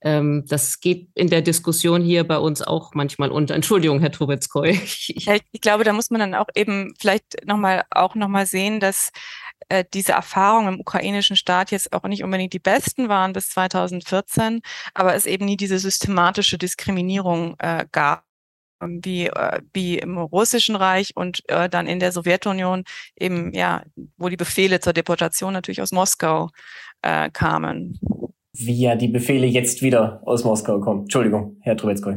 Ähm, 0.01 0.45
das 0.47 0.79
geht 0.81 1.09
in 1.15 1.29
der 1.29 1.43
Diskussion 1.43 2.03
hier 2.03 2.27
bei 2.27 2.39
uns 2.39 2.63
auch 2.63 2.93
manchmal 2.95 3.31
unter. 3.31 3.55
Entschuldigung, 3.55 4.01
Herr 4.01 4.13
Trubetskoy. 4.13 4.71
Ich, 4.71 5.15
ich 5.53 5.61
glaube, 5.61 5.85
da 5.85 5.93
muss 5.93 6.11
man 6.11 6.21
dann 6.21 6.35
auch 6.35 6.49
eben 6.55 6.95
vielleicht 6.99 7.47
nochmal 7.47 7.85
auch 7.91 8.15
nochmal 8.15 8.47
sehen, 8.47 8.79
dass 8.79 9.11
äh, 9.69 9.85
diese 9.93 10.13
Erfahrungen 10.13 10.75
im 10.75 10.81
ukrainischen 10.81 11.37
Staat 11.37 11.73
jetzt 11.73 11.93
auch 11.93 12.05
nicht 12.05 12.23
unbedingt 12.23 12.53
die 12.53 12.61
besten 12.61 13.09
waren 13.09 13.33
bis 13.33 13.49
2014, 13.51 14.61
aber 14.95 15.15
es 15.15 15.27
eben 15.27 15.45
nie 15.45 15.57
diese 15.57 15.79
systematische 15.79 16.59
Diskriminierung 16.59 17.57
äh, 17.59 17.87
gab 17.91 18.28
wie, 18.81 19.27
äh, 19.27 19.61
wie 19.73 19.99
im 19.99 20.19
Russischen 20.19 20.77
Reich 20.77 21.13
und 21.15 21.43
äh, 21.49 21.69
dann 21.69 21.87
in 21.87 22.01
der 22.01 22.13
Sowjetunion 22.13 22.85
eben, 23.19 23.53
ja, 23.53 23.83
wo 24.17 24.29
die 24.29 24.37
Befehle 24.37 24.81
zur 24.81 24.93
Deportation 24.93 25.53
natürlich 25.53 25.83
aus 25.83 25.93
Moskau 25.93 26.51
äh, 27.03 27.31
kamen. 27.31 27.99
Wie 28.53 28.81
ja 28.81 28.97
die 28.97 29.09
Befehle 29.09 29.47
jetzt 29.47 29.83
wieder 29.83 30.21
aus 30.25 30.45
Moskau 30.45 30.81
kommen. 30.81 31.03
Entschuldigung, 31.03 31.57
Herr 31.61 31.77
Trubetskoy. 31.77 32.17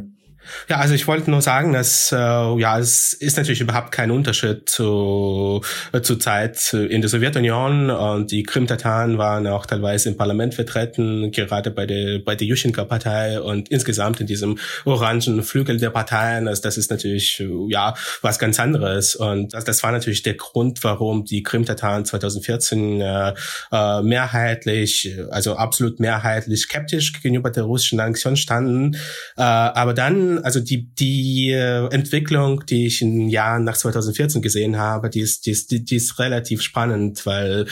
Ja, 0.68 0.78
also 0.78 0.94
ich 0.94 1.08
wollte 1.08 1.30
nur 1.30 1.42
sagen, 1.42 1.74
dass 1.74 2.12
äh, 2.12 2.16
ja 2.16 2.80
es 2.80 3.14
ist 3.14 3.38
natürlich 3.38 3.62
überhaupt 3.62 3.92
kein 3.92 4.12
Unterschied 4.12 4.70
zu 4.70 5.62
äh, 5.92 6.02
zur 6.02 6.20
Zeit 6.20 6.74
in 6.74 7.02
der 7.02 7.10
Sowjetunion 7.10 7.90
und 7.90 8.32
die 8.32 8.44
Krim-Tataren 8.44 9.18
waren 9.18 9.48
auch 9.48 9.66
teilweise 9.66 10.10
im 10.10 10.18
Parlament 10.18 10.56
vertreten, 10.56 11.32
gerade 11.32 11.72
bei 11.72 11.86
der 11.86 12.20
bei 12.20 12.36
der 12.36 12.48
Yushchenko-Partei 12.48 13.40
und 13.42 13.70
insgesamt 13.70 14.20
in 14.20 14.28
diesem 14.28 14.58
orangen 14.86 15.44
Flügel 15.44 15.78
der 15.78 15.90
Parteien. 15.90 16.48
Also 16.48 16.62
das 16.64 16.78
ist 16.78 16.92
natürlich 16.92 17.40
äh, 17.40 17.48
ja 17.70 17.94
was 18.22 18.40
ganz 18.40 18.60
anderes 18.60 19.16
und 19.16 19.54
das, 19.54 19.64
das 19.64 19.84
war 19.84 19.92
natürlich 19.92 20.24
der 20.24 20.36
Grund, 20.36 20.84
warum 20.84 21.26
die 21.26 21.44
Krim-Tataren 21.44 22.06
2014 22.06 23.02
äh, 23.02 23.34
äh, 23.72 24.02
mehrheitlich, 24.02 25.16
also 25.30 25.56
absolut 25.56 26.00
mehrheitlich 26.00 26.62
skeptisch 26.62 27.14
gegenüber 27.14 27.50
der 27.52 27.64
russischen 27.64 28.00
Annexion 28.00 28.36
standen. 28.36 28.96
Äh, 29.38 29.42
aber 29.42 29.94
dann 29.94 30.31
also 30.40 30.60
die, 30.60 30.90
die 30.96 31.52
äh, 31.52 31.88
Entwicklung, 31.94 32.66
die 32.66 32.88
ich 32.88 33.02
in 33.02 33.30
Jahren 33.30 33.64
nach 33.64 33.78
2014 33.78 34.42
gesehen 34.42 34.78
habe, 34.78 35.10
die 35.10 35.22
ist, 35.22 35.46
die 35.46 35.52
ist, 35.52 35.72
die, 35.72 35.96
ist 35.96 36.20
relativ 36.20 36.62
spannend, 36.62 37.26
weil 37.26 37.68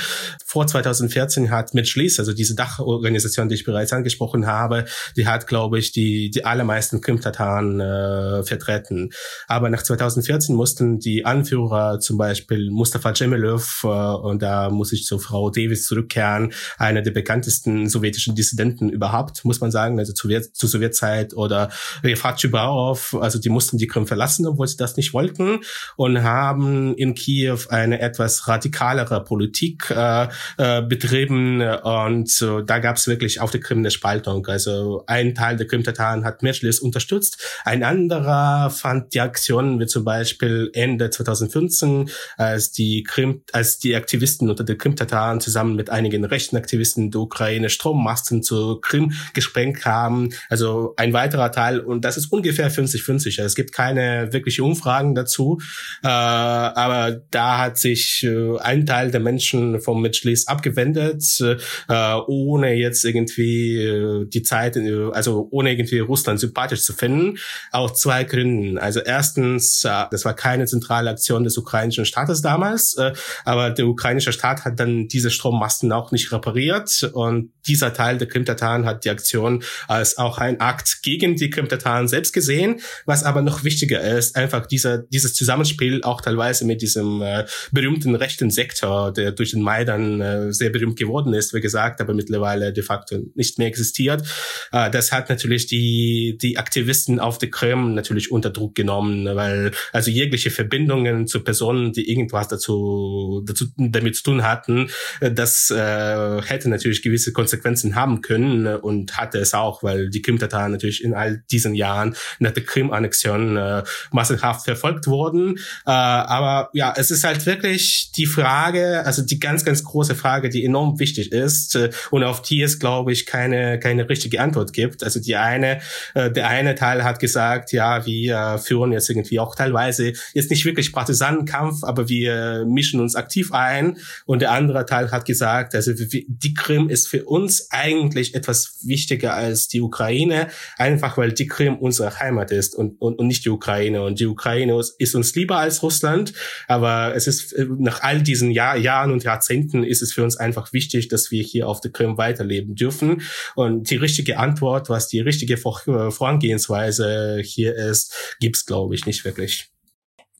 vor 0.45 0.68
2014 0.68 1.49
hat 1.49 1.74
mit 1.74 1.88
Schließ, 1.88 2.20
also 2.20 2.34
diese 2.34 2.55
Dachorganisation, 2.55 3.49
die 3.49 3.55
ich 3.55 3.66
bereits 3.66 3.93
angesprochen 3.93 4.47
habe, 4.47 4.86
die 5.18 5.28
hat, 5.28 5.47
glaube 5.47 5.80
ich, 5.80 5.91
die, 5.91 6.30
die 6.30 6.45
allermeisten 6.45 7.01
Krim-Tataren 7.01 7.80
äh, 7.80 8.43
vertreten. 8.43 9.10
Aber 9.47 9.70
nach 9.70 9.84
2014 9.84 10.55
mussten 10.55 10.99
die 10.99 11.26
Anführer, 11.26 11.99
zum 11.99 12.18
Beispiel 12.18 12.70
Mustafa 12.70 13.14
Cemilov, 13.14 13.82
äh, 13.84 13.88
und 13.88 14.41
da 14.41 14.70
muss 14.70 14.93
ich 14.93 15.05
zu 15.05 15.20
Frau 15.20 15.49
Davis 15.49 15.86
zurückkehren, 15.86 16.53
einer 16.78 17.01
der 17.01 17.12
bekanntesten 17.12 17.89
sowjetischen 17.89 18.36
Dissidenten 18.36 18.89
überhaupt, 18.89 19.43
muss 19.45 19.62
man 19.62 19.72
sagen, 19.72 19.99
also 19.99 20.14
zu, 20.14 20.30
zu 20.53 20.68
Sowjetzeit, 20.68 21.34
oder 21.34 21.70
Refat 22.03 22.39
Schibarov, 22.50 23.16
also 23.20 23.39
die 23.39 23.50
mussten 23.50 23.78
die 23.78 23.88
Krim 23.88 24.08
verlassen, 24.08 24.47
obwohl 24.47 24.68
sie 24.68 24.78
das 24.78 24.97
nicht 24.97 25.14
wollten 25.14 25.60
und 25.95 26.24
haben 26.24 26.95
in 26.95 27.14
Kiew 27.14 27.60
eine 27.70 28.02
etwas 28.02 28.47
radikalere 28.47 29.24
Politik 29.24 29.89
äh, 29.91 30.28
äh, 30.58 30.82
betrieben 30.82 31.62
und 31.62 32.41
äh, 32.41 32.64
da 32.66 32.80
gab 32.80 32.95
es 32.95 33.08
wirklich 33.08 33.39
auf 33.39 33.52
der 33.52 33.62
Krim 33.62 33.80
eine 33.80 33.91
Spaltung. 33.91 34.45
Also 34.47 35.04
ein 35.08 35.36
Teil 35.36 35.58
der 35.58 35.68
Krim-Tataren 35.68 36.26
hat 36.26 36.43
Medjlis 36.43 36.80
unterstützt, 36.80 37.62
ein 37.66 37.84
anderer 37.84 38.70
fand 38.70 39.14
die 39.14 39.22
Aktionen 39.22 39.80
wie 39.80 39.86
zum 39.86 40.04
Beispiel 40.04 40.72
Ende 40.74 41.10
2015, 41.10 42.10
als 42.38 42.72
die 42.72 43.04
Krim, 43.04 43.43
als 43.52 43.78
die 43.78 43.95
Aktivisten 43.95 44.50
unter 44.50 44.64
den 44.64 44.78
Krim-Tataren 44.78 45.39
zusammen 45.39 45.76
mit 45.76 45.89
einigen 45.89 46.26
rechten 46.26 46.58
Aktivisten 46.58 47.12
der 47.12 47.22
Ukraine 47.22 47.70
Strommasten 47.70 48.41
zur 48.41 48.82
Krim 48.82 49.14
gesprengt 49.34 49.86
haben. 49.86 50.30
Also 50.50 50.93
ein 50.97 51.14
weiterer 51.14 51.52
Teil 51.52 51.80
und 51.80 52.06
das 52.06 52.18
ist 52.18 52.30
ungefähr 52.40 52.72
50-50. 52.72 53.42
Es 53.42 53.56
gibt 53.56 53.74
keine 53.74 54.32
wirkliche 54.32 54.64
Umfragen 54.64 55.14
dazu, 55.14 55.60
äh, 56.04 56.08
aber 56.08 57.22
da 57.32 57.60
hat 57.60 57.78
sich 57.78 58.24
äh, 58.24 58.58
ein 58.60 58.86
Teil 58.86 59.12
der 59.12 59.20
Menschen 59.20 59.82
vom 59.82 60.02
Mitschließ 60.02 60.48
abgewendet, 60.48 61.24
äh, 61.42 62.14
ohne 62.28 62.74
jetzt 62.74 63.04
irgendwie 63.04 63.76
äh, 63.78 64.26
die 64.28 64.44
Zeit, 64.44 64.78
also 64.78 65.48
ohne 65.52 65.72
irgendwie 65.72 66.00
Russland 66.00 66.40
sympathisch 66.40 66.84
zu 66.84 66.94
finden. 66.94 67.38
Aus 67.72 68.00
zwei 68.00 68.24
Gründen. 68.24 68.78
Also 68.78 69.02
erstens, 69.02 69.84
äh, 69.84 70.06
das 70.12 70.24
war 70.24 70.34
keine 70.34 70.66
zentrale 70.66 71.10
Aktion 71.10 71.44
des 71.44 71.58
ukrainischen 71.58 72.06
Staates 72.06 72.42
damals, 72.42 72.96
äh, 72.98 73.12
aber 73.44 73.70
der 73.72 73.88
ukrainische 73.88 74.32
Staat 74.32 74.64
hat 74.64 74.80
dann 74.80 75.08
diese 75.08 75.30
Strommasten 75.30 75.92
auch 75.92 76.12
nicht 76.12 76.32
repariert 76.32 77.10
und 77.14 77.52
dieser 77.68 77.94
Teil 77.94 78.18
der 78.18 78.28
Krim-Tataren 78.28 78.86
hat 78.86 79.04
die 79.04 79.10
Aktion 79.10 79.64
als 79.88 80.18
auch 80.18 80.38
ein 80.38 80.62
Akt 80.62 81.00
gegen 81.04 81.36
die 81.36 81.50
Krim-Tataren 81.50 82.08
selbst 82.08 82.29
selbst 82.30 82.34
gesehen. 82.34 82.80
Was 83.06 83.24
aber 83.24 83.42
noch 83.42 83.64
wichtiger 83.64 84.02
ist, 84.02 84.36
einfach 84.36 84.66
dieser, 84.66 85.00
dieses 85.00 85.34
Zusammenspiel 85.34 86.02
auch 86.04 86.22
teilweise 86.22 86.66
mit 86.66 86.82
diesem 86.82 87.22
äh, 87.22 87.46
berühmten 87.72 88.16
rechten 88.16 88.52
Sektor, 88.52 89.12
der 89.12 89.32
durch 89.32 89.52
den 89.52 89.62
Maidan 89.62 90.22
äh, 90.22 90.54
sehr 90.54 90.70
berühmt 90.70 90.98
geworden 90.98 91.34
ist, 91.34 91.54
wie 91.54 91.62
gesagt, 91.62 92.02
aber 92.02 92.14
mittlerweile 92.14 92.74
de 92.74 92.84
facto 92.84 93.18
nicht 93.36 93.58
mehr 93.58 93.68
existiert. 93.68 94.24
Äh, 94.72 94.90
das 94.90 95.12
hat 95.12 95.30
natürlich 95.30 95.68
die, 95.68 96.38
die 96.42 96.58
Aktivisten 96.58 97.20
auf 97.20 97.38
der 97.38 97.50
Krim 97.50 97.94
natürlich 97.94 98.32
unter 98.32 98.50
Druck 98.50 98.76
genommen, 98.76 99.26
weil 99.36 99.72
also 99.92 100.12
jegliche 100.12 100.52
Verbindungen 100.52 101.28
zu 101.28 101.44
Personen, 101.44 101.94
die 101.94 102.10
irgendwas 102.10 102.48
dazu, 102.48 103.44
dazu 103.46 103.66
damit 103.78 104.16
zu 104.16 104.24
tun 104.24 104.44
hatten, 104.44 104.90
äh, 105.20 105.32
das 105.32 105.70
äh, 105.70 106.42
hätte 106.42 106.70
natürlich 106.70 107.02
gewisse 107.02 107.34
Konsequenzen 107.34 107.96
haben 107.96 108.22
können 108.22 108.68
und 108.68 109.18
hatte 109.18 109.40
es 109.40 109.54
auch, 109.54 109.84
weil 109.84 110.10
die 110.10 110.22
Krim-Tataren 110.22 110.72
natürlich 110.72 111.04
in 111.04 111.14
all 111.14 111.44
diesen 111.52 111.76
Jahren 111.76 112.16
nach 112.39 112.51
der 112.51 112.63
Krim-Annexion 112.63 113.57
äh, 113.57 113.84
massenhaft 114.11 114.65
verfolgt 114.65 115.07
wurden. 115.07 115.57
Äh, 115.86 115.91
aber 115.91 116.70
ja, 116.74 116.93
es 116.95 117.11
ist 117.11 117.24
halt 117.24 117.45
wirklich 117.45 118.11
die 118.15 118.26
Frage, 118.26 119.03
also 119.05 119.22
die 119.22 119.39
ganz, 119.39 119.65
ganz 119.65 119.84
große 119.84 120.15
Frage, 120.15 120.49
die 120.49 120.65
enorm 120.65 120.99
wichtig 120.99 121.32
ist 121.32 121.76
äh, 121.76 121.89
und 122.11 122.24
auf 122.24 122.41
die 122.41 122.61
es, 122.61 122.80
glaube 122.80 123.11
ich, 123.11 123.26
keine, 123.26 123.80
keine 123.80 124.07
richtige 124.09 124.41
Antwort 124.41 124.74
gibt. 124.74 125.03
Also 125.03 125.20
die 125.20 125.36
eine, 125.36 125.82
äh, 126.13 126.32
der 126.32 126.47
eine 126.47 126.76
Teil 126.76 127.03
hat 127.03 127.20
gesagt, 127.20 127.72
ja, 127.72 128.05
wir 128.05 128.59
führen 128.63 128.91
jetzt 128.91 129.09
irgendwie 129.09 129.39
auch 129.39 129.55
teilweise 129.55 130.13
jetzt 130.34 130.49
nicht 130.49 130.65
wirklich 130.65 130.91
Partisanenkampf, 130.93 131.84
aber 131.84 132.09
wir 132.09 132.65
mischen 132.67 132.99
uns 132.99 133.15
aktiv 133.15 133.51
ein. 133.51 133.97
Und 134.26 134.41
der 134.41 134.51
andere 134.51 134.86
Teil 134.86 135.11
hat 135.11 135.26
gesagt, 135.26 135.76
also 135.76 135.91
die 135.93 136.53
Krim 136.53 136.89
ist 136.89 137.07
für 137.07 137.26
uns 137.26 137.72
eigentlich 137.72 138.36
etwas 138.36 138.78
wichtiger 138.84 139.34
als 139.34 139.67
die 139.67 139.82
Ukraine, 139.82 140.47
einfach 140.78 141.17
weil 141.17 141.32
die 141.32 141.47
Krim 141.47 141.78
unsere 141.78 142.09
Heimat 142.18 142.51
ist 142.51 142.76
und, 142.76 142.99
und, 143.01 143.20
und 143.20 143.28
nicht 143.28 143.45
die 143.45 143.49
Ukraine. 143.49 144.03
Und 144.03 144.20
die 144.20 144.26
Ukraine 144.26 144.80
ist 144.97 145.16
uns 145.16 145.36
lieber 145.36 145.57
als 145.57 145.84
Russland, 145.84 146.34
aber 146.68 147.14
es 147.16 147.28
ist 147.28 147.53
äh, 147.53 147.68
nach 147.78 148.01
all 148.01 148.22
diesen 148.22 148.51
Jahr, 148.51 148.78
Jahren 148.78 149.12
und 149.12 149.24
Jahrzehnten 149.24 149.84
ist 149.84 150.01
es 150.01 150.14
für 150.14 150.24
uns 150.24 150.38
einfach 150.38 150.74
wichtig, 150.74 151.10
dass 151.10 151.30
wir 151.30 151.43
hier 151.43 151.68
auf 151.68 151.82
der 151.82 151.91
Krim 151.91 152.18
weiterleben 152.18 152.76
dürfen. 152.76 153.22
Und 153.55 153.89
die 153.89 153.97
richtige 153.97 154.39
Antwort, 154.39 154.89
was 154.89 155.07
die 155.07 155.20
richtige 155.20 155.55
äh, 155.55 156.12
Vorangehensweise 156.12 157.41
hier 157.43 157.76
ist, 157.76 158.36
gibt's 158.39 158.66
glaube 158.66 158.95
ich 158.95 159.05
nicht 159.05 159.26
wirklich. 159.26 159.70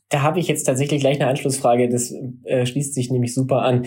Da 0.10 0.24
habe 0.24 0.40
ich 0.40 0.48
jetzt 0.48 0.64
tatsächlich 0.64 1.02
gleich 1.02 1.20
eine 1.20 1.28
Anschlussfrage. 1.28 1.88
Das 1.88 2.12
äh, 2.44 2.66
schließt 2.66 2.96
sich 2.96 3.12
nämlich 3.12 3.34
super 3.34 3.62
an. 3.62 3.86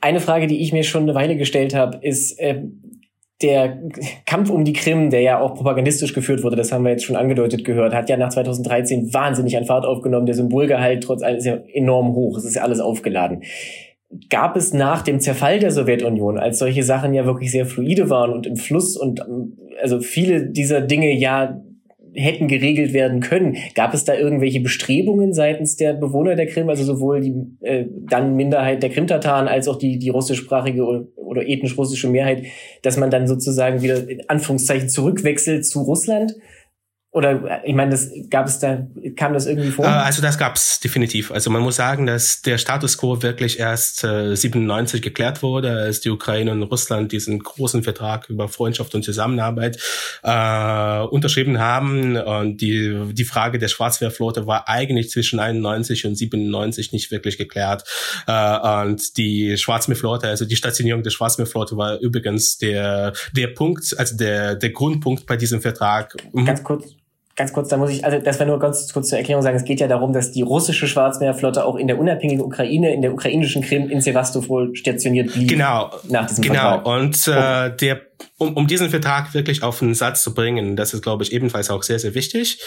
Eine 0.00 0.20
Frage, 0.20 0.48
die 0.48 0.60
ich 0.62 0.72
mir 0.72 0.82
schon 0.82 1.04
eine 1.04 1.14
Weile 1.14 1.36
gestellt 1.36 1.74
habe, 1.74 2.04
ist 2.04 2.38
äh, 2.40 2.62
der 3.42 3.78
Kampf 4.26 4.50
um 4.50 4.64
die 4.64 4.72
Krim, 4.72 5.10
der 5.10 5.20
ja 5.20 5.40
auch 5.40 5.54
propagandistisch 5.54 6.14
geführt 6.14 6.42
wurde, 6.42 6.56
das 6.56 6.72
haben 6.72 6.84
wir 6.84 6.90
jetzt 6.90 7.04
schon 7.04 7.16
angedeutet 7.16 7.64
gehört, 7.64 7.94
hat 7.94 8.08
ja 8.08 8.16
nach 8.16 8.30
2013 8.30 9.12
wahnsinnig 9.12 9.56
an 9.56 9.64
Fahrt 9.64 9.84
aufgenommen. 9.84 10.26
Der 10.26 10.34
Symbolgehalt 10.34 11.04
trotz 11.04 11.22
allem 11.22 11.36
ist 11.36 11.46
ja 11.46 11.58
enorm 11.72 12.14
hoch. 12.14 12.36
Es 12.38 12.44
ist 12.44 12.56
ja 12.56 12.62
alles 12.62 12.80
aufgeladen. 12.80 13.42
Gab 14.28 14.56
es 14.56 14.74
nach 14.74 15.02
dem 15.02 15.20
Zerfall 15.20 15.58
der 15.58 15.70
Sowjetunion, 15.70 16.38
als 16.38 16.58
solche 16.58 16.82
Sachen 16.82 17.14
ja 17.14 17.24
wirklich 17.24 17.50
sehr 17.50 17.66
fluide 17.66 18.10
waren 18.10 18.32
und 18.32 18.46
im 18.46 18.56
Fluss 18.56 18.96
und 18.96 19.22
also 19.80 20.00
viele 20.00 20.50
dieser 20.50 20.82
Dinge 20.82 21.12
ja 21.14 21.62
hätten 22.14 22.48
geregelt 22.48 22.92
werden 22.92 23.20
können. 23.20 23.56
Gab 23.74 23.94
es 23.94 24.04
da 24.04 24.14
irgendwelche 24.14 24.60
Bestrebungen 24.60 25.32
seitens 25.32 25.76
der 25.76 25.94
Bewohner 25.94 26.34
der 26.36 26.46
Krim, 26.46 26.68
also 26.68 26.84
sowohl 26.84 27.20
die 27.20 27.34
äh, 27.60 27.86
dann 28.08 28.36
Minderheit 28.36 28.82
der 28.82 28.90
Krimtataren 28.90 29.48
als 29.48 29.68
auch 29.68 29.76
die, 29.76 29.98
die 29.98 30.10
russischsprachige 30.10 30.84
oder, 30.84 31.04
oder 31.16 31.48
ethnisch 31.48 31.76
russische 31.78 32.08
Mehrheit, 32.08 32.44
dass 32.82 32.96
man 32.96 33.10
dann 33.10 33.26
sozusagen 33.26 33.82
wieder 33.82 34.08
in 34.08 34.28
Anführungszeichen 34.28 34.88
zurückwechselt 34.88 35.66
zu 35.66 35.82
Russland? 35.82 36.34
Oder 37.14 37.62
ich 37.62 37.74
meine, 37.74 37.90
das 37.90 38.10
gab 38.30 38.46
es 38.46 38.58
da, 38.58 38.86
kam 39.16 39.34
das 39.34 39.44
irgendwie 39.44 39.70
vor? 39.70 39.84
Äh, 39.84 39.88
also 39.88 40.22
das 40.22 40.38
gab 40.38 40.56
es 40.56 40.80
definitiv. 40.80 41.30
Also 41.30 41.50
man 41.50 41.60
muss 41.60 41.76
sagen, 41.76 42.06
dass 42.06 42.40
der 42.40 42.56
Status 42.56 42.96
quo 42.96 43.22
wirklich 43.22 43.58
erst 43.58 44.02
äh, 44.02 44.34
97 44.34 45.02
geklärt 45.02 45.42
wurde, 45.42 45.72
als 45.72 46.00
die 46.00 46.08
Ukraine 46.08 46.52
und 46.52 46.62
Russland 46.62 47.12
diesen 47.12 47.38
großen 47.38 47.82
Vertrag 47.82 48.30
über 48.30 48.48
Freundschaft 48.48 48.94
und 48.94 49.04
Zusammenarbeit 49.04 49.76
äh, 50.22 51.00
unterschrieben 51.02 51.58
haben. 51.58 52.16
Und 52.16 52.62
die, 52.62 53.12
die 53.12 53.24
Frage 53.24 53.58
der 53.58 53.68
Schwarzmeerflotte 53.68 54.46
war 54.46 54.70
eigentlich 54.70 55.10
zwischen 55.10 55.38
91 55.38 56.06
und 56.06 56.14
97 56.14 56.92
nicht 56.92 57.10
wirklich 57.10 57.36
geklärt. 57.36 57.84
Äh, 58.26 58.84
und 58.84 59.18
die 59.18 59.58
Schwarzmeerflotte, 59.58 60.28
also 60.28 60.46
die 60.46 60.56
Stationierung 60.56 61.02
der 61.02 61.10
Schwarzmeerflotte 61.10 61.76
war 61.76 61.98
übrigens 61.98 62.56
der, 62.56 63.12
der 63.36 63.48
Punkt, 63.48 63.94
also 63.98 64.16
der, 64.16 64.54
der 64.54 64.70
Grundpunkt 64.70 65.26
bei 65.26 65.36
diesem 65.36 65.60
Vertrag. 65.60 66.16
Mhm. 66.32 66.46
Ganz 66.46 66.64
kurz, 66.64 66.96
Ganz 67.34 67.52
kurz, 67.54 67.68
da 67.68 67.78
muss 67.78 67.90
ich, 67.90 68.04
also 68.04 68.18
das 68.18 68.38
war 68.38 68.46
nur 68.46 68.58
ganz 68.58 68.92
kurz 68.92 69.08
zur 69.08 69.16
Erklärung 69.16 69.42
sagen, 69.42 69.56
es 69.56 69.64
geht 69.64 69.80
ja 69.80 69.88
darum, 69.88 70.12
dass 70.12 70.32
die 70.32 70.42
russische 70.42 70.86
Schwarzmeerflotte 70.86 71.64
auch 71.64 71.76
in 71.76 71.86
der 71.86 71.98
unabhängigen 71.98 72.44
Ukraine, 72.44 72.92
in 72.92 73.00
der 73.00 73.12
ukrainischen 73.12 73.62
Krim 73.62 73.88
in 73.88 74.02
Sevastopol 74.02 74.76
stationiert 74.76 75.32
blieb. 75.32 75.48
Genau. 75.48 75.90
Nach 76.10 76.26
diesem 76.26 76.42
genau. 76.42 76.82
Vertrag. 76.82 76.86
Und 76.86 77.28
äh, 77.28 77.76
der 77.76 78.00
um, 78.38 78.54
um 78.54 78.66
diesen 78.66 78.90
Vertrag 78.90 79.34
wirklich 79.34 79.62
auf 79.62 79.82
einen 79.82 79.94
Satz 79.94 80.22
zu 80.22 80.34
bringen, 80.34 80.76
das 80.76 80.94
ist, 80.94 81.02
glaube 81.02 81.24
ich, 81.24 81.32
ebenfalls 81.32 81.70
auch 81.70 81.82
sehr, 81.82 81.98
sehr 81.98 82.14
wichtig, 82.14 82.60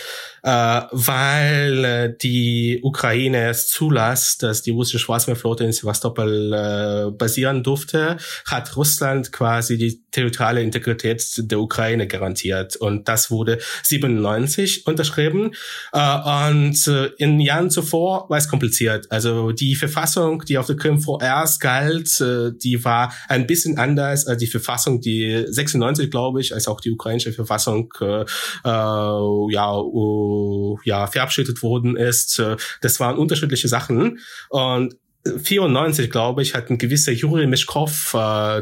äh, 0.44 0.50
weil 0.92 1.86
äh, 1.86 2.14
die 2.22 2.80
Ukraine 2.84 3.50
es 3.50 3.68
zulässt, 3.68 4.44
dass 4.44 4.62
die 4.62 4.72
russische 4.72 5.00
Schwarzmeerflotte 5.00 5.64
in 5.64 5.74
Sevastopol 5.74 6.54
äh, 6.54 7.12
basieren 7.12 7.64
durfte, 7.64 8.18
hat 8.46 8.76
Russland 8.76 9.32
quasi 9.32 9.78
die 9.78 10.02
territoriale 10.12 10.62
Integrität 10.62 11.24
der 11.38 11.60
Ukraine 11.60 12.08
garantiert. 12.08 12.76
Und 12.78 13.08
das 13.08 13.30
wurde 13.30 13.60
97 13.84 14.88
unterschrieben. 14.88 15.52
Äh, 15.92 16.56
und 16.56 16.88
äh, 16.88 17.08
in 17.18 17.40
Jahren 17.40 17.70
zuvor 17.70 18.30
war 18.30 18.38
es 18.38 18.48
kompliziert. 18.48 19.12
Also 19.12 19.52
die 19.52 19.76
Verfassung, 19.76 20.44
die 20.46 20.58
auf 20.58 20.68
der 20.68 20.78
Krim 20.78 21.00
vorerst 21.00 21.60
galt, 21.60 22.22
äh, 22.22 22.52
die 22.56 22.84
war 22.84 23.14
ein 23.28 23.48
bisschen 23.48 23.78
anders 23.78 24.26
als 24.28 24.40
die 24.40 24.48
Verfassung, 24.48 25.02
die 25.02 25.45
96, 25.48 26.12
glaube 26.12 26.42
ich, 26.42 26.54
als 26.54 26.68
auch 26.68 26.82
die 26.82 26.92
ukrainische 26.92 27.34
Verfassung 27.34 27.94
äh, 28.02 28.22
äh, 28.22 28.26
ja, 28.64 29.78
uh, 29.78 30.78
ja 30.84 31.08
verabschiedet 31.08 31.62
worden 31.64 31.96
ist. 31.96 32.40
Äh, 32.40 32.58
das 32.82 33.00
waren 33.00 33.18
unterschiedliche 33.18 33.68
Sachen 33.68 34.20
und 34.50 34.96
94, 35.26 36.12
glaube 36.12 36.44
ich, 36.44 36.54
hat 36.54 36.70
ein 36.70 36.78
gewisser 36.78 37.12
Juri 37.12 37.48
Mischkov 37.48 38.14
äh, 38.14 38.60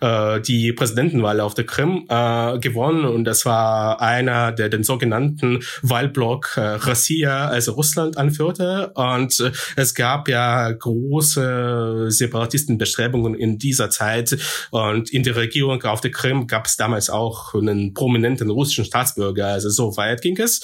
äh, 0.00 0.40
die 0.40 0.72
Präsidentenwahl 0.72 1.40
auf 1.40 1.54
der 1.54 1.66
Krim 1.66 2.06
äh, 2.08 2.58
gewonnen. 2.58 3.04
Und 3.04 3.24
das 3.24 3.44
war 3.44 4.00
einer, 4.00 4.52
der 4.52 4.68
den 4.68 4.84
sogenannten 4.84 5.60
Wahlblock 5.82 6.56
äh, 6.56 6.60
Russia, 6.60 7.48
also 7.48 7.72
Russland, 7.72 8.16
anführte. 8.16 8.92
Und 8.94 9.40
äh, 9.40 9.50
es 9.74 9.94
gab 9.94 10.28
ja 10.28 10.70
große 10.70 12.06
Separatistenbestrebungen 12.10 13.34
in 13.34 13.58
dieser 13.58 13.90
Zeit. 13.90 14.38
Und 14.70 15.10
in 15.10 15.24
der 15.24 15.34
Regierung 15.34 15.82
auf 15.82 16.00
der 16.00 16.12
Krim 16.12 16.46
gab 16.46 16.66
es 16.66 16.76
damals 16.76 17.10
auch 17.10 17.54
einen 17.54 17.92
prominenten 17.92 18.50
russischen 18.50 18.84
Staatsbürger, 18.84 19.48
also 19.48 19.68
so 19.68 19.96
weit 19.96 20.22
ging 20.22 20.38
es. 20.38 20.60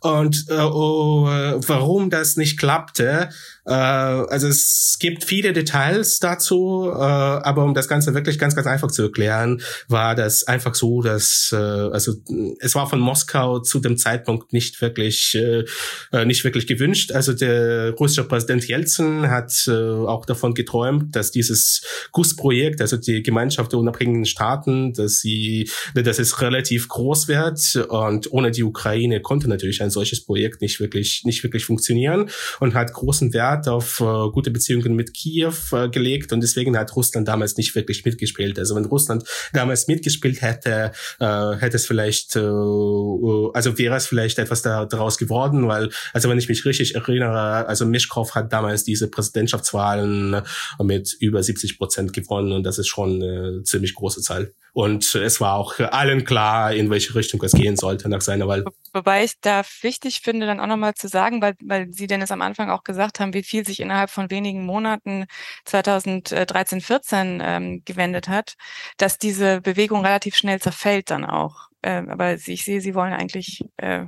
Und 0.00 0.44
äh, 0.50 0.60
oh, 0.60 1.24
warum 1.24 2.10
das 2.10 2.36
nicht 2.36 2.58
klappte, 2.58 3.30
äh, 3.66 3.72
also 3.72 4.48
es 4.48 4.96
gibt 5.00 5.24
viele 5.24 5.52
Details 5.52 6.18
dazu, 6.18 6.90
äh, 6.90 6.98
aber 6.98 7.64
um 7.64 7.74
das 7.74 7.88
Ganze 7.88 8.14
wirklich 8.14 8.38
ganz, 8.38 8.54
ganz 8.54 8.66
einfach 8.66 8.90
zu 8.90 9.02
erklären, 9.02 9.62
war 9.88 10.14
das 10.14 10.44
einfach 10.44 10.74
so, 10.74 11.02
dass 11.02 11.50
äh, 11.52 11.56
also 11.56 12.12
es 12.60 12.74
war 12.74 12.88
von 12.88 13.00
Moskau 13.00 13.60
zu 13.60 13.80
dem 13.80 13.96
Zeitpunkt 13.96 14.52
nicht 14.52 14.80
wirklich 14.80 15.34
äh, 15.34 15.64
äh 16.12 16.24
nicht 16.24 16.44
wirklich 16.44 16.66
gewünscht. 16.66 17.12
Also 17.12 17.32
der 17.32 17.92
russische 17.92 18.24
Präsident 18.24 18.66
Jelzin 18.66 19.30
hat 19.30 19.52
äh, 19.66 19.72
auch 19.72 20.26
davon 20.26 20.54
geträumt, 20.54 21.16
dass 21.16 21.30
dieses 21.30 21.82
GUS-Projekt, 22.12 22.80
also 22.80 22.96
die 22.96 23.22
Gemeinschaft 23.22 23.72
der 23.72 23.78
unabhängigen 23.78 24.26
Staaten, 24.26 24.92
dass 24.92 25.20
sie, 25.20 25.70
dass 25.94 26.18
es 26.18 26.40
relativ 26.40 26.88
groß 26.88 27.28
wird 27.28 27.76
und 27.88 28.30
ohne 28.32 28.50
die 28.50 28.62
Ukraine 28.62 29.20
konnte 29.20 29.48
natürlich 29.48 29.82
ein 29.82 29.90
solches 29.90 30.24
Projekt 30.24 30.60
nicht 30.60 30.80
wirklich 30.80 31.22
nicht 31.24 31.42
wirklich 31.42 31.64
funktionieren 31.64 32.28
und 32.60 32.74
hat 32.74 32.92
großen 32.92 33.32
Wert 33.32 33.53
Wert 33.54 33.68
auf 33.68 34.00
äh, 34.00 34.30
gute 34.32 34.50
Beziehungen 34.50 34.94
mit 34.94 35.14
Kiew 35.14 35.54
äh, 35.72 35.88
gelegt 35.88 36.32
und 36.32 36.40
deswegen 36.40 36.76
hat 36.76 36.94
Russland 36.96 37.28
damals 37.28 37.56
nicht 37.56 37.74
wirklich 37.74 38.04
mitgespielt. 38.04 38.58
Also 38.58 38.74
wenn 38.74 38.84
Russland 38.84 39.24
damals 39.52 39.86
mitgespielt 39.86 40.42
hätte, 40.42 40.92
äh, 41.20 41.52
hätte 41.56 41.76
es 41.76 41.86
vielleicht, 41.86 42.36
äh, 42.36 42.40
also 42.40 43.78
wäre 43.78 43.96
es 43.96 44.06
vielleicht 44.06 44.38
etwas 44.38 44.62
da, 44.62 44.84
daraus 44.86 45.18
geworden, 45.18 45.68
weil, 45.68 45.90
also 46.12 46.28
wenn 46.28 46.38
ich 46.38 46.48
mich 46.48 46.64
richtig 46.64 46.94
erinnere, 46.94 47.66
also 47.66 47.86
Mischkov 47.86 48.34
hat 48.34 48.52
damals 48.52 48.84
diese 48.84 49.08
Präsidentschaftswahlen 49.08 50.42
mit 50.82 51.14
über 51.20 51.42
70 51.42 51.78
Prozent 51.78 52.12
gewonnen 52.12 52.52
und 52.52 52.64
das 52.64 52.78
ist 52.78 52.88
schon 52.88 53.22
eine 53.22 53.62
ziemlich 53.62 53.94
große 53.94 54.20
Zahl. 54.20 54.52
Und 54.74 55.14
es 55.14 55.40
war 55.40 55.54
auch 55.54 55.78
allen 55.78 56.24
klar, 56.24 56.74
in 56.74 56.90
welche 56.90 57.14
Richtung 57.14 57.40
es 57.44 57.52
gehen 57.52 57.76
sollte 57.76 58.08
nach 58.08 58.20
seiner 58.20 58.48
Wahl. 58.48 58.64
Wobei 58.92 59.22
ich 59.22 59.40
da 59.40 59.62
wichtig 59.82 60.20
finde, 60.20 60.46
dann 60.46 60.58
auch 60.58 60.66
nochmal 60.66 60.94
zu 60.94 61.06
sagen, 61.06 61.40
weil, 61.40 61.54
weil 61.62 61.92
Sie 61.92 62.08
denn 62.08 62.20
es 62.20 62.32
am 62.32 62.42
Anfang 62.42 62.70
auch 62.70 62.82
gesagt 62.82 63.20
haben, 63.20 63.34
wie 63.34 63.44
viel 63.44 63.64
sich 63.64 63.78
innerhalb 63.78 64.10
von 64.10 64.30
wenigen 64.30 64.66
Monaten 64.66 65.26
2013, 65.64 66.80
14 66.80 67.40
ähm, 67.40 67.82
gewendet 67.84 68.26
hat, 68.26 68.54
dass 68.96 69.16
diese 69.16 69.60
Bewegung 69.60 70.04
relativ 70.04 70.34
schnell 70.34 70.60
zerfällt 70.60 71.08
dann 71.08 71.24
auch. 71.24 71.68
Ähm, 71.84 72.08
aber 72.08 72.34
ich 72.34 72.64
sehe, 72.64 72.80
Sie 72.80 72.96
wollen 72.96 73.12
eigentlich, 73.12 73.64
äh, 73.76 74.06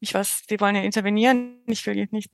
ich 0.00 0.14
weiß, 0.14 0.44
Sie 0.48 0.58
wollen 0.58 0.74
ja 0.74 0.82
intervenieren. 0.82 1.58
Ich 1.66 1.86
will 1.86 2.08
nicht 2.12 2.30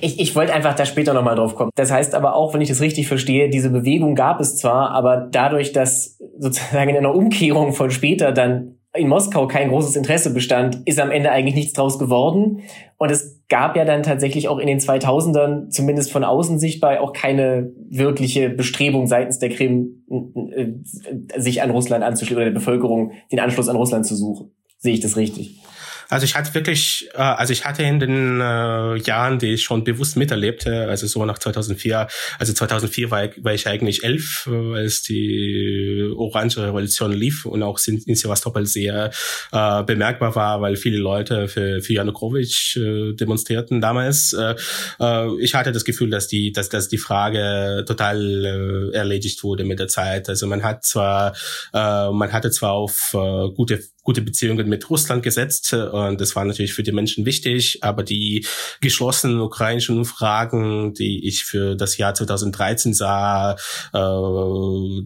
ich, 0.00 0.20
ich 0.20 0.36
wollte 0.36 0.52
einfach 0.52 0.74
da 0.74 0.86
später 0.86 1.14
nochmal 1.14 1.36
drauf 1.36 1.54
kommen. 1.54 1.70
Das 1.74 1.90
heißt 1.90 2.14
aber 2.14 2.34
auch, 2.34 2.54
wenn 2.54 2.60
ich 2.60 2.68
das 2.68 2.80
richtig 2.80 3.08
verstehe, 3.08 3.48
diese 3.48 3.70
Bewegung 3.70 4.14
gab 4.14 4.40
es 4.40 4.56
zwar, 4.56 4.90
aber 4.90 5.28
dadurch, 5.30 5.72
dass 5.72 6.18
sozusagen 6.38 6.90
in 6.90 6.96
einer 6.96 7.14
Umkehrung 7.14 7.72
von 7.72 7.90
später 7.90 8.32
dann 8.32 8.76
in 8.96 9.08
Moskau 9.08 9.46
kein 9.46 9.68
großes 9.68 9.96
Interesse 9.96 10.32
bestand, 10.32 10.80
ist 10.86 10.98
am 10.98 11.10
Ende 11.10 11.30
eigentlich 11.30 11.54
nichts 11.54 11.72
draus 11.74 11.98
geworden. 11.98 12.62
Und 12.96 13.10
es 13.10 13.42
gab 13.48 13.76
ja 13.76 13.84
dann 13.84 14.02
tatsächlich 14.02 14.48
auch 14.48 14.58
in 14.58 14.66
den 14.66 14.78
2000ern, 14.78 15.68
zumindest 15.68 16.10
von 16.10 16.24
außen 16.24 16.58
sichtbar, 16.58 17.00
auch 17.00 17.12
keine 17.12 17.72
wirkliche 17.88 18.48
Bestrebung 18.50 19.06
seitens 19.06 19.38
der 19.38 19.50
Krim, 19.50 20.04
sich 21.36 21.62
an 21.62 21.70
Russland 21.70 22.04
anzuschließen 22.04 22.36
oder 22.36 22.46
der 22.46 22.58
Bevölkerung 22.58 23.12
den 23.30 23.40
Anschluss 23.40 23.68
an 23.68 23.76
Russland 23.76 24.06
zu 24.06 24.16
suchen. 24.16 24.50
Sehe 24.78 24.94
ich 24.94 25.00
das 25.00 25.16
richtig? 25.16 25.60
Also 26.08 26.24
ich 26.24 26.34
hatte 26.34 26.54
wirklich, 26.54 27.08
äh, 27.14 27.18
also 27.18 27.52
ich 27.52 27.64
hatte 27.64 27.82
in 27.82 27.98
den 27.98 28.40
äh, 28.40 28.96
Jahren, 28.96 29.38
die 29.38 29.54
ich 29.54 29.64
schon 29.64 29.84
bewusst 29.84 30.16
miterlebte, 30.16 30.88
also 30.88 31.06
so 31.06 31.24
nach 31.24 31.38
2004, 31.38 32.06
also 32.38 32.52
2004 32.52 33.10
war 33.10 33.24
ich, 33.24 33.44
war 33.44 33.54
ich 33.54 33.66
eigentlich 33.66 34.04
elf, 34.04 34.48
äh, 34.50 34.76
als 34.76 35.02
die 35.02 36.08
Orange 36.16 36.58
Revolution 36.58 37.12
lief 37.12 37.44
und 37.44 37.62
auch 37.62 37.78
in, 37.86 38.02
in 38.06 38.14
Sevastopol 38.14 38.66
sehr 38.66 39.10
äh, 39.52 39.82
bemerkbar 39.82 40.34
war, 40.34 40.60
weil 40.60 40.76
viele 40.76 40.98
Leute 40.98 41.48
für, 41.48 41.80
für 41.80 41.92
Janukowitsch 41.94 42.76
äh, 42.76 43.14
demonstrierten 43.14 43.80
damals. 43.80 44.32
Äh, 44.32 44.54
äh, 45.00 45.40
ich 45.40 45.54
hatte 45.54 45.72
das 45.72 45.84
Gefühl, 45.84 46.10
dass 46.10 46.28
die, 46.28 46.52
dass, 46.52 46.68
dass 46.68 46.88
die 46.88 46.98
Frage 46.98 47.84
total 47.86 48.92
äh, 48.92 48.96
erledigt 48.96 49.42
wurde 49.42 49.64
mit 49.64 49.78
der 49.78 49.88
Zeit. 49.88 50.28
Also 50.28 50.46
man 50.46 50.62
hat 50.62 50.84
zwar, 50.84 51.34
äh, 51.72 52.10
man 52.10 52.32
hatte 52.32 52.50
zwar 52.50 52.72
auf 52.72 53.10
äh, 53.14 53.48
gute 53.54 53.82
gute 54.06 54.22
Beziehungen 54.22 54.68
mit 54.68 54.88
Russland 54.88 55.22
gesetzt. 55.22 55.74
Und 55.74 56.20
das 56.20 56.36
war 56.36 56.44
natürlich 56.44 56.72
für 56.72 56.84
die 56.84 56.92
Menschen 56.92 57.26
wichtig, 57.26 57.80
aber 57.82 58.04
die 58.04 58.46
geschlossenen 58.80 59.40
ukrainischen 59.40 60.04
Fragen, 60.04 60.94
die 60.94 61.26
ich 61.26 61.44
für 61.44 61.74
das 61.74 61.96
Jahr 61.96 62.14
2013 62.14 62.94
sah, 62.94 63.56
äh, 63.92 63.98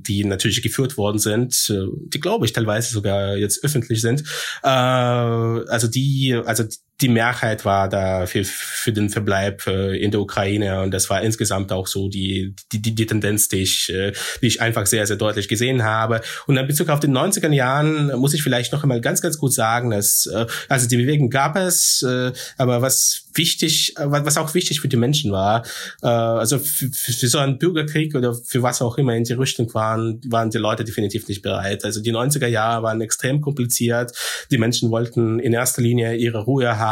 die 0.06 0.24
natürlich 0.24 0.62
geführt 0.62 0.98
worden 0.98 1.18
sind, 1.18 1.70
äh, 1.70 1.86
die 2.08 2.20
glaube 2.20 2.44
ich 2.44 2.52
teilweise 2.52 2.92
sogar 2.92 3.36
jetzt 3.36 3.64
öffentlich 3.64 4.02
sind, 4.02 4.22
äh, 4.62 4.68
also 4.68 5.88
die, 5.88 6.34
also 6.34 6.64
die 6.64 6.76
Mehrheit 7.08 7.64
war 7.64 7.88
da 7.88 8.26
für, 8.26 8.44
für 8.44 8.92
den 8.92 9.08
Verbleib 9.08 9.66
äh, 9.66 9.96
in 9.96 10.10
der 10.10 10.20
Ukraine 10.20 10.82
und 10.82 10.92
das 10.92 11.10
war 11.10 11.22
insgesamt 11.22 11.72
auch 11.72 11.86
so 11.86 12.08
die, 12.08 12.54
die, 12.72 12.82
die, 12.82 12.94
die 12.94 13.06
Tendenz, 13.06 13.48
die 13.48 13.62
ich, 13.62 13.88
äh, 13.90 14.12
die 14.42 14.46
ich 14.46 14.60
einfach 14.60 14.86
sehr, 14.86 15.06
sehr 15.06 15.16
deutlich 15.16 15.48
gesehen 15.48 15.82
habe. 15.82 16.20
Und 16.46 16.56
in 16.56 16.66
Bezug 16.66 16.88
auf 16.88 17.00
den 17.00 17.16
90er 17.16 17.50
Jahren 17.52 18.12
muss 18.18 18.34
ich 18.34 18.42
vielleicht 18.42 18.72
noch 18.72 18.82
einmal 18.82 19.00
ganz, 19.00 19.22
ganz 19.22 19.38
gut 19.38 19.52
sagen, 19.52 19.90
dass, 19.90 20.26
äh, 20.26 20.46
also 20.68 20.88
die 20.88 20.96
Bewegung 20.96 21.30
gab 21.30 21.56
es, 21.56 22.02
äh, 22.02 22.32
aber 22.56 22.82
was 22.82 23.24
wichtig, 23.34 23.96
äh, 23.96 24.10
was 24.10 24.36
auch 24.36 24.54
wichtig 24.54 24.80
für 24.80 24.88
die 24.88 24.96
Menschen 24.96 25.32
war, 25.32 25.64
äh, 26.02 26.06
also 26.06 26.58
für, 26.58 26.90
für 26.92 27.28
so 27.28 27.38
einen 27.38 27.58
Bürgerkrieg 27.58 28.14
oder 28.14 28.34
für 28.34 28.62
was 28.62 28.82
auch 28.82 28.98
immer 28.98 29.14
in 29.14 29.24
die 29.24 29.32
Richtung 29.32 29.72
waren, 29.74 30.20
waren 30.28 30.50
die 30.50 30.58
Leute 30.58 30.84
definitiv 30.84 31.28
nicht 31.28 31.42
bereit. 31.42 31.84
Also 31.84 32.00
die 32.02 32.12
90er 32.12 32.46
Jahre 32.46 32.82
waren 32.82 33.00
extrem 33.00 33.40
kompliziert. 33.40 34.12
Die 34.50 34.58
Menschen 34.58 34.90
wollten 34.90 35.38
in 35.38 35.52
erster 35.52 35.82
Linie 35.82 36.14
ihre 36.14 36.44
Ruhe 36.44 36.78
haben. 36.78 36.89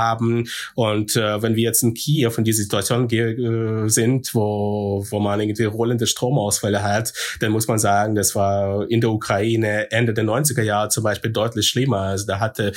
Und 0.74 1.16
äh, 1.16 1.42
wenn 1.42 1.56
wir 1.56 1.62
jetzt 1.62 1.82
in 1.82 1.94
Kiew 1.94 2.32
in 2.36 2.44
diese 2.44 2.62
Situation 2.62 3.10
äh, 3.10 3.88
sind, 3.88 4.34
wo, 4.34 5.04
wo 5.10 5.18
man 5.18 5.40
irgendwie 5.40 5.64
rollende 5.64 6.06
Stromausfälle 6.06 6.82
hat, 6.82 7.12
dann 7.40 7.52
muss 7.52 7.68
man 7.68 7.78
sagen, 7.78 8.14
das 8.14 8.34
war 8.34 8.88
in 8.90 9.00
der 9.00 9.10
Ukraine 9.10 9.90
Ende 9.90 10.14
der 10.14 10.24
90er 10.24 10.62
Jahre 10.62 10.88
zum 10.88 11.04
Beispiel 11.04 11.30
deutlich 11.30 11.66
schlimmer. 11.68 12.00
Also 12.00 12.26
da 12.26 12.40
hatte, 12.40 12.72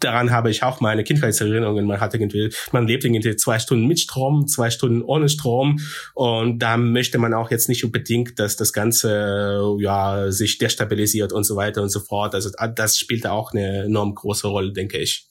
daran 0.00 0.30
habe 0.30 0.50
ich 0.50 0.62
auch 0.62 0.80
meine 0.80 1.04
Kindheitserinnerungen. 1.04 1.86
Man 1.86 2.00
hat 2.00 2.14
irgendwie, 2.14 2.52
man 2.72 2.86
lebt 2.86 3.04
irgendwie 3.04 3.36
zwei 3.36 3.58
Stunden 3.58 3.86
mit 3.86 4.00
Strom, 4.00 4.46
zwei 4.46 4.70
Stunden 4.70 5.02
ohne 5.02 5.28
Strom. 5.28 5.78
Und 6.14 6.58
da 6.60 6.76
möchte 6.76 7.18
man 7.18 7.34
auch 7.34 7.50
jetzt 7.50 7.68
nicht 7.68 7.84
unbedingt, 7.84 8.38
dass 8.38 8.56
das 8.56 8.72
Ganze 8.72 9.76
ja 9.78 10.30
sich 10.30 10.58
destabilisiert 10.58 11.32
und 11.32 11.44
so 11.44 11.56
weiter 11.56 11.82
und 11.82 11.90
so 11.90 12.00
fort. 12.00 12.34
Also 12.34 12.50
das 12.74 12.98
spielt 12.98 13.26
auch 13.26 13.52
eine 13.52 13.84
enorm 13.84 14.14
große 14.14 14.48
Rolle, 14.48 14.72
denke 14.72 14.98
ich. 14.98 15.28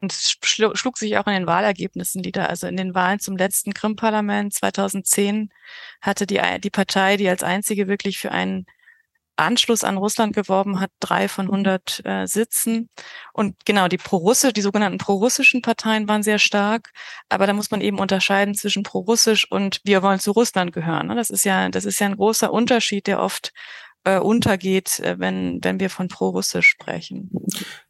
Und 0.00 0.12
es 0.12 0.36
schlug 0.42 0.98
sich 0.98 1.16
auch 1.16 1.26
in 1.26 1.32
den 1.32 1.46
Wahlergebnissen 1.46 2.20
nieder. 2.20 2.48
Also 2.48 2.66
in 2.66 2.76
den 2.76 2.94
Wahlen 2.94 3.18
zum 3.18 3.36
letzten 3.36 3.72
Krim-Parlament 3.72 4.54
2010 4.54 5.50
hatte 6.02 6.26
die, 6.26 6.40
die 6.62 6.70
Partei, 6.70 7.16
die 7.16 7.28
als 7.28 7.42
einzige 7.42 7.88
wirklich 7.88 8.18
für 8.18 8.30
einen 8.30 8.66
Anschluss 9.36 9.84
an 9.84 9.98
Russland 9.98 10.34
geworben 10.34 10.80
hat, 10.80 10.90
drei 11.00 11.28
von 11.28 11.46
100 11.46 12.02
äh, 12.04 12.26
Sitzen. 12.26 12.88
Und 13.32 13.54
genau, 13.64 13.88
die 13.88 13.98
pro-russisch, 13.98 14.52
die 14.52 14.62
sogenannten 14.62 14.98
pro-russischen 14.98 15.62
Parteien 15.62 16.08
waren 16.08 16.22
sehr 16.22 16.38
stark. 16.38 16.90
Aber 17.28 17.46
da 17.46 17.52
muss 17.52 17.70
man 17.70 17.80
eben 17.80 17.98
unterscheiden 17.98 18.54
zwischen 18.54 18.82
pro-russisch 18.82 19.50
und 19.50 19.80
wir 19.84 20.02
wollen 20.02 20.20
zu 20.20 20.32
Russland 20.32 20.72
gehören. 20.72 21.08
Ne? 21.08 21.14
Das 21.14 21.30
ist 21.30 21.44
ja, 21.44 21.68
das 21.68 21.84
ist 21.84 22.00
ja 22.00 22.06
ein 22.06 22.16
großer 22.16 22.52
Unterschied, 22.52 23.06
der 23.06 23.20
oft 23.20 23.52
äh, 24.04 24.18
untergeht, 24.18 25.00
äh, 25.00 25.18
wenn, 25.18 25.58
wenn 25.62 25.80
wir 25.80 25.90
von 25.90 26.08
pro-russisch 26.08 26.68
sprechen. 26.68 27.30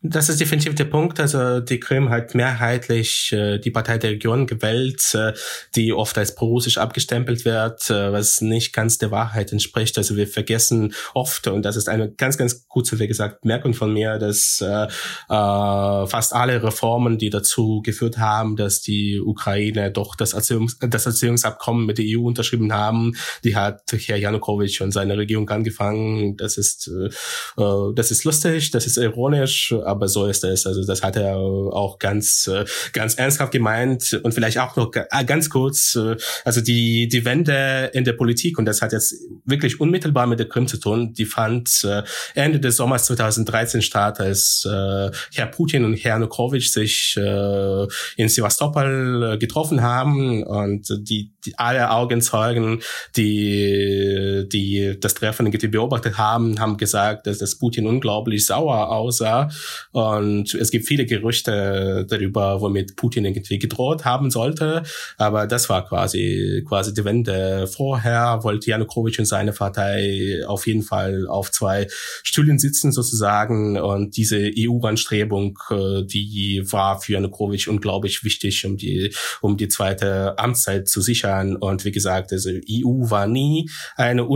Das 0.09 0.29
ist 0.29 0.41
definitiv 0.41 0.75
der 0.75 0.85
Punkt. 0.85 1.21
Also 1.21 1.61
die 1.61 1.81
Krim 1.81 2.11
hat 2.11 2.35
mehrheitlich 2.35 3.33
äh, 3.33 3.59
die 3.59 3.71
Partei 3.71 3.99
der 3.99 4.11
Region 4.11 4.47
gewählt, 4.47 5.15
äh, 5.15 5.33
die 5.75 5.93
oft 5.93 6.17
als 6.19 6.35
pro-russisch 6.35 6.79
abgestempelt 6.79 7.45
wird, 7.45 7.91
äh, 7.91 8.13
was 8.13 8.41
nicht 8.41 8.73
ganz 8.73 8.99
der 8.99 9.11
Wahrheit 9.11 9.53
entspricht. 9.53 9.99
Also 9.99 10.17
wir 10.17 10.29
vergessen 10.29 10.95
oft, 11.15 11.49
und 11.49 11.63
das 11.63 11.77
ist 11.77 11.89
eine 11.89 12.11
ganz, 12.11 12.39
ganz 12.39 12.67
kurze, 12.69 12.99
wie 12.99 13.09
gesagt, 13.09 13.45
Merkung 13.45 13.75
von 13.75 13.93
mir, 13.93 14.19
dass 14.19 14.61
äh, 14.61 14.85
äh, 14.85 16.07
fast 16.07 16.33
alle 16.33 16.63
Reformen, 16.63 17.19
die 17.19 17.31
dazu 17.31 17.83
geführt 17.83 18.19
haben, 18.19 18.57
dass 18.57 18.83
die 18.83 19.21
Ukraine 19.21 19.91
doch 19.91 20.15
das, 20.15 20.33
Erziehungs 20.33 20.79
das 20.81 21.07
Erziehungsabkommen 21.07 21.87
mit 21.87 21.99
der 21.99 22.05
EU 22.09 22.27
unterschrieben 22.27 22.73
haben, 22.73 23.17
die 23.45 23.57
hat 23.57 23.83
Herr 23.93 24.17
Janukowitsch 24.17 24.81
und 24.81 24.93
seine 24.93 25.17
Regierung 25.17 25.49
angefangen 25.51 26.37
das 26.37 26.57
ist, 26.57 26.89
äh, 26.89 27.63
äh, 27.63 27.95
das 27.95 28.11
ist 28.11 28.25
lustig, 28.25 28.71
das 28.71 28.87
ist 28.87 28.97
ironisch, 28.97 29.73
aber 29.73 29.96
so 30.05 30.27
ist 30.27 30.45
es. 30.45 30.67
Also 30.67 30.85
das 30.85 31.03
hat 31.03 31.17
er 31.17 31.37
auch 31.37 31.99
ganz, 31.99 32.47
äh, 32.47 32.65
ganz 32.93 33.15
ernsthaft 33.15 33.53
gemeint 33.53 34.21
und 34.23 34.33
vielleicht 34.33 34.59
auch 34.59 34.77
noch 34.77 34.91
äh, 34.95 35.25
ganz 35.25 35.51
kurz, 35.51 35.97
äh, 35.97 36.17
also 36.45 36.61
die, 36.61 37.09
die 37.09 37.25
Wende 37.25 37.91
in 37.93 38.05
der 38.05 38.13
Politik 38.13 38.59
und 38.59 38.65
das 38.65 38.83
hat 38.83 38.93
jetzt 38.93 39.15
wirklich 39.45 39.81
unmittelbar 39.81 40.27
mit 40.27 40.39
der 40.39 40.49
Krim 40.49 40.67
zu 40.67 40.79
tun, 40.79 41.13
die 41.13 41.25
fand 41.25 41.87
Ende 42.35 42.61
des 42.61 42.77
Sommers 42.77 43.07
2013 43.07 43.83
statt, 43.83 44.21
als 44.21 44.67
Herr 44.67 45.47
Putin 45.51 45.85
und 45.85 45.95
Herr 45.95 46.19
Nukowitsch 46.19 46.71
sich 46.71 47.17
in 47.17 48.29
Sevastopol 48.29 49.39
getroffen 49.39 49.83
haben 49.83 50.43
und 50.43 50.89
die, 51.09 51.33
die 51.45 51.59
alle 51.59 51.91
Augenzeugen, 51.91 52.81
die, 53.17 54.47
die 54.53 54.99
das 55.01 55.15
Treffen 55.15 55.51
beobachtet 55.71 56.19
haben, 56.19 56.59
haben 56.61 56.77
gesagt, 56.77 57.27
dass 57.27 57.39
das 57.39 57.59
Putin 57.59 57.87
unglaublich 57.87 58.47
sauer 58.47 58.91
aussah. 58.91 59.49
Und 59.93 60.55
es 60.55 60.71
gibt 60.71 60.87
viele 60.87 61.07
Gerüchte 61.07 62.07
darüber, 62.09 62.61
womit 62.61 62.97
Putin 62.97 63.25
irgendwie 63.25 63.59
gedroht 63.59 64.05
haben 64.05 64.31
sollte. 64.31 64.83
Aber 65.17 65.47
das 65.47 65.69
war 65.69 65.87
quasi, 65.87 66.65
quasi 66.69 66.93
die 66.93 67.05
Wende. 67.05 67.67
Vorher 67.67 68.41
wollte 68.43 68.71
Janukowitsch 68.71 69.19
und 69.19 69.27
seine 69.27 69.53
Partei 69.53 70.43
auf 70.47 70.67
jeden 70.67 70.83
Fall 70.83 71.27
auf 71.27 71.51
zwei 71.51 71.87
Stühlen 72.23 72.59
sitzen 72.59 72.93
sozusagen. 72.93 73.79
Und 73.79 74.17
diese 74.17 74.51
EU-Anstrebung, 74.57 75.59
äh, 75.71 76.05
die 76.05 76.63
war 76.71 77.01
für 77.01 77.13
Janukowitsch 77.15 77.69
unglaublich 77.69 78.25
wichtig, 78.25 78.65
um 78.67 78.77
die, 78.77 79.13
um 79.41 79.57
die 79.57 79.69
zweite 79.69 80.39
Amtszeit 80.39 80.89
zu 80.89 81.01
sichern. 81.01 81.57
Und 81.57 81.85
wie 81.85 81.93
gesagt, 81.93 82.33
also 82.33 82.51
EU 82.51 83.11
war 83.11 83.27
nie 83.27 83.71
eine, 83.97 84.27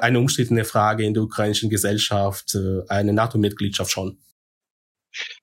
eine 0.00 0.18
umstrittene 0.18 0.64
Frage 0.64 1.04
in 1.04 1.14
der 1.14 1.22
ukrainischen 1.22 1.70
Gesellschaft, 1.70 2.54
äh, 2.54 2.82
eine 2.88 3.12
NATO-Mitgliedschaft 3.12 3.90
schon. 3.90 4.18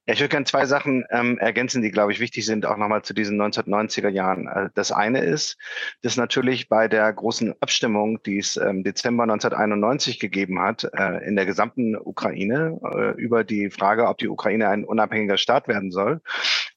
Ja, 0.06 0.14
ich 0.14 0.20
würde 0.20 0.30
gerne 0.30 0.46
zwei 0.46 0.66
Sachen 0.66 1.06
ähm, 1.12 1.38
ergänzen, 1.38 1.82
die, 1.82 1.92
glaube 1.92 2.12
ich, 2.12 2.20
wichtig 2.20 2.46
sind, 2.46 2.66
auch 2.66 2.78
nochmal 2.78 3.04
zu 3.04 3.14
diesen 3.14 3.42
1990er 3.42 4.10
Jahren. 4.10 4.48
Äh, 4.48 4.70
das 4.74 4.92
eine 4.92 5.20
ist, 5.20 5.58
dass 6.02 6.16
natürlich 6.16 6.70
bei 6.70 6.88
der 6.88 7.12
großen 7.12 7.54
Abstimmung, 7.62 8.22
die 8.24 8.40
es 8.40 8.56
im 8.56 8.78
ähm, 8.78 8.84
Dezember 8.84 9.24
1991 9.24 10.20
gegeben 10.20 10.62
hat, 10.62 10.86
äh, 10.94 11.28
in 11.28 11.36
der 11.36 11.46
gesamten 11.46 11.98
Ukraine 11.98 12.80
äh, 12.84 13.22
über 13.22 13.44
die 13.44 13.70
Frage, 13.70 14.08
ob 14.08 14.18
die 14.18 14.30
Ukraine 14.30 14.70
ein 14.70 14.86
unabhängiger 14.86 15.38
Staat 15.38 15.68
werden 15.68 15.92
soll, 15.92 16.22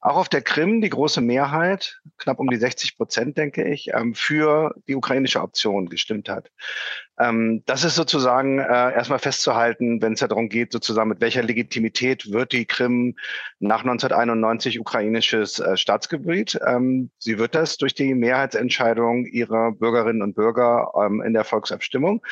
auch 0.01 0.16
auf 0.16 0.28
der 0.28 0.43
Krim 0.43 0.80
die 0.80 0.91
große 0.91 1.20
Mehrheit, 1.20 2.01
knapp 2.16 2.41
um 2.41 2.49
die 2.49 2.57
60 2.57 2.97
Prozent, 2.97 3.38
denke 3.38 3.68
ich, 3.68 3.91
ähm, 3.95 4.14
für 4.14 4.74
die 4.88 4.97
ukrainische 4.97 5.41
Option 5.41 5.88
gestimmt 5.88 6.28
hat. 6.28 6.51
Ähm, 7.20 7.62
das 7.66 7.84
ist 7.84 7.96
sozusagen 7.96 8.58
äh, 8.58 8.62
erstmal 8.62 9.18
festzuhalten, 9.18 10.00
wenn 10.00 10.14
es 10.14 10.20
ja 10.20 10.28
darum 10.28 10.48
geht, 10.48 10.72
sozusagen 10.72 11.10
mit 11.10 11.20
welcher 11.20 11.42
Legitimität 11.42 12.32
wird 12.32 12.52
die 12.52 12.64
Krim 12.64 13.14
nach 13.58 13.80
1991 13.80 14.80
ukrainisches 14.80 15.58
äh, 15.58 15.76
Staatsgebiet. 15.76 16.58
Ähm, 16.66 17.10
sie 17.18 17.38
wird 17.38 17.54
das 17.54 17.76
durch 17.76 17.94
die 17.94 18.14
Mehrheitsentscheidung 18.14 19.26
ihrer 19.26 19.72
Bürgerinnen 19.72 20.22
und 20.22 20.34
Bürger 20.34 20.92
ähm, 20.96 21.20
in 21.20 21.34
der 21.34 21.44
Volksabstimmung. 21.44 22.22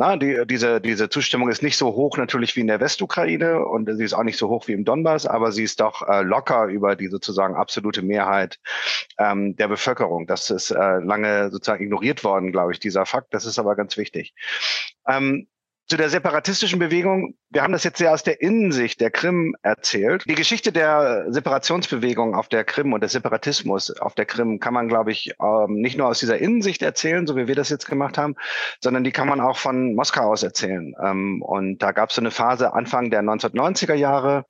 Na, 0.00 0.16
die, 0.16 0.46
diese, 0.46 0.80
diese 0.80 1.10
Zustimmung 1.10 1.50
ist 1.50 1.62
nicht 1.62 1.76
so 1.76 1.88
hoch 1.88 2.16
natürlich 2.16 2.56
wie 2.56 2.60
in 2.60 2.68
der 2.68 2.80
Westukraine 2.80 3.66
und 3.66 3.86
sie 3.94 4.02
ist 4.02 4.14
auch 4.14 4.22
nicht 4.22 4.38
so 4.38 4.48
hoch 4.48 4.66
wie 4.66 4.72
im 4.72 4.86
Donbass, 4.86 5.26
aber 5.26 5.52
sie 5.52 5.62
ist 5.62 5.78
doch 5.78 6.08
äh, 6.08 6.22
locker 6.22 6.68
über 6.68 6.96
die 6.96 7.08
sozusagen 7.08 7.54
absolute 7.54 8.00
Mehrheit 8.00 8.58
ähm, 9.18 9.56
der 9.56 9.68
Bevölkerung. 9.68 10.26
Das 10.26 10.48
ist 10.48 10.70
äh, 10.70 11.00
lange 11.00 11.50
sozusagen 11.50 11.84
ignoriert 11.84 12.24
worden, 12.24 12.50
glaube 12.50 12.72
ich, 12.72 12.80
dieser 12.80 13.04
Fakt. 13.04 13.34
Das 13.34 13.44
ist 13.44 13.58
aber 13.58 13.76
ganz 13.76 13.98
wichtig. 13.98 14.32
Ähm, 15.06 15.48
zu 15.90 15.96
der 15.96 16.08
separatistischen 16.08 16.78
Bewegung. 16.78 17.34
Wir 17.50 17.64
haben 17.64 17.72
das 17.72 17.82
jetzt 17.82 17.98
sehr 17.98 18.12
aus 18.12 18.22
der 18.22 18.40
Innensicht 18.40 19.00
der 19.00 19.10
Krim 19.10 19.56
erzählt. 19.62 20.22
Die 20.28 20.36
Geschichte 20.36 20.70
der 20.70 21.26
Separationsbewegung 21.30 22.36
auf 22.36 22.48
der 22.48 22.62
Krim 22.62 22.92
und 22.92 23.02
des 23.02 23.10
Separatismus 23.10 23.90
auf 23.98 24.14
der 24.14 24.24
Krim 24.24 24.60
kann 24.60 24.72
man, 24.72 24.86
glaube 24.86 25.10
ich, 25.10 25.34
ähm, 25.42 25.74
nicht 25.80 25.98
nur 25.98 26.06
aus 26.06 26.20
dieser 26.20 26.38
Innensicht 26.38 26.82
erzählen, 26.82 27.26
so 27.26 27.34
wie 27.34 27.48
wir 27.48 27.56
das 27.56 27.70
jetzt 27.70 27.86
gemacht 27.86 28.18
haben, 28.18 28.36
sondern 28.78 29.02
die 29.02 29.10
kann 29.10 29.26
man 29.26 29.40
auch 29.40 29.56
von 29.56 29.96
Moskau 29.96 30.30
aus 30.30 30.44
erzählen. 30.44 30.94
Ähm, 31.02 31.42
und 31.42 31.78
da 31.78 31.90
gab 31.90 32.10
es 32.10 32.14
so 32.14 32.22
eine 32.22 32.30
Phase 32.30 32.72
Anfang 32.72 33.10
der 33.10 33.22
1990er 33.22 33.94
Jahre, 33.94 34.44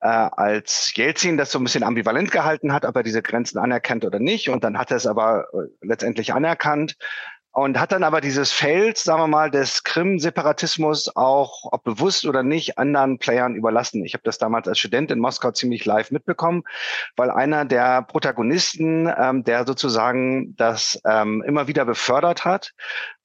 äh, 0.00 0.06
als 0.06 0.92
Jelzin 0.94 1.36
das 1.36 1.50
so 1.50 1.58
ein 1.58 1.64
bisschen 1.64 1.82
ambivalent 1.82 2.30
gehalten 2.30 2.72
hat, 2.72 2.84
ob 2.84 2.94
er 2.94 3.02
diese 3.02 3.20
Grenzen 3.20 3.58
anerkennt 3.58 4.04
oder 4.04 4.20
nicht. 4.20 4.48
Und 4.48 4.62
dann 4.62 4.78
hat 4.78 4.92
er 4.92 4.98
es 4.98 5.08
aber 5.08 5.46
äh, 5.52 5.56
letztendlich 5.80 6.32
anerkannt 6.32 6.94
und 7.52 7.80
hat 7.80 7.92
dann 7.92 8.04
aber 8.04 8.20
dieses 8.20 8.52
Feld, 8.52 8.98
sagen 8.98 9.22
wir 9.22 9.26
mal, 9.26 9.50
des 9.50 9.82
Krim-Separatismus 9.82 11.16
auch, 11.16 11.72
ob 11.72 11.82
bewusst 11.82 12.26
oder 12.26 12.42
nicht, 12.42 12.78
anderen 12.78 13.18
Playern 13.18 13.54
überlassen. 13.54 14.04
Ich 14.04 14.14
habe 14.14 14.22
das 14.24 14.38
damals 14.38 14.68
als 14.68 14.78
Student 14.78 15.10
in 15.10 15.18
Moskau 15.18 15.50
ziemlich 15.50 15.84
live 15.84 16.10
mitbekommen, 16.10 16.62
weil 17.16 17.30
einer 17.30 17.64
der 17.64 18.02
Protagonisten, 18.02 19.12
ähm, 19.16 19.44
der 19.44 19.66
sozusagen 19.66 20.54
das 20.56 21.00
ähm, 21.04 21.42
immer 21.46 21.66
wieder 21.68 21.84
befördert 21.84 22.44
hat, 22.44 22.74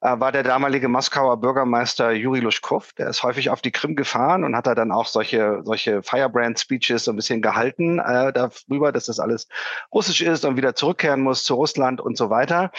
war 0.04 0.32
der 0.32 0.42
damalige 0.42 0.88
Moskauer 0.88 1.38
Bürgermeister 1.38 2.12
Juri 2.12 2.40
Luschkow. 2.40 2.92
Der 2.98 3.08
ist 3.08 3.22
häufig 3.22 3.48
auf 3.48 3.62
die 3.62 3.70
Krim 3.70 3.96
gefahren 3.96 4.44
und 4.44 4.54
hat 4.54 4.66
da 4.66 4.74
dann 4.74 4.92
auch 4.92 5.06
solche, 5.06 5.62
solche 5.64 6.02
Firebrand-Speeches 6.02 7.04
so 7.04 7.12
ein 7.12 7.16
bisschen 7.16 7.40
gehalten 7.40 7.98
äh, 8.00 8.30
darüber, 8.30 8.92
dass 8.92 9.06
das 9.06 9.18
alles 9.18 9.48
russisch 9.94 10.20
ist 10.20 10.44
und 10.44 10.58
wieder 10.58 10.74
zurückkehren 10.74 11.22
muss 11.22 11.42
zu 11.42 11.54
Russland 11.54 12.02
und 12.02 12.18
so 12.18 12.28
weiter. 12.28 12.70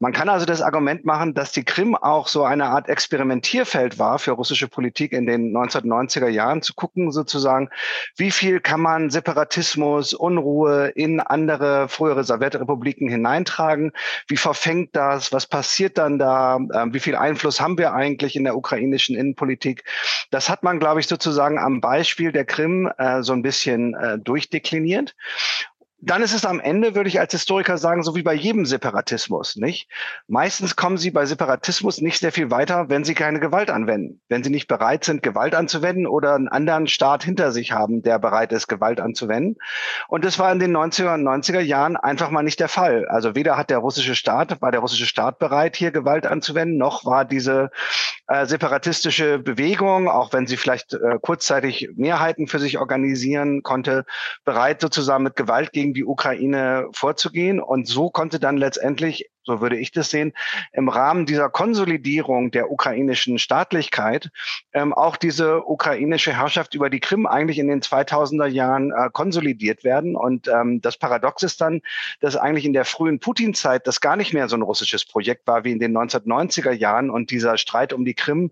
Man 0.00 0.12
kann 0.12 0.28
also 0.28 0.46
das 0.46 0.62
Argument 0.62 1.04
machen, 1.04 1.34
dass 1.34 1.50
die 1.50 1.64
Krim 1.64 1.96
auch 1.96 2.28
so 2.28 2.44
eine 2.44 2.66
Art 2.66 2.88
Experimentierfeld 2.88 3.98
war 3.98 4.20
für 4.20 4.30
russische 4.30 4.68
Politik 4.68 5.12
in 5.12 5.26
den 5.26 5.52
1990er 5.56 6.28
Jahren, 6.28 6.62
zu 6.62 6.74
gucken 6.74 7.10
sozusagen, 7.10 7.68
wie 8.16 8.30
viel 8.30 8.60
kann 8.60 8.80
man 8.80 9.10
Separatismus, 9.10 10.14
Unruhe 10.14 10.90
in 10.90 11.18
andere 11.18 11.88
frühere 11.88 12.22
Sowjetrepubliken 12.22 13.08
hineintragen, 13.08 13.90
wie 14.28 14.36
verfängt 14.36 14.94
das, 14.94 15.32
was 15.32 15.48
passiert 15.48 15.98
dann 15.98 16.20
da, 16.20 16.60
ähm, 16.74 16.94
wie 16.94 17.00
viel 17.00 17.16
Einfluss 17.16 17.60
haben 17.60 17.78
wir 17.78 17.92
eigentlich 17.92 18.36
in 18.36 18.44
der 18.44 18.56
ukrainischen 18.56 19.16
Innenpolitik. 19.16 19.84
Das 20.30 20.48
hat 20.48 20.62
man, 20.62 20.78
glaube 20.78 21.00
ich, 21.00 21.06
sozusagen 21.06 21.58
am 21.58 21.80
Beispiel 21.80 22.32
der 22.32 22.44
Krim 22.44 22.90
äh, 22.98 23.22
so 23.22 23.32
ein 23.32 23.42
bisschen 23.42 23.94
äh, 23.94 24.18
durchdekliniert 24.18 25.14
dann 26.00 26.22
ist 26.22 26.32
es 26.32 26.44
am 26.44 26.60
Ende, 26.60 26.94
würde 26.94 27.08
ich 27.08 27.18
als 27.18 27.32
Historiker 27.32 27.76
sagen, 27.76 28.04
so 28.04 28.14
wie 28.14 28.22
bei 28.22 28.34
jedem 28.34 28.64
Separatismus, 28.66 29.56
nicht? 29.56 29.88
Meistens 30.28 30.76
kommen 30.76 30.96
sie 30.96 31.10
bei 31.10 31.26
Separatismus 31.26 32.00
nicht 32.00 32.20
sehr 32.20 32.30
viel 32.30 32.52
weiter, 32.52 32.88
wenn 32.88 33.02
sie 33.02 33.14
keine 33.14 33.40
Gewalt 33.40 33.68
anwenden. 33.68 34.20
Wenn 34.28 34.44
sie 34.44 34.50
nicht 34.50 34.68
bereit 34.68 35.04
sind, 35.04 35.24
Gewalt 35.24 35.56
anzuwenden 35.56 36.06
oder 36.06 36.36
einen 36.36 36.46
anderen 36.46 36.86
Staat 36.86 37.24
hinter 37.24 37.50
sich 37.50 37.72
haben, 37.72 38.02
der 38.02 38.20
bereit 38.20 38.52
ist, 38.52 38.68
Gewalt 38.68 39.00
anzuwenden. 39.00 39.56
Und 40.06 40.24
das 40.24 40.38
war 40.38 40.52
in 40.52 40.60
den 40.60 40.76
90er 40.76 41.14
und 41.14 41.26
90er 41.26 41.60
Jahren 41.60 41.96
einfach 41.96 42.30
mal 42.30 42.42
nicht 42.42 42.60
der 42.60 42.68
Fall. 42.68 43.06
Also 43.08 43.34
weder 43.34 43.56
hat 43.56 43.70
der 43.70 43.78
russische 43.78 44.14
Staat, 44.14 44.62
war 44.62 44.70
der 44.70 44.80
russische 44.80 45.06
Staat 45.06 45.40
bereit, 45.40 45.74
hier 45.74 45.90
Gewalt 45.90 46.26
anzuwenden, 46.26 46.78
noch 46.78 47.04
war 47.06 47.24
diese 47.24 47.70
äh, 48.28 48.46
separatistische 48.46 49.38
Bewegung, 49.38 50.08
auch 50.08 50.32
wenn 50.32 50.46
sie 50.46 50.56
vielleicht 50.56 50.92
äh, 50.92 51.18
kurzzeitig 51.20 51.90
Mehrheiten 51.96 52.46
für 52.46 52.58
sich 52.58 52.78
organisieren 52.78 53.62
konnte, 53.62 54.04
bereit 54.44 54.80
sozusagen 54.82 55.24
mit 55.24 55.34
Gewalt 55.34 55.72
gegen 55.72 55.94
die 55.94 56.04
Ukraine 56.04 56.88
vorzugehen. 56.92 57.58
Und 57.58 57.88
so 57.88 58.10
konnte 58.10 58.38
dann 58.38 58.58
letztendlich 58.58 59.30
so 59.48 59.62
würde 59.62 59.78
ich 59.78 59.90
das 59.92 60.10
sehen, 60.10 60.34
im 60.72 60.88
Rahmen 60.88 61.24
dieser 61.24 61.48
Konsolidierung 61.48 62.50
der 62.50 62.70
ukrainischen 62.70 63.38
Staatlichkeit 63.38 64.30
ähm, 64.74 64.92
auch 64.92 65.16
diese 65.16 65.66
ukrainische 65.66 66.36
Herrschaft 66.36 66.74
über 66.74 66.90
die 66.90 67.00
Krim 67.00 67.26
eigentlich 67.26 67.58
in 67.58 67.68
den 67.68 67.80
2000er 67.80 68.46
Jahren 68.46 68.92
äh, 68.92 69.08
konsolidiert 69.10 69.84
werden. 69.84 70.16
Und 70.16 70.48
ähm, 70.48 70.82
das 70.82 70.98
Paradox 70.98 71.42
ist 71.42 71.62
dann, 71.62 71.80
dass 72.20 72.36
eigentlich 72.36 72.66
in 72.66 72.74
der 72.74 72.84
frühen 72.84 73.20
Putin-Zeit 73.20 73.86
das 73.86 74.02
gar 74.02 74.16
nicht 74.16 74.34
mehr 74.34 74.48
so 74.48 74.56
ein 74.56 74.62
russisches 74.62 75.06
Projekt 75.06 75.46
war 75.46 75.64
wie 75.64 75.72
in 75.72 75.78
den 75.78 75.96
1990er 75.96 76.72
Jahren 76.72 77.08
und 77.08 77.30
dieser 77.30 77.56
Streit 77.56 77.94
um 77.94 78.04
die 78.04 78.14
Krim 78.14 78.50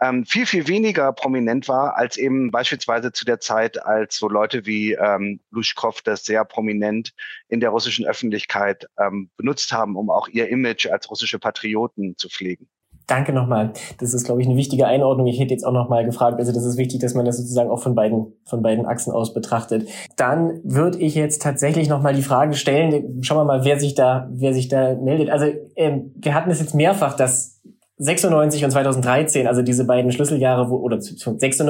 ähm, 0.00 0.24
viel, 0.24 0.46
viel 0.46 0.68
weniger 0.68 1.12
prominent 1.12 1.68
war 1.68 1.96
als 1.96 2.16
eben 2.16 2.50
beispielsweise 2.50 3.12
zu 3.12 3.24
der 3.24 3.40
Zeit, 3.40 3.84
als 3.84 4.16
so 4.16 4.28
Leute 4.28 4.66
wie 4.66 4.92
ähm, 4.92 5.40
Luschkow 5.50 6.00
das 6.02 6.24
sehr 6.24 6.44
prominent 6.44 7.12
in 7.48 7.60
der 7.60 7.70
russischen 7.70 8.06
Öffentlichkeit 8.06 8.86
ähm, 8.98 9.30
benutzt 9.36 9.72
haben, 9.72 9.96
um 9.96 10.10
auch 10.10 10.28
ihr 10.28 10.48
Image 10.48 10.86
als 10.86 11.10
russische 11.10 11.38
Patrioten 11.38 12.16
zu 12.16 12.28
pflegen. 12.28 12.68
Danke 13.08 13.32
nochmal. 13.32 13.72
Das 13.98 14.12
ist, 14.12 14.24
glaube 14.24 14.42
ich, 14.42 14.46
eine 14.46 14.56
wichtige 14.58 14.86
Einordnung. 14.86 15.26
Ich 15.28 15.40
hätte 15.40 15.54
jetzt 15.54 15.64
auch 15.64 15.72
nochmal 15.72 16.04
gefragt, 16.04 16.38
also 16.38 16.52
das 16.52 16.62
ist 16.62 16.76
wichtig, 16.76 17.00
dass 17.00 17.14
man 17.14 17.24
das 17.24 17.38
sozusagen 17.38 17.70
auch 17.70 17.80
von 17.80 17.94
beiden, 17.94 18.34
von 18.44 18.60
beiden 18.60 18.84
Achsen 18.84 19.14
aus 19.14 19.32
betrachtet. 19.32 19.88
Dann 20.16 20.60
würde 20.62 20.98
ich 20.98 21.14
jetzt 21.14 21.40
tatsächlich 21.40 21.88
nochmal 21.88 22.12
die 22.12 22.22
Frage 22.22 22.52
stellen, 22.52 23.22
schauen 23.22 23.38
wir 23.38 23.44
mal, 23.44 23.64
wer 23.64 23.80
sich 23.80 23.94
da, 23.94 24.28
wer 24.30 24.52
sich 24.52 24.68
da 24.68 24.94
meldet. 24.94 25.30
Also 25.30 25.46
ähm, 25.74 26.12
wir 26.16 26.34
hatten 26.34 26.50
es 26.50 26.60
jetzt 26.60 26.74
mehrfach, 26.74 27.16
dass 27.16 27.62
96 28.00 28.64
und 28.64 28.70
2013, 28.70 29.46
also 29.48 29.62
diese 29.62 29.84
beiden 29.84 30.12
Schlüsseljahre, 30.12 30.70
wo, 30.70 30.76
oder 30.76 31.00
96, 31.00 31.66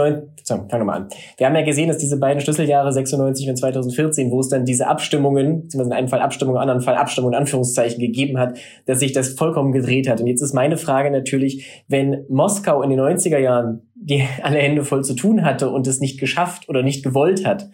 fangen 0.46 0.68
wir 0.70 0.84
mal 0.84 0.96
an. 0.96 1.08
Wir 1.38 1.46
haben 1.46 1.54
ja 1.54 1.62
gesehen, 1.62 1.88
dass 1.88 1.98
diese 1.98 2.18
beiden 2.18 2.42
Schlüsseljahre 2.42 2.92
96 2.92 3.48
und 3.48 3.56
2014, 3.56 4.30
wo 4.30 4.40
es 4.40 4.48
dann 4.48 4.66
diese 4.66 4.88
Abstimmungen, 4.88 5.62
beziehungsweise 5.62 5.90
in 5.90 5.96
einem 5.96 6.08
Fall 6.08 6.20
Abstimmung, 6.20 6.56
im 6.56 6.60
anderen 6.60 6.82
Fall 6.82 6.96
Abstimmung 6.96 7.32
in 7.32 7.38
Anführungszeichen 7.38 7.98
gegeben 7.98 8.38
hat, 8.38 8.58
dass 8.84 9.00
sich 9.00 9.12
das 9.12 9.30
vollkommen 9.30 9.72
gedreht 9.72 10.08
hat. 10.08 10.20
Und 10.20 10.26
jetzt 10.26 10.42
ist 10.42 10.52
meine 10.52 10.76
Frage 10.76 11.10
natürlich, 11.10 11.84
wenn 11.88 12.24
Moskau 12.28 12.82
in 12.82 12.90
den 12.90 13.00
90er 13.00 13.38
Jahren 13.38 13.88
die 13.94 14.22
alle 14.42 14.58
Hände 14.58 14.84
voll 14.84 15.04
zu 15.04 15.14
tun 15.14 15.44
hatte 15.44 15.70
und 15.70 15.86
es 15.86 16.00
nicht 16.00 16.20
geschafft 16.20 16.68
oder 16.68 16.82
nicht 16.82 17.02
gewollt 17.02 17.44
hat, 17.44 17.68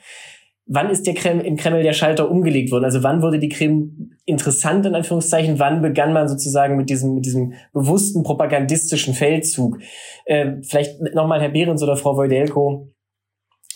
wann 0.67 0.91
ist 0.91 1.07
der 1.07 1.15
Kreml, 1.15 1.45
im 1.45 1.57
Kreml 1.57 1.83
der 1.83 1.93
Schalter 1.93 2.31
umgelegt 2.31 2.73
worden? 2.73 2.85
Also 2.85 3.03
wann 3.03 3.23
wurde 3.23 3.39
die 3.39 3.49
Krim 3.49 4.17
interessant, 4.25 4.87
in 4.87 4.95
Anführungszeichen? 4.95 5.59
Wann 5.59 5.83
begann 5.83 6.13
man 6.13 6.29
sozusagen 6.29 6.77
mit 6.77 6.91
diesem, 6.91 7.15
mit 7.15 7.27
diesem 7.27 7.55
bewussten 7.73 8.23
propagandistischen 8.23 9.15
Feldzug? 9.15 9.79
Äh, 10.25 10.57
vielleicht 10.63 11.01
nochmal 11.15 11.41
Herr 11.41 11.51
Behrens 11.51 11.83
oder 11.83 11.97
Frau 11.97 12.17
Wojdelko 12.17 12.93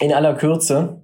in 0.00 0.12
aller 0.12 0.34
Kürze. 0.34 1.02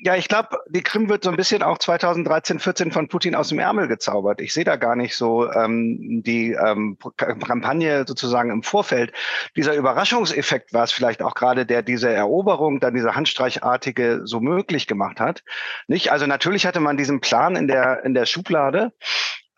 Ja, 0.00 0.14
ich 0.14 0.28
glaube, 0.28 0.60
die 0.68 0.82
Krim 0.82 1.08
wird 1.08 1.24
so 1.24 1.30
ein 1.30 1.36
bisschen 1.36 1.62
auch 1.62 1.78
2013, 1.78 2.60
14 2.60 2.92
von 2.92 3.08
Putin 3.08 3.34
aus 3.34 3.48
dem 3.48 3.58
Ärmel 3.58 3.88
gezaubert. 3.88 4.40
Ich 4.40 4.54
sehe 4.54 4.62
da 4.62 4.76
gar 4.76 4.94
nicht 4.94 5.16
so 5.16 5.50
ähm, 5.50 6.22
die 6.24 6.52
ähm, 6.52 6.96
Kampagne 7.16 8.04
sozusagen 8.06 8.50
im 8.50 8.62
Vorfeld. 8.62 9.12
Dieser 9.56 9.74
Überraschungseffekt 9.74 10.72
war 10.72 10.84
es 10.84 10.92
vielleicht 10.92 11.20
auch 11.20 11.34
gerade, 11.34 11.66
der 11.66 11.82
diese 11.82 12.10
Eroberung, 12.10 12.78
dann 12.78 12.94
diese 12.94 13.16
handstreichartige 13.16 14.20
so 14.24 14.38
möglich 14.38 14.86
gemacht 14.86 15.18
hat. 15.18 15.42
Nicht? 15.88 16.12
Also 16.12 16.26
natürlich 16.26 16.64
hatte 16.64 16.80
man 16.80 16.96
diesen 16.96 17.20
Plan 17.20 17.56
in 17.56 17.66
der 17.66 18.04
in 18.04 18.14
der 18.14 18.26
Schublade 18.26 18.92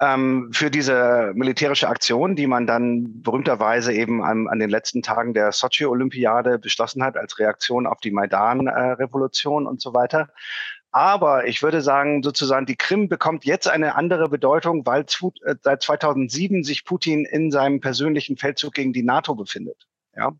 ähm, 0.00 0.50
für 0.52 0.70
diese 0.70 1.32
militärische 1.34 1.88
Aktion, 1.88 2.34
die 2.34 2.46
man 2.46 2.66
dann 2.66 3.22
berühmterweise 3.22 3.92
eben 3.92 4.24
an, 4.24 4.48
an 4.48 4.58
den 4.58 4.70
letzten 4.70 5.02
Tagen 5.02 5.34
der 5.34 5.52
Sochi-Olympiade 5.52 6.58
beschlossen 6.58 7.02
hat 7.02 7.16
als 7.16 7.38
Reaktion 7.38 7.86
auf 7.86 8.00
die 8.00 8.10
Maidan-Revolution 8.10 9.66
und 9.66 9.80
so 9.80 9.92
weiter. 9.92 10.28
Aber 10.92 11.46
ich 11.46 11.62
würde 11.62 11.82
sagen, 11.82 12.22
sozusagen, 12.22 12.66
die 12.66 12.76
Krim 12.76 13.08
bekommt 13.08 13.44
jetzt 13.44 13.68
eine 13.68 13.94
andere 13.94 14.28
Bedeutung, 14.28 14.86
weil 14.86 15.02
äh, 15.02 15.54
seit 15.62 15.82
2007 15.82 16.64
sich 16.64 16.84
Putin 16.84 17.24
in 17.24 17.50
seinem 17.50 17.80
persönlichen 17.80 18.36
Feldzug 18.36 18.74
gegen 18.74 18.92
die 18.92 19.04
NATO 19.04 19.34
befindet. 19.34 19.86
Ja. 20.16 20.32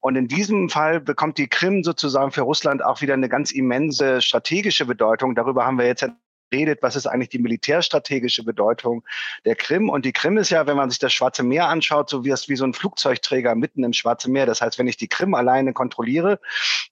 Und 0.00 0.16
in 0.16 0.28
diesem 0.28 0.70
Fall 0.70 1.00
bekommt 1.00 1.36
die 1.36 1.48
Krim 1.48 1.84
sozusagen 1.84 2.32
für 2.32 2.42
Russland 2.42 2.82
auch 2.82 3.02
wieder 3.02 3.12
eine 3.12 3.28
ganz 3.28 3.50
immense 3.50 4.22
strategische 4.22 4.86
Bedeutung. 4.86 5.34
Darüber 5.34 5.66
haben 5.66 5.78
wir 5.78 5.86
jetzt 5.86 6.06
redet, 6.54 6.82
was 6.82 6.96
ist 6.96 7.06
eigentlich 7.06 7.30
die 7.30 7.38
militärstrategische 7.38 8.44
Bedeutung 8.44 9.04
der 9.44 9.56
Krim. 9.56 9.88
Und 9.88 10.04
die 10.04 10.12
Krim 10.12 10.38
ist 10.38 10.50
ja, 10.50 10.66
wenn 10.66 10.76
man 10.76 10.90
sich 10.90 10.98
das 10.98 11.12
Schwarze 11.12 11.42
Meer 11.42 11.68
anschaut, 11.68 12.08
so 12.10 12.24
wie 12.24 12.34
wie 12.48 12.56
so 12.56 12.64
ein 12.64 12.74
Flugzeugträger 12.74 13.54
mitten 13.54 13.84
im 13.84 13.92
Schwarzen 13.92 14.32
Meer. 14.32 14.46
Das 14.46 14.60
heißt, 14.60 14.78
wenn 14.78 14.88
ich 14.88 14.96
die 14.96 15.08
Krim 15.08 15.34
alleine 15.34 15.72
kontrolliere, 15.72 16.40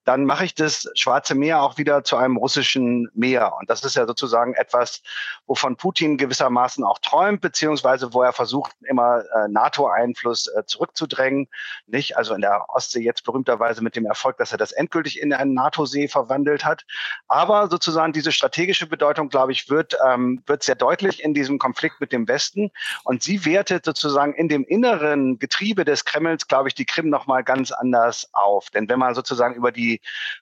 dann 0.05 0.25
mache 0.25 0.45
ich 0.45 0.55
das 0.55 0.89
Schwarze 0.95 1.35
Meer 1.35 1.63
auch 1.63 1.79
wieder 1.79 2.05
zu 2.05 2.17
einem 2.17 2.37
russischen 2.37 3.09
Meer. 3.15 3.53
Und 3.59 3.69
das 3.69 3.85
ist 3.85 3.97
ja 3.97 4.07
sozusagen 4.07 4.55
etwas, 4.55 5.03
wovon 5.47 5.77
Putin 5.77 6.17
gewissermaßen 6.17 6.85
auch 6.85 6.99
träumt, 6.99 7.41
beziehungsweise 7.41 8.13
wo 8.15 8.23
er 8.23 8.33
versucht, 8.33 8.73
immer 8.87 9.25
äh, 9.35 9.49
NATO-Einfluss 9.49 10.47
äh, 10.49 10.65
zurückzudrängen. 10.67 11.49
Nicht? 11.87 12.17
Also 12.17 12.35
in 12.35 12.41
der 12.41 12.67
Ostsee 12.69 13.03
jetzt 13.03 13.25
berühmterweise 13.25 13.83
mit 13.83 13.97
dem 13.97 14.07
Erfolg, 14.07 14.39
dass 14.39 14.53
er 14.53 14.59
das 14.59 14.73
endgültig 14.73 15.21
in 15.21 15.33
einen 15.33 15.55
NATO-See 15.55 16.09
verwandelt 16.09 16.65
hat. 16.65 16.85
Aber 17.29 17.69
sozusagen 17.69 18.13
diese 18.13 18.33
strategische 18.33 18.87
Bedeutung, 18.87 19.29
glaube 19.29 19.52
ich, 19.52 19.52
wird, 19.69 19.97
ähm, 20.07 20.43
wird 20.47 20.63
sehr 20.63 20.75
deutlich 20.75 21.23
in 21.23 21.35
diesem 21.35 21.59
Konflikt 21.59 22.01
mit 22.01 22.13
dem 22.13 22.29
Westen. 22.29 22.71
Und 23.05 23.23
sie 23.23 23.45
wertet 23.45 23.85
sozusagen 23.85 24.35
in 24.35 24.49
dem 24.49 24.65
inneren 24.65 25.39
Getriebe 25.39 25.85
des 25.85 26.05
Kremls, 26.05 26.49
glaube 26.49 26.69
ich, 26.69 26.75
die 26.75 26.85
Krim 26.85 27.09
nochmal 27.09 27.45
ganz 27.45 27.73
anders 27.73 28.29
auf. 28.33 28.71
Denn 28.71 28.89
wenn 28.89 28.99
man 28.99 29.15
sozusagen 29.15 29.55
über 29.55 29.73
die 29.73 30.01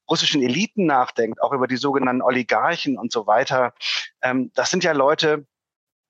russischen 0.09 0.43
Eliten 0.43 0.87
nachdenkt, 0.87 1.43
auch 1.43 1.53
über 1.53 1.67
die 1.67 1.77
sogenannten 1.77 2.23
Oligarchen 2.23 2.99
und 2.99 3.13
so 3.13 3.27
weiter, 3.27 3.75
ähm, 4.23 4.51
das 4.55 4.71
sind 4.71 4.85
ja 4.85 4.93
Leute, 4.93 5.47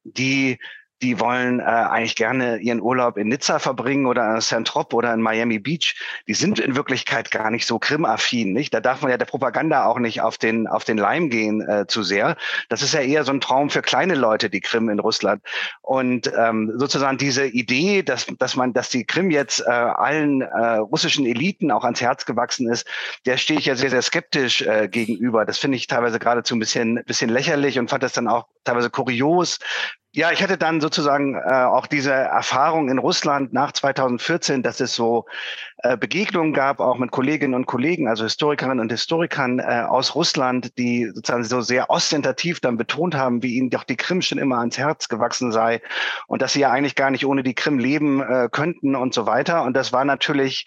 die 0.04 0.58
die 1.02 1.18
wollen 1.18 1.60
äh, 1.60 1.62
eigentlich 1.62 2.16
gerne 2.16 2.58
ihren 2.58 2.80
Urlaub 2.80 3.16
in 3.16 3.28
Nizza 3.28 3.58
verbringen 3.58 4.06
oder 4.06 4.34
in 4.34 4.40
Saint-Tropez 4.40 4.94
oder 4.94 5.14
in 5.14 5.20
Miami 5.20 5.58
Beach. 5.58 5.94
Die 6.26 6.34
sind 6.34 6.58
in 6.58 6.76
Wirklichkeit 6.76 7.30
gar 7.30 7.50
nicht 7.50 7.66
so 7.66 7.78
Krim-affin, 7.78 8.52
nicht? 8.52 8.74
Da 8.74 8.80
darf 8.80 9.02
man 9.02 9.10
ja 9.10 9.16
der 9.16 9.24
Propaganda 9.24 9.86
auch 9.86 9.98
nicht 9.98 10.20
auf 10.20 10.38
den, 10.38 10.66
auf 10.66 10.84
den 10.84 10.98
Leim 10.98 11.30
gehen 11.30 11.66
äh, 11.66 11.86
zu 11.86 12.02
sehr. 12.02 12.36
Das 12.68 12.82
ist 12.82 12.94
ja 12.94 13.00
eher 13.00 13.24
so 13.24 13.32
ein 13.32 13.40
Traum 13.40 13.70
für 13.70 13.82
kleine 13.82 14.14
Leute, 14.14 14.50
die 14.50 14.60
Krim 14.60 14.88
in 14.88 14.98
Russland. 14.98 15.42
Und 15.82 16.30
ähm, 16.36 16.72
sozusagen 16.76 17.18
diese 17.18 17.46
Idee, 17.46 18.02
dass, 18.02 18.26
dass 18.38 18.56
man, 18.56 18.72
dass 18.72 18.90
die 18.90 19.04
Krim 19.04 19.30
jetzt 19.30 19.60
äh, 19.60 19.70
allen 19.70 20.42
äh, 20.42 20.76
russischen 20.76 21.24
Eliten 21.26 21.70
auch 21.70 21.84
ans 21.84 22.00
Herz 22.00 22.26
gewachsen 22.26 22.70
ist, 22.70 22.86
der 23.26 23.36
stehe 23.36 23.58
ich 23.58 23.66
ja 23.66 23.76
sehr, 23.76 23.90
sehr 23.90 24.02
skeptisch 24.02 24.62
äh, 24.62 24.88
gegenüber. 24.88 25.44
Das 25.46 25.58
finde 25.58 25.76
ich 25.76 25.86
teilweise 25.86 26.18
geradezu 26.18 26.54
ein 26.54 26.60
bisschen, 26.60 27.02
bisschen 27.06 27.30
lächerlich 27.30 27.78
und 27.78 27.88
fand 27.88 28.02
das 28.02 28.12
dann 28.12 28.28
auch 28.28 28.46
teilweise 28.64 28.90
kurios, 28.90 29.58
ja, 30.12 30.32
ich 30.32 30.42
hatte 30.42 30.58
dann 30.58 30.80
sozusagen 30.80 31.36
äh, 31.36 31.64
auch 31.64 31.86
diese 31.86 32.12
Erfahrung 32.12 32.88
in 32.88 32.98
Russland 32.98 33.52
nach 33.52 33.72
2014, 33.72 34.62
dass 34.62 34.80
es 34.80 34.94
so 34.94 35.26
Begegnungen 35.98 36.52
gab, 36.52 36.80
auch 36.80 36.98
mit 36.98 37.10
Kolleginnen 37.10 37.54
und 37.54 37.66
Kollegen, 37.66 38.08
also 38.08 38.24
Historikerinnen 38.24 38.80
und 38.80 38.90
Historikern 38.90 39.58
äh, 39.58 39.84
aus 39.88 40.14
Russland, 40.14 40.76
die 40.78 41.10
sozusagen 41.14 41.44
so 41.44 41.60
sehr 41.60 41.90
ostentativ 41.90 42.60
dann 42.60 42.76
betont 42.76 43.14
haben, 43.14 43.42
wie 43.42 43.56
ihnen 43.56 43.70
doch 43.70 43.84
die 43.84 43.96
Krim 43.96 44.22
schon 44.22 44.38
immer 44.38 44.58
ans 44.58 44.78
Herz 44.78 45.08
gewachsen 45.08 45.52
sei 45.52 45.80
und 46.26 46.42
dass 46.42 46.54
sie 46.54 46.60
ja 46.60 46.70
eigentlich 46.70 46.94
gar 46.94 47.10
nicht 47.10 47.26
ohne 47.26 47.42
die 47.42 47.54
Krim 47.54 47.78
leben 47.78 48.20
äh, 48.20 48.48
könnten 48.50 48.96
und 48.96 49.14
so 49.14 49.26
weiter. 49.26 49.64
Und 49.64 49.74
das 49.74 49.92
war 49.92 50.04
natürlich 50.04 50.66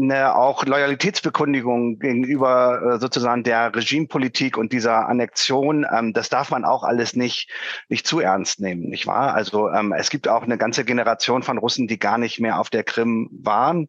auch 0.00 0.64
Loyalitätsbekundigung 0.64 1.98
gegenüber 1.98 2.94
äh, 2.94 2.98
sozusagen 2.98 3.42
der 3.42 3.74
Regimepolitik 3.74 4.58
und 4.58 4.72
dieser 4.72 5.08
Annexion. 5.08 5.86
Ähm, 5.90 6.12
das 6.12 6.28
darf 6.28 6.50
man 6.50 6.64
auch 6.64 6.82
alles 6.82 7.16
nicht, 7.16 7.50
nicht 7.88 8.06
zu 8.06 8.20
ernst 8.20 8.60
nehmen 8.60 8.66
nehmen, 8.66 8.90
nicht 8.90 9.06
wahr? 9.06 9.34
Also 9.34 9.70
ähm, 9.70 9.92
es 9.92 10.10
gibt 10.10 10.28
auch 10.28 10.42
eine 10.42 10.58
ganze 10.58 10.84
Generation 10.84 11.42
von 11.42 11.58
Russen, 11.58 11.88
die 11.88 11.98
gar 11.98 12.18
nicht 12.18 12.40
mehr 12.40 12.60
auf 12.60 12.70
der 12.70 12.84
Krim 12.84 13.28
waren. 13.32 13.88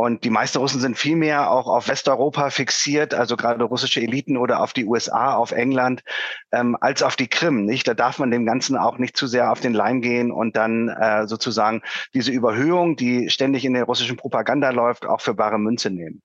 Und 0.00 0.22
die 0.22 0.30
meisten 0.30 0.58
Russen 0.58 0.80
sind 0.80 0.96
viel 0.96 1.16
mehr 1.16 1.50
auch 1.50 1.66
auf 1.66 1.88
Westeuropa 1.88 2.50
fixiert, 2.50 3.14
also 3.14 3.36
gerade 3.36 3.64
russische 3.64 4.00
Eliten 4.00 4.36
oder 4.36 4.60
auf 4.60 4.72
die 4.72 4.84
USA, 4.84 5.34
auf 5.34 5.50
England, 5.50 6.04
ähm, 6.52 6.76
als 6.80 7.02
auf 7.02 7.16
die 7.16 7.26
Krim. 7.26 7.64
Nicht? 7.64 7.88
Da 7.88 7.94
darf 7.94 8.20
man 8.20 8.30
dem 8.30 8.46
Ganzen 8.46 8.76
auch 8.76 8.98
nicht 8.98 9.16
zu 9.16 9.26
sehr 9.26 9.50
auf 9.50 9.58
den 9.58 9.74
Leim 9.74 10.00
gehen 10.00 10.30
und 10.30 10.54
dann 10.54 10.88
äh, 10.88 11.26
sozusagen 11.26 11.82
diese 12.14 12.30
Überhöhung, 12.30 12.94
die 12.94 13.28
ständig 13.28 13.64
in 13.64 13.72
der 13.72 13.84
russischen 13.84 14.16
Propaganda 14.16 14.70
läuft, 14.70 15.04
auch 15.04 15.20
für 15.20 15.34
bare 15.34 15.58
Münze 15.58 15.90
nehmen 15.90 16.22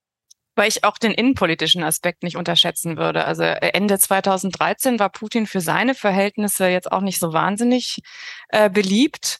weil 0.56 0.68
ich 0.68 0.84
auch 0.84 1.00
den 1.00 1.14
innenpolitischen 1.14 1.84
Aspekt 1.84 2.22
nicht 2.22 2.38
unterschätzen 2.38 2.96
würde. 2.96 3.26
Also 3.26 3.42
äh, 3.42 3.72
Ende 3.74 3.98
2013 3.98 5.00
war 5.00 5.10
Putin 5.10 5.48
für 5.48 5.62
seine 5.62 5.96
Verhältnisse 5.96 6.68
jetzt 6.68 6.92
auch 6.92 7.02
nicht 7.02 7.20
so 7.20 7.34
wahnsinnig 7.34 8.04
äh, 8.50 8.70
beliebt. 8.70 9.40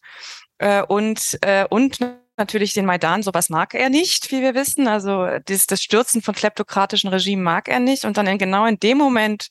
Äh, 0.58 0.82
und, 0.82 1.38
äh, 1.42 1.68
und 1.70 2.00
natürlich 2.38 2.74
den 2.74 2.86
Maidan, 2.86 3.24
sowas 3.24 3.50
mag 3.50 3.74
er 3.74 3.90
nicht, 3.90 4.32
wie 4.32 4.42
wir 4.42 4.56
wissen. 4.56 4.88
Also 4.88 5.28
das, 5.46 5.68
das 5.68 5.84
Stürzen 5.84 6.22
von 6.22 6.34
kleptokratischen 6.34 7.10
Regimen 7.10 7.44
mag 7.44 7.68
er 7.68 7.80
nicht. 7.80 8.06
Und 8.06 8.18
dann 8.18 8.28
in, 8.28 8.38
genau 8.38 8.66
in 8.66 8.80
dem 8.80 8.98
Moment, 8.98 9.48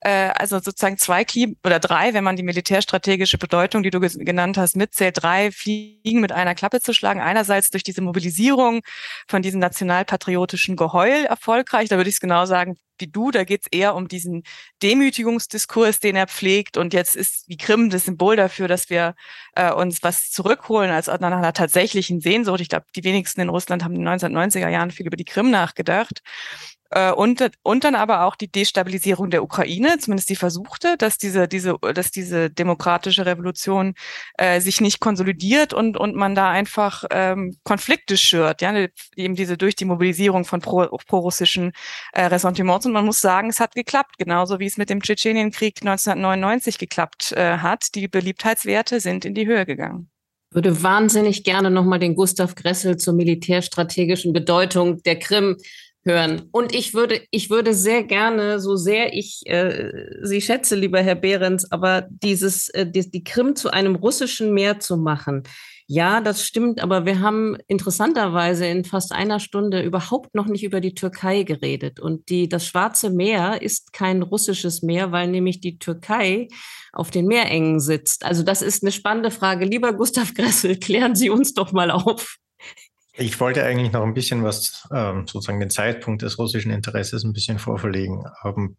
äh, 0.00 0.30
also 0.34 0.58
sozusagen 0.58 0.98
zwei 0.98 1.24
Kli 1.24 1.56
oder 1.64 1.78
drei, 1.78 2.14
wenn 2.14 2.24
man 2.24 2.36
die 2.36 2.42
militärstrategische 2.42 3.38
Bedeutung, 3.38 3.82
die 3.82 3.90
du 3.90 4.00
genannt 4.00 4.56
hast, 4.56 4.76
mitzählt, 4.76 5.22
drei 5.22 5.52
Fliegen 5.52 6.20
mit 6.20 6.32
einer 6.32 6.54
Klappe 6.54 6.80
zu 6.80 6.94
schlagen. 6.94 7.20
Einerseits 7.20 7.70
durch 7.70 7.82
diese 7.82 8.00
Mobilisierung 8.00 8.80
von 9.28 9.42
diesem 9.42 9.60
nationalpatriotischen 9.60 10.76
Geheul 10.76 11.26
erfolgreich. 11.26 11.88
Da 11.88 11.96
würde 11.96 12.08
ich 12.08 12.16
es 12.16 12.20
genau 12.20 12.46
sagen, 12.46 12.76
wie 12.98 13.08
du, 13.08 13.30
da 13.30 13.44
geht 13.44 13.62
es 13.62 13.68
eher 13.70 13.94
um 13.94 14.08
diesen 14.08 14.42
Demütigungsdiskurs, 14.82 16.00
den 16.00 16.16
er 16.16 16.26
pflegt. 16.26 16.76
Und 16.76 16.94
jetzt 16.94 17.16
ist 17.16 17.48
die 17.48 17.56
Krim 17.56 17.90
das 17.90 18.04
Symbol 18.06 18.36
dafür, 18.36 18.68
dass 18.68 18.90
wir 18.90 19.14
äh, 19.54 19.72
uns 19.72 20.02
was 20.02 20.30
zurückholen 20.30 20.90
als 20.90 21.08
nach 21.08 21.20
einer 21.20 21.52
tatsächlichen 21.52 22.20
Sehnsucht. 22.20 22.60
Ich 22.60 22.68
glaube, 22.68 22.86
die 22.94 23.04
wenigsten 23.04 23.40
in 23.40 23.48
Russland 23.48 23.84
haben 23.84 23.94
in 23.94 24.04
den 24.04 24.08
1990er 24.08 24.68
Jahren 24.68 24.90
viel 24.90 25.06
über 25.06 25.16
die 25.16 25.24
Krim 25.24 25.50
nachgedacht. 25.50 26.22
Äh, 26.90 27.12
und, 27.12 27.50
und 27.62 27.84
dann 27.84 27.94
aber 27.94 28.24
auch 28.24 28.36
die 28.36 28.50
Destabilisierung 28.50 29.30
der 29.30 29.42
Ukraine, 29.42 29.89
zumindest 29.98 30.30
die 30.30 30.36
versuchte, 30.36 30.96
dass 30.96 31.18
diese, 31.18 31.48
diese, 31.48 31.76
dass 31.94 32.10
diese 32.10 32.50
demokratische 32.50 33.26
Revolution 33.26 33.94
äh, 34.38 34.60
sich 34.60 34.80
nicht 34.80 35.00
konsolidiert 35.00 35.72
und, 35.72 35.96
und 35.96 36.16
man 36.16 36.34
da 36.34 36.50
einfach 36.50 37.04
ähm, 37.10 37.56
Konflikte 37.64 38.16
schürt, 38.16 38.62
ja, 38.62 38.88
eben 39.16 39.34
diese 39.34 39.56
durch 39.56 39.74
die 39.74 39.84
Mobilisierung 39.84 40.44
von 40.44 40.60
pro, 40.60 40.86
pro-russischen 41.06 41.72
äh, 42.12 42.24
Ressentiments. 42.24 42.86
Und 42.86 42.92
man 42.92 43.04
muss 43.04 43.20
sagen, 43.20 43.48
es 43.48 43.60
hat 43.60 43.74
geklappt, 43.74 44.18
genauso 44.18 44.58
wie 44.60 44.66
es 44.66 44.76
mit 44.76 44.90
dem 44.90 45.02
Tschetschenienkrieg 45.02 45.78
1999 45.80 46.78
geklappt 46.78 47.32
äh, 47.32 47.58
hat. 47.58 47.94
Die 47.94 48.08
Beliebtheitswerte 48.08 49.00
sind 49.00 49.24
in 49.24 49.34
die 49.34 49.46
Höhe 49.46 49.66
gegangen 49.66 50.10
würde 50.52 50.82
wahnsinnig 50.82 51.44
gerne 51.44 51.70
nochmal 51.70 52.00
den 52.00 52.16
Gustav 52.16 52.56
Gressel 52.56 52.96
zur 52.96 53.14
militärstrategischen 53.14 54.32
Bedeutung 54.32 55.02
der 55.04 55.18
Krim 55.18 55.56
hören. 56.04 56.48
Und 56.52 56.74
ich 56.74 56.94
würde, 56.94 57.20
ich 57.30 57.50
würde 57.50 57.74
sehr 57.74 58.04
gerne, 58.04 58.60
so 58.60 58.76
sehr 58.76 59.12
ich 59.14 59.42
äh, 59.46 59.92
Sie 60.22 60.40
schätze, 60.40 60.76
lieber 60.76 61.00
Herr 61.00 61.14
Behrens, 61.14 61.70
aber 61.70 62.06
dieses, 62.08 62.68
äh, 62.70 62.86
die, 62.90 63.10
die 63.10 63.24
Krim 63.24 63.54
zu 63.54 63.70
einem 63.70 63.96
russischen 63.96 64.54
Meer 64.54 64.80
zu 64.80 64.96
machen, 64.96 65.42
ja, 65.92 66.20
das 66.20 66.46
stimmt, 66.46 66.80
aber 66.80 67.04
wir 67.04 67.18
haben 67.18 67.56
interessanterweise 67.66 68.64
in 68.64 68.84
fast 68.84 69.10
einer 69.10 69.40
Stunde 69.40 69.82
überhaupt 69.82 70.36
noch 70.36 70.46
nicht 70.46 70.62
über 70.62 70.80
die 70.80 70.94
Türkei 70.94 71.42
geredet. 71.42 71.98
Und 71.98 72.28
die, 72.28 72.48
das 72.48 72.64
Schwarze 72.64 73.10
Meer 73.10 73.60
ist 73.60 73.92
kein 73.92 74.22
russisches 74.22 74.82
Meer, 74.82 75.10
weil 75.10 75.26
nämlich 75.26 75.60
die 75.60 75.80
Türkei 75.80 76.46
auf 76.92 77.10
den 77.10 77.26
Meerengen 77.26 77.80
sitzt. 77.80 78.24
Also 78.24 78.44
das 78.44 78.62
ist 78.62 78.84
eine 78.84 78.92
spannende 78.92 79.32
Frage. 79.32 79.64
Lieber 79.64 79.92
Gustav 79.92 80.32
Gressel, 80.34 80.78
klären 80.78 81.16
Sie 81.16 81.28
uns 81.28 81.54
doch 81.54 81.72
mal 81.72 81.90
auf. 81.90 82.36
Ich 83.20 83.38
wollte 83.38 83.62
eigentlich 83.62 83.92
noch 83.92 84.02
ein 84.02 84.14
bisschen 84.14 84.42
was, 84.44 84.88
ähm, 84.94 85.26
sozusagen 85.26 85.60
den 85.60 85.68
Zeitpunkt 85.68 86.22
des 86.22 86.38
russischen 86.38 86.72
Interesses 86.72 87.22
ein 87.22 87.34
bisschen 87.34 87.58
vorverlegen. 87.58 88.24
Ähm, 88.44 88.78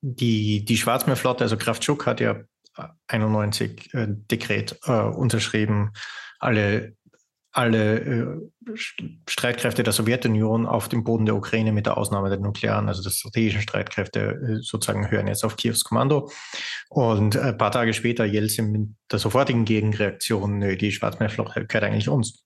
die, 0.00 0.64
die 0.64 0.76
Schwarzmeerflotte, 0.76 1.42
also 1.42 1.56
Kraftschuk 1.56 2.06
hat 2.06 2.20
ja 2.20 2.44
91 3.08 3.92
äh, 3.92 4.06
Dekret 4.08 4.78
äh, 4.84 5.00
unterschrieben, 5.00 5.94
alle, 6.38 6.94
alle 7.50 7.98
äh, 7.98 8.76
Streitkräfte 9.28 9.82
der 9.82 9.92
Sowjetunion 9.92 10.64
auf 10.64 10.88
dem 10.88 11.02
Boden 11.02 11.26
der 11.26 11.34
Ukraine 11.34 11.72
mit 11.72 11.86
der 11.86 11.96
Ausnahme 11.96 12.28
der 12.28 12.38
nuklearen, 12.38 12.86
also 12.86 13.02
der 13.02 13.10
strategischen 13.10 13.62
Streitkräfte 13.62 14.20
äh, 14.20 14.62
sozusagen 14.62 15.10
hören 15.10 15.26
jetzt 15.26 15.44
auf 15.44 15.56
Kiews 15.56 15.82
Kommando. 15.82 16.30
Und 16.88 17.34
äh, 17.34 17.40
ein 17.40 17.58
paar 17.58 17.72
Tage 17.72 17.94
später 17.94 18.24
Jelzin 18.24 18.70
mit 18.70 18.90
der 19.10 19.18
sofortigen 19.18 19.64
Gegenreaktion, 19.64 20.58
nö, 20.58 20.76
die 20.76 20.92
Schwarzmeerflotte 20.92 21.66
gehört 21.66 21.84
eigentlich 21.84 22.08
uns. 22.08 22.45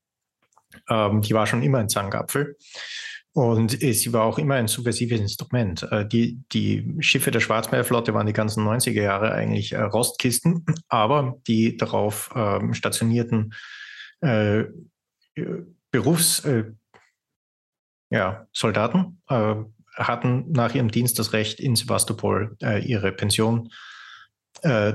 Ähm, 0.90 1.22
die 1.22 1.34
war 1.34 1.46
schon 1.46 1.62
immer 1.62 1.78
ein 1.78 1.88
Zankapfel. 1.88 2.56
Und 3.32 3.78
sie 3.78 4.12
war 4.12 4.24
auch 4.24 4.38
immer 4.38 4.56
ein 4.56 4.66
subversives 4.66 5.20
Instrument. 5.20 5.86
Äh, 5.90 6.06
die, 6.06 6.42
die 6.52 6.96
Schiffe 6.98 7.30
der 7.30 7.40
Schwarzmeerflotte 7.40 8.12
waren 8.12 8.26
die 8.26 8.32
ganzen 8.32 8.66
90er 8.66 9.02
Jahre 9.02 9.32
eigentlich 9.32 9.72
äh, 9.72 9.82
Rostkisten, 9.82 10.64
aber 10.88 11.36
die 11.46 11.76
darauf 11.76 12.30
ähm, 12.34 12.74
stationierten 12.74 13.54
äh, 14.20 14.64
Berufs, 15.90 16.44
äh, 16.44 16.72
ja, 18.10 18.46
Soldaten 18.52 19.22
äh, 19.28 19.54
hatten 19.94 20.50
nach 20.50 20.74
ihrem 20.74 20.90
Dienst 20.90 21.18
das 21.18 21.32
Recht, 21.32 21.60
in 21.60 21.76
Sebastopol 21.76 22.56
äh, 22.62 22.84
ihre 22.84 23.12
Pension 23.12 23.70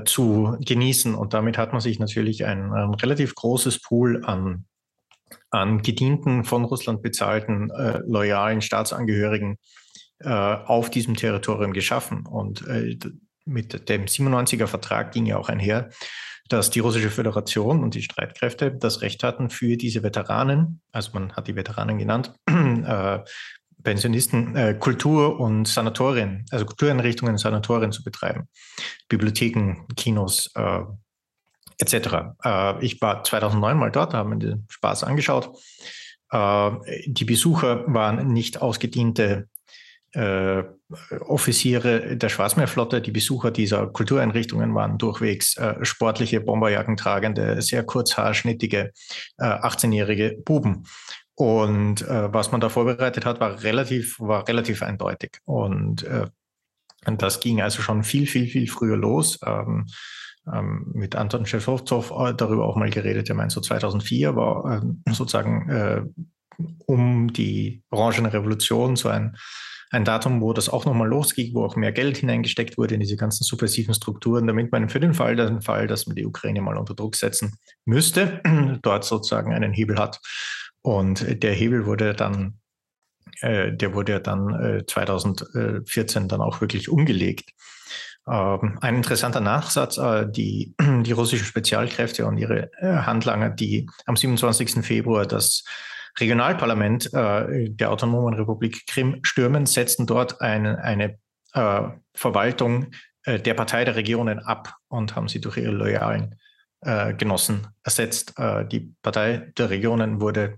zu 0.05 0.57
genießen. 0.59 1.15
Und 1.15 1.33
damit 1.33 1.57
hat 1.57 1.71
man 1.71 1.81
sich 1.81 1.97
natürlich 1.97 2.45
ein, 2.45 2.71
ein 2.71 2.93
relativ 2.93 3.33
großes 3.33 3.81
Pool 3.81 4.23
an 4.23 4.65
an 5.49 5.81
gedienten, 5.81 6.43
von 6.43 6.65
Russland 6.65 7.01
bezahlten, 7.01 7.69
äh, 7.71 7.99
loyalen 8.05 8.61
Staatsangehörigen 8.61 9.57
äh, 10.19 10.29
auf 10.29 10.89
diesem 10.89 11.15
Territorium 11.15 11.73
geschaffen. 11.73 12.25
Und 12.25 12.67
äh, 12.67 12.97
mit 13.45 13.89
dem 13.89 14.05
97er 14.05 14.67
Vertrag 14.67 15.11
ging 15.11 15.25
ja 15.25 15.37
auch 15.37 15.49
einher, 15.49 15.89
dass 16.49 16.69
die 16.69 16.79
Russische 16.79 17.09
Föderation 17.09 17.83
und 17.83 17.95
die 17.95 18.03
Streitkräfte 18.03 18.71
das 18.71 19.01
Recht 19.01 19.23
hatten, 19.23 19.49
für 19.49 19.77
diese 19.77 20.03
Veteranen, 20.03 20.81
also 20.91 21.11
man 21.13 21.33
hat 21.33 21.47
die 21.47 21.55
Veteranen 21.55 21.97
genannt, 21.97 22.33
äh, 22.47 23.19
Pensionisten, 23.83 24.55
äh, 24.55 24.75
Kultur- 24.79 25.39
und 25.39 25.67
Sanatorien, 25.67 26.45
also 26.51 26.65
Kultureinrichtungen 26.65 27.33
und 27.33 27.37
Sanatorien 27.39 27.91
zu 27.91 28.03
betreiben. 28.03 28.47
Bibliotheken, 29.09 29.85
Kinos, 29.95 30.51
äh, 30.55 30.81
etc. 31.79 32.35
Äh, 32.43 32.85
ich 32.85 33.01
war 33.01 33.23
2009 33.23 33.77
mal 33.77 33.91
dort, 33.91 34.13
haben 34.13 34.29
mir 34.29 34.39
den 34.39 34.65
Spaß 34.69 35.03
angeschaut. 35.03 35.57
Äh, 36.31 36.71
die 37.05 37.25
Besucher 37.25 37.83
waren 37.87 38.27
nicht 38.27 38.61
ausgediente 38.61 39.47
äh, 40.11 40.63
Offiziere 41.21 42.15
der 42.15 42.29
Schwarzmeerflotte. 42.29 43.01
Die 43.01 43.11
Besucher 43.11 43.51
dieser 43.51 43.87
Kultureinrichtungen 43.87 44.73
waren 44.75 44.97
durchwegs 44.97 45.59
sportliche, 45.81 46.41
Bomberjacken 46.41 46.95
tragende, 46.95 47.61
sehr 47.61 47.83
kurzhaarschnittige, 47.83 48.91
äh, 49.37 49.43
18-jährige 49.43 50.37
Buben. 50.45 50.83
Und 51.33 52.03
äh, 52.03 52.31
was 52.31 52.51
man 52.51 52.61
da 52.61 52.69
vorbereitet 52.69 53.25
hat, 53.25 53.39
war 53.39 53.63
relativ, 53.63 54.19
war 54.19 54.47
relativ 54.47 54.83
eindeutig. 54.83 55.39
Und, 55.43 56.05
und 57.05 57.21
das 57.21 57.39
ging 57.39 57.61
also 57.61 57.81
schon 57.81 58.03
viel, 58.03 58.25
viel, 58.25 58.47
viel 58.47 58.67
früher 58.67 58.95
los. 58.95 59.39
Ähm, 59.45 59.85
ähm, 60.51 60.91
mit 60.93 61.15
Anton 61.15 61.45
Schäfowzow 61.45 62.11
äh, 62.11 62.33
darüber 62.33 62.65
auch 62.65 62.75
mal 62.75 62.89
geredet. 62.89 63.29
Er 63.29 63.35
meint, 63.35 63.51
so 63.51 63.61
2004 63.61 64.35
war 64.35 64.81
äh, 64.83 65.13
sozusagen 65.13 65.69
äh, 65.69 66.01
um 66.85 67.33
die 67.33 67.83
Orangene 67.89 68.31
Revolution 68.31 68.95
so 68.95 69.09
ein, 69.09 69.35
ein 69.91 70.05
Datum, 70.05 70.41
wo 70.41 70.53
das 70.53 70.69
auch 70.69 70.85
nochmal 70.85 71.07
losging, 71.07 71.53
wo 71.53 71.63
auch 71.63 71.75
mehr 71.75 71.91
Geld 71.91 72.17
hineingesteckt 72.17 72.77
wurde 72.77 72.95
in 72.95 73.01
diese 73.01 73.17
ganzen 73.17 73.43
subversiven 73.43 73.93
Strukturen, 73.93 74.47
damit 74.47 74.71
man 74.71 74.89
für 74.89 74.99
den 74.99 75.13
Fall, 75.13 75.35
den 75.35 75.61
Fall, 75.61 75.87
dass 75.87 76.07
man 76.07 76.15
die 76.15 76.25
Ukraine 76.25 76.61
mal 76.61 76.77
unter 76.77 76.95
Druck 76.95 77.15
setzen 77.15 77.57
müsste, 77.85 78.41
dort 78.81 79.05
sozusagen 79.05 79.53
einen 79.53 79.73
Hebel 79.73 79.97
hat. 79.97 80.19
Und 80.81 81.43
der 81.43 81.53
Hebel 81.53 81.85
wurde 81.85 82.13
dann, 82.13 82.59
äh, 83.41 83.71
der 83.73 83.93
wurde 83.93 84.21
dann 84.21 84.53
äh, 84.53 84.85
2014 84.85 86.27
dann 86.27 86.41
auch 86.41 86.61
wirklich 86.61 86.89
umgelegt. 86.89 87.51
Ähm, 88.27 88.79
ein 88.81 88.95
interessanter 88.95 89.39
Nachsatz, 89.39 89.97
äh, 89.97 90.25
die, 90.29 90.75
die 90.81 91.11
russischen 91.11 91.45
Spezialkräfte 91.45 92.25
und 92.25 92.37
ihre 92.37 92.71
äh, 92.81 92.87
Handlanger, 92.87 93.49
die 93.49 93.87
am 94.05 94.15
27. 94.15 94.85
Februar 94.85 95.25
das 95.25 95.63
Regionalparlament 96.17 97.13
äh, 97.13 97.69
der 97.69 97.91
Autonomen 97.91 98.33
Republik 98.33 98.87
Krim 98.87 99.19
stürmen, 99.23 99.65
setzen 99.65 100.07
dort 100.07 100.41
eine, 100.41 100.83
eine 100.83 101.19
Verwaltung 102.13 102.91
der 103.25 103.53
Partei 103.53 103.85
der 103.85 103.95
Regionen 103.95 104.39
ab 104.39 104.73
und 104.89 105.15
haben 105.15 105.29
sie 105.29 105.39
durch 105.39 105.55
ihre 105.55 105.71
loyalen 105.71 106.35
Genossen 106.81 107.67
ersetzt. 107.81 108.33
Die 108.37 108.93
Partei 109.01 109.53
der 109.57 109.69
Regionen 109.69 110.19
wurde 110.19 110.57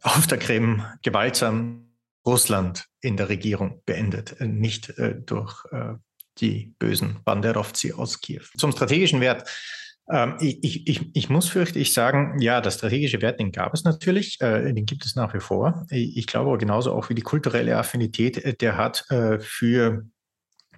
auf 0.00 0.26
der 0.26 0.38
Krim 0.38 0.82
gewaltsam 1.02 1.90
Russland 2.24 2.86
in 3.02 3.18
der 3.18 3.28
Regierung 3.28 3.82
beendet, 3.84 4.40
nicht 4.40 4.94
durch 5.26 5.62
die 6.38 6.74
bösen 6.78 7.18
Banderovci 7.24 7.92
aus 7.92 8.20
Kiew. 8.20 8.42
Zum 8.56 8.72
strategischen 8.72 9.20
Wert 9.20 9.48
ähm, 10.10 10.36
ich, 10.38 10.86
ich, 10.86 11.16
ich 11.16 11.30
muss 11.30 11.48
fürchte 11.48 11.82
sagen, 11.84 12.38
ja, 12.40 12.60
der 12.60 12.70
strategische 12.70 13.22
Wert, 13.22 13.40
den 13.40 13.52
gab 13.52 13.72
es 13.72 13.84
natürlich, 13.84 14.40
äh, 14.40 14.72
den 14.72 14.84
gibt 14.84 15.06
es 15.06 15.16
nach 15.16 15.32
wie 15.32 15.40
vor. 15.40 15.86
Ich 15.90 16.26
glaube 16.26 16.50
aber 16.50 16.58
genauso 16.58 16.92
auch 16.92 17.08
wie 17.08 17.14
die 17.14 17.22
kulturelle 17.22 17.76
Affinität, 17.78 18.36
äh, 18.44 18.54
der 18.54 18.76
hat 18.76 19.10
äh, 19.10 19.38
für, 19.38 20.04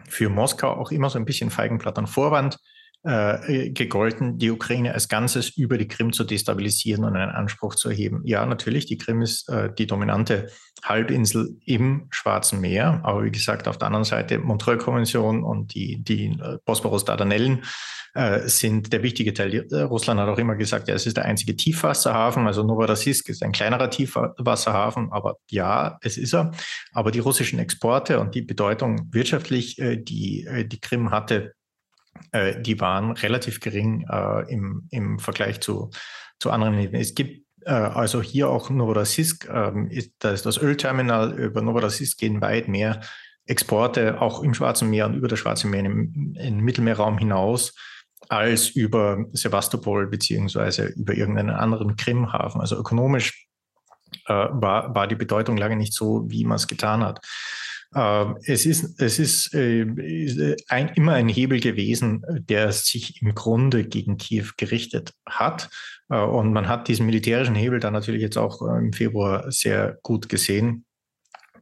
für 0.08 0.28
Moskau 0.28 0.70
auch 0.70 0.92
immer 0.92 1.10
so 1.10 1.18
ein 1.18 1.24
bisschen 1.24 1.50
Feigenblatt 1.50 1.98
an 1.98 2.06
Vorwand 2.06 2.58
äh, 3.06 3.70
gegolten, 3.70 4.38
die 4.38 4.50
Ukraine 4.50 4.92
als 4.92 5.08
Ganzes 5.08 5.50
über 5.50 5.78
die 5.78 5.86
Krim 5.86 6.12
zu 6.12 6.24
destabilisieren 6.24 7.04
und 7.04 7.16
einen 7.16 7.30
Anspruch 7.30 7.76
zu 7.76 7.88
erheben. 7.88 8.22
Ja, 8.24 8.44
natürlich, 8.44 8.86
die 8.86 8.98
Krim 8.98 9.22
ist 9.22 9.48
äh, 9.48 9.72
die 9.72 9.86
dominante 9.86 10.48
Halbinsel 10.82 11.56
im 11.64 12.08
Schwarzen 12.10 12.60
Meer, 12.60 13.00
aber 13.04 13.24
wie 13.24 13.30
gesagt, 13.30 13.68
auf 13.68 13.78
der 13.78 13.86
anderen 13.86 14.04
Seite 14.04 14.38
Montreux-Konvention 14.38 15.44
und 15.44 15.74
die, 15.74 16.02
die 16.02 16.26
äh, 16.26 16.58
Bosporus-Dardanellen 16.64 17.62
äh, 18.14 18.48
sind 18.48 18.92
der 18.92 19.02
wichtige 19.02 19.34
Teil. 19.34 19.66
Äh, 19.70 19.82
Russland 19.82 20.18
hat 20.18 20.28
auch 20.28 20.38
immer 20.38 20.56
gesagt, 20.56 20.88
ja, 20.88 20.94
es 20.94 21.06
ist 21.06 21.16
der 21.16 21.26
einzige 21.26 21.54
Tiefwasserhafen, 21.54 22.46
also 22.46 22.64
Novorossiysk 22.64 23.28
ist 23.28 23.42
ein 23.42 23.52
kleinerer 23.52 23.90
Tiefwasserhafen, 23.90 25.12
aber 25.12 25.36
ja, 25.50 25.98
es 26.00 26.18
ist 26.18 26.34
er. 26.34 26.50
Aber 26.92 27.10
die 27.10 27.20
russischen 27.20 27.58
Exporte 27.58 28.18
und 28.18 28.34
die 28.34 28.42
Bedeutung 28.42 29.12
wirtschaftlich, 29.12 29.78
äh, 29.78 29.96
die 29.96 30.48
die 30.66 30.80
Krim 30.80 31.10
hatte, 31.10 31.52
die 32.34 32.80
waren 32.80 33.12
relativ 33.12 33.60
gering 33.60 34.06
im, 34.48 34.88
im 34.90 35.18
Vergleich 35.18 35.60
zu, 35.60 35.90
zu 36.38 36.50
anderen. 36.50 36.78
Es 36.94 37.14
gibt 37.14 37.46
also 37.64 38.22
hier 38.22 38.48
auch 38.48 38.70
Novorossiysk, 38.70 39.48
ähm, 39.48 39.88
ist, 39.90 40.12
da 40.20 40.30
ist 40.30 40.46
das 40.46 40.56
Ölterminal, 40.58 41.36
über 41.36 41.62
Novorossiysk 41.62 42.18
gehen 42.18 42.40
weit 42.40 42.68
mehr 42.68 43.00
Exporte 43.46 44.20
auch 44.20 44.42
im 44.42 44.54
Schwarzen 44.54 44.90
Meer 44.90 45.06
und 45.06 45.14
über 45.14 45.28
das 45.28 45.38
Schwarze 45.38 45.66
Meer 45.66 45.84
im, 45.84 46.34
im 46.38 46.58
Mittelmeerraum 46.58 47.18
hinaus 47.18 47.74
als 48.28 48.70
über 48.70 49.24
Sevastopol 49.32 50.08
beziehungsweise 50.08 50.86
über 50.86 51.14
irgendeinen 51.14 51.50
anderen 51.50 51.96
Krimhafen. 51.96 52.60
Also 52.60 52.76
ökonomisch 52.76 53.46
äh, 54.26 54.32
war, 54.32 54.94
war 54.94 55.06
die 55.06 55.14
Bedeutung 55.14 55.56
lange 55.56 55.76
nicht 55.76 55.92
so, 55.92 56.24
wie 56.28 56.44
man 56.44 56.56
es 56.56 56.66
getan 56.66 57.04
hat. 57.04 57.24
Äh, 57.94 58.26
es 58.44 58.66
ist, 58.66 59.00
es 59.00 59.18
ist 59.18 59.54
äh, 59.54 60.56
ein, 60.68 60.88
immer 60.94 61.12
ein 61.12 61.28
Hebel 61.28 61.60
gewesen, 61.60 62.24
der 62.48 62.72
sich 62.72 63.20
im 63.22 63.34
Grunde 63.34 63.84
gegen 63.84 64.16
Kiew 64.16 64.46
gerichtet 64.56 65.12
hat. 65.26 65.68
Äh, 66.08 66.20
und 66.20 66.52
man 66.52 66.68
hat 66.68 66.88
diesen 66.88 67.06
militärischen 67.06 67.54
Hebel 67.54 67.80
dann 67.80 67.92
natürlich 67.92 68.22
jetzt 68.22 68.38
auch 68.38 68.62
äh, 68.62 68.78
im 68.78 68.92
Februar 68.92 69.50
sehr 69.52 69.98
gut 70.02 70.28
gesehen. 70.28 70.85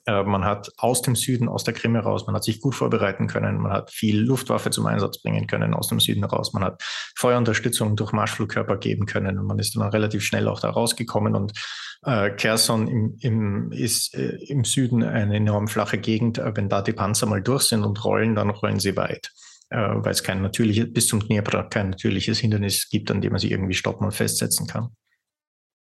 Äh, 0.06 0.22
man 0.22 0.44
hat 0.44 0.70
aus 0.76 1.02
dem 1.02 1.16
Süden, 1.16 1.48
aus 1.48 1.64
der 1.64 1.74
Krim 1.74 1.94
heraus, 1.94 2.26
man 2.26 2.34
hat 2.36 2.44
sich 2.44 2.60
gut 2.60 2.74
vorbereiten 2.74 3.26
können, 3.26 3.58
man 3.58 3.72
hat 3.72 3.90
viel 3.90 4.20
Luftwaffe 4.20 4.70
zum 4.70 4.86
Einsatz 4.86 5.22
bringen 5.22 5.46
können 5.46 5.74
aus 5.74 5.88
dem 5.88 6.00
Süden 6.00 6.22
heraus, 6.22 6.52
man 6.52 6.64
hat 6.64 6.82
Feuerunterstützung 7.16 7.96
durch 7.96 8.12
Marschflugkörper 8.12 8.76
geben 8.76 9.06
können 9.06 9.38
und 9.38 9.46
man 9.46 9.58
ist 9.58 9.76
dann 9.76 9.88
relativ 9.88 10.22
schnell 10.24 10.48
auch 10.48 10.60
da 10.60 10.70
rausgekommen 10.70 11.34
und 11.34 11.52
äh, 12.04 12.30
Kherson 12.30 12.86
im, 12.86 13.16
im, 13.20 13.72
ist 13.72 14.14
äh, 14.14 14.36
im 14.48 14.64
Süden 14.64 15.02
eine 15.02 15.36
enorm 15.36 15.68
flache 15.68 15.98
Gegend. 15.98 16.38
Äh, 16.38 16.52
wenn 16.54 16.68
da 16.68 16.82
die 16.82 16.92
Panzer 16.92 17.26
mal 17.26 17.42
durch 17.42 17.62
sind 17.62 17.82
und 17.82 18.04
rollen, 18.04 18.34
dann 18.34 18.50
rollen 18.50 18.80
sie 18.80 18.96
weit 18.96 19.30
äh, 19.70 19.76
weil 19.76 20.12
es 20.12 20.22
kein 20.22 20.42
natürliches, 20.42 20.92
bis 20.92 21.06
zum 21.06 21.20
Dnepr 21.20 21.64
kein 21.64 21.90
natürliches 21.90 22.38
Hindernis 22.38 22.88
gibt, 22.88 23.10
an 23.10 23.20
dem 23.20 23.32
man 23.32 23.40
sich 23.40 23.50
irgendwie 23.50 23.74
stoppen 23.74 24.04
und 24.04 24.12
festsetzen 24.12 24.66
kann. 24.66 24.90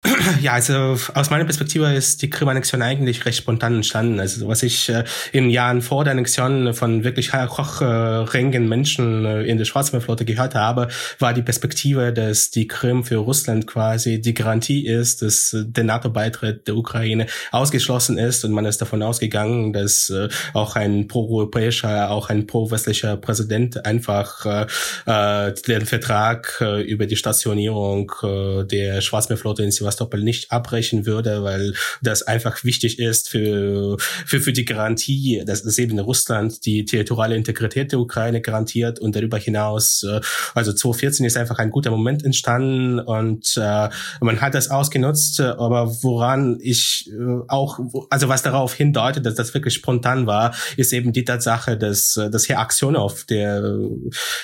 Ja, 0.41 0.53
also 0.53 0.97
aus 1.13 1.29
meiner 1.29 1.45
Perspektive 1.45 1.93
ist 1.93 2.21
die 2.21 2.29
Krim-Annexion 2.29 2.81
eigentlich 2.81 3.25
recht 3.25 3.37
spontan 3.37 3.75
entstanden. 3.75 4.19
Also 4.19 4.47
was 4.47 4.63
ich 4.63 4.89
äh, 4.89 5.03
in 5.31 5.49
Jahren 5.49 5.81
vor 5.81 6.03
der 6.03 6.11
Annexion 6.11 6.73
von 6.73 7.03
wirklich 7.03 7.33
hochrangigen 7.33 8.67
Menschen 8.67 9.25
äh, 9.25 9.43
in 9.43 9.57
der 9.57 9.65
Schwarzmeerflotte 9.65 10.25
gehört 10.25 10.55
habe, 10.55 10.87
war 11.19 11.33
die 11.33 11.41
Perspektive, 11.41 12.13
dass 12.13 12.51
die 12.51 12.67
Krim 12.67 13.03
für 13.03 13.17
Russland 13.17 13.67
quasi 13.67 14.21
die 14.21 14.33
Garantie 14.33 14.85
ist, 14.85 15.21
dass 15.21 15.53
äh, 15.53 15.63
der 15.65 15.83
NATO-Beitritt 15.83 16.67
der 16.67 16.75
Ukraine 16.75 17.27
ausgeschlossen 17.51 18.17
ist 18.17 18.45
und 18.45 18.51
man 18.51 18.65
ist 18.65 18.81
davon 18.81 19.01
ausgegangen, 19.01 19.73
dass 19.73 20.09
äh, 20.09 20.29
auch 20.53 20.75
ein 20.75 21.07
pro-europäischer, 21.07 22.11
auch 22.11 22.29
ein 22.29 22.47
pro-westlicher 22.47 23.17
Präsident 23.17 23.85
einfach 23.85 24.45
äh, 24.45 24.65
äh 25.05 25.53
den 25.67 25.85
Vertrag 25.85 26.57
äh, 26.61 26.81
über 26.81 27.05
die 27.05 27.15
Stationierung 27.15 28.11
äh, 28.23 28.63
der 28.65 29.01
Schwarzmeerflotte 29.01 29.63
in 29.63 29.71
Sevastopol 29.71 29.94
Sevastopol 29.95 30.21
nicht 30.21 30.51
abbrechen 30.51 31.05
würde, 31.05 31.43
weil 31.43 31.73
das 32.01 32.23
einfach 32.23 32.63
wichtig 32.63 32.99
ist 32.99 33.29
für, 33.29 33.97
für, 33.99 34.39
für 34.39 34.53
die 34.53 34.65
Garantie, 34.65 35.43
dass, 35.45 35.63
dass 35.63 35.77
eben 35.77 35.97
Russland 35.99 36.65
die 36.65 36.85
territoriale 36.85 37.35
Integrität 37.35 37.91
der 37.91 37.99
Ukraine 37.99 38.41
garantiert 38.41 38.99
und 38.99 39.15
darüber 39.15 39.37
hinaus, 39.37 40.03
äh, 40.03 40.19
also 40.53 40.73
2014 40.73 41.25
ist 41.25 41.37
einfach 41.37 41.59
ein 41.59 41.71
guter 41.71 41.91
Moment 41.91 42.23
entstanden 42.23 42.99
und 42.99 43.55
äh, 43.57 43.89
man 44.21 44.41
hat 44.41 44.53
das 44.53 44.69
ausgenutzt, 44.69 45.39
aber 45.39 45.91
woran 46.03 46.57
ich 46.61 47.09
äh, 47.09 47.41
auch, 47.47 47.79
also 48.09 48.27
was 48.27 48.43
darauf 48.43 48.73
hindeutet, 48.73 49.25
dass 49.25 49.35
das 49.35 49.53
wirklich 49.53 49.73
spontan 49.73 50.27
war, 50.27 50.53
ist 50.77 50.93
eben 50.93 51.13
die 51.13 51.23
Tatsache, 51.23 51.77
dass, 51.77 52.13
dass 52.13 52.49
Herr 52.49 52.59
Aktionov, 52.59 53.25
der 53.25 53.77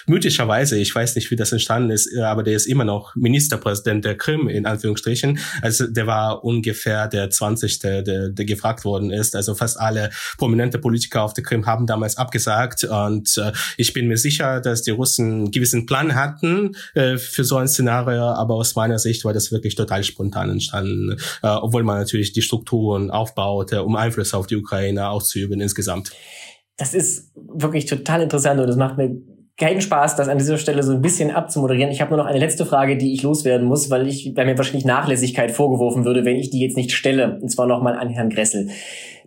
mythischerweise, 0.06 0.78
ich 0.78 0.94
weiß 0.94 1.16
nicht, 1.16 1.32
wie 1.32 1.36
das 1.36 1.52
entstanden 1.52 1.92
ist, 1.92 2.16
aber 2.18 2.44
der 2.44 2.56
ist 2.56 2.66
immer 2.66 2.86
noch 2.86 3.16
Ministerpräsident 3.16 4.06
der 4.06 4.18
Krim, 4.18 4.48
in 4.48 4.66
Anführungsstrichen, 4.66 5.31
also 5.62 5.88
der 5.88 6.08
war 6.08 6.44
ungefähr 6.44 7.08
der 7.08 7.30
20. 7.30 7.80
Der, 7.80 8.02
der 8.02 8.46
gefragt 8.46 8.86
worden 8.86 9.12
ist. 9.12 9.36
Also 9.36 9.56
fast 9.56 9.80
alle 9.80 10.10
prominente 10.38 10.78
Politiker 10.80 11.24
auf 11.24 11.34
der 11.34 11.44
Krim 11.44 11.66
haben 11.66 11.88
damals 11.88 12.18
abgesagt. 12.18 12.84
Und 12.84 13.38
äh, 13.38 13.52
ich 13.78 13.94
bin 13.94 14.08
mir 14.08 14.18
sicher, 14.18 14.62
dass 14.62 14.82
die 14.82 14.92
Russen 14.92 15.32
einen 15.32 15.52
gewissen 15.52 15.86
Plan 15.86 16.16
hatten 16.16 16.76
äh, 16.94 17.18
für 17.18 17.44
so 17.44 17.58
ein 17.58 17.68
Szenario. 17.68 18.24
Aber 18.24 18.56
aus 18.56 18.76
meiner 18.76 19.00
Sicht 19.00 19.26
war 19.26 19.34
das 19.34 19.52
wirklich 19.52 19.76
total 19.76 20.04
spontan 20.04 20.50
entstanden, 20.50 21.18
äh, 21.44 21.48
obwohl 21.48 21.84
man 21.84 22.00
natürlich 22.00 22.34
die 22.34 22.42
Strukturen 22.42 23.12
aufbaute, 23.12 23.84
um 23.84 23.96
Einfluss 23.96 24.34
auf 24.34 24.48
die 24.48 24.56
Ukraine 24.56 25.10
auszuüben 25.10 25.62
insgesamt. 25.62 26.12
Das 26.78 26.94
ist 26.94 27.32
wirklich 27.36 27.86
total 27.86 28.24
interessant 28.24 28.60
und 28.60 28.68
das 28.68 28.76
macht 28.76 28.98
mir 28.98 29.16
keinen 29.62 29.80
Spaß, 29.80 30.16
das 30.16 30.28
an 30.28 30.40
dieser 30.40 30.58
Stelle 30.58 30.82
so 30.82 30.92
ein 30.92 31.02
bisschen 31.02 31.30
abzumoderieren. 31.30 31.92
Ich 31.92 32.02
habe 32.02 32.10
nur 32.10 32.18
noch 32.18 32.26
eine 32.26 32.40
letzte 32.40 32.66
Frage, 32.66 32.98
die 32.98 33.14
ich 33.14 33.22
loswerden 33.22 33.68
muss, 33.68 33.92
weil 33.92 34.08
ich 34.08 34.34
bei 34.34 34.44
mir 34.44 34.58
wahrscheinlich 34.58 34.86
Nachlässigkeit 34.86 35.52
vorgeworfen 35.52 36.04
würde, 36.04 36.26
wenn 36.26 36.36
ich 36.36 36.50
die 36.50 36.62
jetzt 36.62 36.76
nicht 36.76 36.92
stelle. 36.92 37.38
Und 37.40 37.50
zwar 37.50 37.68
nochmal 37.68 37.96
an 37.96 38.10
Herrn 38.10 38.32
Gressel. 38.32 38.70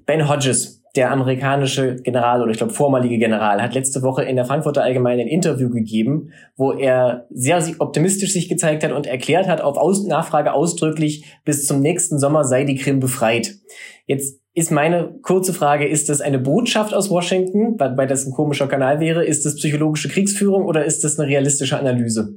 Ben 0.06 0.28
Hodges, 0.28 0.82
der 0.96 1.12
amerikanische 1.12 1.96
General 1.96 2.42
oder 2.42 2.50
ich 2.50 2.58
glaube 2.58 2.72
vormalige 2.72 3.16
General, 3.16 3.62
hat 3.62 3.74
letzte 3.74 4.02
Woche 4.02 4.24
in 4.24 4.34
der 4.34 4.44
Frankfurter 4.44 4.82
Allgemeinen 4.82 5.20
ein 5.20 5.28
Interview 5.28 5.70
gegeben, 5.70 6.30
wo 6.56 6.72
er 6.72 7.26
sehr 7.30 7.62
optimistisch 7.78 8.32
sich 8.32 8.48
gezeigt 8.48 8.82
hat 8.82 8.90
und 8.90 9.06
erklärt 9.06 9.46
hat, 9.46 9.60
auf 9.60 9.76
Aus 9.76 10.04
Nachfrage 10.04 10.52
ausdrücklich, 10.52 11.24
bis 11.44 11.64
zum 11.64 11.80
nächsten 11.80 12.18
Sommer 12.18 12.42
sei 12.42 12.64
die 12.64 12.76
Krim 12.76 12.98
befreit. 12.98 13.54
Jetzt 14.06 14.43
ist 14.54 14.70
meine 14.70 15.18
kurze 15.22 15.52
Frage, 15.52 15.86
ist 15.86 16.08
das 16.08 16.20
eine 16.20 16.38
Botschaft 16.38 16.94
aus 16.94 17.10
Washington, 17.10 17.78
weil 17.78 18.06
das 18.06 18.24
ein 18.24 18.32
komischer 18.32 18.68
Kanal 18.68 19.00
wäre? 19.00 19.24
Ist 19.24 19.44
das 19.44 19.56
psychologische 19.56 20.08
Kriegsführung 20.08 20.64
oder 20.64 20.84
ist 20.84 21.02
das 21.02 21.18
eine 21.18 21.28
realistische 21.28 21.78
Analyse? 21.78 22.34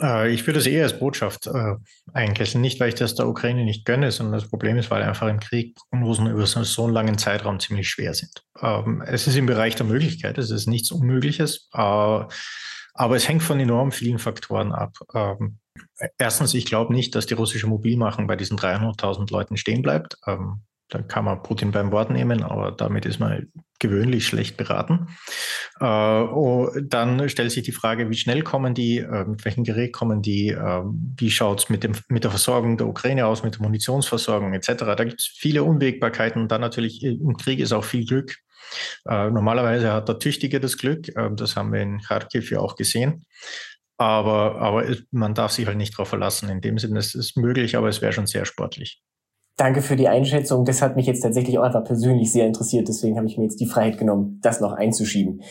Äh, 0.00 0.30
ich 0.30 0.46
würde 0.46 0.60
es 0.60 0.66
eher 0.66 0.84
als 0.84 0.98
Botschaft 0.98 1.48
äh, 1.48 1.74
einkesseln. 2.12 2.60
Nicht, 2.60 2.78
weil 2.78 2.90
ich 2.90 2.94
das 2.94 3.16
der 3.16 3.28
Ukraine 3.28 3.64
nicht 3.64 3.84
gönne, 3.84 4.12
sondern 4.12 4.38
das 4.38 4.48
Problem 4.48 4.78
ist, 4.78 4.90
weil 4.90 5.02
einfach 5.02 5.28
im 5.28 5.40
Krieg 5.40 5.74
Prognosen 5.74 6.28
über 6.28 6.46
so, 6.46 6.62
so 6.62 6.84
einen 6.84 6.92
langen 6.92 7.18
Zeitraum 7.18 7.58
ziemlich 7.58 7.88
schwer 7.88 8.14
sind. 8.14 8.44
Ähm, 8.60 9.02
es 9.06 9.26
ist 9.26 9.36
im 9.36 9.46
Bereich 9.46 9.74
der 9.74 9.86
Möglichkeit, 9.86 10.38
es 10.38 10.50
ist 10.50 10.68
nichts 10.68 10.92
Unmögliches. 10.92 11.68
Äh, 11.72 11.78
Aber 11.78 13.16
es 13.16 13.28
hängt 13.28 13.42
von 13.42 13.58
enorm 13.58 13.90
vielen 13.90 14.18
Faktoren 14.18 14.72
ab. 14.72 14.94
Ähm, 15.12 15.58
erstens, 16.18 16.54
ich 16.54 16.66
glaube 16.66 16.92
nicht, 16.94 17.14
dass 17.14 17.26
die 17.26 17.34
russische 17.34 17.66
Mobilmachung 17.66 18.28
bei 18.28 18.36
diesen 18.36 18.58
300.000 18.58 19.32
Leuten 19.32 19.56
stehen 19.56 19.82
bleibt. 19.82 20.18
Ähm, 20.26 20.62
dann 20.88 21.06
kann 21.06 21.24
man 21.24 21.42
Putin 21.42 21.70
beim 21.70 21.92
Wort 21.92 22.10
nehmen, 22.10 22.42
aber 22.42 22.72
damit 22.72 23.04
ist 23.04 23.20
man 23.20 23.48
gewöhnlich 23.78 24.26
schlecht 24.26 24.56
beraten. 24.56 25.08
Äh, 25.80 25.84
oh, 25.84 26.70
dann 26.82 27.28
stellt 27.28 27.52
sich 27.52 27.62
die 27.62 27.72
Frage, 27.72 28.10
wie 28.10 28.16
schnell 28.16 28.42
kommen 28.42 28.74
die, 28.74 28.98
äh, 28.98 29.24
mit 29.24 29.44
welchem 29.44 29.64
Gerät 29.64 29.92
kommen 29.92 30.22
die, 30.22 30.48
äh, 30.48 30.82
wie 31.16 31.30
schaut 31.30 31.60
es 31.60 31.68
mit, 31.68 31.88
mit 32.10 32.24
der 32.24 32.30
Versorgung 32.30 32.76
der 32.76 32.88
Ukraine 32.88 33.26
aus, 33.26 33.42
mit 33.42 33.54
der 33.54 33.62
Munitionsversorgung 33.62 34.54
etc. 34.54 34.84
Da 34.96 35.04
gibt 35.04 35.20
es 35.20 35.26
viele 35.26 35.62
Unwägbarkeiten 35.62 36.48
dann 36.48 36.60
natürlich 36.60 37.02
im 37.04 37.36
Krieg 37.36 37.60
ist 37.60 37.72
auch 37.72 37.84
viel 37.84 38.04
Glück. 38.04 38.34
Äh, 39.08 39.30
normalerweise 39.30 39.92
hat 39.92 40.08
der 40.08 40.18
Tüchtige 40.18 40.60
das 40.60 40.76
Glück, 40.76 41.08
äh, 41.16 41.30
das 41.34 41.56
haben 41.56 41.72
wir 41.72 41.80
in 41.80 42.00
Kharkiv 42.00 42.50
ja 42.50 42.60
auch 42.60 42.76
gesehen. 42.76 43.26
Aber, 43.96 44.60
aber 44.60 44.86
man 45.10 45.34
darf 45.34 45.52
sich 45.52 45.66
halt 45.66 45.76
nicht 45.76 45.94
darauf 45.94 46.08
verlassen. 46.08 46.48
In 46.48 46.60
dem 46.60 46.78
Sinne, 46.78 47.00
es 47.00 47.14
ist 47.16 47.36
möglich, 47.36 47.76
aber 47.76 47.88
es 47.88 48.00
wäre 48.00 48.12
schon 48.12 48.28
sehr 48.28 48.44
sportlich. 48.44 49.02
Danke 49.58 49.82
für 49.82 49.96
die 49.96 50.06
Einschätzung. 50.06 50.64
Das 50.64 50.80
hat 50.82 50.94
mich 50.94 51.06
jetzt 51.06 51.20
tatsächlich 51.20 51.58
auch 51.58 51.64
einfach 51.64 51.82
persönlich 51.82 52.30
sehr 52.30 52.46
interessiert. 52.46 52.86
Deswegen 52.86 53.16
habe 53.16 53.26
ich 53.26 53.36
mir 53.36 53.42
jetzt 53.42 53.58
die 53.58 53.66
Freiheit 53.66 53.98
genommen, 53.98 54.38
das 54.40 54.60
noch 54.60 54.72
einzuschieben. 54.72 55.42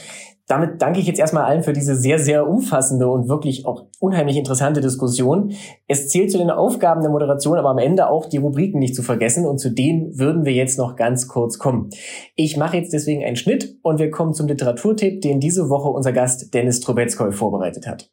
Damit 0.45 0.81
danke 0.81 1.01
ich 1.01 1.07
jetzt 1.07 1.19
erstmal 1.19 1.43
allen 1.43 1.61
für 1.61 1.73
diese 1.73 1.93
sehr, 1.93 2.17
sehr 2.17 2.47
umfassende 2.47 3.09
und 3.09 3.27
wirklich 3.27 3.65
auch 3.65 3.87
unheimlich 3.99 4.37
interessante 4.37 4.79
Diskussion. 4.79 5.51
Es 5.89 6.07
zählt 6.07 6.31
zu 6.31 6.37
den 6.37 6.49
Aufgaben 6.49 7.01
der 7.01 7.11
Moderation, 7.11 7.57
aber 7.57 7.69
am 7.69 7.79
Ende 7.79 8.09
auch 8.09 8.27
die 8.27 8.37
Rubriken 8.37 8.79
nicht 8.79 8.95
zu 8.95 9.03
vergessen. 9.03 9.45
Und 9.45 9.57
zu 9.57 9.71
denen 9.71 10.17
würden 10.17 10.45
wir 10.45 10.53
jetzt 10.53 10.77
noch 10.77 10.95
ganz 10.95 11.27
kurz 11.27 11.59
kommen. 11.59 11.89
Ich 12.35 12.55
mache 12.55 12.77
jetzt 12.77 12.93
deswegen 12.93 13.25
einen 13.25 13.35
Schnitt 13.35 13.75
und 13.81 13.99
wir 13.99 14.09
kommen 14.09 14.33
zum 14.33 14.47
Literaturtipp, 14.47 15.19
den 15.19 15.41
diese 15.41 15.69
Woche 15.69 15.89
unser 15.89 16.13
Gast 16.13 16.53
Dennis 16.53 16.79
Trubetskoy 16.79 17.33
vorbereitet 17.33 17.85
hat. 17.85 18.09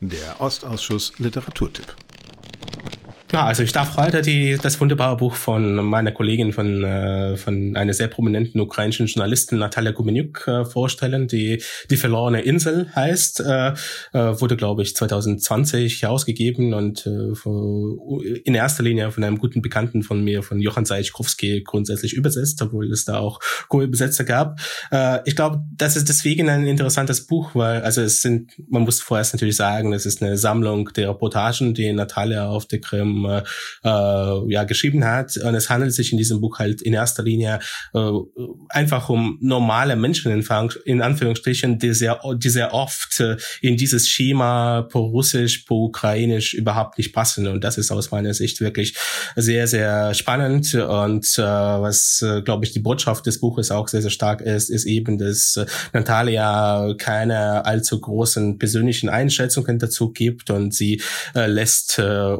Der 0.00 0.38
Ostausschuss 0.38 1.14
Literaturtipp. 1.18 1.96
Ja, 3.32 3.46
also 3.46 3.62
ich 3.62 3.72
darf 3.72 3.96
heute 3.96 4.20
die, 4.20 4.58
das 4.60 4.78
wunderbare 4.78 5.16
Buch 5.16 5.36
von 5.36 5.76
meiner 5.76 6.12
Kollegin, 6.12 6.52
von, 6.52 6.84
äh, 6.84 7.38
von 7.38 7.74
einer 7.76 7.94
sehr 7.94 8.08
prominenten 8.08 8.60
ukrainischen 8.60 9.06
Journalistin 9.06 9.56
Natalia 9.58 9.92
Gumeniuk 9.92 10.46
äh, 10.46 10.66
vorstellen, 10.66 11.28
die 11.28 11.62
Die 11.88 11.96
verlorene 11.96 12.42
Insel 12.42 12.94
heißt, 12.94 13.40
äh, 13.40 13.68
äh, 14.12 14.38
wurde, 14.38 14.58
glaube 14.58 14.82
ich, 14.82 14.94
2020 14.94 16.02
herausgegeben 16.02 16.74
und 16.74 17.06
äh, 17.06 18.40
in 18.44 18.54
erster 18.54 18.82
Linie 18.82 19.10
von 19.10 19.24
einem 19.24 19.38
guten 19.38 19.62
Bekannten 19.62 20.02
von 20.02 20.22
mir, 20.22 20.42
von 20.42 20.60
Johann 20.60 20.84
Seichkowski, 20.84 21.62
grundsätzlich 21.64 22.12
übersetzt, 22.12 22.60
obwohl 22.60 22.92
es 22.92 23.06
da 23.06 23.18
auch 23.18 23.40
gute 23.70 23.86
Übersetzer 23.86 24.24
gab. 24.24 24.60
Äh, 24.90 25.20
ich 25.24 25.36
glaube, 25.36 25.64
das 25.74 25.96
ist 25.96 26.10
deswegen 26.10 26.50
ein 26.50 26.66
interessantes 26.66 27.26
Buch, 27.26 27.54
weil, 27.54 27.80
also 27.80 28.02
es 28.02 28.20
sind, 28.20 28.52
man 28.68 28.82
muss 28.82 29.00
vorerst 29.00 29.32
natürlich 29.32 29.56
sagen, 29.56 29.94
es 29.94 30.04
ist 30.04 30.22
eine 30.22 30.36
Sammlung 30.36 30.92
der 30.92 31.08
Reportagen, 31.08 31.72
die 31.72 31.90
Natalia 31.94 32.46
auf 32.46 32.66
der 32.66 32.82
Krim 32.82 33.21
äh, 33.26 34.52
ja, 34.52 34.64
geschrieben 34.64 35.04
hat. 35.04 35.36
Und 35.36 35.54
es 35.54 35.70
handelt 35.70 35.92
sich 35.92 36.12
in 36.12 36.18
diesem 36.18 36.40
Buch 36.40 36.58
halt 36.58 36.82
in 36.82 36.94
erster 36.94 37.22
Linie 37.22 37.60
äh, 37.94 38.10
einfach 38.68 39.08
um 39.08 39.38
normale 39.40 39.96
Menschen 39.96 40.32
in, 40.32 40.46
in 40.84 41.02
Anführungsstrichen, 41.02 41.78
die 41.78 41.94
sehr, 41.94 42.20
die 42.36 42.50
sehr 42.50 42.74
oft 42.74 43.20
äh, 43.20 43.36
in 43.60 43.76
dieses 43.76 44.08
Schema 44.08 44.82
pro 44.82 45.06
Russisch, 45.06 45.58
pro 45.58 45.86
Ukrainisch 45.86 46.54
überhaupt 46.54 46.98
nicht 46.98 47.12
passen. 47.12 47.46
Und 47.46 47.62
das 47.64 47.78
ist 47.78 47.90
aus 47.90 48.10
meiner 48.10 48.34
Sicht 48.34 48.60
wirklich 48.60 48.96
sehr, 49.36 49.66
sehr 49.66 50.14
spannend. 50.14 50.74
Und 50.74 51.26
äh, 51.38 51.42
was, 51.42 52.22
äh, 52.22 52.42
glaube 52.42 52.64
ich, 52.64 52.72
die 52.72 52.80
Botschaft 52.80 53.26
des 53.26 53.40
Buches 53.40 53.70
auch 53.70 53.88
sehr, 53.88 54.02
sehr 54.02 54.10
stark 54.10 54.40
ist, 54.40 54.70
ist 54.70 54.84
eben, 54.84 55.18
dass 55.18 55.56
äh, 55.56 55.66
Natalia 55.92 56.94
keine 56.98 57.64
allzu 57.64 58.00
großen 58.00 58.58
persönlichen 58.58 59.08
Einschätzungen 59.08 59.78
dazu 59.78 60.12
gibt 60.12 60.50
und 60.50 60.74
sie 60.74 61.00
äh, 61.34 61.46
lässt 61.46 61.98
äh, 61.98 62.36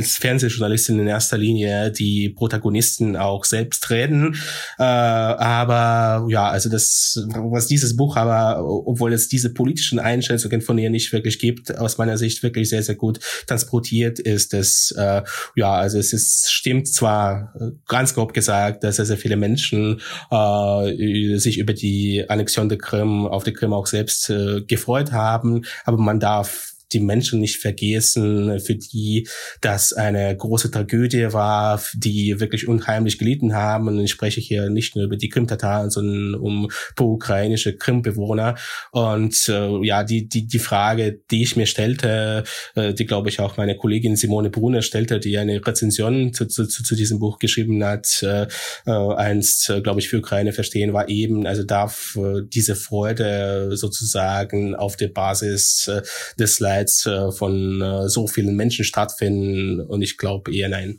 als 0.00 0.16
Fernsehjournalistin 0.16 0.98
in 0.98 1.06
erster 1.06 1.36
Linie 1.36 1.90
die 1.90 2.30
Protagonisten 2.30 3.16
auch 3.16 3.44
selbst 3.44 3.90
reden. 3.90 4.34
Äh, 4.78 4.82
aber 4.82 6.26
ja, 6.30 6.48
also 6.48 6.70
das, 6.70 7.22
was 7.34 7.66
dieses 7.66 7.96
Buch 7.96 8.16
aber, 8.16 8.64
obwohl 8.64 9.12
es 9.12 9.28
diese 9.28 9.52
politischen 9.52 9.98
Einschätzungen 9.98 10.62
von 10.62 10.78
ihr 10.78 10.90
nicht 10.90 11.12
wirklich 11.12 11.38
gibt, 11.38 11.76
aus 11.76 11.98
meiner 11.98 12.16
Sicht 12.16 12.42
wirklich 12.42 12.70
sehr, 12.70 12.82
sehr 12.82 12.94
gut 12.94 13.20
transportiert 13.46 14.18
ist, 14.18 14.54
es, 14.54 14.92
äh, 14.96 15.22
ja, 15.54 15.74
also 15.74 15.98
es 15.98 16.12
ist, 16.12 16.50
stimmt 16.50 16.88
zwar 16.88 17.52
ganz 17.86 18.14
grob 18.14 18.32
gesagt, 18.32 18.82
dass 18.84 18.96
sehr, 18.96 19.04
sehr 19.04 19.18
viele 19.18 19.36
Menschen 19.36 20.00
äh, 20.30 21.36
sich 21.36 21.58
über 21.58 21.74
die 21.74 22.24
Annexion 22.28 22.68
der 22.68 22.78
Krim 22.78 23.26
auf 23.26 23.44
der 23.44 23.52
Krim 23.52 23.72
auch 23.74 23.86
selbst 23.86 24.30
äh, 24.30 24.62
gefreut 24.62 25.12
haben, 25.12 25.64
aber 25.84 25.98
man 25.98 26.20
darf 26.20 26.69
die 26.92 27.00
Menschen 27.00 27.40
nicht 27.40 27.56
vergessen, 27.56 28.60
für 28.60 28.74
die 28.74 29.28
das 29.60 29.92
eine 29.92 30.36
große 30.36 30.70
Tragödie 30.70 31.32
war, 31.32 31.82
die 31.94 32.40
wirklich 32.40 32.68
unheimlich 32.68 33.18
gelitten 33.18 33.54
haben. 33.54 33.88
Und 33.88 34.00
ich 34.00 34.10
spreche 34.10 34.40
hier 34.40 34.70
nicht 34.70 34.96
nur 34.96 35.04
über 35.04 35.16
die 35.16 35.28
Krim-Tataren, 35.28 35.90
sondern 35.90 36.34
um 36.34 36.70
pro-ukrainische 36.96 37.76
Krim-Bewohner. 37.76 38.56
Und 38.92 39.48
äh, 39.48 39.86
ja, 39.86 40.04
die, 40.04 40.28
die, 40.28 40.46
die 40.46 40.58
Frage, 40.58 41.20
die 41.30 41.42
ich 41.42 41.56
mir 41.56 41.66
stellte, 41.66 42.44
äh, 42.74 42.94
die 42.94 43.06
glaube 43.06 43.28
ich 43.28 43.40
auch 43.40 43.56
meine 43.56 43.76
Kollegin 43.76 44.16
Simone 44.16 44.50
Brunner 44.50 44.82
stellte, 44.82 45.20
die 45.20 45.38
eine 45.38 45.64
Rezension 45.66 46.32
zu, 46.32 46.46
zu, 46.46 46.66
zu 46.66 46.94
diesem 46.94 47.18
Buch 47.18 47.38
geschrieben 47.38 47.82
hat, 47.84 48.22
äh, 48.22 48.46
äh, 48.86 49.14
einst, 49.14 49.70
äh, 49.70 49.80
glaube 49.80 50.00
ich, 50.00 50.08
für 50.08 50.18
Ukraine 50.18 50.52
verstehen, 50.52 50.92
war 50.92 51.08
eben, 51.08 51.46
also 51.46 51.62
darf 51.62 52.16
äh, 52.16 52.42
diese 52.44 52.74
Freude 52.74 53.76
sozusagen 53.76 54.74
auf 54.74 54.96
der 54.96 55.08
Basis 55.08 55.88
äh, 55.88 56.02
des 56.38 56.60
Leids 56.60 56.79
Abseits 56.80 57.06
äh, 57.06 57.30
von 57.32 57.80
äh, 57.80 58.08
so 58.08 58.26
vielen 58.26 58.56
Menschen 58.56 58.84
stattfinden 58.84 59.80
und 59.80 60.02
ich 60.02 60.16
glaube 60.16 60.54
eher 60.54 60.68
nein. 60.68 60.98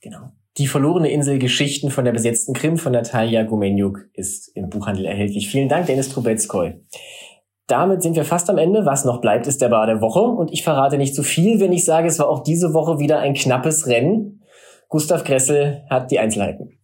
Genau. 0.00 0.30
Die 0.58 0.66
verlorene 0.66 1.10
Insel 1.10 1.38
Geschichten 1.38 1.90
von 1.90 2.04
der 2.04 2.12
besetzten 2.12 2.54
Krim 2.54 2.78
von 2.78 2.92
Natalia 2.92 3.42
Gumeniuk 3.42 4.08
ist 4.14 4.48
im 4.54 4.70
Buchhandel 4.70 5.04
erhältlich. 5.04 5.48
Vielen 5.48 5.68
Dank, 5.68 5.86
Dennis 5.86 6.08
Trubetskoy. 6.08 6.74
Damit 7.66 8.02
sind 8.02 8.16
wir 8.16 8.24
fast 8.24 8.48
am 8.48 8.56
Ende. 8.56 8.86
Was 8.86 9.04
noch 9.04 9.20
bleibt, 9.20 9.46
ist 9.46 9.60
der 9.60 9.68
Bar 9.68 9.86
der 9.86 10.00
Woche. 10.00 10.20
Und 10.20 10.52
ich 10.52 10.62
verrate 10.62 10.96
nicht 10.96 11.14
zu 11.14 11.22
viel, 11.22 11.60
wenn 11.60 11.72
ich 11.72 11.84
sage, 11.84 12.08
es 12.08 12.18
war 12.18 12.28
auch 12.28 12.42
diese 12.42 12.72
Woche 12.72 12.98
wieder 12.98 13.18
ein 13.18 13.34
knappes 13.34 13.86
Rennen. 13.86 14.42
Gustav 14.88 15.24
Gressel 15.24 15.82
hat 15.90 16.10
die 16.10 16.20
Einzelheiten. 16.20 16.75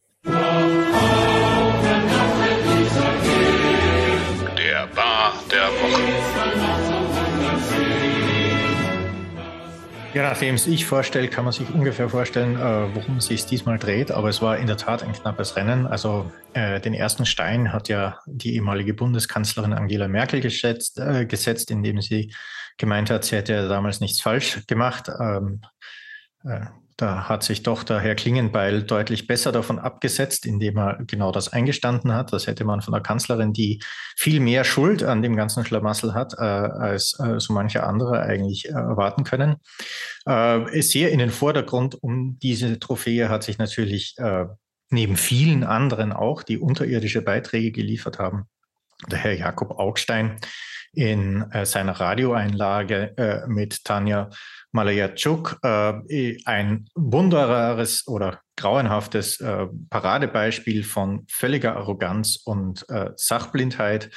Ja, 10.14 10.24
nachdem 10.24 10.56
es 10.56 10.66
ich 10.66 10.84
vorstelle, 10.84 11.26
kann 11.28 11.44
man 11.44 11.54
sich 11.54 11.70
ungefähr 11.70 12.06
vorstellen, 12.06 12.56
äh, 12.56 12.94
worum 12.94 13.16
es 13.16 13.26
sich 13.26 13.46
diesmal 13.46 13.78
dreht. 13.78 14.10
Aber 14.10 14.28
es 14.28 14.42
war 14.42 14.58
in 14.58 14.66
der 14.66 14.76
Tat 14.76 15.02
ein 15.02 15.14
knappes 15.14 15.56
Rennen. 15.56 15.86
Also 15.86 16.30
äh, 16.52 16.80
den 16.80 16.92
ersten 16.92 17.24
Stein 17.24 17.72
hat 17.72 17.88
ja 17.88 18.18
die 18.26 18.54
ehemalige 18.54 18.92
Bundeskanzlerin 18.92 19.72
Angela 19.72 20.08
Merkel 20.08 20.42
geschätzt, 20.42 20.98
äh, 20.98 21.24
gesetzt, 21.24 21.70
indem 21.70 22.02
sie 22.02 22.34
gemeint 22.76 23.08
hat, 23.08 23.24
sie 23.24 23.36
hätte 23.36 23.54
ja 23.54 23.68
damals 23.68 24.00
nichts 24.00 24.20
falsch 24.20 24.66
gemacht. 24.66 25.08
Ähm, 25.08 25.62
äh, 26.44 26.66
da 26.96 27.28
hat 27.28 27.42
sich 27.42 27.62
doch 27.62 27.84
der 27.84 28.00
Herr 28.00 28.14
Klingenbeil 28.14 28.82
deutlich 28.82 29.26
besser 29.26 29.52
davon 29.52 29.78
abgesetzt, 29.78 30.46
indem 30.46 30.76
er 30.76 30.98
genau 31.06 31.32
das 31.32 31.52
eingestanden 31.52 32.14
hat. 32.14 32.32
Das 32.32 32.46
hätte 32.46 32.64
man 32.64 32.82
von 32.82 32.92
der 32.92 33.02
Kanzlerin, 33.02 33.52
die 33.52 33.82
viel 34.16 34.40
mehr 34.40 34.64
Schuld 34.64 35.02
an 35.02 35.22
dem 35.22 35.36
ganzen 35.36 35.64
Schlamassel 35.64 36.14
hat, 36.14 36.34
äh, 36.34 36.42
als 36.42 37.18
äh, 37.18 37.40
so 37.40 37.52
mancher 37.52 37.86
andere 37.86 38.22
eigentlich 38.22 38.68
äh, 38.68 38.72
erwarten 38.72 39.24
können. 39.24 39.56
Äh, 40.26 40.82
sehr 40.82 41.10
in 41.10 41.18
den 41.18 41.30
Vordergrund 41.30 42.02
um 42.02 42.38
diese 42.40 42.78
Trophäe 42.78 43.28
hat 43.28 43.42
sich 43.42 43.58
natürlich 43.58 44.14
äh, 44.18 44.46
neben 44.90 45.16
vielen 45.16 45.64
anderen 45.64 46.12
auch, 46.12 46.42
die 46.42 46.58
unterirdische 46.58 47.22
Beiträge 47.22 47.72
geliefert 47.72 48.18
haben, 48.18 48.44
der 49.10 49.18
Herr 49.18 49.34
Jakob 49.34 49.70
Augstein 49.78 50.38
in 50.92 51.50
äh, 51.52 51.64
seiner 51.64 51.92
Radioeinlage 51.92 53.44
mit 53.48 53.84
Tanja 53.84 54.28
Malayachuk 54.72 55.58
äh, 55.62 56.36
ein 56.46 56.88
wunderbares 56.94 58.06
oder 58.08 58.40
grauenhaftes 58.56 59.40
äh, 59.40 59.66
Paradebeispiel 59.90 60.82
von 60.82 61.26
völliger 61.28 61.76
Arroganz 61.76 62.40
und 62.44 62.88
äh, 62.88 63.10
Sachblindheit, 63.16 64.10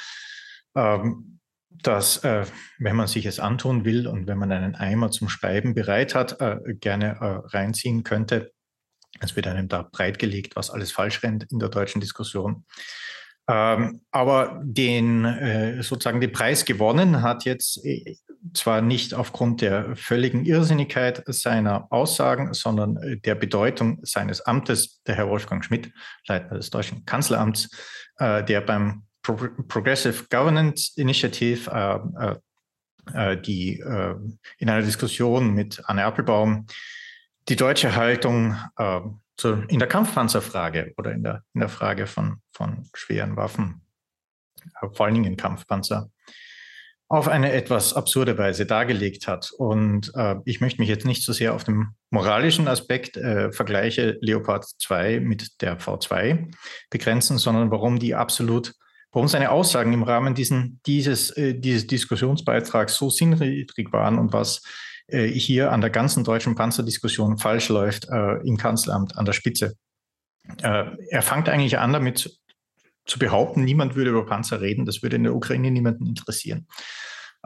ähm, 0.74 1.40
dass, 1.70 2.24
äh, 2.24 2.46
wenn 2.78 2.96
man 2.96 3.06
sich 3.06 3.26
es 3.26 3.38
antun 3.38 3.84
will 3.84 4.06
und 4.06 4.26
wenn 4.26 4.38
man 4.38 4.50
einen 4.50 4.74
Eimer 4.74 5.10
zum 5.10 5.28
Schreiben 5.28 5.74
bereit 5.74 6.14
hat, 6.14 6.40
äh, 6.40 6.58
gerne 6.74 7.18
äh, 7.20 7.56
reinziehen 7.56 8.02
könnte. 8.02 8.52
Es 9.20 9.36
wird 9.36 9.46
einem 9.46 9.68
da 9.68 9.82
breitgelegt, 9.82 10.56
was 10.56 10.70
alles 10.70 10.90
falsch 10.90 11.22
rennt 11.22 11.44
in 11.50 11.58
der 11.58 11.68
deutschen 11.68 12.00
Diskussion. 12.00 12.64
Ähm, 13.48 14.00
aber 14.10 14.60
den 14.64 15.24
äh, 15.24 15.82
sozusagen 15.82 16.20
den 16.20 16.32
Preis 16.32 16.64
gewonnen 16.64 17.22
hat 17.22 17.44
jetzt 17.44 17.80
zwar 18.54 18.82
nicht 18.82 19.14
aufgrund 19.14 19.60
der 19.60 19.96
völligen 19.96 20.44
Irrsinnigkeit 20.44 21.22
seiner 21.26 21.90
Aussagen, 21.90 22.52
sondern 22.54 22.96
äh, 22.96 23.16
der 23.18 23.34
Bedeutung 23.34 23.98
seines 24.02 24.40
Amtes, 24.40 25.02
der 25.04 25.16
Herr 25.16 25.28
Wolfgang 25.28 25.64
Schmidt, 25.64 25.92
Leiter 26.26 26.56
des 26.56 26.70
deutschen 26.70 27.04
Kanzleramts, 27.04 27.70
äh, 28.18 28.44
der 28.44 28.60
beim 28.60 29.04
Pro 29.22 29.36
Progressive 29.68 30.26
Governance 30.30 30.92
Initiative, 30.96 31.70
äh, 31.70 32.36
äh, 33.14 33.40
die 33.40 33.80
äh, 33.80 34.14
in 34.58 34.68
einer 34.68 34.82
Diskussion 34.82 35.54
mit 35.54 35.82
Anne 35.86 36.04
Appelbaum 36.04 36.66
die 37.48 37.56
deutsche 37.56 37.94
Haltung 37.94 38.56
äh, 38.76 39.00
zu, 39.36 39.52
in 39.68 39.78
der 39.78 39.88
Kampfpanzerfrage 39.88 40.92
oder 40.96 41.12
in 41.12 41.22
der, 41.22 41.42
in 41.54 41.60
der 41.60 41.68
Frage 41.68 42.06
von, 42.06 42.40
von 42.52 42.88
schweren 42.94 43.36
Waffen, 43.36 43.82
äh, 44.80 44.88
vor 44.92 45.06
allen 45.06 45.14
Dingen 45.14 45.32
in 45.32 45.36
Kampfpanzer, 45.36 46.10
auf 47.08 47.28
eine 47.28 47.52
etwas 47.52 47.94
absurde 47.94 48.36
Weise 48.36 48.66
dargelegt 48.66 49.28
hat. 49.28 49.52
Und 49.56 50.10
äh, 50.16 50.36
ich 50.44 50.60
möchte 50.60 50.80
mich 50.80 50.88
jetzt 50.88 51.06
nicht 51.06 51.24
so 51.24 51.32
sehr 51.32 51.54
auf 51.54 51.62
den 51.62 51.88
moralischen 52.10 52.66
Aspekt 52.66 53.16
äh, 53.16 53.52
Vergleiche 53.52 54.18
Leopard 54.20 54.64
2 54.80 55.20
mit 55.20 55.60
der 55.60 55.78
V2 55.78 56.52
begrenzen, 56.90 57.38
sondern 57.38 57.70
warum 57.70 58.00
die 58.00 58.14
absolut, 58.14 58.74
warum 59.12 59.28
seine 59.28 59.50
Aussagen 59.50 59.92
im 59.92 60.02
Rahmen 60.02 60.34
diesen, 60.34 60.80
dieses, 60.86 61.30
äh, 61.36 61.54
dieses 61.54 61.86
Diskussionsbeitrags 61.86 62.96
so 62.96 63.08
sinnwidrig 63.08 63.92
waren 63.92 64.18
und 64.18 64.32
was 64.32 64.62
äh, 65.06 65.28
hier 65.28 65.70
an 65.70 65.80
der 65.80 65.90
ganzen 65.90 66.24
deutschen 66.24 66.56
Panzerdiskussion 66.56 67.38
falsch 67.38 67.68
läuft 67.68 68.08
äh, 68.10 68.38
im 68.44 68.56
Kanzleramt 68.56 69.16
an 69.16 69.24
der 69.24 69.32
Spitze. 69.32 69.74
Äh, 70.60 70.86
er 71.10 71.22
fängt 71.22 71.48
eigentlich 71.48 71.78
an 71.78 71.92
damit 71.92 72.36
zu 73.06 73.18
behaupten, 73.18 73.64
niemand 73.64 73.94
würde 73.94 74.10
über 74.10 74.26
Panzer 74.26 74.60
reden, 74.60 74.84
das 74.84 75.02
würde 75.02 75.16
in 75.16 75.24
der 75.24 75.34
Ukraine 75.34 75.70
niemanden 75.70 76.06
interessieren. 76.06 76.66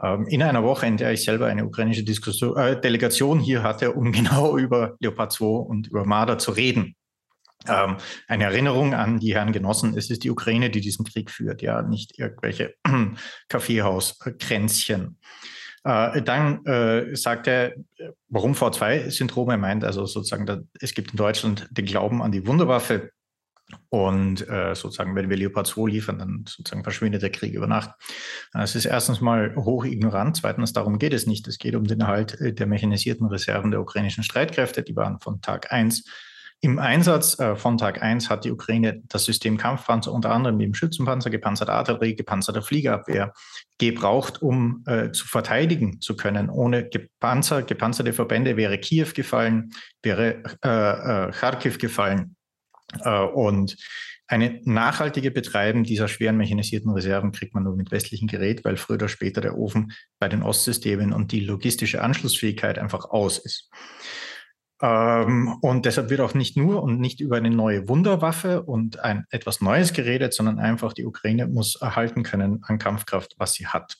Ähm, 0.01 0.25
in 0.27 0.41
einer 0.41 0.63
Woche, 0.63 0.87
in 0.87 0.97
der 0.97 1.11
ich 1.11 1.23
selber 1.23 1.47
eine 1.47 1.65
ukrainische 1.65 2.03
Diskussion, 2.03 2.57
äh, 2.57 2.79
Delegation 2.79 3.39
hier 3.39 3.63
hatte, 3.63 3.93
um 3.93 4.11
genau 4.11 4.57
über 4.57 4.95
Leopard 4.99 5.31
2 5.31 5.45
und 5.45 5.87
über 5.87 6.05
Marder 6.05 6.37
zu 6.37 6.51
reden. 6.51 6.95
Ähm, 7.67 7.97
eine 8.27 8.45
Erinnerung 8.45 8.95
an 8.95 9.19
die 9.19 9.35
Herren 9.35 9.51
Genossen, 9.51 9.95
es 9.95 10.09
ist 10.09 10.23
die 10.23 10.31
Ukraine, 10.31 10.71
die 10.71 10.81
diesen 10.81 11.05
Krieg 11.05 11.29
führt, 11.29 11.61
ja, 11.61 11.83
nicht 11.83 12.17
irgendwelche 12.17 12.73
Kaffeehauskränzchen. 13.49 15.19
Äh, 15.83 16.21
dann 16.23 16.65
äh, 16.65 17.15
sagt 17.15 17.47
er, 17.47 17.73
warum 18.29 18.53
V2-Syndrom? 18.53 19.49
Er 19.51 19.57
meint 19.57 19.83
also 19.83 20.05
sozusagen, 20.05 20.69
es 20.79 20.93
gibt 20.95 21.11
in 21.11 21.17
Deutschland 21.17 21.67
den 21.71 21.85
Glauben 21.85 22.23
an 22.23 22.31
die 22.31 22.47
Wunderwaffe, 22.47 23.11
und 23.89 24.47
äh, 24.49 24.75
sozusagen, 24.75 25.15
wenn 25.15 25.29
wir 25.29 25.37
Leopard 25.37 25.67
2 25.67 25.89
liefern, 25.89 26.19
dann 26.19 26.45
sozusagen 26.47 26.83
verschwindet 26.83 27.21
der 27.21 27.31
Krieg 27.31 27.53
über 27.53 27.67
Nacht. 27.67 27.91
Es 28.53 28.75
ist 28.75 28.85
erstens 28.85 29.21
mal 29.21 29.55
hoch 29.55 29.85
ignorant. 29.85 30.37
Zweitens, 30.37 30.73
darum 30.73 30.99
geht 30.99 31.13
es 31.13 31.27
nicht. 31.27 31.47
Es 31.47 31.57
geht 31.57 31.75
um 31.75 31.85
den 31.85 32.01
Erhalt 32.01 32.39
äh, 32.39 32.53
der 32.53 32.67
mechanisierten 32.67 33.27
Reserven 33.27 33.71
der 33.71 33.81
ukrainischen 33.81 34.23
Streitkräfte. 34.23 34.83
Die 34.83 34.95
waren 34.95 35.19
von 35.19 35.41
Tag 35.41 35.71
1 35.71 36.05
im 36.61 36.79
Einsatz. 36.79 37.39
Äh, 37.39 37.55
von 37.55 37.77
Tag 37.77 38.01
1 38.01 38.29
hat 38.29 38.45
die 38.45 38.51
Ukraine 38.51 39.01
das 39.07 39.25
System 39.25 39.57
Kampfpanzer 39.57 40.11
unter 40.13 40.31
anderem 40.31 40.57
neben 40.57 40.73
Schützenpanzer, 40.73 41.29
gepanzerte 41.29 41.73
Artillerie, 41.73 42.15
gepanzerte 42.15 42.61
Fliegerabwehr 42.61 43.33
gebraucht, 43.79 44.41
um 44.41 44.83
äh, 44.85 45.11
zu 45.11 45.27
verteidigen 45.27 45.99
zu 46.01 46.15
können. 46.15 46.49
Ohne 46.49 46.87
Gepanzer, 46.87 47.63
gepanzerte 47.63 48.13
Verbände 48.13 48.57
wäre 48.57 48.77
Kiew 48.77 49.07
gefallen, 49.13 49.73
wäre 50.03 50.43
äh, 50.63 51.27
äh, 51.27 51.31
Kharkiv 51.31 51.79
gefallen 51.79 52.35
äh, 52.35 52.40
und 53.33 53.77
eine 54.31 54.61
nachhaltige 54.63 55.29
Betreiben 55.29 55.83
dieser 55.83 56.07
schweren 56.07 56.37
mechanisierten 56.37 56.91
Reserven 56.91 57.33
kriegt 57.33 57.53
man 57.53 57.63
nur 57.63 57.75
mit 57.75 57.91
westlichem 57.91 58.29
Gerät, 58.29 58.63
weil 58.63 58.77
früher 58.77 58.95
oder 58.95 59.09
später 59.09 59.41
der 59.41 59.57
Ofen 59.57 59.91
bei 60.19 60.29
den 60.29 60.41
Ostsystemen 60.41 61.11
und 61.11 61.33
die 61.33 61.41
logistische 61.41 62.01
Anschlussfähigkeit 62.01 62.79
einfach 62.79 63.09
aus 63.09 63.39
ist. 63.39 63.69
Ähm, 64.81 65.57
und 65.61 65.85
deshalb 65.85 66.09
wird 66.09 66.21
auch 66.21 66.33
nicht 66.33 66.55
nur 66.55 66.81
und 66.81 67.01
nicht 67.01 67.19
über 67.19 67.35
eine 67.35 67.49
neue 67.49 67.89
Wunderwaffe 67.89 68.63
und 68.63 68.99
ein 68.99 69.25
etwas 69.31 69.59
Neues 69.59 69.91
geredet, 69.91 70.33
sondern 70.33 70.59
einfach 70.59 70.93
die 70.93 71.05
Ukraine 71.05 71.47
muss 71.47 71.75
erhalten 71.75 72.23
können 72.23 72.63
an 72.63 72.79
Kampfkraft, 72.79 73.35
was 73.37 73.53
sie 73.53 73.67
hat. 73.67 73.97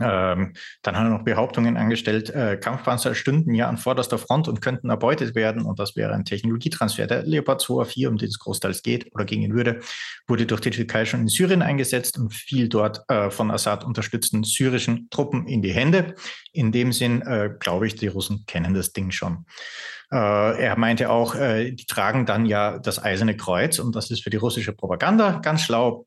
Ähm, 0.00 0.54
dann 0.82 0.96
hat 0.96 1.04
er 1.04 1.10
noch 1.10 1.24
Behauptungen 1.24 1.76
angestellt, 1.76 2.30
äh, 2.30 2.56
Kampfpanzer 2.56 3.14
stünden 3.14 3.54
ja 3.54 3.68
an 3.68 3.78
vorderster 3.78 4.18
Front 4.18 4.48
und 4.48 4.60
könnten 4.60 4.90
erbeutet 4.90 5.34
werden 5.34 5.62
und 5.62 5.78
das 5.78 5.96
wäre 5.96 6.12
ein 6.12 6.24
Technologietransfer. 6.24 7.06
Der 7.06 7.22
Leopard 7.22 7.60
2A4, 7.62 8.08
um 8.08 8.16
den 8.16 8.28
es 8.28 8.38
großteils 8.38 8.82
geht 8.82 9.12
oder 9.14 9.24
gingen 9.24 9.54
würde, 9.54 9.80
wurde 10.26 10.46
durch 10.46 10.60
die 10.60 10.70
Türkei 10.70 11.04
schon 11.04 11.20
in 11.20 11.28
Syrien 11.28 11.62
eingesetzt 11.62 12.18
und 12.18 12.32
fiel 12.32 12.68
dort 12.68 13.02
äh, 13.08 13.30
von 13.30 13.50
Assad 13.50 13.84
unterstützten 13.84 14.44
syrischen 14.44 15.08
Truppen 15.10 15.46
in 15.46 15.62
die 15.62 15.72
Hände. 15.72 16.14
In 16.52 16.72
dem 16.72 16.92
Sinn, 16.92 17.22
äh, 17.22 17.50
glaube 17.58 17.86
ich, 17.86 17.96
die 17.96 18.08
Russen 18.08 18.44
kennen 18.46 18.74
das 18.74 18.92
Ding 18.92 19.10
schon. 19.10 19.46
Äh, 20.10 20.62
er 20.62 20.78
meinte 20.78 21.10
auch, 21.10 21.34
äh, 21.34 21.72
die 21.72 21.86
tragen 21.86 22.24
dann 22.24 22.46
ja 22.46 22.78
das 22.78 23.02
Eiserne 23.02 23.36
Kreuz 23.36 23.78
und 23.78 23.94
das 23.94 24.10
ist 24.10 24.22
für 24.22 24.30
die 24.30 24.36
russische 24.36 24.72
Propaganda 24.72 25.40
ganz 25.40 25.62
schlau. 25.62 26.06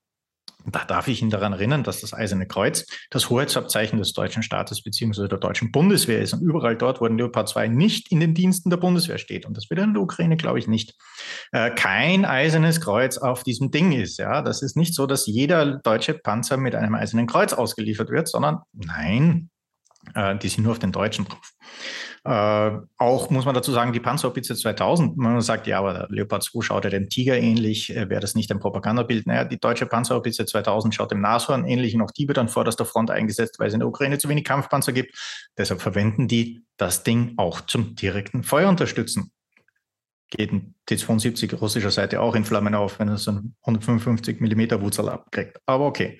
Da 0.65 0.85
darf 0.85 1.07
ich 1.07 1.21
ihn 1.21 1.29
daran 1.29 1.53
erinnern, 1.53 1.83
dass 1.83 2.01
das 2.01 2.13
Eiserne 2.13 2.47
Kreuz 2.47 2.85
das 3.09 3.29
Hoheitsabzeichen 3.29 3.99
des 3.99 4.13
deutschen 4.13 4.43
Staates 4.43 4.83
bzw. 4.83 5.27
der 5.27 5.37
deutschen 5.37 5.71
Bundeswehr 5.71 6.21
ist. 6.21 6.33
Und 6.33 6.41
überall 6.41 6.75
dort, 6.75 7.01
wo 7.01 7.05
ein 7.05 7.17
Leopard 7.17 7.49
2 7.49 7.67
nicht 7.67 8.11
in 8.11 8.19
den 8.19 8.33
Diensten 8.33 8.69
der 8.69 8.77
Bundeswehr 8.77 9.17
steht, 9.17 9.45
und 9.45 9.55
das 9.55 9.69
wird 9.69 9.79
in 9.79 9.93
der 9.93 10.01
Ukraine, 10.01 10.37
glaube 10.37 10.59
ich, 10.59 10.67
nicht, 10.67 10.95
äh, 11.51 11.71
kein 11.71 12.25
Eisernes 12.25 12.81
Kreuz 12.81 13.17
auf 13.17 13.43
diesem 13.43 13.71
Ding 13.71 13.91
ist. 13.91 14.17
Ja, 14.17 14.41
das 14.41 14.61
ist 14.61 14.75
nicht 14.75 14.95
so, 14.95 15.05
dass 15.05 15.27
jeder 15.27 15.77
deutsche 15.77 16.13
Panzer 16.13 16.57
mit 16.57 16.75
einem 16.75 16.95
Eisernen 16.95 17.27
Kreuz 17.27 17.53
ausgeliefert 17.53 18.09
wird, 18.09 18.27
sondern 18.27 18.59
nein, 18.73 19.50
die 20.41 20.49
sind 20.49 20.63
nur 20.63 20.71
auf 20.71 20.79
den 20.79 20.91
Deutschen 20.91 21.25
drauf. 21.25 21.51
Äh, 22.23 22.71
auch 22.97 23.31
muss 23.31 23.45
man 23.45 23.55
dazu 23.55 23.71
sagen, 23.71 23.93
die 23.93 23.99
Panzerhaubitze 23.99 24.55
2000, 24.55 25.17
man 25.17 25.41
sagt, 25.41 25.65
ja, 25.65 25.79
aber 25.79 25.93
der 25.93 26.07
Leopard 26.09 26.43
2 26.43 26.61
schaut 26.61 26.83
ja 26.83 26.91
dem 26.91 27.09
Tiger 27.09 27.35
ähnlich, 27.35 27.95
äh, 27.95 28.09
wäre 28.09 28.21
das 28.21 28.35
nicht 28.35 28.51
ein 28.51 28.59
Propagandabild? 28.59 29.25
Naja, 29.25 29.43
die 29.43 29.59
deutsche 29.59 29.87
Panzerhaubitze 29.87 30.45
2000 30.45 30.93
schaut 30.93 31.09
dem 31.09 31.21
Nashorn 31.21 31.65
ähnlich 31.65 31.99
auch 31.99 32.11
die 32.11 32.27
wird 32.27 32.37
an 32.37 32.47
vorderster 32.47 32.85
Front 32.85 33.09
eingesetzt, 33.09 33.59
weil 33.59 33.67
es 33.67 33.73
in 33.73 33.79
der 33.79 33.89
Ukraine 33.89 34.19
zu 34.19 34.29
wenig 34.29 34.43
Kampfpanzer 34.43 34.91
gibt. 34.91 35.17
Deshalb 35.57 35.81
verwenden 35.81 36.27
die 36.27 36.63
das 36.77 37.03
Ding 37.03 37.33
auch 37.37 37.61
zum 37.61 37.95
direkten 37.95 38.43
Feuer 38.43 38.69
unterstützen. 38.69 39.31
Geht 40.29 40.51
ein 40.51 40.75
T-72 40.85 41.55
russischer 41.55 41.91
Seite 41.91 42.21
auch 42.21 42.35
in 42.35 42.45
Flammen 42.45 42.75
auf, 42.75 42.99
wenn 42.99 43.09
es 43.09 43.27
einen 43.27 43.55
155 43.61 44.39
Millimeter 44.39 44.81
Wurzel 44.81 45.09
abkriegt. 45.09 45.59
Aber 45.65 45.85
okay. 45.85 46.19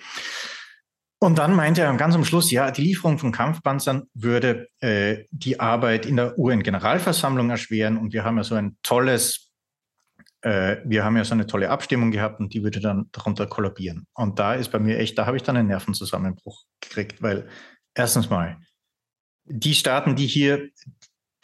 Und 1.24 1.38
dann 1.38 1.56
meinte 1.56 1.82
er 1.82 1.94
ganz 1.98 2.16
am 2.16 2.26
Schluss, 2.26 2.50
ja, 2.50 2.72
die 2.72 2.82
Lieferung 2.82 3.20
von 3.20 3.32
Kampfpanzern 3.32 4.08
würde 4.16 4.70
äh, 4.80 5.26
die 5.30 5.60
Arbeit 5.60 6.08
in 6.08 6.16
der 6.16 6.40
UN-Generalversammlung 6.40 7.52
erschweren. 7.52 7.98
Und 7.98 8.12
wir 8.12 8.24
haben 8.24 8.38
ja 8.38 8.44
so 8.44 8.56
ein 8.56 8.76
tolles, 8.82 9.52
äh, 10.42 10.78
wir 10.84 11.06
haben 11.06 11.16
ja 11.16 11.24
so 11.24 11.36
eine 11.36 11.46
tolle 11.46 11.70
Abstimmung 11.70 12.10
gehabt 12.10 12.40
und 12.40 12.56
die 12.56 12.64
würde 12.64 12.80
dann 12.80 13.06
darunter 13.12 13.46
kollabieren. 13.46 14.08
Und 14.16 14.40
da 14.40 14.56
ist 14.56 14.72
bei 14.72 14.80
mir 14.80 14.98
echt, 14.98 15.16
da 15.16 15.28
habe 15.28 15.38
ich 15.38 15.44
dann 15.44 15.58
einen 15.58 15.68
Nervenzusammenbruch 15.68 16.64
gekriegt, 16.80 17.22
weil 17.22 17.48
erstens 17.94 18.32
mal, 18.32 18.58
die 19.46 19.76
Staaten, 19.76 20.16
die 20.16 20.26
hier 20.26 20.70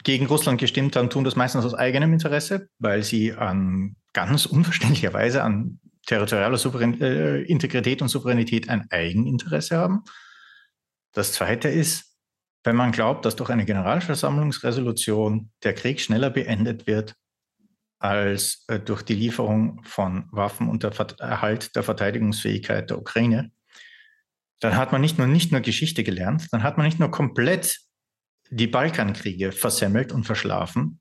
gegen 0.02 0.26
Russland 0.26 0.58
gestimmt 0.58 0.96
haben, 0.96 1.08
tun 1.08 1.22
das 1.22 1.36
meistens 1.36 1.64
aus 1.64 1.74
eigenem 1.74 2.12
Interesse, 2.12 2.68
weil 2.80 3.04
sie 3.04 3.32
an 3.32 3.94
ganz 4.12 4.44
unverständlicherweise 4.44 5.44
an 5.44 5.78
territoriale 6.08 6.56
Souverän 6.56 7.00
äh, 7.00 7.42
Integrität 7.42 8.02
und 8.02 8.08
Souveränität 8.08 8.68
ein 8.68 8.90
Eigeninteresse 8.90 9.76
haben. 9.76 10.04
Das 11.12 11.32
Zweite 11.32 11.68
ist, 11.68 12.16
wenn 12.64 12.76
man 12.76 12.92
glaubt, 12.92 13.24
dass 13.24 13.36
durch 13.36 13.50
eine 13.50 13.66
Generalversammlungsresolution 13.66 15.50
der 15.62 15.74
Krieg 15.74 16.00
schneller 16.00 16.30
beendet 16.30 16.86
wird 16.86 17.14
als 17.98 18.64
äh, 18.68 18.80
durch 18.80 19.02
die 19.02 19.14
Lieferung 19.14 19.82
von 19.84 20.28
Waffen 20.32 20.68
und 20.68 20.82
der 20.82 20.92
Erhalt 21.18 21.76
der 21.76 21.82
Verteidigungsfähigkeit 21.82 22.88
der 22.88 22.98
Ukraine, 22.98 23.52
dann 24.60 24.76
hat 24.76 24.92
man 24.92 25.02
nicht 25.02 25.18
nur, 25.18 25.26
nicht 25.26 25.52
nur 25.52 25.60
Geschichte 25.60 26.04
gelernt, 26.04 26.48
dann 26.52 26.62
hat 26.62 26.78
man 26.78 26.86
nicht 26.86 26.98
nur 26.98 27.10
komplett 27.10 27.80
die 28.50 28.66
Balkankriege 28.66 29.52
versemmelt 29.52 30.10
und 30.10 30.24
verschlafen, 30.24 31.00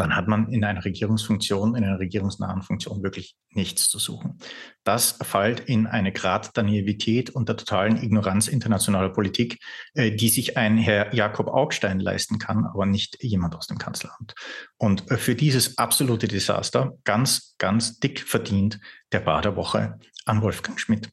dann 0.00 0.14
hat 0.14 0.28
man 0.28 0.52
in 0.52 0.64
einer 0.64 0.84
Regierungsfunktion, 0.84 1.74
in 1.74 1.84
einer 1.84 1.98
regierungsnahen 1.98 2.62
Funktion 2.62 3.02
wirklich 3.02 3.36
nichts 3.50 3.88
zu 3.88 3.98
suchen. 3.98 4.38
Das 4.84 5.18
fällt 5.22 5.60
in 5.60 5.86
eine 5.86 6.12
Grad 6.12 6.56
der 6.56 6.64
Naivität 6.64 7.30
und 7.30 7.48
der 7.48 7.56
totalen 7.56 8.02
Ignoranz 8.02 8.48
internationaler 8.48 9.10
Politik, 9.10 9.58
äh, 9.94 10.10
die 10.10 10.28
sich 10.28 10.56
ein 10.56 10.78
Herr 10.78 11.14
Jakob 11.14 11.48
Augstein 11.48 12.00
leisten 12.00 12.38
kann, 12.38 12.64
aber 12.64 12.86
nicht 12.86 13.22
jemand 13.22 13.54
aus 13.54 13.66
dem 13.66 13.78
Kanzleramt. 13.78 14.34
Und 14.78 15.10
äh, 15.10 15.16
für 15.16 15.34
dieses 15.34 15.78
absolute 15.78 16.28
Desaster 16.28 16.92
ganz, 17.04 17.54
ganz 17.58 17.98
dick 17.98 18.20
verdient 18.20 18.78
der 19.12 19.20
Baderwoche 19.20 19.98
an 20.24 20.42
Wolfgang 20.42 20.78
Schmidt. 20.78 21.08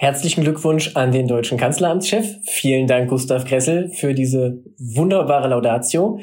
Herzlichen 0.00 0.44
Glückwunsch 0.44 0.96
an 0.96 1.12
den 1.12 1.28
deutschen 1.28 1.58
Kanzleramtschef. 1.58 2.38
Vielen 2.46 2.86
Dank, 2.86 3.10
Gustav 3.10 3.44
Kressel, 3.44 3.90
für 3.90 4.14
diese 4.14 4.64
wunderbare 4.78 5.48
Laudatio. 5.48 6.20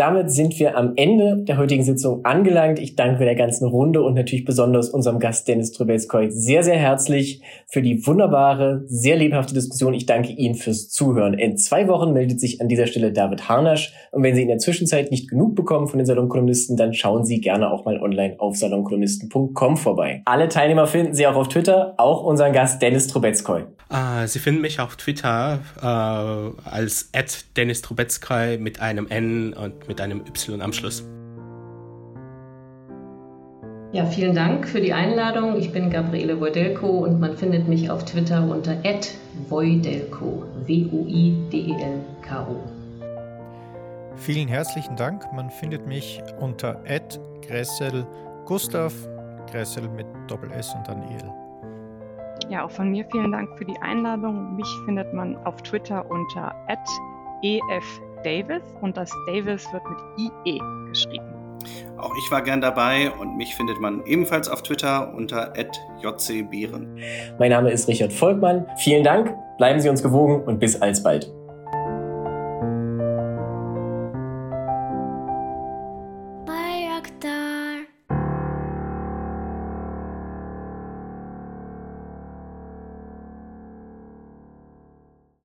Damit 0.00 0.30
sind 0.30 0.58
wir 0.58 0.78
am 0.78 0.94
Ende 0.96 1.44
der 1.44 1.58
heutigen 1.58 1.82
Sitzung 1.82 2.24
angelangt. 2.24 2.78
Ich 2.78 2.96
danke 2.96 3.26
der 3.26 3.34
ganzen 3.34 3.68
Runde 3.68 4.00
und 4.00 4.14
natürlich 4.14 4.46
besonders 4.46 4.88
unserem 4.88 5.18
Gast 5.18 5.46
Dennis 5.46 5.72
Trubetskoy 5.72 6.30
sehr, 6.30 6.62
sehr 6.62 6.78
herzlich 6.78 7.42
für 7.66 7.82
die 7.82 8.06
wunderbare, 8.06 8.82
sehr 8.86 9.16
lebhafte 9.16 9.52
Diskussion. 9.52 9.92
Ich 9.92 10.06
danke 10.06 10.32
Ihnen 10.32 10.54
fürs 10.54 10.88
Zuhören. 10.88 11.34
In 11.34 11.58
zwei 11.58 11.86
Wochen 11.86 12.14
meldet 12.14 12.40
sich 12.40 12.62
an 12.62 12.68
dieser 12.68 12.86
Stelle 12.86 13.12
David 13.12 13.50
Harnasch. 13.50 13.92
Und 14.10 14.22
wenn 14.22 14.34
Sie 14.34 14.40
in 14.40 14.48
der 14.48 14.56
Zwischenzeit 14.56 15.10
nicht 15.10 15.28
genug 15.28 15.54
bekommen 15.54 15.86
von 15.86 15.98
den 15.98 16.06
Salonkolumnisten, 16.06 16.78
dann 16.78 16.94
schauen 16.94 17.26
Sie 17.26 17.42
gerne 17.42 17.70
auch 17.70 17.84
mal 17.84 18.00
online 18.00 18.36
auf 18.38 18.56
salonkolumnisten.com 18.56 19.76
vorbei. 19.76 20.22
Alle 20.24 20.48
Teilnehmer 20.48 20.86
finden 20.86 21.12
Sie 21.12 21.26
auch 21.26 21.36
auf 21.36 21.48
Twitter, 21.48 21.92
auch 21.98 22.24
unseren 22.24 22.54
Gast 22.54 22.80
Dennis 22.80 23.06
Trubetskoy. 23.08 23.64
Uh, 23.92 24.26
Sie 24.26 24.38
finden 24.38 24.60
mich 24.60 24.78
auf 24.80 24.96
Twitter 24.96 25.58
uh, 25.82 26.56
als 26.64 27.10
Dennis 27.56 27.82
Trubetskoy 27.82 28.56
mit 28.56 28.80
einem 28.80 29.08
N 29.08 29.52
und 29.52 29.89
mit 29.90 30.00
einem 30.00 30.20
Y 30.20 30.62
am 30.62 30.72
Schluss. 30.72 31.04
Ja, 33.90 34.06
vielen 34.06 34.36
Dank 34.36 34.68
für 34.68 34.80
die 34.80 34.92
Einladung. 34.92 35.56
Ich 35.56 35.72
bin 35.72 35.90
Gabriele 35.90 36.40
Wojdelko 36.40 36.86
und 36.86 37.18
man 37.18 37.36
findet 37.36 37.66
mich 37.66 37.90
auf 37.90 38.04
Twitter 38.04 38.48
unter 38.48 38.76
@wojdelko, 39.48 40.44
W-O-I-D-E-L-K-O. 40.64 42.54
Vielen 44.14 44.46
herzlichen 44.46 44.94
Dank. 44.94 45.24
Man 45.34 45.50
findet 45.50 45.88
mich 45.88 46.22
unter 46.38 46.80
Gressel 47.44 48.06
Gustav, 48.46 48.94
Gressel 49.50 49.88
mit 49.88 50.06
Doppel 50.28 50.52
S 50.52 50.72
und 50.72 50.86
dann 50.86 51.02
EL. 51.02 51.32
Ja, 52.48 52.64
auch 52.64 52.70
von 52.70 52.92
mir 52.92 53.04
vielen 53.10 53.32
Dank 53.32 53.48
für 53.58 53.64
die 53.64 53.78
Einladung. 53.80 54.54
Mich 54.54 54.68
findet 54.84 55.12
man 55.12 55.36
auf 55.38 55.60
Twitter 55.62 56.08
unter 56.08 56.54
@efdavis 58.22 58.62
und 58.80 58.96
das 58.96 59.10
Davis 59.26 59.66
wird 59.72 59.82
mit 59.88 59.98
IE 60.44 60.60
geschrieben. 60.88 61.40
Auch 61.98 62.12
ich 62.16 62.30
war 62.30 62.42
gern 62.42 62.60
dabei 62.60 63.10
und 63.10 63.36
mich 63.36 63.54
findet 63.54 63.80
man 63.80 64.04
ebenfalls 64.06 64.48
auf 64.48 64.62
Twitter 64.62 65.12
unter 65.14 65.52
jcbeeren. 66.00 66.98
Mein 67.38 67.50
Name 67.50 67.70
ist 67.70 67.88
Richard 67.88 68.12
Volkmann. 68.12 68.66
Vielen 68.78 69.04
Dank, 69.04 69.34
bleiben 69.58 69.80
Sie 69.80 69.88
uns 69.88 70.02
gewogen 70.02 70.42
und 70.44 70.58
bis 70.58 70.80
alsbald. 70.80 71.30